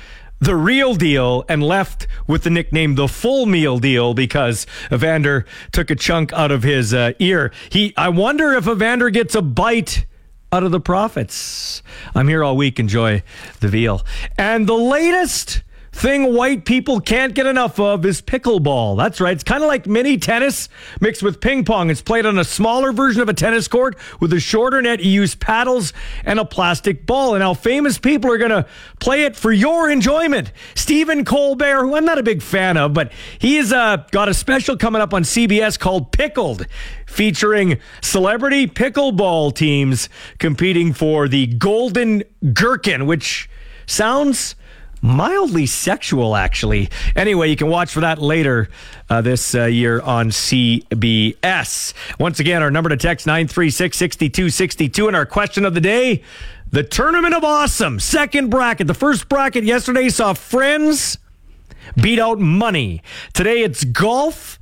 the 0.41 0.57
real 0.57 0.95
deal 0.95 1.45
and 1.49 1.63
left 1.63 2.07
with 2.27 2.43
the 2.43 2.51
nickname 2.51 2.95
the 2.97 3.09
full 3.09 3.47
meal 3.47 3.79
deal 3.79 4.15
because 4.15 4.67
Evander 4.93 5.47
took 5.73 5.91
a 5.91 5.95
chunk 5.95 6.33
out 6.33 6.51
of 6.51 6.63
his 6.63 6.93
uh, 6.93 7.13
ear. 7.19 7.53
He, 7.71 7.95
I 7.97 8.09
wonder 8.09 8.53
if 8.53 8.67
Evander 8.69 9.11
gets 9.11 9.35
a 9.35 9.43
bite 9.43 10.07
out 10.53 10.63
of 10.63 10.71
the 10.71 10.81
profits. 10.81 11.83
I'm 12.15 12.29
here 12.29 12.45
all 12.45 12.57
week. 12.57 12.79
Enjoy 12.79 13.23
the 13.61 13.69
veal. 13.69 14.05
And 14.39 14.69
the 14.69 14.75
latest 14.75 15.63
thing 15.95 16.35
white 16.35 16.65
people 16.65 17.01
can't 17.01 17.35
get 17.35 17.47
enough 17.47 17.79
of 17.79 18.05
is 18.05 18.21
pickleball. 18.21 18.97
That's 18.97 19.21
right. 19.21 19.33
It's 19.33 19.45
kind 19.45 19.63
of 19.63 19.69
like 19.69 19.87
mini 19.87 20.19
tennis 20.19 20.69
mixed 21.01 21.23
with 21.23 21.41
ping 21.41 21.65
pong. 21.65 21.89
It's 21.89 22.03
played 22.03 22.27
on 22.27 22.37
a 22.37 22.45
smaller 22.45 22.93
version 22.93 23.23
of 23.23 23.29
a 23.29 23.33
tennis 23.33 23.69
court 23.69 23.97
with 24.21 24.33
a 24.33 24.41
shorter 24.41 24.83
net. 24.83 25.01
You 25.01 25.11
use 25.11 25.37
paddles 25.37 25.93
and 26.25 26.41
a 26.41 26.45
plastic 26.45 27.07
ball. 27.07 27.35
And 27.35 27.41
now 27.41 27.55
famous 27.55 27.97
people 27.97 28.31
are 28.33 28.39
going 28.39 28.51
to 28.51 28.67
play 28.99 29.23
it 29.23 29.37
for 29.37 29.53
your 29.53 29.89
enjoyment. 29.89 30.51
Stephen 30.75 31.25
Colbert, 31.25 31.85
who 31.85 31.95
I'm 31.95 32.05
not 32.05 32.19
a 32.19 32.25
big 32.25 32.43
fan 32.43 32.77
of, 32.77 32.93
but 32.93 33.13
he's 33.39 33.73
uh, 33.73 33.99
got 34.11 34.29
a 34.29 34.35
special 34.35 34.77
coming 34.77 35.01
up 35.01 35.15
on 35.15 35.23
CBS 35.23 35.79
called 35.79 36.11
Pickled 36.11 36.67
featuring 37.07 37.79
celebrity 38.03 38.67
pickleball 38.67 39.55
teams 39.55 40.09
competing 40.41 40.93
for 40.93 41.29
the 41.29 41.47
Golden 41.47 42.25
Gherkin, 42.53 43.07
which 43.07 43.49
sounds 43.87 44.57
mildly 45.05 45.67
sexual, 45.67 46.35
actually. 46.35 46.89
Anyway, 47.15 47.51
you 47.51 47.57
can 47.57 47.69
watch 47.69 47.93
for 47.93 48.01
that 48.01 48.21
later 48.21 48.71
uh, 49.11 49.21
this 49.21 49.55
uh, 49.55 49.67
year 49.67 50.01
on 50.01 50.31
CBS. 50.31 51.93
Once 52.19 52.41
again, 52.41 52.63
our 52.63 52.71
number 52.71 52.89
to 52.89 52.97
text 52.97 53.27
936 53.27 53.97
6262 53.97 55.07
and 55.07 55.15
our 55.15 55.27
question 55.27 55.67
of 55.67 55.75
the 55.75 55.81
day. 55.81 56.23
The 56.73 56.83
Tournament 56.83 57.35
of 57.35 57.45
Awesome, 57.45 58.01
second 58.01 58.49
bracket. 58.49 58.87
The 58.87 58.95
first 58.95 59.29
bracket 59.29 59.65
yesterday 59.65 60.09
saw 60.09 60.33
Friends 60.33 61.19
beat 62.01 62.19
out 62.19 62.41
Money. 62.41 63.03
Today 63.35 63.63
it's 63.63 63.85
golf 63.85 64.59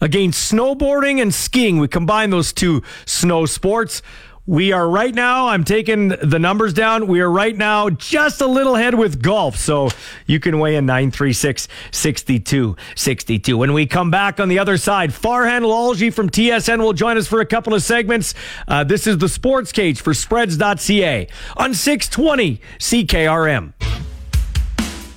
against 0.00 0.50
snowboarding 0.50 1.20
and 1.20 1.34
skiing. 1.34 1.78
We 1.78 1.88
combine 1.88 2.30
those 2.30 2.54
two 2.54 2.82
snow 3.04 3.44
sports. 3.44 4.00
We 4.48 4.72
are 4.72 4.88
right 4.88 5.14
now, 5.14 5.48
I'm 5.48 5.62
taking 5.62 6.08
the 6.08 6.38
numbers 6.38 6.72
down. 6.72 7.06
We 7.06 7.20
are 7.20 7.30
right 7.30 7.54
now 7.54 7.90
just 7.90 8.40
a 8.40 8.46
little 8.46 8.76
ahead 8.76 8.94
with 8.94 9.20
golf. 9.20 9.58
So 9.58 9.90
you 10.24 10.40
can 10.40 10.58
weigh 10.58 10.76
in 10.76 10.86
936 10.86 11.68
62 11.90 12.74
62. 12.96 13.58
When 13.58 13.74
we 13.74 13.84
come 13.84 14.10
back 14.10 14.40
on 14.40 14.48
the 14.48 14.58
other 14.58 14.78
side, 14.78 15.10
Farhan 15.10 15.64
Lalji 15.64 16.10
from 16.10 16.30
TSN 16.30 16.78
will 16.78 16.94
join 16.94 17.18
us 17.18 17.26
for 17.26 17.42
a 17.42 17.46
couple 17.46 17.74
of 17.74 17.82
segments. 17.82 18.32
Uh, 18.66 18.84
this 18.84 19.06
is 19.06 19.18
the 19.18 19.28
Sports 19.28 19.70
Cage 19.70 20.00
for 20.00 20.14
spreads.ca 20.14 21.28
on 21.58 21.74
620 21.74 22.62
CKRM. 22.78 23.74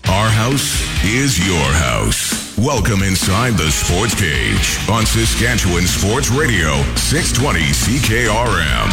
Our 0.09 0.29
house 0.29 1.05
is 1.05 1.39
your 1.47 1.55
house. 1.55 2.50
Welcome 2.57 3.01
inside 3.01 3.53
the 3.53 3.71
Sports 3.71 4.13
Cage 4.13 4.77
on 4.89 5.05
Saskatchewan 5.05 5.83
Sports 5.83 6.29
Radio, 6.29 6.83
620 6.95 7.59
CKRM. 7.61 8.91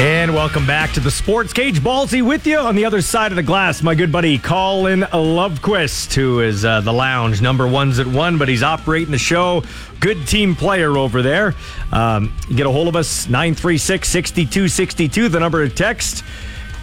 And 0.00 0.34
welcome 0.34 0.66
back 0.66 0.92
to 0.94 1.00
the 1.00 1.10
Sports 1.10 1.52
Cage. 1.52 1.80
Ballsy 1.80 2.26
with 2.26 2.46
you 2.46 2.58
on 2.58 2.74
the 2.74 2.86
other 2.86 3.02
side 3.02 3.30
of 3.30 3.36
the 3.36 3.42
glass. 3.42 3.82
My 3.82 3.94
good 3.94 4.10
buddy 4.10 4.38
Colin 4.38 5.02
Lovequist, 5.02 6.14
who 6.14 6.40
is 6.40 6.64
uh, 6.64 6.80
the 6.80 6.92
lounge 6.92 7.42
number 7.42 7.68
ones 7.68 7.98
at 8.00 8.06
one, 8.06 8.38
but 8.38 8.48
he's 8.48 8.62
operating 8.62 9.12
the 9.12 9.18
show. 9.18 9.62
Good 10.00 10.26
team 10.26 10.56
player 10.56 10.96
over 10.96 11.20
there. 11.22 11.54
Um, 11.92 12.32
get 12.56 12.66
a 12.66 12.70
hold 12.70 12.88
of 12.88 12.96
us, 12.96 13.28
936 13.28 14.08
6262, 14.08 15.28
the 15.28 15.38
number 15.38 15.62
of 15.62 15.74
text. 15.74 16.24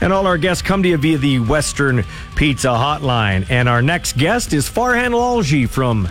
And 0.02 0.14
all 0.14 0.26
our 0.28 0.38
guests 0.38 0.62
come 0.62 0.82
to 0.84 0.90
you 0.90 0.98
via 0.98 1.18
the 1.18 1.40
Western 1.40 2.06
Pizza 2.36 2.70
Hotline. 2.70 3.46
And 3.50 3.68
our 3.68 3.82
next 3.82 4.18
guest 4.18 4.54
is 4.54 4.70
Farhan 4.70 5.12
Lalji 5.12 5.68
from 5.68 6.08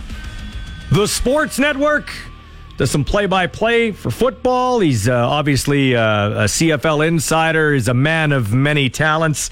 the 0.91 1.07
Sports 1.07 1.57
Network. 1.57 2.11
Does 2.77 2.91
some 2.91 3.03
play-by-play 3.03 3.91
for 3.91 4.11
football. 4.11 4.79
He's 4.79 5.09
uh, 5.09 5.27
obviously 5.27 5.95
uh, 5.95 6.29
a 6.29 6.43
CFL 6.45 7.05
insider. 7.07 7.73
He's 7.73 7.87
a 7.87 7.93
man 7.93 8.31
of 8.31 8.53
many 8.53 8.89
talents. 8.89 9.49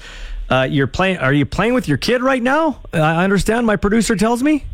Uh, 0.48 0.66
you're 0.70 0.86
playing. 0.86 1.18
Are 1.18 1.32
you 1.32 1.44
playing 1.44 1.74
with 1.74 1.88
your 1.88 1.98
kid 1.98 2.22
right 2.22 2.42
now? 2.42 2.80
I 2.92 3.22
understand. 3.24 3.66
My 3.66 3.76
producer 3.76 4.16
tells 4.16 4.42
me. 4.42 4.64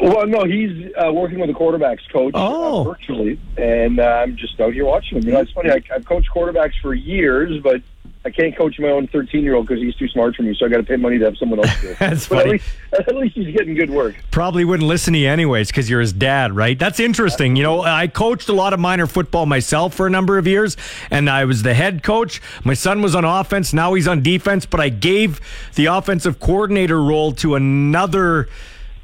Well, 0.00 0.26
no, 0.26 0.44
he's 0.44 0.90
uh, 0.94 1.12
working 1.12 1.38
with 1.40 1.50
a 1.50 1.54
quarterbacks 1.54 2.08
coach 2.12 2.32
oh. 2.34 2.80
uh, 2.80 2.84
virtually, 2.84 3.38
and 3.56 3.98
uh, 3.98 4.04
I'm 4.04 4.36
just 4.36 4.58
out 4.60 4.72
here 4.72 4.84
watching 4.84 5.18
him. 5.18 5.24
You 5.24 5.32
know, 5.32 5.40
it's 5.40 5.50
funny. 5.52 5.70
I, 5.70 5.82
I've 5.92 6.04
coached 6.04 6.30
quarterbacks 6.34 6.74
for 6.80 6.94
years, 6.94 7.60
but 7.62 7.82
I 8.24 8.30
can't 8.30 8.56
coach 8.56 8.78
my 8.78 8.88
own 8.88 9.06
13 9.06 9.42
year 9.44 9.54
old 9.54 9.66
because 9.66 9.82
he's 9.82 9.94
too 9.94 10.08
smart 10.08 10.34
for 10.34 10.42
me, 10.42 10.54
so 10.58 10.66
I 10.66 10.68
got 10.68 10.78
to 10.78 10.82
pay 10.82 10.96
money 10.96 11.18
to 11.18 11.24
have 11.24 11.36
someone 11.38 11.60
else 11.60 11.80
do 11.80 11.90
it. 11.90 11.98
That's 12.00 12.28
but 12.28 12.38
funny. 12.38 12.50
At 12.50 12.52
least, 12.52 12.68
at 13.08 13.16
least 13.16 13.34
he's 13.36 13.56
getting 13.56 13.74
good 13.74 13.90
work. 13.90 14.16
Probably 14.30 14.64
wouldn't 14.64 14.88
listen 14.88 15.12
to 15.12 15.18
you 15.18 15.28
anyways 15.28 15.68
because 15.68 15.88
you're 15.88 16.00
his 16.00 16.12
dad, 16.12 16.54
right? 16.54 16.78
That's 16.78 17.00
interesting. 17.00 17.56
You 17.56 17.62
know, 17.62 17.82
I 17.82 18.08
coached 18.08 18.48
a 18.48 18.52
lot 18.52 18.72
of 18.72 18.80
minor 18.80 19.06
football 19.06 19.46
myself 19.46 19.94
for 19.94 20.06
a 20.06 20.10
number 20.10 20.36
of 20.36 20.46
years, 20.46 20.76
and 21.10 21.30
I 21.30 21.44
was 21.44 21.62
the 21.62 21.74
head 21.74 22.02
coach. 22.02 22.42
My 22.64 22.74
son 22.74 23.02
was 23.02 23.14
on 23.14 23.24
offense, 23.24 23.72
now 23.72 23.94
he's 23.94 24.08
on 24.08 24.22
defense, 24.22 24.66
but 24.66 24.80
I 24.80 24.88
gave 24.88 25.40
the 25.76 25.86
offensive 25.86 26.40
coordinator 26.40 27.02
role 27.02 27.32
to 27.32 27.54
another 27.54 28.48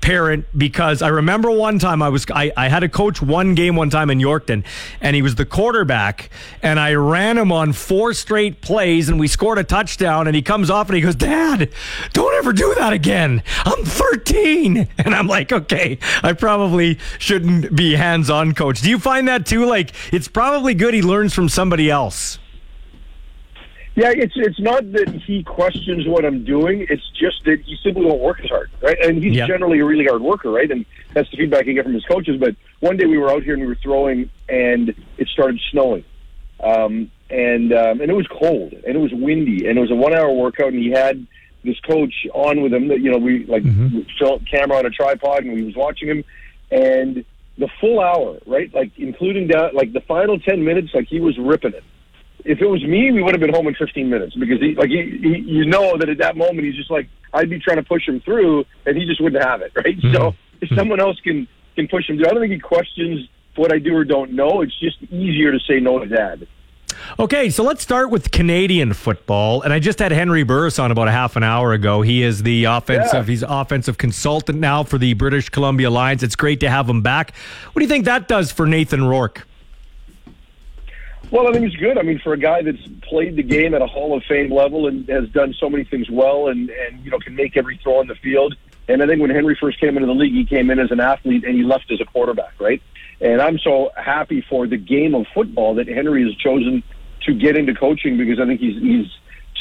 parent 0.04 0.44
because 0.54 1.00
I 1.00 1.08
remember 1.08 1.50
one 1.50 1.78
time 1.78 2.02
I 2.02 2.10
was 2.10 2.26
I, 2.30 2.52
I 2.58 2.68
had 2.68 2.80
to 2.80 2.90
coach 2.90 3.22
one 3.22 3.54
game 3.54 3.74
one 3.74 3.88
time 3.88 4.10
in 4.10 4.18
Yorkton 4.18 4.62
and 5.00 5.16
he 5.16 5.22
was 5.22 5.36
the 5.36 5.46
quarterback 5.46 6.28
and 6.62 6.78
I 6.78 6.92
ran 6.92 7.38
him 7.38 7.50
on 7.50 7.72
four 7.72 8.12
straight 8.12 8.60
plays 8.60 9.08
and 9.08 9.18
we 9.18 9.28
scored 9.28 9.56
a 9.56 9.64
touchdown 9.64 10.26
and 10.26 10.36
he 10.36 10.42
comes 10.42 10.68
off 10.68 10.90
and 10.90 10.96
he 10.96 11.00
goes 11.00 11.14
dad 11.14 11.70
don't 12.12 12.34
ever 12.34 12.52
do 12.52 12.74
that 12.74 12.92
again. 12.92 13.42
I'm 13.64 13.82
13 13.82 14.88
and 14.98 15.14
I'm 15.14 15.26
like 15.26 15.52
okay 15.52 15.98
I 16.22 16.34
probably 16.34 16.98
shouldn't 17.18 17.74
be 17.74 17.94
hands-on 17.94 18.52
coach. 18.52 18.82
Do 18.82 18.90
you 18.90 18.98
find 18.98 19.26
that 19.28 19.46
too? 19.46 19.64
Like 19.64 19.92
it's 20.12 20.28
probably 20.28 20.74
good 20.74 20.92
he 20.92 21.00
learns 21.00 21.32
from 21.32 21.48
somebody 21.48 21.90
else 21.90 22.38
Yeah, 23.96 24.10
it's 24.10 24.34
it's 24.36 24.58
not 24.58 24.90
that 24.92 25.08
he 25.08 25.44
questions 25.44 26.06
what 26.08 26.24
I'm 26.24 26.44
doing. 26.44 26.84
It's 26.90 27.08
just 27.10 27.44
that 27.44 27.60
he 27.60 27.76
simply 27.82 28.04
won't 28.04 28.20
work 28.20 28.40
as 28.42 28.50
hard, 28.50 28.70
right? 28.82 28.98
And 29.00 29.22
he's 29.22 29.36
Yeah. 29.36 29.46
generally 29.46 29.78
a 29.78 29.84
really 29.84 30.04
hard 30.06 30.20
worker, 30.20 30.50
right? 30.50 30.68
And 30.68 30.84
that's 31.12 31.30
the 31.30 31.36
feedback 31.36 31.66
he 31.66 31.74
get 31.74 31.84
from 31.84 31.94
his 31.94 32.04
coaches. 32.04 32.36
But 32.40 32.56
one 32.80 32.96
day 32.96 33.06
we 33.06 33.18
were 33.18 33.30
out 33.30 33.44
here 33.44 33.54
and 33.54 33.62
we 33.62 33.68
were 33.68 33.76
throwing, 33.76 34.28
and 34.48 34.94
it 35.16 35.28
started 35.28 35.60
snowing, 35.70 36.02
um, 36.62 37.08
and 37.30 37.72
um, 37.72 38.00
and 38.00 38.10
it 38.10 38.14
was 38.14 38.26
cold 38.26 38.72
and 38.72 38.96
it 38.96 39.00
was 39.00 39.12
windy 39.12 39.68
and 39.68 39.78
it 39.78 39.80
was 39.80 39.92
a 39.92 39.96
one 39.96 40.12
hour 40.12 40.32
workout, 40.32 40.72
and 40.72 40.82
he 40.82 40.90
had 40.90 41.24
this 41.62 41.78
coach 41.80 42.26
on 42.34 42.62
with 42.62 42.74
him 42.74 42.88
that 42.88 43.00
you 43.00 43.12
know 43.12 43.18
we 43.18 43.44
like 43.46 43.62
we 43.62 44.06
film 44.18 44.44
camera 44.50 44.78
on 44.78 44.86
a 44.86 44.90
tripod 44.90 45.44
and 45.44 45.52
we 45.54 45.62
was 45.62 45.76
watching 45.76 46.08
him, 46.08 46.24
and 46.72 47.24
the 47.58 47.68
full 47.80 48.00
hour, 48.00 48.38
right? 48.44 48.74
Like 48.74 48.90
including 48.98 49.46
down 49.46 49.70
like 49.72 49.92
the 49.92 50.00
final 50.00 50.40
ten 50.40 50.64
minutes, 50.64 50.92
like 50.92 51.06
he 51.06 51.20
was 51.20 51.38
ripping 51.38 51.74
it 51.74 51.84
if 52.44 52.60
it 52.60 52.66
was 52.66 52.84
me, 52.84 53.10
we 53.10 53.22
would 53.22 53.32
have 53.32 53.40
been 53.40 53.54
home 53.54 53.66
in 53.66 53.74
15 53.74 54.08
minutes 54.08 54.34
because 54.34 54.60
he, 54.60 54.74
like, 54.74 54.90
he, 54.90 55.18
he, 55.22 55.38
you 55.46 55.64
know 55.64 55.96
that 55.96 56.08
at 56.08 56.18
that 56.18 56.36
moment 56.36 56.64
he's 56.64 56.76
just 56.76 56.90
like, 56.90 57.08
I'd 57.32 57.50
be 57.50 57.58
trying 57.58 57.78
to 57.78 57.82
push 57.82 58.06
him 58.06 58.20
through, 58.20 58.64
and 58.86 58.96
he 58.96 59.06
just 59.06 59.20
wouldn't 59.20 59.42
have 59.42 59.62
it, 59.62 59.72
right? 59.76 59.96
So 60.00 60.30
mm-hmm. 60.30 60.58
if 60.60 60.76
someone 60.76 61.00
else 61.00 61.18
can 61.20 61.48
can 61.74 61.88
push 61.88 62.08
him 62.08 62.16
through, 62.16 62.26
I 62.26 62.30
don't 62.30 62.40
think 62.40 62.52
he 62.52 62.58
questions 62.60 63.28
what 63.56 63.72
I 63.72 63.78
do 63.78 63.96
or 63.96 64.04
don't 64.04 64.32
know. 64.32 64.62
It's 64.62 64.78
just 64.78 65.02
easier 65.10 65.52
to 65.52 65.58
say 65.60 65.80
no 65.80 65.98
to 65.98 66.06
dad. 66.06 66.46
Okay, 67.18 67.50
so 67.50 67.62
let's 67.62 67.82
start 67.82 68.10
with 68.10 68.30
Canadian 68.30 68.92
football. 68.92 69.62
And 69.62 69.72
I 69.72 69.78
just 69.78 69.98
had 69.98 70.12
Henry 70.12 70.42
Burris 70.42 70.78
on 70.78 70.90
about 70.90 71.08
a 71.08 71.12
half 71.12 71.36
an 71.36 71.42
hour 71.42 71.72
ago. 71.72 72.02
He 72.02 72.22
is 72.22 72.42
the 72.42 72.64
offensive, 72.64 73.26
Yeah. 73.26 73.32
he's 73.32 73.42
offensive 73.42 73.98
consultant 73.98 74.58
now 74.60 74.84
for 74.84 74.98
the 74.98 75.14
British 75.14 75.48
Columbia 75.48 75.90
Lions. 75.90 76.22
It's 76.22 76.36
great 76.36 76.60
to 76.60 76.70
have 76.70 76.88
him 76.88 77.02
back. 77.02 77.34
What 77.72 77.80
do 77.80 77.84
you 77.84 77.88
think 77.88 78.04
that 78.04 78.28
does 78.28 78.52
for 78.52 78.66
Nathan 78.66 79.04
Rourke? 79.04 79.46
Well, 81.30 81.48
I 81.48 81.52
think 81.52 81.66
it's 81.66 81.76
good. 81.76 81.98
I 81.98 82.02
mean, 82.02 82.20
for 82.22 82.32
a 82.32 82.38
guy 82.38 82.62
that's 82.62 82.86
played 83.08 83.36
the 83.36 83.42
game 83.42 83.74
at 83.74 83.82
a 83.82 83.86
Hall 83.86 84.16
of 84.16 84.22
Fame 84.28 84.52
level 84.52 84.86
and 84.86 85.08
has 85.08 85.28
done 85.30 85.54
so 85.58 85.68
many 85.68 85.84
things 85.84 86.08
well, 86.10 86.48
and 86.48 86.70
and 86.70 87.04
you 87.04 87.10
know 87.10 87.18
can 87.18 87.34
make 87.34 87.56
every 87.56 87.78
throw 87.82 87.98
on 87.98 88.06
the 88.06 88.14
field. 88.16 88.54
And 88.88 89.02
I 89.02 89.06
think 89.06 89.20
when 89.20 89.30
Henry 89.30 89.56
first 89.58 89.80
came 89.80 89.96
into 89.96 90.06
the 90.06 90.12
league, 90.12 90.34
he 90.34 90.44
came 90.44 90.70
in 90.70 90.78
as 90.78 90.90
an 90.90 91.00
athlete 91.00 91.44
and 91.44 91.54
he 91.54 91.62
left 91.62 91.90
as 91.90 92.00
a 92.00 92.04
quarterback, 92.04 92.60
right? 92.60 92.82
And 93.20 93.40
I'm 93.40 93.58
so 93.58 93.90
happy 93.96 94.44
for 94.48 94.66
the 94.66 94.76
game 94.76 95.14
of 95.14 95.26
football 95.32 95.74
that 95.76 95.88
Henry 95.88 96.22
has 96.24 96.34
chosen 96.36 96.82
to 97.22 97.34
get 97.34 97.56
into 97.56 97.74
coaching 97.74 98.18
because 98.18 98.38
I 98.38 98.46
think 98.46 98.60
he's 98.60 98.80
he's 98.80 99.06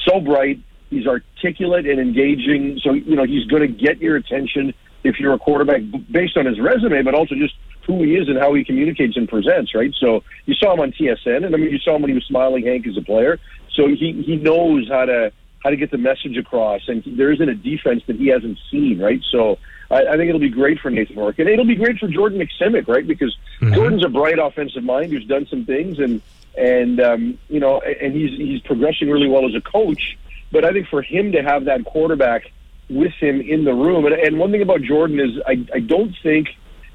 so 0.06 0.20
bright, 0.20 0.60
he's 0.90 1.08
articulate 1.08 1.88
and 1.88 2.00
engaging. 2.00 2.80
So 2.84 2.94
you 2.94 3.16
know 3.16 3.24
he's 3.26 3.46
going 3.46 3.62
to 3.62 3.68
get 3.68 4.00
your 4.00 4.18
attention 4.18 4.74
if 5.04 5.20
you're 5.20 5.34
a 5.34 5.40
quarterback 5.40 5.82
based 6.12 6.38
on 6.38 6.46
his 6.46 6.60
resume, 6.60 7.04
but 7.04 7.14
also 7.14 7.36
just 7.36 7.56
who 7.86 8.04
he 8.04 8.16
is 8.16 8.28
and 8.30 8.38
how 8.38 8.54
he 8.54 8.64
communicates 8.64 9.18
and 9.18 9.28
presents, 9.28 9.76
right? 9.76 9.94
So 10.00 10.24
you 10.46 10.54
saw 10.56 10.74
him 10.74 10.80
on 10.80 10.92
TSN, 10.92 11.46
and 11.46 11.54
I 11.54 11.58
mean 11.58 11.72
you 11.72 11.80
saw 11.80 11.96
him 11.96 12.02
when 12.02 12.10
he 12.10 12.16
was 12.16 12.26
smiling 12.26 12.66
Hank 12.66 12.88
as 12.88 12.98
a 12.98 13.02
player. 13.02 13.40
So 13.76 13.88
he 13.88 14.24
he 14.26 14.36
knows 14.36 14.88
how 14.90 15.06
to 15.06 15.32
how 15.64 15.70
to 15.70 15.78
get 15.78 15.92
the 15.92 15.98
message 15.98 16.38
across, 16.38 16.82
and 16.88 17.04
there 17.06 17.32
isn't 17.32 17.48
a 17.48 17.56
defense 17.56 18.04
that 18.08 18.18
he 18.18 18.28
hasn't 18.28 18.60
seen, 18.70 19.00
right? 19.00 19.22
So 19.32 19.58
I, 19.90 20.08
I 20.08 20.18
think 20.18 20.30
it'll 20.30 20.40
be 20.40 20.50
great 20.50 20.80
for 20.80 20.90
Nathan 20.90 21.16
Rourke, 21.16 21.40
and 21.40 21.48
it'll 21.48 21.66
be 21.66 21.76
great 21.76 21.98
for 21.98 22.08
Jordan 22.08 22.40
Maksymic, 22.40 22.88
right? 22.88 23.06
Because 23.06 23.36
Jordan's 23.62 24.06
a 24.06 24.10
bright 24.10 24.40
offensive 24.40 24.84
mind 24.84 25.12
who's 25.12 25.26
done 25.26 25.48
some 25.50 25.66
things, 25.66 26.00
and 26.00 26.22
and 26.58 27.00
um, 27.00 27.38
you 27.50 27.60
know, 27.60 27.80
and 27.82 28.14
he's 28.14 28.38
he's 28.38 28.62
progressing 28.62 29.10
really 29.10 29.30
well 29.30 29.48
as 29.48 29.56
a 29.56 29.62
coach. 29.62 30.18
But 30.52 30.66
I 30.66 30.72
think 30.72 30.88
for 30.88 31.02
him 31.02 31.32
to 31.32 31.42
have 31.42 31.66
that 31.66 31.86
quarterback 31.86 32.52
with 32.90 33.14
him 33.14 33.42
in 33.42 33.64
the 33.64 33.74
room, 33.74 34.06
and, 34.06 34.14
and 34.14 34.38
one 34.38 34.52
thing 34.52 34.62
about 34.62 34.82
Jordan 34.82 35.20
is 35.20 35.42
I, 35.48 35.66
I 35.74 35.80
don't 35.80 36.16
think 36.22 36.50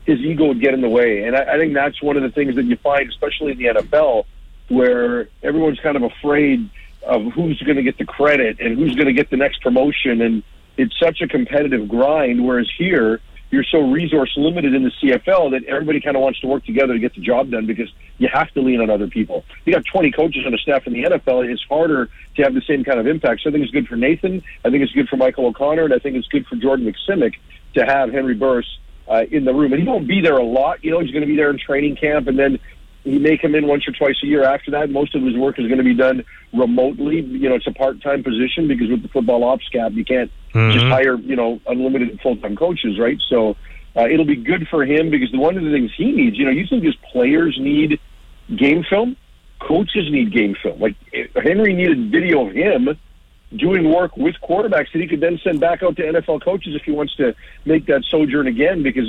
his 0.09 0.21
ego 0.21 0.47
would 0.47 0.59
get 0.59 0.73
in 0.73 0.81
the 0.81 0.89
way, 0.89 1.25
and 1.25 1.37
I, 1.37 1.55
I 1.55 1.59
think 1.59 1.75
that's 1.75 2.01
one 2.01 2.17
of 2.17 2.23
the 2.23 2.31
things 2.31 2.57
that 2.57 2.65
you 2.65 2.77
find, 2.77 3.11
especially 3.11 3.53
in 3.53 3.59
the 3.59 3.65
NFL, 3.67 4.25
where 4.69 5.29
everyone's 5.43 5.79
kind 5.81 5.99
of 5.99 6.03
afraid 6.03 6.71
of 7.03 7.27
who's 7.33 7.61
going 7.63 7.77
to 7.77 7.83
get 7.83 7.99
the 7.99 8.07
credit 8.07 8.59
and 8.59 8.79
who's 8.79 8.95
going 8.95 9.09
to 9.09 9.13
get 9.13 9.29
the 9.29 9.37
next 9.37 9.61
promotion, 9.61 10.23
and 10.23 10.43
it's 10.79 10.99
such 10.99 11.21
a 11.21 11.29
competitive 11.29 11.89
grind. 11.89 12.43
Whereas 12.43 12.71
here, 12.79 13.21
you're 13.51 13.65
so 13.65 13.81
resource 13.81 14.33
limited 14.39 14.75
in 14.75 14.83
the 14.83 14.93
CFL 14.93 15.51
that 15.51 15.65
everybody 15.65 16.01
kind 16.01 16.17
of 16.17 16.23
wants 16.23 16.41
to 16.41 16.47
work 16.47 16.65
together 16.65 16.95
to 16.95 16.99
get 16.99 17.15
the 17.15 17.21
job 17.21 17.51
done 17.51 17.67
because 17.67 17.93
you 18.17 18.29
have 18.33 18.51
to 18.53 18.63
lean 18.63 18.81
on 18.81 18.89
other 18.89 19.09
people. 19.09 19.45
You 19.67 19.75
got 19.75 19.85
20 19.85 20.11
coaches 20.13 20.47
on 20.47 20.55
a 20.55 20.59
staff 20.59 20.87
in 20.87 20.95
the 20.95 21.05
NFL. 21.05 21.53
It's 21.53 21.65
harder 21.65 22.09
to 22.37 22.43
have 22.43 22.55
the 22.55 22.63
same 22.63 22.83
kind 22.83 22.99
of 22.99 23.07
impact. 23.07 23.43
So 23.43 23.51
I 23.51 23.53
think 23.53 23.65
it's 23.65 23.73
good 23.73 23.89
for 23.89 23.97
Nathan. 23.97 24.43
I 24.65 24.71
think 24.71 24.83
it's 24.83 24.93
good 24.93 25.11
for 25.11 25.19
Michael 25.19 25.45
O'Connor, 25.45 25.85
and 25.85 25.93
I 25.93 25.99
think 25.99 26.17
it's 26.17 26.29
good 26.29 26.47
for 26.47 26.57
Jordan 26.57 26.91
Maksymic 26.91 27.35
to 27.75 27.85
have 27.85 28.11
Henry 28.11 28.35
Burris 28.35 28.79
uh, 29.09 29.25
in 29.31 29.45
the 29.45 29.55
room. 29.55 29.73
And 29.73 29.83
he 29.83 29.89
won't 29.89 30.07
be 30.07 30.21
there 30.21 30.37
a 30.37 30.45
lot. 30.45 30.85
You 30.85 30.91
know, 30.91 31.01
he's 31.01 31.11
going 31.11 31.23
to 31.23 31.27
be 31.27 31.37
there 31.37 31.51
in 31.51 31.59
training 31.59 31.97
camp, 31.97 32.27
and 32.29 32.39
then 32.39 32.59
he 33.05 33.19
may 33.19 33.39
come 33.39 33.55
in 33.55 33.67
once 33.67 33.87
or 33.89 33.93
twice 33.93 34.17
a 34.23 34.27
year 34.27 34.45
after 34.45 34.71
that. 34.73 34.91
Most 34.91 35.15
of 35.15 35.23
his 35.23 35.37
work 35.37 35.59
is 35.59 35.67
going 35.67 35.79
to 35.79 35.85
be 35.85 35.95
done 35.95 36.25
remotely. 36.53 37.21
You 37.21 37.49
know, 37.49 37.55
it's 37.55 37.67
a 37.67 37.73
part-time 37.73 38.23
position 38.23 38.69
because 38.69 38.91
with 38.91 39.03
the 39.03 39.09
football 39.09 39.45
ops 39.45 39.69
cap, 39.69 39.93
you 39.95 40.05
can't 40.05 40.31
Mhm. 40.53 40.73
just 40.73 40.85
hire, 40.87 41.17
you 41.17 41.37
know, 41.37 41.61
unlimited 41.67 42.21
full-time 42.21 42.57
coaches, 42.57 42.99
right? 42.99 43.19
So 43.29 43.57
uh, 43.97 44.07
it'll 44.09 44.25
be 44.25 44.37
good 44.37 44.69
for 44.69 44.85
him 44.85 45.11
because 45.11 45.31
one 45.33 45.57
of 45.57 45.65
the 45.65 45.71
things 45.71 45.91
he 45.97 46.13
needs, 46.13 46.39
you 46.39 46.45
know, 46.45 46.51
you 46.51 46.67
think 46.67 46.85
his 46.85 46.97
players 47.13 47.57
need 47.61 47.99
game 48.55 48.83
film? 48.89 49.17
Coaches 49.61 50.11
need 50.11 50.33
game 50.33 50.55
film. 50.63 50.81
Like 50.81 50.95
Henry 51.35 51.75
needed 51.75 52.11
video 52.11 52.47
of 52.47 52.55
him 52.55 52.97
doing 53.57 53.91
work 53.93 54.17
with 54.17 54.35
quarterbacks 54.43 54.93
that 54.93 55.01
he 55.01 55.07
could 55.07 55.21
then 55.21 55.41
send 55.43 55.61
back 55.61 55.83
out 55.83 55.97
to 55.97 56.03
NFL 56.03 56.43
coaches 56.43 56.75
if 56.75 56.83
he 56.83 56.91
wants 56.91 57.15
to 57.17 57.35
make 57.65 57.87
that 57.87 58.05
sojourn 58.11 58.47
again. 58.47 58.83
Because 58.83 59.09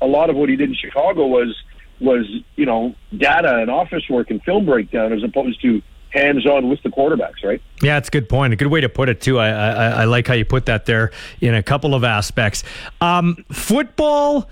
a 0.00 0.06
lot 0.06 0.30
of 0.30 0.36
what 0.36 0.48
he 0.48 0.56
did 0.56 0.68
in 0.70 0.74
Chicago 0.74 1.26
was 1.26 1.56
was 2.00 2.26
you 2.56 2.66
know 2.66 2.94
data 3.16 3.58
and 3.58 3.70
office 3.70 4.08
work 4.08 4.30
and 4.30 4.42
film 4.42 4.64
breakdown 4.64 5.12
as 5.12 5.22
opposed 5.22 5.60
to 5.62 5.82
hands 6.10 6.46
on 6.46 6.68
with 6.68 6.82
the 6.82 6.88
quarterbacks, 6.88 7.44
right? 7.44 7.62
Yeah, 7.82 7.96
it's 7.98 8.08
a 8.08 8.10
good 8.10 8.28
point. 8.28 8.52
A 8.52 8.56
good 8.56 8.68
way 8.68 8.80
to 8.80 8.88
put 8.88 9.08
it 9.08 9.20
too. 9.20 9.38
I 9.38 9.48
I, 9.48 9.88
I 9.88 10.04
like 10.04 10.26
how 10.26 10.34
you 10.34 10.44
put 10.44 10.66
that 10.66 10.86
there 10.86 11.10
in 11.40 11.54
a 11.54 11.62
couple 11.62 11.94
of 11.94 12.04
aspects. 12.04 12.64
Um, 13.00 13.44
football 13.50 14.48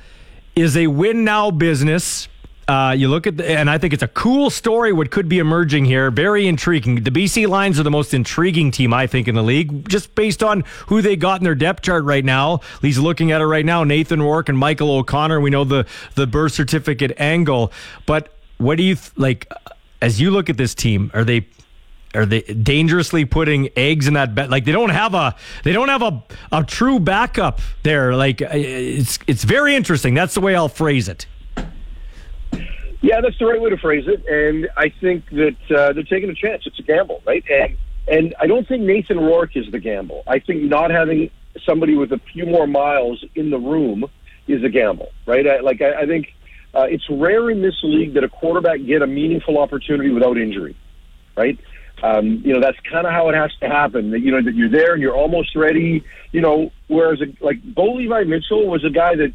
is 0.57 0.77
a 0.77 0.87
win 0.87 1.25
now 1.25 1.51
business. 1.51 2.29
Uh, 2.69 2.93
you 2.93 3.09
look 3.09 3.27
at 3.27 3.39
the, 3.39 3.51
and 3.51 3.71
I 3.71 3.79
think 3.79 3.95
it's 3.95 4.03
a 4.03 4.09
cool 4.09 4.51
story. 4.51 4.93
What 4.93 5.11
could 5.11 5.27
be 5.27 5.39
emerging 5.39 5.87
here, 5.87 6.11
very 6.11 6.47
intriguing. 6.47 6.97
The 7.03 7.11
BC 7.11 7.49
Lions 7.49 7.81
are 7.81 7.83
the 7.83 7.91
most 7.91 8.13
intriguing 8.13 8.71
team 8.71 8.93
I 8.93 9.07
think 9.07 9.27
in 9.27 9.35
the 9.35 9.43
league, 9.43 9.89
just 9.89 10.15
based 10.15 10.43
on 10.43 10.65
who 10.89 11.01
they 11.01 11.17
got 11.17 11.41
in 11.41 11.45
their 11.45 11.55
depth 11.55 11.83
chart 11.83 12.05
right 12.05 12.25
now. 12.25 12.61
He's 12.83 12.99
looking 12.99 13.33
at 13.33 13.41
it 13.41 13.47
right 13.47 13.65
now. 13.65 13.85
Nathan 13.85 14.21
Rourke 14.21 14.51
and 14.51 14.59
Michael 14.59 14.91
O'Connor. 14.91 15.41
We 15.41 15.49
know 15.49 15.65
the 15.65 15.87
the 16.15 16.27
birth 16.27 16.53
certificate 16.53 17.13
angle, 17.19 17.73
but 18.05 18.35
what 18.59 18.77
do 18.77 18.83
you 18.83 18.97
th- 18.97 19.13
like? 19.17 19.51
As 20.03 20.21
you 20.21 20.31
look 20.31 20.51
at 20.51 20.59
this 20.59 20.75
team, 20.75 21.11
are 21.15 21.25
they 21.25 21.49
are 22.15 22.27
they 22.27 22.43
dangerously 22.43 23.25
putting 23.25 23.71
eggs 23.77 24.07
in 24.07 24.13
that 24.13 24.35
bet? 24.35 24.51
Like 24.51 24.67
they 24.67 24.73
don't 24.73 24.91
have 24.91 25.15
a 25.15 25.35
they 25.65 25.73
don't 25.73 25.89
have 25.89 26.03
a 26.03 26.23
a 26.53 26.65
true 26.65 27.01
backup 27.01 27.63
there. 27.83 28.15
Like 28.15 28.43
uh, 28.43 28.49
it's 28.53 29.19
it's 29.27 29.45
very 29.45 29.75
interesting. 29.75 30.13
That's 30.13 30.35
the 30.35 30.43
way 30.43 30.55
I'll 30.55 30.69
phrase 30.69 31.09
it. 31.09 31.25
Yeah, 33.01 33.21
that's 33.21 33.39
the 33.39 33.47
right 33.47 33.61
way 33.61 33.71
to 33.71 33.77
phrase 33.77 34.05
it. 34.09 34.27
And 34.27 34.69
I 34.77 34.93
think 35.01 35.29
that 35.31 35.57
uh, 35.71 35.93
they're 35.93 36.03
taking 36.03 36.31
a 36.31 36.35
chance. 36.35 36.65
It's 36.67 36.79
a 36.79 36.83
gamble, 36.83 37.23
right? 37.27 37.45
And 37.49 37.77
and 38.09 38.35
I 38.41 38.47
don't 38.47 38.67
think 38.67 38.83
Nathan 38.83 39.19
Rourke 39.19 39.57
is 39.57 39.71
the 39.71 39.79
gamble. 39.79 40.23
I 40.27 40.39
think 40.39 40.63
not 40.63 40.91
having 40.91 41.31
somebody 41.67 41.95
with 41.95 42.13
a 42.13 42.21
few 42.33 42.47
more 42.47 42.67
miles 42.67 43.25
in 43.35 43.51
the 43.51 43.59
room 43.59 44.05
is 44.47 44.65
a 44.65 44.69
gamble, 44.69 45.11
right? 45.27 45.47
I, 45.47 45.61
like 45.61 45.83
I, 45.83 46.03
I 46.03 46.07
think 46.07 46.29
uh, 46.75 46.87
it's 46.89 47.05
rare 47.11 47.51
in 47.51 47.63
this 47.63 47.75
league 47.83 48.15
that 48.15 48.25
a 48.25 48.29
quarterback 48.29 48.85
get 48.85 49.03
a 49.03 49.07
meaningful 49.07 49.59
opportunity 49.59 50.11
without 50.11 50.39
injury, 50.39 50.77
right? 51.37 51.59
Um, 52.03 52.43
you 52.45 52.55
know 52.55 52.61
that's 52.61 52.79
kind 52.91 53.07
of 53.07 53.13
how 53.13 53.29
it 53.29 53.35
has 53.35 53.51
to 53.61 53.69
happen. 53.69 54.13
That 54.13 54.21
you 54.21 54.31
know 54.31 54.43
that 54.43 54.55
you're 54.55 54.71
there 54.71 54.95
and 54.95 55.03
you're 55.03 55.17
almost 55.17 55.55
ready. 55.55 56.05
You 56.33 56.41
know, 56.41 56.73
whereas 56.87 57.21
a, 57.21 57.45
like 57.45 57.63
Bo 57.63 57.95
Levi 57.95 58.25
Mitchell 58.25 58.67
was 58.67 58.85
a 58.85 58.91
guy 58.91 59.17
that 59.17 59.35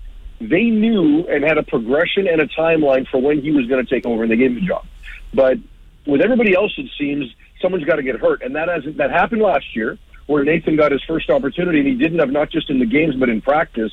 they 0.50 0.64
knew 0.64 1.28
and 1.28 1.44
had 1.44 1.58
a 1.58 1.64
progression 1.64 2.28
and 2.28 2.42
a 2.42 2.48
timeline 2.48 3.08
for 3.08 3.22
when 3.22 3.42
he 3.42 3.52
was 3.52 3.68
going 3.68 3.86
to 3.86 3.90
take 3.90 4.06
over, 4.06 4.24
and 4.24 4.32
they 4.32 4.38
gave 4.38 4.52
him 4.52 4.56
the 4.56 4.68
job. 4.68 4.86
But 5.34 5.58
with 6.06 6.22
everybody 6.22 6.56
else, 6.56 6.74
it 6.78 6.90
seems 6.98 7.34
someone's 7.62 7.86
got 7.86 7.98
to 7.98 8.04
get 8.04 8.20
hurt, 8.20 8.42
and 8.42 8.56
that 8.56 8.68
has 8.68 8.84
that 8.96 9.12
happened 9.12 9.42
last 9.42 9.76
year, 9.76 9.98
where 10.28 10.44
Nathan 10.44 10.76
got 10.76 10.92
his 10.92 11.02
first 11.04 11.30
opportunity, 11.30 11.80
and 11.80 11.88
he 11.88 11.96
didn't 11.96 12.20
have 12.20 12.32
not 12.32 12.50
just 12.50 12.70
in 12.70 12.80
the 12.80 12.86
games 12.86 13.16
but 13.16 13.30
in 13.30 13.42
practice 13.42 13.92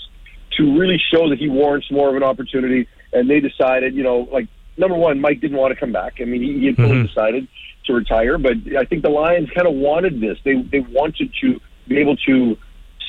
to 0.57 0.79
really 0.79 1.01
show 1.13 1.29
that 1.31 1.39
he 1.39 1.49
warrants 1.49 1.91
more 1.91 2.11
of 2.11 2.17
an 2.17 2.23
opportunity. 2.23 2.89
And 3.13 3.29
they 3.29 3.41
decided, 3.41 3.95
you 3.95 4.03
know, 4.03 4.29
like 4.33 4.49
number 4.77 4.97
one, 4.97 5.21
Mike 5.21 5.41
didn't 5.41 5.57
want 5.57 5.73
to 5.73 5.79
come 5.79 5.93
back. 5.93 6.21
I 6.21 6.25
mean, 6.25 6.43
he, 6.43 6.59
he 6.61 6.67
had 6.67 6.77
fully 6.77 6.89
mm-hmm. 6.91 7.07
decided 7.07 7.49
to 7.87 7.93
retire, 7.95 8.39
but 8.39 8.55
I 8.79 8.85
think 8.85 9.03
the 9.03 9.11
Lions 9.11 9.51
kind 9.51 9.67
of 9.67 9.75
wanted 9.75 10.21
this. 10.21 10.39
They 10.45 10.61
they 10.63 10.81
wanted 10.81 11.33
to 11.41 11.61
be 11.89 11.99
able 11.99 12.17
to 12.17 12.57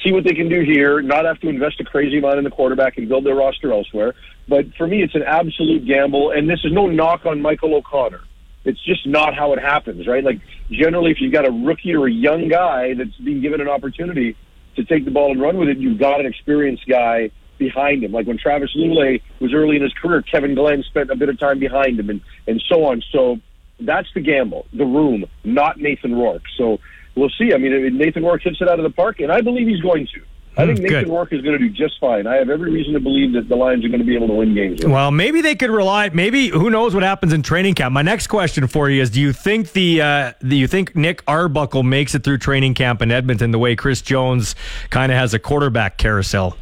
see 0.04 0.12
what 0.12 0.24
they 0.24 0.34
can 0.34 0.50
do 0.50 0.62
here, 0.62 1.02
not 1.02 1.26
have 1.26 1.40
to 1.42 1.50
invest 1.50 1.80
a 1.80 1.84
crazy 1.84 2.18
amount 2.18 2.38
in 2.38 2.44
the 2.44 2.50
quarterback 2.50 2.98
and 2.98 3.08
build 3.08 3.26
their 3.26 3.36
roster 3.36 3.72
elsewhere. 3.72 4.14
But 4.48 4.74
for 4.78 4.88
me, 4.88 5.04
it's 5.04 5.16
an 5.16 5.24
absolute 5.24 5.86
gamble, 5.86 6.32
and 6.32 6.50
this 6.50 6.60
is 6.64 6.72
no 6.72 6.88
knock 6.88 7.26
on 7.26 7.42
Michael 7.42 7.76
O'Connor. 7.76 8.22
It's 8.64 8.84
just 8.84 9.08
not 9.08 9.34
how 9.34 9.54
it 9.54 9.60
happens, 9.60 10.08
right? 10.08 10.24
Like 10.24 10.40
generally, 10.70 11.12
if 11.12 11.18
you've 11.20 11.34
got 11.34 11.48
a 11.48 11.52
rookie 11.52 11.96
or 11.96 12.08
a 12.08 12.12
young 12.12 12.48
guy 12.48 12.94
that's 12.94 13.16
being 13.18 13.42
given 13.42 13.62
an 13.62 13.68
opportunity 13.68 14.36
to 14.76 14.84
take 14.84 15.06
the 15.06 15.12
ball 15.12 15.32
and 15.32 15.42
run 15.42 15.58
with 15.58 15.70
it, 15.70 15.78
you've 15.78 16.00
got 16.00 16.20
an 16.20 16.26
experienced 16.26 16.88
guy 16.88 17.32
behind 17.58 18.04
him. 18.04 18.12
Like 18.12 18.28
when 18.28 18.38
Travis 18.38 18.76
Lulay 18.76 19.22
was 19.40 19.54
early 19.54 19.78
in 19.78 19.82
his 19.82 19.94
career, 19.94 20.22
Kevin 20.22 20.56
Glenn 20.56 20.84
spent 20.84 21.10
a 21.10 21.16
bit 21.16 21.30
of 21.30 21.40
time 21.40 21.60
behind 21.60 22.00
him, 22.00 22.10
and 22.10 22.22
and 22.48 22.64
so 22.68 22.86
on. 22.86 23.02
So 23.12 23.40
that's 23.80 24.08
the 24.14 24.22
gamble, 24.22 24.68
the 24.74 24.86
room, 24.86 25.26
not 25.44 25.80
Nathan 25.80 26.14
Rourke. 26.16 26.44
So 26.58 26.80
we'll 27.16 27.30
see. 27.38 27.54
I 27.54 27.58
mean, 27.58 27.74
if 27.74 27.94
Nathan 27.94 28.24
Rourke 28.24 28.42
hits 28.44 28.62
it 28.62 28.68
out 28.70 28.80
of 28.80 28.84
the 28.84 28.90
park, 28.96 29.20
and 29.20 29.32
I 29.32 29.42
believe 29.42 29.68
he's 29.68 29.82
going 29.82 30.08
to. 30.14 30.22
I 30.58 30.66
think 30.66 30.80
Hmm, 30.80 30.84
Nathan 30.84 31.04
good. 31.06 31.10
Rourke 31.14 31.32
is 31.32 31.42
going 31.42 31.58
to 31.58 31.66
do 31.66 31.70
just 31.70 31.98
fine. 32.02 32.28
I 32.28 32.36
have 32.36 32.50
every 32.50 32.72
reason 32.72 32.92
to 32.94 33.00
believe 33.00 33.32
that 33.34 33.48
the 33.48 33.56
Lions 33.56 33.86
are 33.86 33.88
going 33.88 34.02
to 34.02 34.06
be 34.06 34.16
able 34.16 34.28
to 34.28 34.34
win 34.34 34.54
games. 34.54 34.86
Well, 34.86 35.10
maybe 35.10 35.40
they 35.40 35.56
could 35.56 35.70
rely. 35.70 36.10
Maybe 36.10 36.50
who 36.50 36.70
knows 36.70 36.94
what 36.94 37.04
happens 37.04 37.32
in 37.32 37.42
training 37.42 37.76
camp. 37.76 37.94
My 37.94 38.02
next 38.02 38.28
question 38.28 38.68
for 38.68 38.90
you 38.90 39.02
is: 39.02 39.10
Do 39.10 39.22
you 39.22 39.32
think 39.32 39.72
the 39.72 40.02
uh, 40.02 40.34
do 40.46 40.58
you 40.58 40.68
think 40.68 40.94
Nick 40.94 41.24
Arbuckle 41.26 41.84
makes 41.84 42.16
it 42.16 42.26
through 42.26 42.40
training 42.40 42.74
camp 42.74 43.02
in 43.02 43.12
Edmonton 43.12 43.52
the 43.52 43.60
way 43.60 43.78
Chris 43.78 44.02
Jones 44.02 44.56
kind 44.90 45.10
of 45.10 45.18
has 45.18 45.34
a 45.34 45.40
quarterback 45.40 45.98
carousel? 45.98 46.58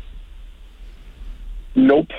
Nope. 1.76 2.10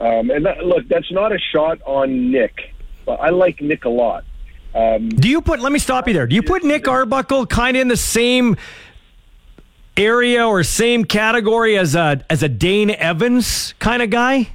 Um, 0.00 0.30
and 0.30 0.44
that, 0.44 0.58
look, 0.64 0.88
that's 0.88 1.10
not 1.10 1.32
a 1.32 1.38
shot 1.38 1.78
on 1.86 2.30
Nick. 2.32 2.74
But 3.06 3.20
I 3.20 3.30
like 3.30 3.60
Nick 3.60 3.84
a 3.84 3.90
lot. 3.90 4.24
Um, 4.74 5.08
Do 5.08 5.28
you 5.28 5.40
put? 5.40 5.60
Let 5.60 5.72
me 5.72 5.78
stop 5.78 6.08
you 6.08 6.14
there. 6.14 6.26
Do 6.26 6.34
you 6.34 6.42
put 6.42 6.64
Nick 6.64 6.88
Arbuckle 6.88 7.46
kind 7.46 7.76
of 7.76 7.80
in 7.80 7.88
the 7.88 7.96
same 7.96 8.56
area 9.96 10.44
or 10.46 10.64
same 10.64 11.04
category 11.04 11.78
as 11.78 11.94
a 11.94 12.24
as 12.28 12.42
a 12.42 12.48
Dane 12.48 12.90
Evans 12.90 13.74
kind 13.78 14.02
of 14.02 14.10
guy? 14.10 14.48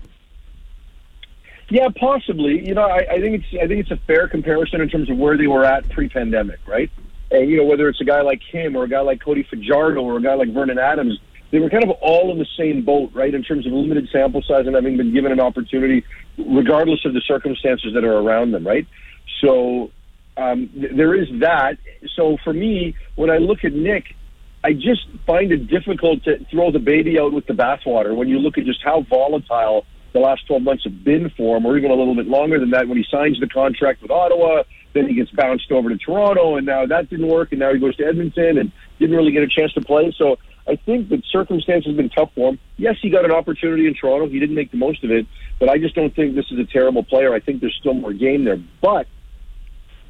Yeah, 1.70 1.88
possibly. 2.00 2.68
You 2.68 2.74
know, 2.74 2.84
I, 2.84 3.06
I 3.12 3.22
think 3.22 3.44
it's 3.44 3.64
I 3.64 3.68
think 3.68 3.82
it's 3.82 3.92
a 3.92 4.00
fair 4.08 4.28
comparison 4.28 4.82
in 4.82 4.90
terms 4.90 5.10
of 5.10 5.18
where 5.18 5.38
they 5.38 5.48
were 5.48 5.64
at 5.64 5.88
pre-pandemic, 5.90 6.60
right? 6.68 6.90
And 7.32 7.50
you 7.50 7.58
know, 7.58 7.66
whether 7.66 7.88
it's 7.88 8.02
a 8.02 8.06
guy 8.06 8.22
like 8.22 8.42
him 8.42 8.76
or 8.76 8.84
a 8.84 8.90
guy 8.90 9.02
like 9.02 9.22
Cody 9.22 9.44
Fajardo 9.44 10.02
or 10.02 10.18
a 10.18 10.22
guy 10.22 10.34
like 10.34 10.52
Vernon 10.52 10.80
Adams, 10.80 11.20
they 11.52 11.60
were 11.60 11.70
kind 11.70 11.84
of 11.84 11.92
all 12.02 12.32
in 12.32 12.40
the 12.40 12.48
same 12.58 12.84
boat, 12.84 13.12
right? 13.14 13.34
In 13.34 13.44
terms 13.44 13.68
of 13.68 13.72
limited 13.72 14.10
sample 14.12 14.42
size 14.42 14.66
and 14.66 14.76
having 14.76 14.98
been 14.98 15.14
given 15.14 15.32
an 15.32 15.40
opportunity, 15.40 16.04
regardless 16.38 17.06
of 17.06 17.14
the 17.14 17.22
circumstances 17.22 17.94
that 17.94 18.04
are 18.04 18.18
around 18.18 18.52
them, 18.52 18.66
right? 18.66 18.88
So 19.42 19.92
um, 20.40 20.70
th- 20.74 20.96
there 20.96 21.16
is 21.16 21.28
that. 21.40 21.78
So 22.16 22.38
for 22.44 22.54
me, 22.54 22.96
when 23.16 23.30
I 23.30 23.38
look 23.38 23.64
at 23.64 23.74
Nick, 23.74 24.16
I 24.64 24.74
just 24.74 25.08
find 25.26 25.52
it 25.52 25.68
difficult 25.68 26.24
to 26.24 26.44
throw 26.52 26.72
the 26.72 26.80
baby 26.80 27.20
out 27.20 27.32
with 27.32 27.46
the 27.48 27.54
bathwater 27.54 28.16
when 28.16 28.28
you 28.28 28.40
look 28.40 28.58
at 28.58 28.66
just 28.66 28.82
how 28.84 29.02
volatile 29.10 29.86
the 30.14 30.20
last 30.20 30.48
12 30.48 30.64
months 30.64 30.84
have 30.84 31.04
been 31.04 31.30
for 31.38 31.58
him, 31.58 31.66
or 31.66 31.78
even 31.78 31.92
a 31.92 31.94
little 31.94 32.16
bit 32.16 32.28
longer 32.28 32.60
than 32.60 32.72
that 32.72 32.88
when 32.88 32.98
he 32.98 33.06
signs 33.12 33.40
the 33.40 33.48
contract 33.48 34.02
with 34.02 34.12
Ottawa. 34.12 34.64
Then 34.94 35.08
he 35.08 35.14
gets 35.14 35.30
bounced 35.30 35.72
over 35.72 35.90
to 35.90 35.98
Toronto, 35.98 36.56
and 36.56 36.66
now 36.66 36.86
that 36.86 37.10
didn't 37.10 37.28
work, 37.28 37.52
and 37.52 37.60
now 37.60 37.72
he 37.72 37.80
goes 37.80 37.96
to 37.98 38.06
Edmonton 38.06 38.58
and 38.58 38.72
didn't 38.98 39.16
really 39.16 39.32
get 39.32 39.44
a 39.44 39.48
chance 39.48 39.72
to 39.74 39.82
play. 39.82 40.12
So 40.18 40.38
I 40.68 40.78
think 40.78 41.10
that 41.10 41.24
circumstances 41.32 41.90
have 41.90 41.98
been 41.98 42.10
tough 42.10 42.32
for 42.34 42.50
him. 42.50 42.60
Yes, 42.78 42.96
he 43.00 43.12
got 43.12 43.24
an 43.24 43.32
opportunity 43.32 43.86
in 43.86 43.94
Toronto. 43.94 44.28
He 44.28 44.40
didn't 44.40 44.56
make 44.56 44.72
the 44.72 44.78
most 44.78 45.04
of 45.04 45.12
it, 45.12 45.28
but 45.60 45.70
I 45.70 45.78
just 45.78 45.94
don't 45.94 46.14
think 46.16 46.36
this 46.36 46.46
is 46.52 46.58
a 46.58 46.66
terrible 46.66 47.04
player. 47.04 47.34
I 47.34 47.40
think 47.40 47.62
there's 47.62 47.78
still 47.80 47.94
more 47.94 48.14
game 48.14 48.46
there. 48.46 48.58
But 48.82 49.08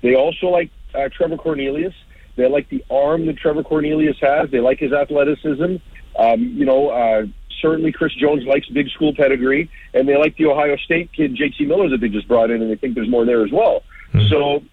they 0.02 0.16
also 0.16 0.48
like 0.48 0.70
uh, 0.94 1.10
Trevor 1.16 1.38
Cornelius. 1.38 1.94
They 2.36 2.48
like 2.48 2.70
the 2.70 2.84
arm 2.90 3.26
that 3.26 3.38
Trevor 3.38 3.64
Cornelius 3.64 4.18
has. 4.22 4.50
They 4.50 4.60
like 4.60 4.80
his 4.80 4.94
athleticism. 4.94 5.76
Um, 6.18 6.42
you 6.42 6.66
know, 6.66 6.90
uh, 6.90 7.26
certainly 7.62 7.92
Chris 7.92 8.14
Jones 8.16 8.46
likes 8.46 8.68
big 8.70 8.90
school 8.90 9.14
pedigree, 9.14 9.70
and 9.94 10.08
they 10.08 10.18
like 10.18 10.38
the 10.38 10.46
Ohio 10.46 10.78
State 10.78 11.12
kid 11.12 11.36
JT 11.36 11.68
Miller 11.68 11.90
that 11.90 12.02
they 12.02 12.10
just 12.10 12.28
brought 12.28 12.50
in, 12.50 12.62
and 12.62 12.72
they 12.72 12.76
think 12.76 12.96
there's 12.96 13.10
more 13.10 13.26
there 13.26 13.44
as 13.44 13.52
well. 13.52 13.84
So 14.30 14.64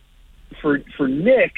for 0.61 0.81
for 0.97 1.09
Nick, 1.09 1.55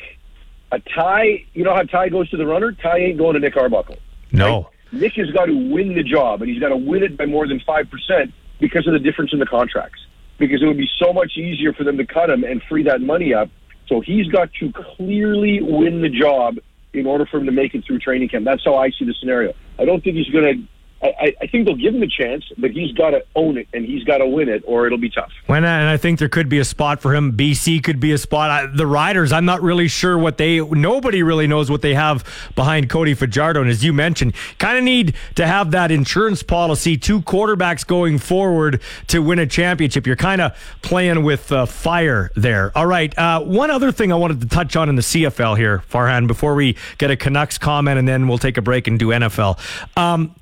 a 0.72 0.80
tie. 0.80 1.44
You 1.54 1.64
know 1.64 1.74
how 1.74 1.82
Ty 1.82 2.08
goes 2.10 2.28
to 2.30 2.36
the 2.36 2.46
runner. 2.46 2.72
Ty 2.72 2.98
ain't 2.98 3.18
going 3.18 3.34
to 3.34 3.40
Nick 3.40 3.56
Arbuckle. 3.56 3.96
No. 4.32 4.70
Nick 4.92 5.14
has 5.14 5.30
got 5.30 5.46
to 5.46 5.70
win 5.70 5.94
the 5.94 6.02
job, 6.02 6.40
and 6.40 6.50
he's 6.50 6.60
got 6.60 6.70
to 6.70 6.76
win 6.76 7.02
it 7.02 7.16
by 7.16 7.26
more 7.26 7.46
than 7.46 7.60
five 7.60 7.90
percent 7.90 8.32
because 8.60 8.86
of 8.86 8.92
the 8.92 8.98
difference 8.98 9.32
in 9.32 9.38
the 9.38 9.46
contracts. 9.46 10.00
Because 10.38 10.62
it 10.62 10.66
would 10.66 10.78
be 10.78 10.88
so 11.02 11.12
much 11.12 11.32
easier 11.36 11.72
for 11.72 11.84
them 11.84 11.96
to 11.98 12.06
cut 12.06 12.30
him 12.30 12.44
and 12.44 12.62
free 12.68 12.84
that 12.84 13.00
money 13.00 13.34
up 13.34 13.48
So 13.88 14.00
he's 14.00 14.28
got 14.28 14.52
to 14.60 14.72
clearly 14.72 15.60
win 15.62 16.02
the 16.02 16.08
job 16.08 16.56
in 16.92 17.06
order 17.06 17.26
for 17.26 17.38
him 17.38 17.46
to 17.46 17.52
make 17.52 17.74
it 17.74 17.84
through 17.86 17.98
training 17.98 18.28
camp. 18.28 18.44
That's 18.44 18.64
how 18.64 18.76
I 18.76 18.90
see 18.90 19.04
the 19.04 19.14
scenario. 19.18 19.54
I 19.78 19.84
don't 19.84 20.02
think 20.02 20.16
he's 20.16 20.28
going 20.30 20.44
to. 20.44 20.68
I, 21.00 21.34
I 21.40 21.46
think 21.46 21.66
they'll 21.66 21.76
give 21.76 21.94
him 21.94 22.02
a 22.02 22.08
chance, 22.08 22.44
but 22.58 22.72
he's 22.72 22.92
got 22.92 23.10
to 23.10 23.24
own 23.36 23.56
it 23.56 23.68
and 23.72 23.84
he's 23.84 24.02
got 24.04 24.18
to 24.18 24.26
win 24.26 24.48
it, 24.48 24.64
or 24.66 24.86
it'll 24.86 24.98
be 24.98 25.10
tough. 25.10 25.30
When 25.46 25.64
and 25.64 25.88
I 25.88 25.96
think 25.96 26.18
there 26.18 26.28
could 26.28 26.48
be 26.48 26.58
a 26.58 26.64
spot 26.64 27.00
for 27.00 27.14
him. 27.14 27.36
BC 27.36 27.82
could 27.84 28.00
be 28.00 28.12
a 28.12 28.18
spot. 28.18 28.50
I, 28.50 28.66
the 28.66 28.86
Riders, 28.86 29.32
I'm 29.32 29.44
not 29.44 29.62
really 29.62 29.86
sure 29.86 30.18
what 30.18 30.38
they. 30.38 30.60
Nobody 30.60 31.22
really 31.22 31.46
knows 31.46 31.70
what 31.70 31.82
they 31.82 31.94
have 31.94 32.24
behind 32.56 32.90
Cody 32.90 33.14
Fajardo, 33.14 33.60
and 33.60 33.70
as 33.70 33.84
you 33.84 33.92
mentioned, 33.92 34.34
kind 34.58 34.76
of 34.76 34.84
need 34.84 35.14
to 35.36 35.46
have 35.46 35.70
that 35.70 35.90
insurance 35.90 36.42
policy. 36.42 36.96
Two 36.96 37.20
quarterbacks 37.22 37.86
going 37.86 38.18
forward 38.18 38.80
to 39.06 39.20
win 39.20 39.38
a 39.38 39.46
championship. 39.46 40.06
You're 40.06 40.16
kind 40.16 40.40
of 40.40 40.52
playing 40.82 41.22
with 41.22 41.52
uh, 41.52 41.66
fire 41.66 42.30
there. 42.34 42.72
All 42.76 42.86
right. 42.86 43.16
Uh, 43.16 43.40
one 43.40 43.70
other 43.70 43.92
thing 43.92 44.12
I 44.12 44.16
wanted 44.16 44.40
to 44.40 44.48
touch 44.48 44.74
on 44.74 44.88
in 44.88 44.96
the 44.96 45.02
CFL 45.02 45.56
here, 45.56 45.82
Farhan, 45.90 46.26
before 46.26 46.54
we 46.54 46.76
get 46.98 47.10
a 47.10 47.16
Canucks 47.16 47.58
comment, 47.58 47.98
and 47.98 48.08
then 48.08 48.26
we'll 48.26 48.38
take 48.38 48.56
a 48.56 48.62
break 48.62 48.88
and 48.88 48.98
do 48.98 49.08
NFL. 49.08 49.58
Um, 49.96 50.34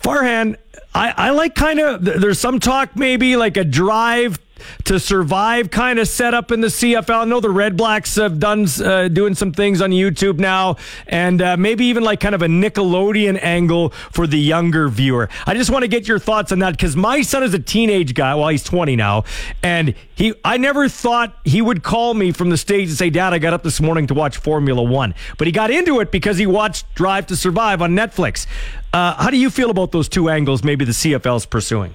Farhan, 0.00 0.56
I, 0.94 1.12
I 1.16 1.30
like 1.30 1.54
kind 1.54 1.78
of, 1.80 2.04
there's 2.04 2.38
some 2.38 2.60
talk 2.60 2.96
maybe 2.96 3.36
like 3.36 3.56
a 3.56 3.64
drive 3.64 4.38
to 4.84 4.98
survive 5.00 5.70
kind 5.70 5.98
of 5.98 6.08
setup 6.08 6.52
in 6.52 6.60
the 6.60 6.68
CFL. 6.68 7.22
I 7.22 7.24
know 7.24 7.40
the 7.40 7.48
Redblacks 7.48 8.20
have 8.20 8.38
done 8.38 8.66
uh, 8.84 9.08
doing 9.08 9.34
some 9.34 9.52
things 9.52 9.80
on 9.80 9.90
YouTube 9.90 10.38
now, 10.38 10.76
and 11.06 11.40
uh, 11.40 11.56
maybe 11.56 11.86
even 11.86 12.02
like 12.02 12.20
kind 12.20 12.34
of 12.34 12.42
a 12.42 12.46
Nickelodeon 12.46 13.38
angle 13.42 13.90
for 14.10 14.26
the 14.26 14.38
younger 14.38 14.88
viewer. 14.88 15.28
I 15.46 15.54
just 15.54 15.70
want 15.70 15.82
to 15.82 15.88
get 15.88 16.08
your 16.08 16.18
thoughts 16.18 16.52
on 16.52 16.58
that 16.60 16.72
because 16.72 16.96
my 16.96 17.22
son 17.22 17.42
is 17.42 17.54
a 17.54 17.58
teenage 17.58 18.14
guy. 18.14 18.34
Well, 18.34 18.48
he's 18.48 18.64
20 18.64 18.96
now, 18.96 19.24
and 19.62 19.94
he 20.14 20.34
I 20.44 20.56
never 20.56 20.88
thought 20.88 21.36
he 21.44 21.60
would 21.62 21.82
call 21.82 22.14
me 22.14 22.32
from 22.32 22.50
the 22.50 22.56
stage 22.56 22.88
and 22.88 22.98
say, 22.98 23.10
"Dad, 23.10 23.32
I 23.32 23.38
got 23.38 23.52
up 23.52 23.62
this 23.62 23.80
morning 23.80 24.06
to 24.08 24.14
watch 24.14 24.36
Formula 24.36 24.82
One," 24.82 25.14
but 25.38 25.46
he 25.46 25.52
got 25.52 25.70
into 25.70 26.00
it 26.00 26.10
because 26.10 26.38
he 26.38 26.46
watched 26.46 26.92
Drive 26.94 27.26
to 27.26 27.36
Survive 27.36 27.82
on 27.82 27.94
Netflix. 27.94 28.46
Uh, 28.92 29.14
how 29.14 29.30
do 29.30 29.36
you 29.36 29.50
feel 29.50 29.70
about 29.70 29.92
those 29.92 30.08
two 30.08 30.28
angles? 30.28 30.64
Maybe 30.64 30.84
the 30.84 30.92
CFL 30.92 31.36
is 31.36 31.46
pursuing. 31.46 31.94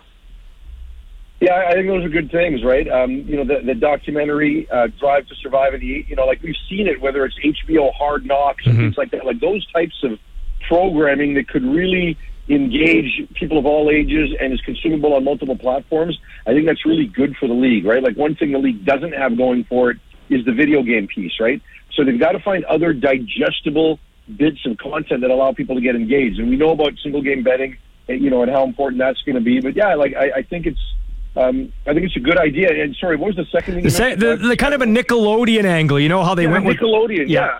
Yeah, 1.41 1.55
I 1.67 1.73
think 1.73 1.87
those 1.87 2.05
are 2.05 2.09
good 2.09 2.29
things, 2.29 2.63
right? 2.63 2.87
Um, 2.87 3.11
you 3.11 3.35
know, 3.35 3.43
the, 3.43 3.65
the 3.65 3.73
documentary 3.73 4.69
uh, 4.69 4.87
Drive 4.99 5.25
to 5.25 5.35
Survive, 5.41 5.73
and 5.73 5.81
the 5.81 6.05
you 6.07 6.15
know, 6.15 6.25
like 6.25 6.43
we've 6.43 6.55
seen 6.69 6.87
it, 6.87 7.01
whether 7.01 7.25
it's 7.25 7.35
HBO 7.43 7.91
Hard 7.93 8.27
Knocks 8.27 8.63
and 8.65 8.75
Mm-hmm. 8.75 8.83
things 8.83 8.97
like 8.97 9.09
that, 9.11 9.25
like 9.25 9.39
those 9.39 9.65
types 9.71 9.95
of 10.03 10.19
programming 10.69 11.33
that 11.33 11.47
could 11.47 11.63
really 11.63 12.15
engage 12.47 13.27
people 13.33 13.57
of 13.57 13.65
all 13.65 13.89
ages 13.89 14.29
and 14.39 14.53
is 14.53 14.61
consumable 14.61 15.15
on 15.15 15.23
multiple 15.23 15.57
platforms. 15.57 16.19
I 16.45 16.53
think 16.53 16.67
that's 16.67 16.85
really 16.85 17.07
good 17.07 17.35
for 17.37 17.47
the 17.47 17.55
league, 17.55 17.85
right? 17.85 18.03
Like 18.03 18.15
one 18.15 18.35
thing 18.35 18.51
the 18.51 18.59
league 18.59 18.85
doesn't 18.85 19.13
have 19.13 19.35
going 19.35 19.63
for 19.63 19.91
it 19.91 19.97
is 20.29 20.45
the 20.45 20.53
video 20.53 20.83
game 20.83 21.07
piece, 21.07 21.33
right? 21.39 21.59
So 21.95 22.05
they've 22.05 22.19
got 22.19 22.33
to 22.33 22.39
find 22.39 22.63
other 22.65 22.93
digestible 22.93 23.99
bits 24.37 24.59
of 24.65 24.77
content 24.77 25.21
that 25.21 25.31
allow 25.31 25.53
people 25.53 25.75
to 25.75 25.81
get 25.81 25.95
engaged. 25.95 26.39
And 26.39 26.49
we 26.49 26.55
know 26.55 26.69
about 26.69 26.93
single 27.01 27.23
game 27.23 27.43
betting, 27.43 27.77
and, 28.07 28.21
you 28.21 28.29
know, 28.29 28.43
and 28.43 28.51
how 28.51 28.63
important 28.63 28.99
that's 28.99 29.21
going 29.23 29.35
to 29.35 29.41
be. 29.41 29.59
But 29.59 29.75
yeah, 29.75 29.95
like 29.95 30.13
I, 30.15 30.39
I 30.39 30.41
think 30.43 30.67
it's. 30.67 30.79
Um, 31.35 31.71
I 31.87 31.93
think 31.93 32.05
it's 32.05 32.15
a 32.17 32.19
good 32.19 32.37
idea. 32.37 32.83
And 32.83 32.95
sorry, 32.95 33.15
what 33.15 33.27
was 33.27 33.35
the 33.37 33.45
second 33.51 33.75
thing? 33.75 33.83
The, 33.83 33.91
sa- 33.91 34.15
the, 34.15 34.35
the 34.35 34.57
kind 34.57 34.73
of 34.73 34.81
a 34.81 34.85
Nickelodeon 34.85 35.63
angle. 35.63 35.99
You 35.99 36.09
know 36.09 36.23
how 36.23 36.35
they 36.35 36.43
yeah, 36.43 36.51
went 36.51 36.65
with 36.65 36.77
Nickelodeon. 36.77 37.29
Yeah. 37.29 37.59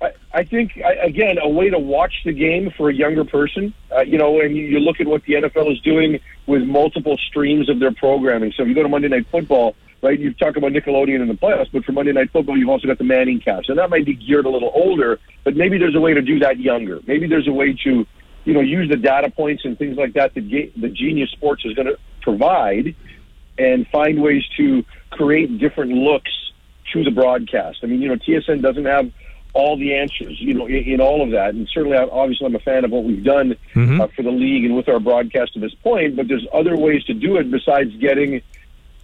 I, 0.00 0.12
I 0.32 0.44
think 0.44 0.80
I, 0.84 0.92
again 0.94 1.38
a 1.42 1.48
way 1.48 1.68
to 1.70 1.78
watch 1.78 2.14
the 2.24 2.32
game 2.32 2.72
for 2.76 2.88
a 2.88 2.94
younger 2.94 3.24
person. 3.24 3.74
Uh, 3.94 4.02
you 4.02 4.18
know, 4.18 4.40
and 4.40 4.56
you, 4.56 4.64
you 4.64 4.78
look 4.78 5.00
at 5.00 5.06
what 5.06 5.24
the 5.24 5.34
NFL 5.34 5.72
is 5.72 5.80
doing 5.80 6.20
with 6.46 6.62
multiple 6.62 7.16
streams 7.18 7.68
of 7.68 7.80
their 7.80 7.92
programming. 7.92 8.52
So 8.56 8.62
if 8.62 8.68
you 8.68 8.74
go 8.74 8.82
to 8.82 8.88
Monday 8.88 9.08
Night 9.08 9.26
Football, 9.30 9.74
right, 10.00 10.18
you 10.18 10.32
talk 10.34 10.56
about 10.56 10.72
Nickelodeon 10.72 11.20
in 11.20 11.28
the 11.28 11.34
playoffs, 11.34 11.70
but 11.72 11.84
for 11.84 11.92
Monday 11.92 12.12
Night 12.12 12.30
Football, 12.30 12.56
you've 12.56 12.68
also 12.68 12.86
got 12.86 12.98
the 12.98 13.04
Manning 13.04 13.40
cast, 13.40 13.68
and 13.68 13.78
that 13.78 13.90
might 13.90 14.06
be 14.06 14.14
geared 14.14 14.46
a 14.46 14.48
little 14.48 14.70
older. 14.74 15.18
But 15.42 15.56
maybe 15.56 15.76
there's 15.76 15.96
a 15.96 16.00
way 16.00 16.14
to 16.14 16.22
do 16.22 16.38
that 16.38 16.60
younger. 16.60 17.00
Maybe 17.06 17.26
there's 17.26 17.48
a 17.48 17.52
way 17.52 17.76
to, 17.84 18.06
you 18.44 18.54
know, 18.54 18.60
use 18.60 18.88
the 18.88 18.96
data 18.96 19.28
points 19.28 19.64
and 19.64 19.76
things 19.76 19.96
like 19.96 20.14
that 20.14 20.34
that 20.34 20.48
the 20.48 20.88
Genius 20.88 21.30
Sports 21.30 21.64
is 21.64 21.74
going 21.74 21.88
to 21.88 21.98
provide, 22.20 22.94
and 23.58 23.86
find 23.88 24.22
ways 24.22 24.44
to 24.56 24.84
create 25.10 25.58
different 25.58 25.92
looks 25.92 26.30
to 26.92 27.04
the 27.04 27.10
broadcast. 27.10 27.78
I 27.82 27.86
mean, 27.86 28.00
you 28.02 28.08
know, 28.08 28.16
TSN 28.16 28.62
doesn't 28.62 28.84
have 28.86 29.10
all 29.52 29.76
the 29.76 29.94
answers, 29.94 30.40
you 30.40 30.54
know, 30.54 30.66
in, 30.66 30.84
in 30.84 31.00
all 31.00 31.22
of 31.22 31.30
that. 31.32 31.54
And 31.54 31.68
certainly, 31.72 31.96
I- 31.96 32.04
obviously, 32.04 32.46
I'm 32.46 32.54
a 32.54 32.60
fan 32.60 32.84
of 32.84 32.90
what 32.92 33.04
we've 33.04 33.24
done 33.24 33.56
uh, 34.00 34.06
for 34.08 34.22
the 34.22 34.30
league 34.30 34.64
and 34.64 34.76
with 34.76 34.88
our 34.88 35.00
broadcast 35.00 35.54
to 35.54 35.60
this 35.60 35.74
point. 35.74 36.16
But 36.16 36.28
there's 36.28 36.46
other 36.52 36.76
ways 36.76 37.04
to 37.04 37.14
do 37.14 37.36
it 37.36 37.50
besides 37.50 37.94
getting, 37.96 38.42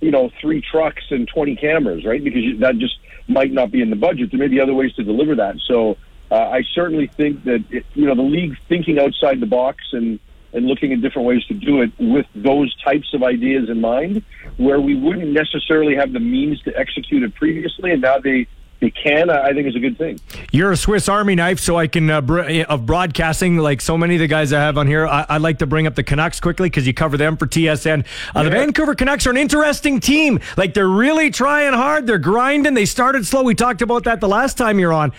you 0.00 0.10
know, 0.10 0.30
three 0.40 0.60
trucks 0.60 1.02
and 1.10 1.26
20 1.28 1.56
cameras, 1.56 2.04
right? 2.04 2.22
Because 2.22 2.42
you, 2.42 2.58
that 2.58 2.78
just 2.78 2.94
might 3.28 3.52
not 3.52 3.72
be 3.72 3.82
in 3.82 3.90
the 3.90 3.96
budget. 3.96 4.30
There 4.30 4.38
may 4.38 4.48
be 4.48 4.60
other 4.60 4.74
ways 4.74 4.92
to 4.94 5.02
deliver 5.02 5.34
that. 5.34 5.56
So 5.66 5.96
uh, 6.30 6.34
I 6.36 6.62
certainly 6.74 7.08
think 7.08 7.44
that 7.44 7.64
it, 7.70 7.84
you 7.94 8.06
know 8.06 8.14
the 8.14 8.22
league 8.22 8.56
thinking 8.68 8.98
outside 9.00 9.40
the 9.40 9.46
box 9.46 9.84
and 9.92 10.18
and 10.56 10.66
looking 10.66 10.92
at 10.92 11.00
different 11.02 11.28
ways 11.28 11.44
to 11.44 11.54
do 11.54 11.82
it 11.82 11.92
with 12.00 12.26
those 12.34 12.74
types 12.82 13.12
of 13.14 13.22
ideas 13.22 13.68
in 13.70 13.80
mind, 13.80 14.22
where 14.56 14.80
we 14.80 14.94
wouldn't 14.96 15.28
necessarily 15.32 15.94
have 15.94 16.12
the 16.12 16.20
means 16.20 16.60
to 16.62 16.76
execute 16.76 17.22
it 17.22 17.34
previously, 17.36 17.92
and 17.92 18.00
now 18.02 18.18
they 18.18 18.48
they 18.78 18.90
can. 18.90 19.30
I 19.30 19.54
think 19.54 19.66
is 19.66 19.74
a 19.74 19.78
good 19.78 19.96
thing. 19.96 20.20
You're 20.52 20.70
a 20.70 20.76
Swiss 20.76 21.08
Army 21.08 21.34
knife, 21.34 21.60
so 21.60 21.76
I 21.78 21.86
can 21.86 22.10
uh, 22.10 22.20
br- 22.20 22.62
of 22.68 22.84
broadcasting 22.84 23.56
like 23.56 23.80
so 23.80 23.96
many 23.96 24.16
of 24.16 24.20
the 24.20 24.26
guys 24.26 24.52
I 24.52 24.60
have 24.60 24.76
on 24.76 24.86
here. 24.86 25.06
I- 25.06 25.24
I'd 25.30 25.40
like 25.40 25.60
to 25.60 25.66
bring 25.66 25.86
up 25.86 25.94
the 25.94 26.02
Canucks 26.02 26.40
quickly 26.40 26.68
because 26.68 26.86
you 26.86 26.92
cover 26.92 27.16
them 27.16 27.38
for 27.38 27.46
TSN. 27.46 28.04
Uh, 28.34 28.42
The 28.42 28.50
Vancouver 28.50 28.94
Canucks 28.94 29.26
are 29.26 29.30
an 29.30 29.38
interesting 29.38 29.98
team. 29.98 30.40
Like 30.58 30.74
they're 30.74 30.86
really 30.88 31.30
trying 31.30 31.72
hard. 31.72 32.06
They're 32.06 32.18
grinding. 32.18 32.74
They 32.74 32.84
started 32.84 33.26
slow. 33.26 33.44
We 33.44 33.54
talked 33.54 33.80
about 33.80 34.04
that 34.04 34.20
the 34.20 34.28
last 34.28 34.58
time 34.58 34.78
you're 34.78 34.92
on. 34.92 35.12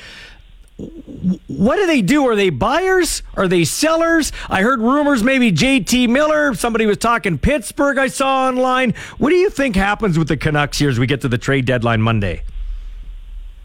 What 0.78 1.78
do 1.78 1.88
they 1.88 2.04
do? 2.04 2.28
Are 2.28 2.36
they 2.36 2.52
buyers? 2.52 3.24
Are 3.36 3.48
they 3.48 3.64
sellers? 3.64 4.32
I 4.48 4.62
heard 4.62 4.80
rumors 4.80 5.24
maybe 5.24 5.52
JT 5.52 6.08
Miller. 6.08 6.54
Somebody 6.54 6.86
was 6.86 6.98
talking 6.98 7.40
Pittsburgh. 7.40 7.98
I 7.98 8.08
saw 8.08 8.48
online. 8.48 8.94
What 9.18 9.32
do 9.32 9.36
you 9.36 9.49
think 9.49 9.76
happens 9.76 10.20
with 10.20 10.28
the 10.28 10.38
Canucks 10.38 10.78
here 10.78 10.90
as 10.90 10.99
we 10.99 11.08
get 11.08 11.22
to 11.22 11.28
the 11.28 11.38
trade 11.40 11.66
deadline 11.66 12.02
Monday? 12.02 12.44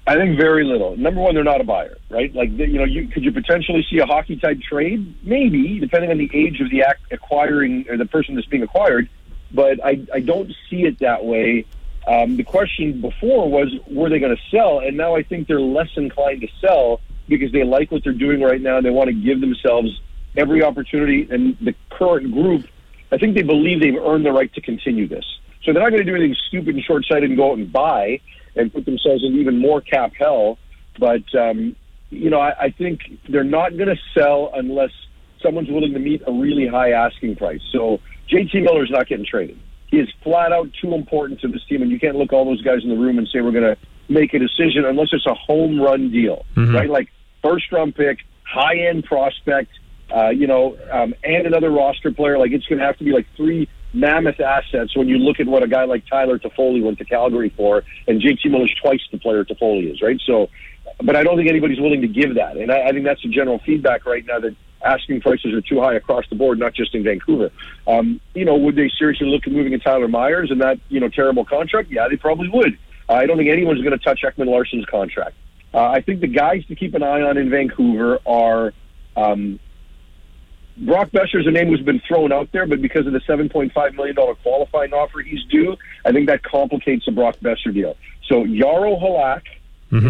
I 0.06 0.16
think 0.16 0.36
very 0.36 0.64
little. 0.64 0.97
Number 0.97 1.20
one, 1.20 1.34
they're 1.34 1.44
not 1.44 1.60
a 1.60 1.64
buyer, 1.64 1.97
right? 2.09 2.34
Like, 2.34 2.51
you 2.52 2.78
know, 2.78 2.84
you 2.84 3.06
could 3.09 3.22
you 3.22 3.30
potentially 3.30 3.86
see 3.89 3.98
a 3.98 4.06
hockey 4.06 4.36
type 4.36 4.60
trade? 4.60 5.14
Maybe, 5.22 5.78
depending 5.78 6.10
on 6.10 6.18
the 6.18 6.30
age 6.34 6.60
of 6.60 6.70
the 6.70 6.80
ac 6.80 6.97
acquiring 7.12 7.84
or 7.89 7.97
the 7.97 8.06
person 8.06 8.34
that's 8.34 8.47
being 8.48 8.62
acquired. 8.62 9.09
But 9.52 9.84
I, 9.84 10.05
I 10.12 10.20
don't 10.20 10.51
see 10.68 10.84
it 10.84 10.98
that 11.01 11.24
way. 11.24 11.66
Um, 12.06 12.36
the 12.36 12.42
question 12.42 13.00
before 13.00 13.48
was, 13.48 13.72
were 13.88 14.08
they 14.08 14.18
going 14.18 14.36
to 14.36 14.42
sell? 14.50 14.80
And 14.80 14.96
now 14.96 15.14
I 15.14 15.22
think 15.22 15.46
they're 15.46 15.60
less 15.60 15.90
inclined 15.96 16.40
to 16.40 16.48
sell 16.60 17.00
because 17.28 17.52
they 17.52 17.64
like 17.64 17.90
what 17.92 18.02
they're 18.02 18.12
doing 18.12 18.40
right 18.40 18.60
now. 18.60 18.78
and 18.78 18.86
They 18.86 18.90
want 18.90 19.08
to 19.08 19.14
give 19.14 19.40
themselves 19.40 20.00
every 20.36 20.62
opportunity. 20.62 21.28
And 21.30 21.56
the 21.60 21.74
current 21.90 22.32
group, 22.32 22.66
I 23.12 23.18
think 23.18 23.34
they 23.34 23.42
believe 23.42 23.80
they've 23.80 23.96
earned 23.96 24.26
the 24.26 24.32
right 24.32 24.52
to 24.54 24.60
continue 24.60 25.06
this. 25.06 25.24
So 25.62 25.72
they're 25.72 25.82
not 25.82 25.90
going 25.90 26.04
to 26.04 26.10
do 26.10 26.16
anything 26.16 26.36
stupid 26.48 26.74
and 26.74 26.82
short 26.82 27.04
sighted 27.04 27.30
and 27.30 27.36
go 27.36 27.52
out 27.52 27.58
and 27.58 27.72
buy 27.72 28.20
and 28.56 28.72
put 28.72 28.84
themselves 28.84 29.24
in 29.24 29.34
even 29.36 29.58
more 29.58 29.80
cap 29.80 30.12
hell. 30.18 30.58
But, 30.98 31.32
um, 31.34 31.76
you 32.10 32.30
know, 32.30 32.40
I, 32.40 32.64
I 32.64 32.70
think 32.70 33.00
they're 33.28 33.44
not 33.44 33.76
going 33.76 33.88
to 33.88 33.98
sell 34.12 34.50
unless 34.54 34.90
someone's 35.40 35.70
willing 35.70 35.92
to 35.92 35.98
meet 35.98 36.22
a 36.26 36.32
really 36.32 36.66
high 36.66 36.90
asking 36.90 37.36
price. 37.36 37.62
So 37.72 38.00
JT 38.28 38.62
Miller's 38.62 38.90
not 38.90 39.08
getting 39.08 39.26
traded. 39.26 39.58
He 39.93 39.98
is 39.98 40.09
flat 40.24 40.52
out 40.52 40.70
too 40.81 40.94
important 40.94 41.40
to 41.43 41.48
this 41.48 41.62
team, 41.69 41.82
and 41.82 41.90
you 41.90 42.01
can't 42.01 42.16
look 42.16 42.32
all 42.32 42.47
those 42.47 42.62
guys 42.62 42.82
in 42.82 42.89
the 42.89 42.97
room 42.97 43.19
and 43.19 43.28
say 43.28 43.43
we're 43.43 43.52
going 43.52 43.77
to 43.77 43.77
make 44.09 44.32
a 44.32 44.39
decision 44.39 44.86
unless 44.86 45.09
it's 45.12 45.27
a 45.27 45.35
home 45.35 45.78
run 45.78 46.10
deal, 46.10 46.47
right? 46.74 46.89
Like 46.89 47.09
first 47.43 47.70
round 47.70 47.94
pick, 47.94 48.20
high 48.43 48.78
end 48.89 49.05
prospect, 49.05 49.70
uh, 50.10 50.31
you 50.31 50.47
know, 50.47 50.78
um, 50.90 51.14
and 51.23 51.47
another 51.47 51.70
roster 51.70 52.10
player. 52.10 52.39
Like 52.39 52.52
it's 52.52 52.64
going 52.64 52.78
to 52.78 52.86
have 52.86 52.97
to 52.98 53.05
be 53.05 53.12
like 53.12 53.27
three 53.36 53.69
mammoth 53.93 54.40
assets 54.40 54.97
when 54.97 55.09
you 55.09 55.19
look 55.19 55.40
at 55.40 55.47
what 55.47 55.62
a 55.62 55.69
guy 55.69 55.85
like 55.85 56.06
Tyler 56.06 56.39
Toffoli 56.39 56.82
went 56.82 56.97
to 56.97 57.05
Calgary 57.05 57.52
for, 57.55 57.85
and 58.09 58.23
JT 58.23 58.51
Miller's 58.51 58.74
twice 58.82 59.01
the 59.12 59.19
player 59.19 59.44
Toffoli 59.44 59.93
is, 59.93 60.01
right? 60.01 60.19
So, 60.27 60.48
but 61.05 61.16
I 61.16 61.23
don't 61.23 61.36
think 61.36 61.51
anybody's 61.51 61.81
willing 61.81 62.01
to 62.01 62.09
give 62.09 62.36
that, 62.36 62.56
and 62.56 62.73
I, 62.73 62.89
I 62.89 62.93
think 62.93 63.05
that's 63.05 63.23
the 63.23 63.28
general 63.28 63.59
feedback 63.59 64.06
right 64.06 64.24
now 64.24 64.40
that 64.40 64.56
asking 64.84 65.20
prices 65.20 65.52
are 65.54 65.60
too 65.60 65.80
high 65.80 65.94
across 65.94 66.24
the 66.28 66.36
board, 66.36 66.59
not 66.59 66.74
just 66.74 66.94
in 66.94 67.02
Vancouver. 67.02 67.50
Um, 67.86 68.20
you 68.34 68.44
know, 68.44 68.56
would 68.56 68.76
they 68.76 68.90
seriously 68.98 69.28
look 69.28 69.46
at 69.46 69.52
moving 69.52 69.72
to 69.72 69.78
Tyler 69.78 70.09
Myers 70.09 70.50
and 70.50 70.60
that 70.60 70.78
you 70.88 71.00
know 71.00 71.09
terrible 71.09 71.44
contract? 71.44 71.90
Yeah, 71.90 72.09
they 72.09 72.16
probably 72.16 72.48
would. 72.48 72.78
Uh, 73.09 73.14
I 73.14 73.26
don't 73.26 73.36
think 73.36 73.50
anyone's 73.50 73.80
going 73.80 73.96
to 73.98 74.04
touch 74.04 74.22
Ekman-Larsson's 74.22 74.86
contract. 74.86 75.36
Uh, 75.74 75.84
I 75.84 76.00
think 76.00 76.20
the 76.20 76.26
guys 76.26 76.64
to 76.66 76.74
keep 76.74 76.94
an 76.94 77.02
eye 77.02 77.22
on 77.22 77.36
in 77.36 77.50
Vancouver 77.50 78.18
are. 78.26 78.72
Um, 79.16 79.59
Brock 80.74 81.10
Boeser's 81.10 81.46
a 81.46 81.50
name 81.50 81.68
who's 81.68 81.82
been 81.82 82.00
thrown 82.09 82.32
out 82.32 82.48
there, 82.52 82.66
but 82.66 82.80
because 82.80 83.06
of 83.06 83.12
the 83.12 83.20
$7.5 83.20 83.94
million 83.94 84.16
qualifying 84.42 84.94
offer 84.94 85.20
he's 85.20 85.44
due, 85.50 85.76
I 86.06 86.12
think 86.12 86.28
that 86.28 86.42
complicates 86.42 87.04
the 87.04 87.12
Brock 87.12 87.36
Besser 87.42 87.72
deal. 87.72 87.94
So 88.26 88.44
Jaro 88.44 88.98
Halak 88.98 89.42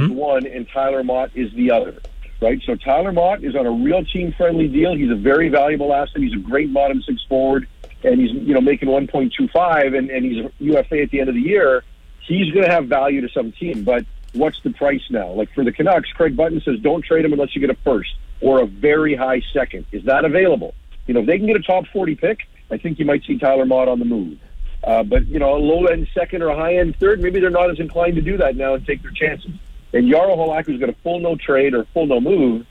is 0.04 0.10
one, 0.10 0.46
and 0.46 0.68
Tyler 0.72 1.02
Motte 1.02 1.32
is 1.34 1.52
the 1.54 1.72
other. 1.72 1.96
Right? 2.42 2.60
So 2.66 2.74
Tyler 2.74 3.12
Motte 3.12 3.44
is 3.44 3.54
on 3.54 3.66
a 3.66 3.70
real 3.70 4.04
team 4.04 4.32
friendly 4.32 4.66
deal. 4.66 4.96
He's 4.96 5.10
a 5.10 5.14
very 5.14 5.48
valuable 5.48 5.94
asset. 5.94 6.16
He's 6.16 6.34
a 6.34 6.40
great 6.40 6.74
bottom 6.74 7.00
six 7.00 7.22
forward, 7.28 7.68
and 8.02 8.20
he's 8.20 8.32
you 8.32 8.52
know 8.52 8.60
making 8.60 8.88
1.25, 8.88 9.96
and, 9.96 10.10
and 10.10 10.24
he's 10.24 10.44
a 10.44 10.50
UFA 10.58 11.02
at 11.02 11.10
the 11.10 11.20
end 11.20 11.28
of 11.28 11.36
the 11.36 11.40
year. 11.40 11.84
He's 12.20 12.52
going 12.52 12.66
to 12.66 12.72
have 12.72 12.86
value 12.86 13.20
to 13.20 13.28
some 13.28 13.52
team, 13.52 13.84
but 13.84 14.04
what's 14.32 14.60
the 14.62 14.70
price 14.70 15.02
now? 15.08 15.30
Like 15.30 15.52
for 15.54 15.62
the 15.62 15.70
Canucks, 15.70 16.10
Craig 16.10 16.36
Button 16.36 16.60
says 16.60 16.80
don't 16.80 17.04
trade 17.04 17.24
him 17.24 17.32
unless 17.32 17.54
you 17.54 17.60
get 17.60 17.70
a 17.70 17.78
first 17.84 18.14
or 18.40 18.60
a 18.60 18.66
very 18.66 19.14
high 19.14 19.40
second. 19.52 19.86
Is 19.92 20.04
that 20.04 20.24
available? 20.24 20.74
You 21.06 21.14
know, 21.14 21.20
if 21.20 21.26
they 21.26 21.38
can 21.38 21.46
get 21.46 21.56
a 21.56 21.62
top 21.62 21.86
40 21.92 22.16
pick, 22.16 22.40
I 22.72 22.78
think 22.78 22.98
you 22.98 23.04
might 23.04 23.22
see 23.24 23.38
Tyler 23.38 23.66
Motte 23.66 23.88
on 23.88 23.98
the 24.00 24.04
move. 24.04 24.38
Uh, 24.82 25.04
but, 25.04 25.26
you 25.28 25.38
know, 25.38 25.54
a 25.54 25.58
low 25.58 25.86
end 25.86 26.08
second 26.12 26.42
or 26.42 26.48
a 26.48 26.56
high 26.56 26.76
end 26.76 26.96
third, 26.96 27.20
maybe 27.20 27.38
they're 27.38 27.50
not 27.50 27.70
as 27.70 27.78
inclined 27.78 28.16
to 28.16 28.22
do 28.22 28.36
that 28.38 28.56
now 28.56 28.74
and 28.74 28.84
take 28.84 29.02
their 29.02 29.12
chances. 29.12 29.52
And 29.92 30.10
Jaro 30.10 30.36
Halak, 30.36 30.66
who's 30.66 30.80
got 30.80 30.88
a 30.88 30.96
full 31.02 31.20
no 31.20 31.36
trade 31.36 31.74
or 31.74 31.84
full 31.92 32.06
no 32.06 32.20
move, 32.20 32.66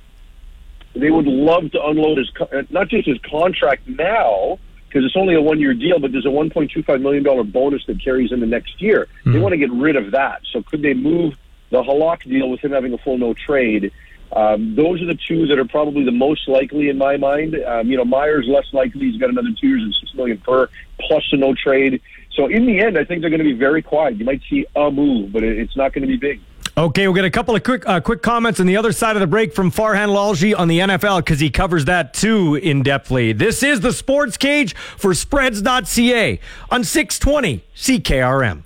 they 0.95 1.09
would 1.09 1.27
love 1.27 1.71
to 1.71 1.85
unload 1.85 2.17
his, 2.17 2.31
uh, 2.39 2.63
not 2.69 2.89
just 2.89 3.07
his 3.07 3.17
contract 3.29 3.87
now, 3.87 4.59
because 4.87 5.05
it's 5.05 5.15
only 5.15 5.35
a 5.35 5.41
one 5.41 5.59
year 5.59 5.73
deal, 5.73 5.99
but 5.99 6.11
there's 6.11 6.25
a 6.25 6.29
$1.25 6.29 7.01
million 7.01 7.51
bonus 7.51 7.85
that 7.85 8.03
carries 8.03 8.31
into 8.31 8.45
next 8.45 8.81
year. 8.81 9.07
They 9.33 9.39
want 9.39 9.53
to 9.53 9.57
get 9.57 9.71
rid 9.71 9.95
of 9.95 10.11
that. 10.11 10.41
So 10.51 10.61
could 10.63 10.81
they 10.81 10.93
move 10.93 11.35
the 11.69 11.81
Halak 11.81 12.23
deal 12.23 12.49
with 12.49 12.59
him 12.59 12.71
having 12.71 12.93
a 12.93 12.97
full 12.97 13.17
no 13.17 13.33
trade? 13.33 13.93
Um, 14.33 14.75
those 14.75 15.01
are 15.01 15.05
the 15.05 15.19
two 15.27 15.47
that 15.47 15.59
are 15.59 15.65
probably 15.65 16.05
the 16.05 16.11
most 16.11 16.47
likely 16.47 16.89
in 16.89 16.97
my 16.97 17.17
mind. 17.17 17.55
Um, 17.55 17.87
you 17.89 17.97
know, 17.97 18.05
Myers 18.05 18.45
less 18.47 18.65
likely. 18.73 19.11
He's 19.11 19.19
got 19.19 19.29
another 19.29 19.49
two 19.59 19.67
years 19.67 19.83
and 19.83 19.93
six 19.99 20.13
million 20.13 20.37
per 20.39 20.69
plus 20.99 21.23
a 21.31 21.37
no 21.37 21.53
trade. 21.53 22.01
So 22.33 22.47
in 22.47 22.65
the 22.65 22.79
end, 22.79 22.97
I 22.97 23.03
think 23.03 23.21
they're 23.21 23.29
going 23.29 23.39
to 23.39 23.45
be 23.45 23.53
very 23.53 23.81
quiet. 23.81 24.15
You 24.15 24.25
might 24.25 24.41
see 24.49 24.65
a 24.75 24.89
move, 24.89 25.33
but 25.33 25.43
it's 25.43 25.75
not 25.75 25.93
going 25.93 26.03
to 26.03 26.07
be 26.07 26.17
big. 26.17 26.41
Okay, 26.77 27.05
we'll 27.05 27.15
get 27.15 27.25
a 27.25 27.31
couple 27.31 27.53
of 27.55 27.63
quick 27.63 27.87
uh, 27.87 27.99
quick 27.99 28.21
comments 28.21 28.59
on 28.59 28.65
the 28.65 28.77
other 28.77 28.93
side 28.93 29.15
of 29.17 29.19
the 29.19 29.27
break 29.27 29.53
from 29.53 29.71
Farhan 29.71 30.07
Lalji 30.07 30.57
on 30.57 30.69
the 30.69 30.79
NFL 30.79 31.19
because 31.19 31.39
he 31.39 31.49
covers 31.49 31.85
that 31.85 32.13
too 32.13 32.55
in 32.55 32.81
depthly. 32.83 33.37
This 33.37 33.61
is 33.61 33.81
the 33.81 33.91
Sports 33.91 34.37
Cage 34.37 34.73
for 34.75 35.13
Spreads.ca 35.13 36.39
on 36.69 36.83
620 36.83 37.63
CKRM. 37.75 38.63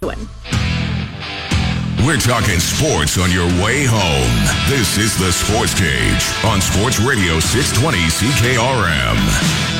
We're 2.06 2.18
talking 2.18 2.60
sports 2.60 3.18
on 3.18 3.32
your 3.32 3.48
way 3.64 3.86
home. 3.90 4.69
This 4.69 4.99
is 4.99 5.18
the 5.18 5.32
Sports 5.32 5.73
Cage 5.73 6.45
on 6.45 6.61
Sports 6.61 6.99
Radio 6.99 7.40
620 7.40 7.98
CKRM. 7.98 9.75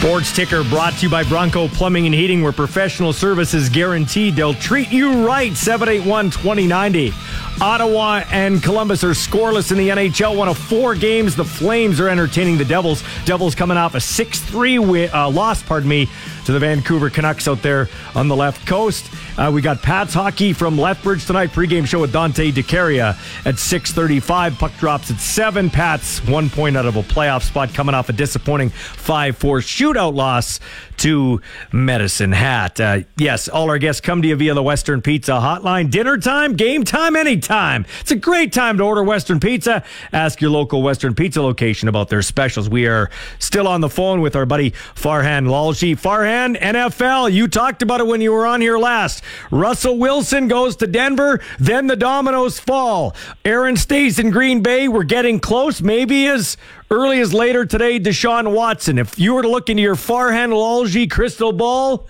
Sports 0.00 0.32
Ticker 0.34 0.64
brought 0.64 0.94
to 0.94 1.02
you 1.02 1.10
by 1.10 1.22
Bronco 1.24 1.68
Plumbing 1.68 2.06
and 2.06 2.14
Heating, 2.14 2.40
where 2.40 2.52
professional 2.52 3.12
service 3.12 3.52
is 3.52 3.68
guaranteed. 3.68 4.34
They'll 4.34 4.54
treat 4.54 4.90
you 4.90 5.26
right. 5.26 5.54
781 5.54 6.30
2090. 6.30 7.12
Ottawa 7.60 8.22
and 8.30 8.62
Columbus 8.62 9.04
are 9.04 9.10
scoreless 9.10 9.70
in 9.70 9.76
the 9.76 9.90
NHL. 9.90 10.34
One 10.34 10.48
of 10.48 10.56
four 10.56 10.94
games. 10.94 11.36
The 11.36 11.44
Flames 11.44 12.00
are 12.00 12.08
entertaining 12.08 12.56
the 12.56 12.64
Devils. 12.64 13.04
Devils 13.26 13.54
coming 13.54 13.76
off 13.76 13.94
a 13.94 14.00
6 14.00 14.40
3 14.40 14.78
uh, 14.78 15.28
loss, 15.28 15.62
pardon 15.62 15.90
me, 15.90 16.08
to 16.44 16.52
the 16.52 16.58
Vancouver 16.58 17.10
Canucks 17.10 17.48
out 17.48 17.62
there 17.62 17.88
on 18.14 18.28
the 18.28 18.36
left 18.36 18.66
coast. 18.66 19.10
Uh, 19.38 19.50
we 19.52 19.62
got 19.62 19.82
Pats 19.82 20.14
hockey 20.14 20.52
from 20.52 20.78
Lethbridge 20.78 21.26
tonight. 21.26 21.50
Pregame 21.50 21.86
show 21.86 22.00
with 22.00 22.12
Dante 22.12 22.50
DeCaria 22.50 23.16
at 23.46 23.58
6:35. 23.58 24.58
Puck 24.58 24.72
drops 24.78 25.10
at 25.10 25.18
seven. 25.18 25.70
Pats 25.70 26.24
one 26.26 26.50
point 26.50 26.76
out 26.76 26.86
of 26.86 26.96
a 26.96 27.02
playoff 27.02 27.42
spot, 27.42 27.72
coming 27.72 27.94
off 27.94 28.08
a 28.08 28.12
disappointing 28.12 28.70
5-4 28.70 29.60
shootout 29.60 30.14
loss 30.14 30.60
to 31.00 31.40
Medicine 31.72 32.32
Hat. 32.32 32.78
Uh, 32.78 33.00
yes, 33.16 33.48
all 33.48 33.70
our 33.70 33.78
guests 33.78 34.00
come 34.00 34.22
to 34.22 34.28
you 34.28 34.36
via 34.36 34.54
the 34.54 34.62
Western 34.62 35.00
Pizza 35.00 35.32
Hotline. 35.32 35.90
Dinner 35.90 36.18
time, 36.18 36.54
game 36.54 36.84
time, 36.84 37.16
anytime. 37.16 37.86
It's 38.00 38.10
a 38.10 38.16
great 38.16 38.52
time 38.52 38.76
to 38.78 38.84
order 38.84 39.02
Western 39.02 39.40
Pizza. 39.40 39.82
Ask 40.12 40.40
your 40.40 40.50
local 40.50 40.82
Western 40.82 41.14
Pizza 41.14 41.40
location 41.40 41.88
about 41.88 42.10
their 42.10 42.22
specials. 42.22 42.68
We 42.68 42.86
are 42.86 43.10
still 43.38 43.66
on 43.66 43.80
the 43.80 43.88
phone 43.88 44.20
with 44.20 44.36
our 44.36 44.44
buddy 44.44 44.72
Farhan 44.94 45.46
Lalji. 45.46 45.98
Farhan, 45.98 46.58
NFL, 46.60 47.32
you 47.32 47.48
talked 47.48 47.82
about 47.82 48.00
it 48.00 48.06
when 48.06 48.20
you 48.20 48.32
were 48.32 48.46
on 48.46 48.60
here 48.60 48.78
last. 48.78 49.24
Russell 49.50 49.98
Wilson 49.98 50.48
goes 50.48 50.76
to 50.76 50.86
Denver, 50.86 51.40
then 51.58 51.86
the 51.86 51.96
dominoes 51.96 52.60
fall. 52.60 53.16
Aaron 53.44 53.76
stays 53.76 54.18
in 54.18 54.30
Green 54.30 54.62
Bay. 54.62 54.86
We're 54.86 55.04
getting 55.04 55.40
close, 55.40 55.80
maybe 55.80 56.26
as 56.26 56.58
early 56.90 57.20
as 57.20 57.32
later 57.32 57.64
today. 57.64 58.00
Deshaun 58.00 58.52
Watson. 58.52 58.98
If 58.98 59.18
you 59.18 59.34
were 59.34 59.42
to 59.42 59.48
look 59.48 59.68
into 59.70 59.82
your 59.82 59.94
Farhan 59.94 60.50
Lalji 60.50 61.08
crystal 61.08 61.52
ball, 61.52 62.08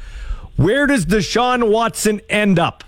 where 0.57 0.87
does 0.87 1.05
Deshaun 1.05 1.71
Watson 1.71 2.21
end 2.31 2.59
up? 2.59 2.85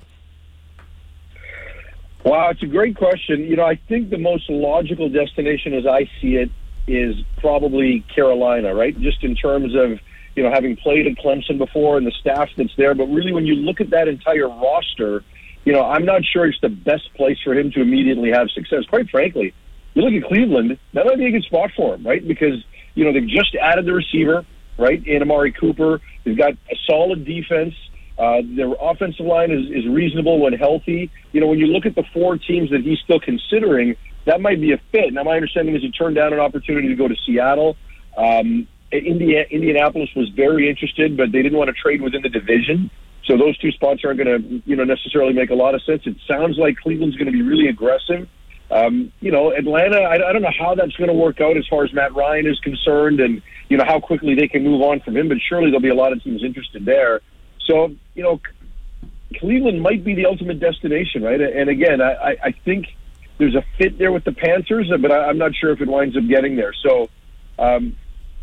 Wow, 2.24 2.50
it's 2.50 2.62
a 2.62 2.66
great 2.66 2.96
question. 2.96 3.40
You 3.42 3.56
know, 3.56 3.64
I 3.64 3.76
think 3.88 4.10
the 4.10 4.18
most 4.18 4.48
logical 4.48 5.08
destination 5.08 5.74
as 5.74 5.86
I 5.86 6.08
see 6.20 6.36
it 6.36 6.50
is 6.86 7.16
probably 7.38 8.04
Carolina, 8.14 8.74
right? 8.74 8.98
Just 8.98 9.22
in 9.22 9.34
terms 9.34 9.74
of, 9.74 9.98
you 10.34 10.42
know, 10.42 10.50
having 10.50 10.76
played 10.76 11.06
at 11.06 11.16
Clemson 11.18 11.58
before 11.58 11.98
and 11.98 12.06
the 12.06 12.12
staff 12.12 12.48
that's 12.56 12.74
there. 12.76 12.94
But 12.94 13.06
really, 13.06 13.32
when 13.32 13.44
you 13.44 13.56
look 13.56 13.80
at 13.80 13.90
that 13.90 14.08
entire 14.08 14.48
roster, 14.48 15.24
you 15.64 15.72
know, 15.72 15.84
I'm 15.84 16.04
not 16.04 16.24
sure 16.24 16.46
it's 16.46 16.60
the 16.60 16.68
best 16.68 17.12
place 17.14 17.38
for 17.44 17.54
him 17.54 17.70
to 17.72 17.82
immediately 17.82 18.30
have 18.30 18.50
success. 18.50 18.84
Quite 18.88 19.10
frankly, 19.10 19.52
you 19.94 20.02
look 20.02 20.22
at 20.22 20.28
Cleveland, 20.28 20.78
that 20.94 21.06
might 21.06 21.18
be 21.18 21.26
a 21.26 21.30
good 21.30 21.44
spot 21.44 21.70
for 21.76 21.94
him, 21.94 22.06
right? 22.06 22.26
Because, 22.26 22.64
you 22.94 23.04
know, 23.04 23.12
they've 23.12 23.28
just 23.28 23.54
added 23.60 23.86
the 23.86 23.92
receiver, 23.92 24.44
right, 24.78 25.06
in 25.06 25.22
Amari 25.22 25.52
Cooper. 25.52 26.00
They've 26.24 26.36
got 26.36 26.52
a 26.52 26.76
solid 26.86 27.24
defense. 27.24 27.74
Uh, 28.18 28.42
their 28.56 28.72
offensive 28.80 29.26
line 29.26 29.50
is, 29.50 29.70
is 29.70 29.88
reasonable 29.88 30.38
when 30.38 30.52
healthy. 30.52 31.10
You 31.32 31.40
know, 31.40 31.46
when 31.46 31.58
you 31.58 31.66
look 31.66 31.86
at 31.86 31.94
the 31.94 32.04
four 32.12 32.38
teams 32.38 32.70
that 32.70 32.82
he's 32.82 32.98
still 33.00 33.20
considering, 33.20 33.96
that 34.26 34.40
might 34.40 34.60
be 34.60 34.72
a 34.72 34.78
fit. 34.92 35.12
Now, 35.12 35.24
my 35.24 35.34
understanding 35.34 35.74
is 35.74 35.82
he 35.82 35.90
turned 35.90 36.16
down 36.16 36.32
an 36.32 36.38
opportunity 36.38 36.88
to 36.88 36.94
go 36.94 37.08
to 37.08 37.16
Seattle. 37.26 37.76
Um, 38.16 38.68
Indiana, 38.92 39.46
Indianapolis 39.50 40.10
was 40.14 40.28
very 40.30 40.68
interested, 40.68 41.16
but 41.16 41.32
they 41.32 41.42
didn't 41.42 41.58
want 41.58 41.68
to 41.68 41.74
trade 41.74 42.02
within 42.02 42.22
the 42.22 42.28
division. 42.28 42.90
So 43.24 43.36
those 43.36 43.56
two 43.58 43.70
spots 43.72 44.02
aren't 44.04 44.18
going 44.18 44.42
to, 44.42 44.62
you 44.66 44.76
know, 44.76 44.84
necessarily 44.84 45.32
make 45.32 45.50
a 45.50 45.54
lot 45.54 45.74
of 45.74 45.82
sense. 45.82 46.02
It 46.06 46.16
sounds 46.28 46.58
like 46.58 46.76
Cleveland's 46.76 47.16
going 47.16 47.26
to 47.26 47.32
be 47.32 47.42
really 47.42 47.68
aggressive. 47.68 48.28
Um, 48.72 49.12
you 49.20 49.30
know, 49.30 49.52
Atlanta, 49.52 49.98
I, 49.98 50.14
I 50.14 50.32
don't 50.32 50.40
know 50.40 50.56
how 50.58 50.74
that's 50.74 50.96
going 50.96 51.08
to 51.08 51.14
work 51.14 51.42
out 51.42 51.58
as 51.58 51.66
far 51.68 51.84
as 51.84 51.92
Matt 51.92 52.14
Ryan 52.14 52.46
is 52.46 52.58
concerned 52.60 53.20
and, 53.20 53.42
you 53.68 53.76
know, 53.76 53.84
how 53.84 54.00
quickly 54.00 54.34
they 54.34 54.48
can 54.48 54.64
move 54.64 54.80
on 54.80 55.00
from 55.00 55.14
him, 55.14 55.28
but 55.28 55.36
surely 55.46 55.66
there'll 55.66 55.80
be 55.80 55.90
a 55.90 55.94
lot 55.94 56.12
of 56.12 56.22
teams 56.22 56.42
interested 56.42 56.86
there. 56.86 57.20
So, 57.66 57.94
you 58.14 58.22
know, 58.22 58.40
Cleveland 59.38 59.82
might 59.82 60.04
be 60.04 60.14
the 60.14 60.24
ultimate 60.24 60.58
destination, 60.58 61.22
right? 61.22 61.40
And 61.40 61.68
again, 61.68 62.00
I, 62.00 62.36
I 62.42 62.52
think 62.64 62.86
there's 63.38 63.54
a 63.54 63.64
fit 63.76 63.98
there 63.98 64.10
with 64.10 64.24
the 64.24 64.32
Panthers, 64.32 64.90
but 65.00 65.12
I, 65.12 65.26
I'm 65.26 65.38
not 65.38 65.54
sure 65.54 65.70
if 65.72 65.80
it 65.80 65.88
winds 65.88 66.16
up 66.16 66.26
getting 66.26 66.56
there. 66.56 66.72
So, 66.82 67.10
um, 67.58 67.96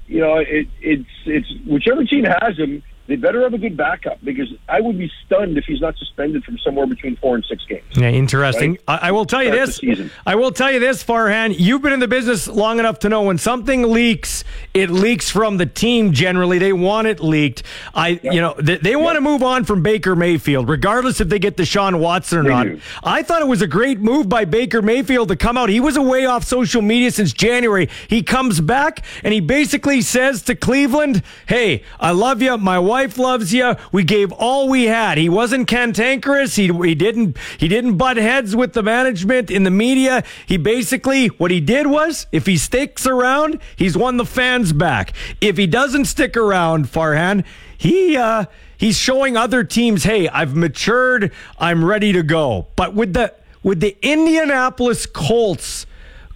you 0.08 0.20
know, 0.20 0.38
it, 0.38 0.68
it's 0.82 1.10
it's 1.26 1.48
whichever 1.66 2.04
team 2.04 2.26
has 2.26 2.58
him, 2.58 2.84
they 3.10 3.16
better 3.16 3.42
have 3.42 3.54
a 3.54 3.58
good 3.58 3.76
backup 3.76 4.20
because 4.24 4.48
I 4.70 4.80
would 4.80 4.98
be 4.98 5.12
stunned 5.26 5.58
if 5.58 5.66
he's 5.66 5.82
not 5.82 5.98
suspended 5.98 6.44
from 6.44 6.58
somewhere 6.60 6.86
between 6.86 7.16
four 7.18 7.36
and 7.36 7.44
six 7.44 7.66
games. 7.66 7.84
Yeah, 7.96 8.10
interesting. 8.10 8.72
Right? 8.88 9.02
I, 9.02 9.10
I 9.10 9.12
will 9.12 9.26
tell 9.26 9.44
you 9.44 9.52
Start 9.52 9.82
this. 9.82 10.12
I 10.28 10.36
will 10.36 10.52
tell 10.52 10.72
you 10.72 10.80
this, 10.80 11.04
Farhan. 11.04 11.56
You've 11.58 11.82
been 11.82 11.92
in 11.92 12.00
the 12.00 12.08
business 12.08 12.48
long 12.48 12.80
enough 12.80 13.00
to 13.00 13.10
know 13.10 13.24
when 13.24 13.40
something 13.40 13.82
leaks, 13.92 14.44
it 14.76 14.90
leaks 14.92 15.30
from 15.30 15.58
the 15.58 15.66
team. 15.66 16.14
Generally, 16.14 16.60
they 16.60 16.72
want 16.72 17.08
it 17.08 17.20
leaked. 17.20 17.64
I, 17.96 18.20
you 18.22 18.42
know, 18.42 18.54
they, 18.60 18.78
they 18.78 18.96
want 18.96 19.16
to 19.16 19.22
move 19.22 19.42
on 19.42 19.64
from 19.66 19.82
Baker 19.82 20.16
Mayfield, 20.16 20.70
regardless 20.70 21.20
if 21.20 21.30
they 21.30 21.40
get 21.40 21.58
Deshaun 21.58 22.00
Watson 22.00 22.38
or 22.40 22.44
They 22.44 22.50
not. 22.50 22.64
do. 22.66 22.80
I 23.04 23.24
thought 23.24 23.42
it 23.42 23.48
was 23.48 23.64
a 23.64 23.68
great 23.68 24.00
move 24.00 24.30
by 24.30 24.46
Baker 24.46 24.82
Mayfield 24.84 25.30
to 25.30 25.36
come 25.36 25.58
out. 25.58 25.70
He 25.70 25.80
was 25.80 25.98
away 25.98 26.26
off 26.28 26.44
social 26.44 26.84
media 26.84 27.10
since 27.10 27.34
January. 27.34 27.90
He 28.08 28.22
comes 28.22 28.62
back 28.62 29.04
and 29.24 29.34
he 29.34 29.40
basically 29.40 30.02
says 30.02 30.44
to 30.44 30.56
Cleveland, 30.56 31.24
"Hey, 31.48 31.84
I 32.00 32.12
love 32.12 32.42
you. 32.44 32.56
My 32.58 32.78
wife 32.78 32.99
loves 33.18 33.54
you. 33.54 33.76
We 33.92 34.04
gave 34.04 34.32
all 34.32 34.68
we 34.70 34.86
had." 34.86 35.18
He 35.18 35.30
wasn't 35.30 35.68
cantankerous. 35.68 36.56
He 36.56 36.68
he 36.68 36.96
didn't 36.96 37.38
he 37.58 37.68
didn't 37.68 37.98
butt 37.98 38.18
heads 38.18 38.56
with 38.56 38.74
the 38.74 38.84
management 38.84 39.50
in 39.50 39.64
the 39.64 39.72
media. 39.72 40.24
He 40.46 40.58
basically 40.58 41.28
what 41.28 41.52
he 41.52 41.60
did 41.60 41.88
was 41.88 42.28
if 42.32 42.46
he 42.46 42.58
sticks 42.58 43.06
around, 43.06 43.60
he's 43.76 43.98
won 43.98 44.18
the 44.18 44.26
fans 44.26 44.74
back. 44.74 45.14
If 45.42 45.58
he 45.58 45.68
doesn't 45.68 46.06
stick 46.06 46.36
around, 46.36 46.88
Farhan, 46.88 47.46
he 47.78 48.18
uh 48.18 48.46
he's 48.78 48.98
showing 48.98 49.38
other 49.38 49.64
teams, 49.64 50.04
"Hey, 50.04 50.28
I've 50.28 50.56
matured. 50.56 51.32
I'm 51.58 51.86
ready 51.86 52.12
to 52.14 52.24
go." 52.24 52.68
But 52.76 52.94
with 52.94 53.14
the 53.14 53.34
would 53.64 53.82
the 53.82 53.98
Indianapolis 54.02 55.06
Colts 55.06 55.86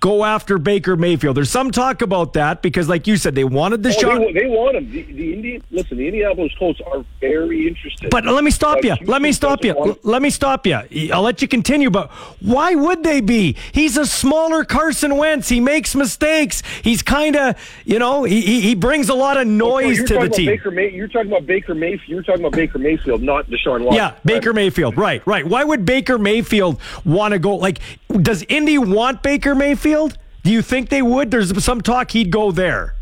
go 0.03 0.25
after 0.25 0.57
Baker 0.57 0.97
Mayfield? 0.97 1.37
There's 1.37 1.49
some 1.49 1.71
talk 1.71 2.01
about 2.01 2.33
that 2.33 2.61
because, 2.61 2.89
like 2.89 3.07
you 3.07 3.15
said, 3.15 3.35
they 3.35 3.45
wanted 3.45 3.81
the 3.83 3.89
Oh, 3.89 3.99
shot. 3.99 4.19
they, 4.19 4.33
they 4.33 4.45
want 4.47 4.75
him. 4.75 4.91
The, 4.91 5.01
the 5.03 5.33
Indian, 5.33 5.63
listen, 5.71 5.97
the 5.97 6.05
Indianapolis 6.07 6.51
Colts 6.59 6.81
are 6.85 7.05
very 7.21 7.67
interested. 7.67 8.09
But 8.11 8.25
let 8.25 8.43
me 8.43 8.51
stop 8.51 8.79
But 8.81 8.83
you. 8.83 9.07
Let 9.07 9.21
me 9.21 9.31
stop 9.31 9.63
you. 9.63 9.73
want 9.73 10.05
Let 10.05 10.21
me 10.21 10.29
stop 10.29 10.67
you. 10.67 10.81
I'll 11.13 11.21
let 11.21 11.41
you 11.41 11.47
continue, 11.47 11.89
but 11.89 12.11
why 12.41 12.75
would 12.75 13.03
they 13.03 13.21
be? 13.21 13.55
He's 13.71 13.95
a 13.95 14.05
smaller 14.05 14.65
Carson 14.65 15.15
Wentz. 15.17 15.47
He 15.47 15.61
makes 15.61 15.95
mistakes. 15.95 16.61
He's 16.83 17.01
kind 17.01 17.35
of, 17.37 17.55
you 17.85 17.97
know, 17.97 18.25
he, 18.25 18.41
he 18.41 18.61
he 18.61 18.75
brings 18.75 19.07
a 19.07 19.13
lot 19.13 19.37
of 19.37 19.47
oh, 19.47 19.51
noise 19.51 19.97
you're 19.97 20.07
to 20.07 20.13
the 20.13 20.19
talking 20.19 20.27
about 20.27 20.35
team. 20.35 20.45
Baker 20.47 20.71
May, 20.71 20.91
you're 20.91 21.07
talking 21.07 21.31
about 21.31 21.45
Baker 21.45 21.75
Mayfield. 21.75 22.09
You're 22.09 22.23
talking 22.23 22.41
about 22.41 22.53
Baker 22.57 22.77
Mayfield, 22.79 23.21
not 23.21 23.47
Deshaun 23.47 23.83
Watson. 23.85 23.95
Yeah, 23.95 24.15
Baker 24.25 24.51
Mayfield. 24.51 24.97
Right, 24.97 25.25
right. 25.25 25.45
Why 25.47 25.63
would 25.63 25.85
Baker 25.85 26.17
Mayfield 26.17 26.81
want 27.05 27.31
to 27.31 27.39
go? 27.39 27.55
Like, 27.55 27.79
does 28.21 28.43
Indy 28.49 28.77
want 28.77 29.23
Baker 29.23 29.55
Mayfield? 29.55 30.17
Do 30.43 30.51
you 30.51 30.61
think 30.61 30.89
they 30.89 31.01
would? 31.01 31.31
There's 31.31 31.63
some 31.63 31.81
talk 31.81 32.11
he'd 32.11 32.31
go 32.31 32.51
there. 32.51 32.95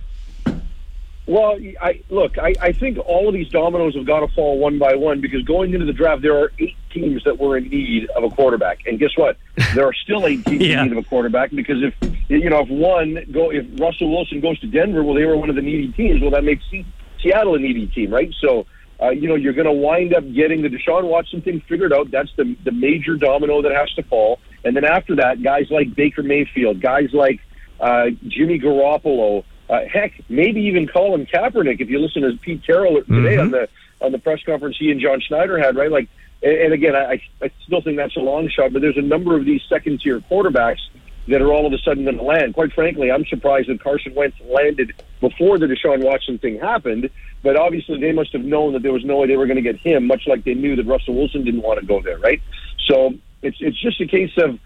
Well, 1.28 1.58
I 1.80 2.02
look. 2.10 2.38
I, 2.38 2.54
I 2.60 2.72
think 2.72 2.98
all 2.98 3.28
of 3.28 3.34
these 3.34 3.48
dominoes 3.50 3.96
have 3.96 4.06
got 4.06 4.22
to 4.22 4.28
fall 4.34 4.58
one 4.58 4.80
by 4.80 4.96
one 4.96 5.22
because 5.22 5.44
going 5.44 5.74
into 5.74 5.86
the 5.86 5.94
draft, 5.94 6.24
there 6.24 6.38
are 6.38 6.52
eight 6.60 6.76
teams 6.92 7.24
that 7.24 7.38
were 7.40 7.58
in 7.58 7.70
need 7.70 8.10
of 8.12 8.24
a 8.24 8.30
quarterback, 8.30 8.80
and 8.88 9.00
guess 9.00 9.12
what? 9.16 9.38
There 9.76 9.86
are 9.86 9.94
still 9.94 10.26
eight 10.26 10.44
teams 10.46 10.62
Yeah. 10.66 10.82
in 10.84 10.90
need 10.90 10.98
of 10.98 11.06
a 11.06 11.08
quarterback 11.08 11.52
because 11.52 11.78
if 11.84 11.94
you 12.28 12.50
know 12.50 12.62
if 12.62 12.70
one 12.70 13.24
go 13.32 13.52
if 13.52 13.66
Russell 13.80 14.10
Wilson 14.12 14.42
goes 14.42 14.60
to 14.60 14.68
Denver, 14.68 15.04
well, 15.04 15.16
they 15.16 15.26
were 15.26 15.38
one 15.38 15.50
of 15.50 15.56
the 15.56 15.62
needy 15.62 15.92
teams. 15.94 16.22
Well, 16.22 16.32
that 16.32 16.44
makes 16.44 16.64
Se- 16.72 16.86
Seattle 17.22 17.56
a 17.56 17.60
needy 17.60 17.88
team, 17.88 18.12
right? 18.12 18.34
So. 18.42 18.66
Uh, 19.04 19.10
you 19.10 19.28
know, 19.28 19.34
you're 19.34 19.54
going 19.54 19.66
to 19.66 19.72
wind 19.72 20.14
up 20.14 20.24
getting 20.32 20.62
the 20.62 20.68
Deshaun 20.70 21.06
Watson 21.06 21.42
thing 21.42 21.60
figured 21.68 21.92
out. 21.92 22.12
That's 22.12 22.30
the 22.38 22.56
the 22.64 22.72
major 22.72 23.16
domino 23.16 23.64
that 23.64 23.72
has 23.72 23.92
to 23.96 24.04
fall. 24.04 24.38
And 24.64 24.76
then 24.76 24.86
after 24.86 25.16
that, 25.18 25.42
guys 25.42 25.70
like 25.72 25.96
Baker 25.96 26.24
Mayfield, 26.24 26.82
guys 26.82 27.14
like 27.14 27.40
uh, 27.80 28.08
Jimmy 28.28 28.60
Garoppolo, 28.60 29.44
uh, 29.70 29.80
heck, 29.92 30.14
maybe 30.30 30.62
even 30.62 30.88
Colin 30.88 31.26
Kaepernick. 31.26 31.80
If 31.80 31.90
you 31.90 32.00
listen 32.00 32.22
to 32.24 32.38
Pete 32.38 32.64
Carroll 32.66 33.02
today 33.04 33.38
on 33.38 33.52
the 33.52 33.70
on 34.02 34.12
the 34.12 34.20
press 34.20 34.40
conference 34.44 34.78
he 34.80 34.92
and 34.92 35.00
John 35.00 35.22
Schneider 35.22 35.58
had, 35.60 35.76
right? 35.76 35.92
Like, 35.92 36.10
and, 36.44 36.54
and 36.54 36.74
again, 36.74 36.96
I, 36.96 37.22
I 37.42 37.52
still 37.66 37.82
think 37.82 37.98
that's 37.98 38.16
a 38.18 38.20
long 38.20 38.50
shot, 38.50 38.74
but 38.74 38.82
there's 38.82 38.98
a 38.98 39.02
number 39.02 39.38
of 39.38 39.46
these 39.46 39.62
second 39.70 40.02
tier 40.02 40.20
quarterbacks 40.20 40.80
that 41.28 41.42
are 41.42 41.54
all 41.54 41.68
of 41.68 41.74
a 41.74 41.78
sudden 41.78 42.04
going 42.04 42.18
to 42.18 42.24
land. 42.24 42.56
Quite 42.56 42.74
frankly, 42.74 43.12
I'm 43.12 43.26
surprised 43.26 43.70
that 43.70 43.82
Carson 43.82 44.14
Wentz 44.16 44.38
landed 44.44 44.92
before 45.20 45.60
the 45.60 45.68
Deshaun 45.68 46.04
Watson 46.04 46.40
thing 46.40 46.60
happened. 46.60 47.10
But 47.44 47.56
obviously, 47.56 48.00
they 48.00 48.12
must 48.12 48.34
have 48.34 48.44
known 48.44 48.74
that 48.74 48.84
there 48.84 48.94
was 48.94 49.06
no 49.06 49.18
way 49.18 49.28
they 49.28 49.38
were 49.38 49.48
going 49.48 49.56
to 49.56 49.62
get 49.62 49.78
him, 49.78 50.08
much 50.08 50.28
like 50.28 50.44
they 50.44 50.54
knew 50.54 50.76
that 50.76 50.86
Russell 50.86 51.16
Wilson 51.16 51.44
didn't 51.44 51.62
want 51.62 51.80
to 51.80 51.86
go 51.86 52.02
there, 52.02 52.18
right? 52.20 52.42
So 52.88 53.14
it's 53.42 53.58
it's 53.60 53.80
just 53.82 54.00
a 54.02 54.08
case 54.08 54.32
of 54.38 54.60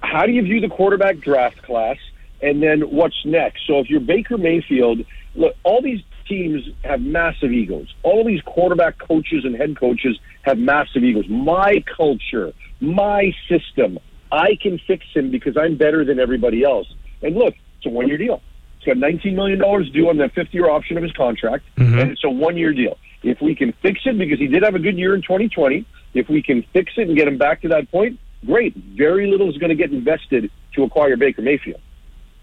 how 0.00 0.26
do 0.26 0.32
you 0.32 0.42
view 0.42 0.60
the 0.60 0.68
quarterback 0.68 1.18
draft 1.18 1.62
class, 1.62 1.96
and 2.42 2.62
then 2.62 2.82
what's 2.82 3.24
next? 3.24 3.66
So 3.66 3.78
if 3.78 3.88
you're 3.88 4.00
Baker 4.00 4.36
Mayfield, 4.36 5.04
look, 5.34 5.54
all 5.62 5.82
these 5.82 6.00
teams 6.28 6.62
have 6.84 7.00
massive 7.00 7.52
egos. 7.52 7.92
All 8.02 8.24
these 8.24 8.40
quarterback 8.42 8.98
coaches 8.98 9.44
and 9.44 9.54
head 9.54 9.78
coaches 9.78 10.18
have 10.42 10.58
massive 10.58 11.04
egos. 11.04 11.28
My 11.28 11.84
culture, 11.96 12.52
my 12.80 13.32
system, 13.48 13.98
I 14.32 14.56
can 14.60 14.78
fix 14.86 15.04
him 15.14 15.30
because 15.30 15.56
I'm 15.56 15.76
better 15.76 16.04
than 16.04 16.18
everybody 16.18 16.64
else. 16.64 16.92
And 17.22 17.36
look, 17.36 17.54
it's 17.78 17.86
a 17.86 17.90
one 17.90 18.08
year 18.08 18.18
deal. 18.18 18.42
He's 18.78 18.86
got 18.86 18.96
$19 18.96 19.34
million 19.34 19.58
due 19.58 20.08
on 20.08 20.18
the 20.18 20.28
fifth 20.34 20.52
year 20.52 20.68
option 20.68 20.96
of 20.96 21.02
his 21.02 21.12
contract, 21.12 21.64
mm-hmm. 21.76 21.98
and 21.98 22.10
it's 22.10 22.24
a 22.24 22.30
one 22.30 22.56
year 22.56 22.72
deal. 22.72 22.98
If 23.22 23.40
we 23.40 23.54
can 23.54 23.72
fix 23.80 24.00
it, 24.04 24.18
because 24.18 24.38
he 24.38 24.46
did 24.46 24.62
have 24.62 24.74
a 24.74 24.78
good 24.78 24.98
year 24.98 25.14
in 25.14 25.22
2020, 25.22 25.86
if 26.14 26.28
we 26.28 26.42
can 26.42 26.64
fix 26.72 26.92
it 26.96 27.08
and 27.08 27.16
get 27.16 27.28
him 27.28 27.38
back 27.38 27.62
to 27.62 27.68
that 27.68 27.90
point, 27.90 28.18
great. 28.46 28.74
Very 28.76 29.30
little 29.30 29.50
is 29.50 29.58
going 29.58 29.70
to 29.70 29.76
get 29.76 29.92
invested 29.92 30.50
to 30.74 30.82
acquire 30.84 31.16
Baker 31.16 31.42
Mayfield. 31.42 31.80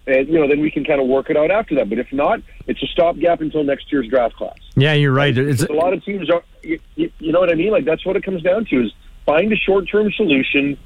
And, 0.06 0.28
you 0.28 0.40
know, 0.40 0.48
then 0.48 0.60
we 0.60 0.70
can 0.70 0.84
kind 0.84 1.00
of 1.00 1.06
work 1.06 1.30
it 1.30 1.36
out 1.36 1.50
after 1.50 1.76
that. 1.76 1.88
But 1.88 1.98
if 1.98 2.12
not, 2.12 2.40
it's 2.66 2.82
a 2.82 2.86
stopgap 2.86 3.40
until 3.40 3.62
next 3.62 3.90
year's 3.92 4.08
draft 4.08 4.34
class. 4.34 4.56
Yeah, 4.74 4.94
you're 4.94 5.12
right. 5.12 5.36
It's, 5.36 5.62
a 5.62 5.72
lot 5.72 5.92
of 5.92 6.04
teams 6.04 6.28
are, 6.28 6.42
you, 6.62 6.80
you, 6.96 7.12
you 7.18 7.32
know 7.32 7.40
what 7.40 7.50
I 7.50 7.54
mean? 7.54 7.70
Like, 7.70 7.84
that's 7.84 8.04
what 8.04 8.16
it 8.16 8.24
comes 8.24 8.42
down 8.42 8.64
to 8.66 8.84
is 8.84 8.92
find 9.24 9.52
a 9.52 9.56
short 9.56 9.88
term 9.88 10.10
solution, 10.12 10.76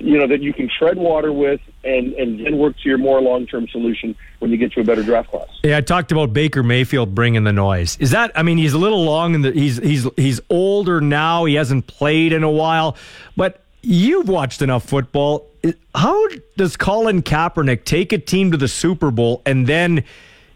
you 0.00 0.18
know, 0.18 0.26
that 0.26 0.42
you 0.42 0.52
can 0.52 0.68
tread 0.68 0.96
water 0.96 1.32
with 1.32 1.60
and, 1.84 2.12
and 2.14 2.44
then 2.44 2.58
work 2.58 2.76
to 2.82 2.88
your 2.88 2.98
more 2.98 3.20
long 3.20 3.46
term 3.46 3.68
solution 3.68 4.16
when 4.38 4.50
you 4.50 4.56
get 4.56 4.72
to 4.72 4.80
a 4.80 4.84
better 4.84 5.02
draft 5.02 5.30
class. 5.30 5.48
Yeah, 5.62 5.78
I 5.78 5.80
talked 5.80 6.12
about 6.12 6.32
Baker 6.32 6.62
Mayfield 6.62 7.14
bringing 7.14 7.44
the 7.44 7.52
noise. 7.52 7.96
Is 7.98 8.10
that? 8.10 8.32
I 8.34 8.42
mean, 8.42 8.58
he's 8.58 8.72
a 8.72 8.78
little 8.78 9.04
long 9.04 9.42
the. 9.42 9.52
He's 9.52 9.78
he's 9.78 10.06
he's 10.16 10.40
older 10.50 11.00
now. 11.00 11.44
He 11.44 11.54
hasn't 11.54 11.86
played 11.86 12.32
in 12.32 12.42
a 12.42 12.50
while, 12.50 12.96
but 13.36 13.62
you've 13.82 14.28
watched 14.28 14.62
enough 14.62 14.84
football. 14.84 15.46
How 15.94 16.28
does 16.56 16.76
Colin 16.76 17.22
Kaepernick 17.22 17.84
take 17.84 18.12
a 18.12 18.18
team 18.18 18.50
to 18.52 18.56
the 18.56 18.68
Super 18.68 19.10
Bowl 19.10 19.42
and 19.44 19.66
then 19.66 20.04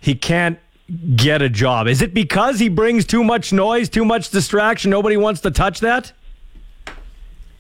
he 0.01 0.15
can't 0.15 0.59
get 1.17 1.43
a 1.43 1.49
job? 1.49 1.87
Is 1.87 2.03
it 2.03 2.15
because 2.15 2.59
he 2.59 2.69
brings 2.69 3.05
too 3.05 3.25
much 3.25 3.53
noise, 3.53 3.89
too 3.89 4.05
much 4.05 4.31
distraction? 4.31 4.91
Nobody 4.91 5.17
wants 5.17 5.41
to 5.43 5.51
touch 5.51 5.81
that. 5.81 6.13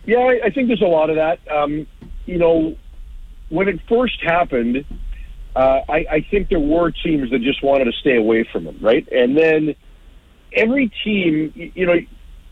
Yeah, 0.06 0.18
I, 0.18 0.46
I 0.46 0.50
think 0.50 0.68
there's 0.68 0.82
a 0.82 0.86
lot 0.86 1.10
of 1.10 1.16
that. 1.16 1.40
Um, 1.50 1.86
you 2.26 2.38
know, 2.38 2.76
when 3.48 3.68
it 3.68 3.80
first 3.88 4.22
happened, 4.22 4.84
uh, 5.56 5.80
I, 5.88 6.06
I 6.10 6.26
think 6.30 6.48
there 6.48 6.60
were 6.60 6.90
teams 6.90 7.30
that 7.30 7.40
just 7.40 7.62
wanted 7.62 7.84
to 7.84 7.92
stay 7.92 8.16
away 8.16 8.46
from 8.50 8.66
him, 8.66 8.78
right? 8.80 9.06
And 9.10 9.36
then 9.36 9.74
every 10.52 10.90
team, 11.04 11.52
you 11.54 11.86
know, 11.86 11.94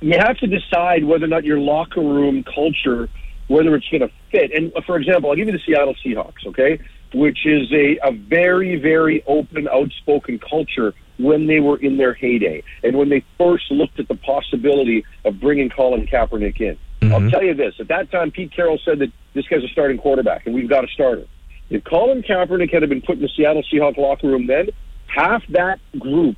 you 0.00 0.18
have 0.18 0.36
to 0.38 0.46
decide 0.46 1.04
whether 1.04 1.24
or 1.24 1.28
not 1.28 1.44
your 1.44 1.58
locker 1.58 2.00
room 2.00 2.44
culture, 2.44 3.08
whether 3.48 3.74
it's 3.74 3.88
going 3.88 4.00
to 4.00 4.10
fit. 4.30 4.52
And 4.52 4.72
uh, 4.76 4.80
for 4.86 4.96
example, 4.96 5.30
I'll 5.30 5.36
give 5.36 5.46
you 5.46 5.52
the 5.52 5.62
Seattle 5.66 5.94
Seahawks, 6.04 6.46
okay, 6.46 6.80
which 7.14 7.44
is 7.44 7.70
a, 7.72 7.98
a 8.02 8.12
very, 8.12 8.76
very 8.76 9.22
open, 9.26 9.68
outspoken 9.68 10.38
culture 10.38 10.94
when 11.18 11.46
they 11.46 11.60
were 11.60 11.78
in 11.78 11.98
their 11.98 12.14
heyday 12.14 12.62
and 12.82 12.96
when 12.96 13.08
they 13.08 13.24
first 13.38 13.70
looked 13.70 14.00
at 14.00 14.08
the 14.08 14.16
possibility 14.16 15.04
of 15.24 15.38
bringing 15.40 15.68
Colin 15.70 16.06
Kaepernick 16.06 16.60
in. 16.60 16.78
I'll 17.02 17.20
mm-hmm. 17.20 17.28
tell 17.30 17.42
you 17.42 17.54
this: 17.54 17.74
at 17.80 17.88
that 17.88 18.10
time, 18.10 18.30
Pete 18.30 18.52
Carroll 18.54 18.78
said 18.84 18.98
that 19.00 19.12
this 19.34 19.46
guy's 19.48 19.64
a 19.64 19.68
starting 19.68 19.98
quarterback, 19.98 20.46
and 20.46 20.54
we've 20.54 20.68
got 20.68 20.84
a 20.84 20.88
starter. 20.88 21.26
If 21.70 21.84
Colin 21.84 22.22
Kaepernick 22.22 22.72
had 22.72 22.86
been 22.88 23.00
put 23.02 23.16
in 23.16 23.22
the 23.22 23.30
Seattle 23.34 23.62
Seahawks 23.72 23.96
locker 23.96 24.28
room 24.28 24.46
then, 24.46 24.68
half 25.06 25.42
that 25.48 25.80
group, 25.98 26.36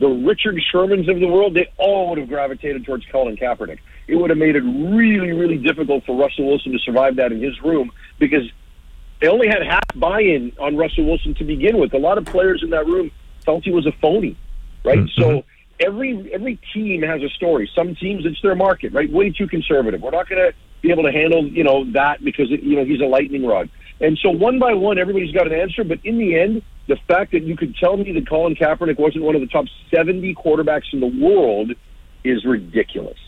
the 0.00 0.08
Richard 0.08 0.60
Shermans 0.72 1.08
of 1.08 1.20
the 1.20 1.28
world, 1.28 1.54
they 1.54 1.70
all 1.76 2.10
would 2.10 2.18
have 2.18 2.28
gravitated 2.28 2.84
towards 2.84 3.04
Colin 3.06 3.36
Kaepernick. 3.36 3.78
It 4.08 4.16
would 4.16 4.30
have 4.30 4.38
made 4.38 4.56
it 4.56 4.62
really, 4.62 5.32
really 5.32 5.58
difficult 5.58 6.04
for 6.04 6.16
Russell 6.16 6.46
Wilson 6.48 6.72
to 6.72 6.78
survive 6.80 7.16
that 7.16 7.32
in 7.32 7.40
his 7.40 7.60
room 7.62 7.92
because 8.18 8.42
they 9.20 9.28
only 9.28 9.46
had 9.46 9.62
half 9.64 9.84
buy-in 9.94 10.52
on 10.58 10.76
Russell 10.76 11.06
Wilson 11.06 11.34
to 11.36 11.44
begin 11.44 11.78
with. 11.78 11.94
A 11.94 11.98
lot 11.98 12.18
of 12.18 12.26
players 12.26 12.62
in 12.62 12.70
that 12.70 12.86
room 12.86 13.10
felt 13.44 13.64
he 13.64 13.70
was 13.70 13.86
a 13.86 13.92
phony, 13.92 14.36
right? 14.84 14.98
Mm-hmm. 14.98 15.20
So 15.20 15.44
every 15.80 16.32
every 16.32 16.58
team 16.72 17.02
has 17.02 17.22
a 17.22 17.28
story. 17.30 17.70
Some 17.74 17.94
teams 17.94 18.24
it's 18.26 18.40
their 18.42 18.54
market, 18.54 18.92
right? 18.92 19.10
Way 19.10 19.30
too 19.30 19.46
conservative. 19.46 20.00
We're 20.00 20.10
not 20.10 20.28
going 20.28 20.40
to 20.40 20.54
be 20.82 20.90
able 20.90 21.04
to 21.04 21.12
handle 21.12 21.46
you 21.46 21.64
know 21.64 21.90
that 21.92 22.24
because 22.24 22.50
you 22.50 22.76
know 22.76 22.84
he's 22.84 23.00
a 23.00 23.06
lightning 23.06 23.44
rod. 23.44 23.68
And 24.00 24.18
so 24.18 24.30
one 24.30 24.58
by 24.58 24.74
one, 24.74 24.98
everybody's 24.98 25.32
got 25.32 25.46
an 25.46 25.58
answer. 25.58 25.84
But 25.84 26.00
in 26.04 26.18
the 26.18 26.38
end, 26.38 26.62
the 26.88 26.96
fact 27.08 27.32
that 27.32 27.44
you 27.44 27.56
could 27.56 27.76
tell 27.76 27.96
me 27.96 28.12
that 28.12 28.28
Colin 28.28 28.54
Kaepernick 28.54 28.98
wasn't 28.98 29.24
one 29.24 29.34
of 29.34 29.40
the 29.40 29.46
top 29.46 29.66
seventy 29.92 30.34
quarterbacks 30.34 30.92
in 30.92 31.00
the 31.00 31.06
world 31.06 31.72
is 32.24 32.44
ridiculous, 32.44 33.18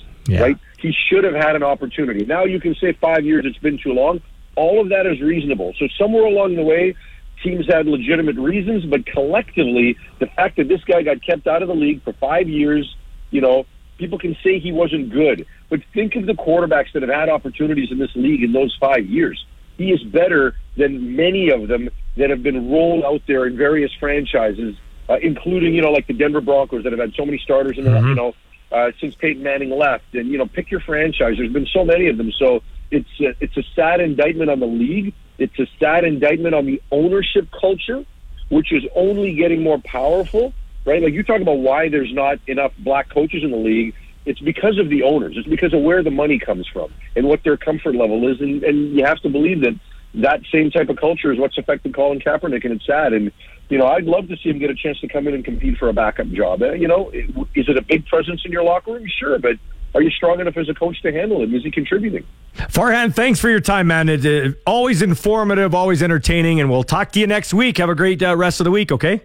right? 0.40 0.58
He 0.78 0.94
should 1.08 1.24
have 1.24 1.34
had 1.34 1.56
an 1.56 1.62
opportunity. 1.62 2.24
Now 2.24 2.44
you 2.44 2.60
can 2.60 2.74
say 2.74 2.92
five 3.00 3.24
years; 3.24 3.44
it's 3.46 3.58
been 3.58 3.78
too 3.78 3.92
long. 3.92 4.20
All 4.56 4.80
of 4.80 4.88
that 4.88 5.06
is 5.06 5.20
reasonable. 5.20 5.74
So 5.78 5.86
somewhere 5.98 6.24
along 6.24 6.56
the 6.56 6.62
way, 6.62 6.94
teams 7.42 7.66
had 7.66 7.86
legitimate 7.86 8.36
reasons, 8.36 8.84
but 8.84 9.06
collectively, 9.06 9.96
the 10.18 10.26
fact 10.26 10.56
that 10.56 10.68
this 10.68 10.82
guy 10.84 11.02
got 11.02 11.22
kept 11.22 11.46
out 11.46 11.62
of 11.62 11.68
the 11.68 11.74
league 11.74 12.02
for 12.02 12.12
five 12.14 12.48
years, 12.48 12.96
you 13.30 13.40
know, 13.40 13.66
people 13.98 14.18
can 14.18 14.36
say 14.42 14.58
he 14.58 14.72
wasn't 14.72 15.10
good. 15.10 15.46
But 15.68 15.80
think 15.94 16.16
of 16.16 16.26
the 16.26 16.34
quarterbacks 16.34 16.92
that 16.92 17.02
have 17.02 17.10
had 17.10 17.28
opportunities 17.28 17.90
in 17.90 17.98
this 17.98 18.14
league 18.14 18.42
in 18.42 18.52
those 18.52 18.76
five 18.80 19.06
years. 19.06 19.44
He 19.76 19.90
is 19.90 20.02
better 20.02 20.54
than 20.76 21.16
many 21.16 21.50
of 21.50 21.68
them 21.68 21.90
that 22.16 22.30
have 22.30 22.42
been 22.42 22.70
rolled 22.70 23.04
out 23.04 23.22
there 23.26 23.46
in 23.46 23.56
various 23.56 23.92
franchises, 23.98 24.76
uh, 25.08 25.18
including, 25.20 25.74
you 25.74 25.82
know, 25.82 25.92
like 25.92 26.06
the 26.06 26.14
Denver 26.14 26.40
Broncos 26.40 26.84
that 26.84 26.92
have 26.92 27.00
had 27.00 27.14
so 27.14 27.26
many 27.26 27.38
starters 27.38 27.76
in 27.76 27.84
the, 27.84 27.90
you 28.08 28.14
know, 28.14 28.34
uh, 28.72 28.90
since 29.00 29.14
Peyton 29.14 29.42
Manning 29.42 29.70
left. 29.70 30.14
And, 30.14 30.28
you 30.28 30.38
know, 30.38 30.46
pick 30.46 30.70
your 30.70 30.80
franchise. 30.80 31.36
There's 31.36 31.52
been 31.52 31.66
so 31.66 31.84
many 31.84 32.08
of 32.08 32.16
them. 32.16 32.32
So 32.32 32.62
it's 32.90 33.08
a, 33.20 33.34
it's 33.40 33.56
a 33.56 33.62
sad 33.74 34.00
indictment 34.00 34.50
on 34.50 34.60
the 34.60 34.66
league. 34.66 35.12
It's 35.38 35.58
a 35.58 35.66
sad 35.78 36.04
indictment 36.04 36.54
on 36.54 36.66
the 36.66 36.80
ownership 36.90 37.48
culture, 37.60 38.04
which 38.48 38.72
is 38.72 38.82
only 38.94 39.34
getting 39.34 39.62
more 39.62 39.78
powerful, 39.84 40.52
right? 40.84 41.02
Like 41.02 41.12
you 41.12 41.22
talk 41.22 41.40
about 41.40 41.58
why 41.58 41.88
there's 41.88 42.12
not 42.12 42.38
enough 42.46 42.72
black 42.78 43.10
coaches 43.10 43.42
in 43.42 43.50
the 43.50 43.56
league. 43.56 43.94
It's 44.24 44.40
because 44.40 44.78
of 44.78 44.88
the 44.88 45.02
owners. 45.04 45.34
It's 45.36 45.48
because 45.48 45.72
of 45.72 45.82
where 45.82 46.02
the 46.02 46.10
money 46.10 46.38
comes 46.38 46.66
from 46.72 46.92
and 47.14 47.28
what 47.28 47.44
their 47.44 47.56
comfort 47.56 47.94
level 47.94 48.28
is. 48.28 48.40
And, 48.40 48.64
and 48.64 48.96
you 48.96 49.04
have 49.04 49.20
to 49.20 49.28
believe 49.28 49.60
that 49.60 49.78
that 50.14 50.40
same 50.50 50.70
type 50.70 50.88
of 50.88 50.96
culture 50.96 51.32
is 51.32 51.38
what's 51.38 51.58
affected 51.58 51.94
Colin 51.94 52.20
Kaepernick, 52.20 52.64
and 52.64 52.74
it's 52.74 52.86
sad. 52.86 53.12
And 53.12 53.30
you 53.68 53.78
know, 53.78 53.86
I'd 53.86 54.04
love 54.04 54.28
to 54.28 54.36
see 54.36 54.50
him 54.50 54.58
get 54.58 54.70
a 54.70 54.74
chance 54.74 54.98
to 55.00 55.08
come 55.08 55.26
in 55.26 55.34
and 55.34 55.44
compete 55.44 55.76
for 55.78 55.88
a 55.88 55.92
backup 55.92 56.28
job. 56.28 56.62
Uh, 56.62 56.72
You 56.72 56.88
know, 56.88 57.10
is 57.10 57.68
it 57.68 57.76
a 57.76 57.82
big 57.82 58.06
presence 58.06 58.42
in 58.44 58.52
your 58.52 58.62
locker 58.62 58.92
room? 58.92 59.06
Sure, 59.18 59.38
but 59.38 59.56
are 59.96 60.02
you 60.02 60.10
strong 60.10 60.40
enough 60.40 60.58
as 60.58 60.68
a 60.68 60.74
coach 60.74 61.00
to 61.00 61.10
handle 61.10 61.42
him? 61.42 61.54
Is 61.54 61.62
he 61.62 61.70
contributing? 61.70 62.22
Farhan, 62.54 63.14
thanks 63.14 63.40
for 63.40 63.48
your 63.48 63.60
time, 63.60 63.86
man. 63.86 64.10
It's 64.10 64.26
uh, 64.26 64.52
always 64.66 65.00
informative, 65.00 65.74
always 65.74 66.02
entertaining, 66.02 66.60
and 66.60 66.68
we'll 66.68 66.84
talk 66.84 67.12
to 67.12 67.20
you 67.20 67.26
next 67.26 67.54
week. 67.54 67.78
Have 67.78 67.88
a 67.88 67.94
great 67.94 68.22
uh, 68.22 68.36
rest 68.36 68.60
of 68.60 68.64
the 68.64 68.70
week, 68.70 68.92
okay? 68.92 69.22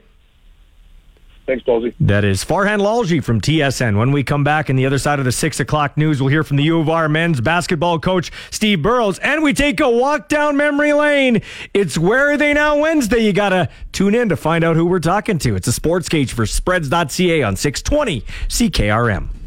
Thanks, 1.46 1.66
Ballsy. 1.66 1.94
That 2.00 2.24
is 2.24 2.46
Farhan 2.46 2.80
Lalji 2.80 3.22
from 3.22 3.42
TSN. 3.42 3.98
When 3.98 4.14
we 4.14 4.24
come 4.24 4.46
back 4.46 4.70
in 4.70 4.78
the 4.78 4.86
other 4.86 4.98
side 4.98 5.20
of 5.20 5.26
the 5.26 5.34
six 5.34 5.60
o'clock 5.60 5.98
news, 5.98 6.22
we'll 6.22 6.30
hear 6.30 6.46
from 6.46 6.56
the 6.56 6.64
U 6.64 6.80
of 6.80 6.88
R 6.88 7.10
men's 7.10 7.42
basketball 7.42 8.00
coach 8.00 8.32
Steve 8.50 8.82
Burrows, 8.82 9.20
and 9.20 9.44
we 9.44 9.54
take 9.54 9.82
a 9.82 9.90
walk 9.90 10.30
down 10.30 10.56
memory 10.56 10.94
lane. 10.94 11.42
It's 11.74 11.98
Where 11.98 12.32
Are 12.32 12.38
They 12.38 12.54
Now 12.54 12.80
Wednesday. 12.80 13.26
You 13.26 13.34
got 13.34 13.50
to 13.50 13.68
tune 13.92 14.16
in 14.16 14.30
to 14.30 14.38
find 14.38 14.64
out 14.64 14.78
who 14.78 14.86
we're 14.86 15.00
talking 15.00 15.38
to. 15.40 15.58
It's 15.58 15.68
a 15.68 15.74
sports 15.74 16.08
cage 16.08 16.32
for 16.32 16.46
spreads.ca 16.46 17.44
on 17.44 17.58
620 17.58 18.22
CKRM. 18.48 19.41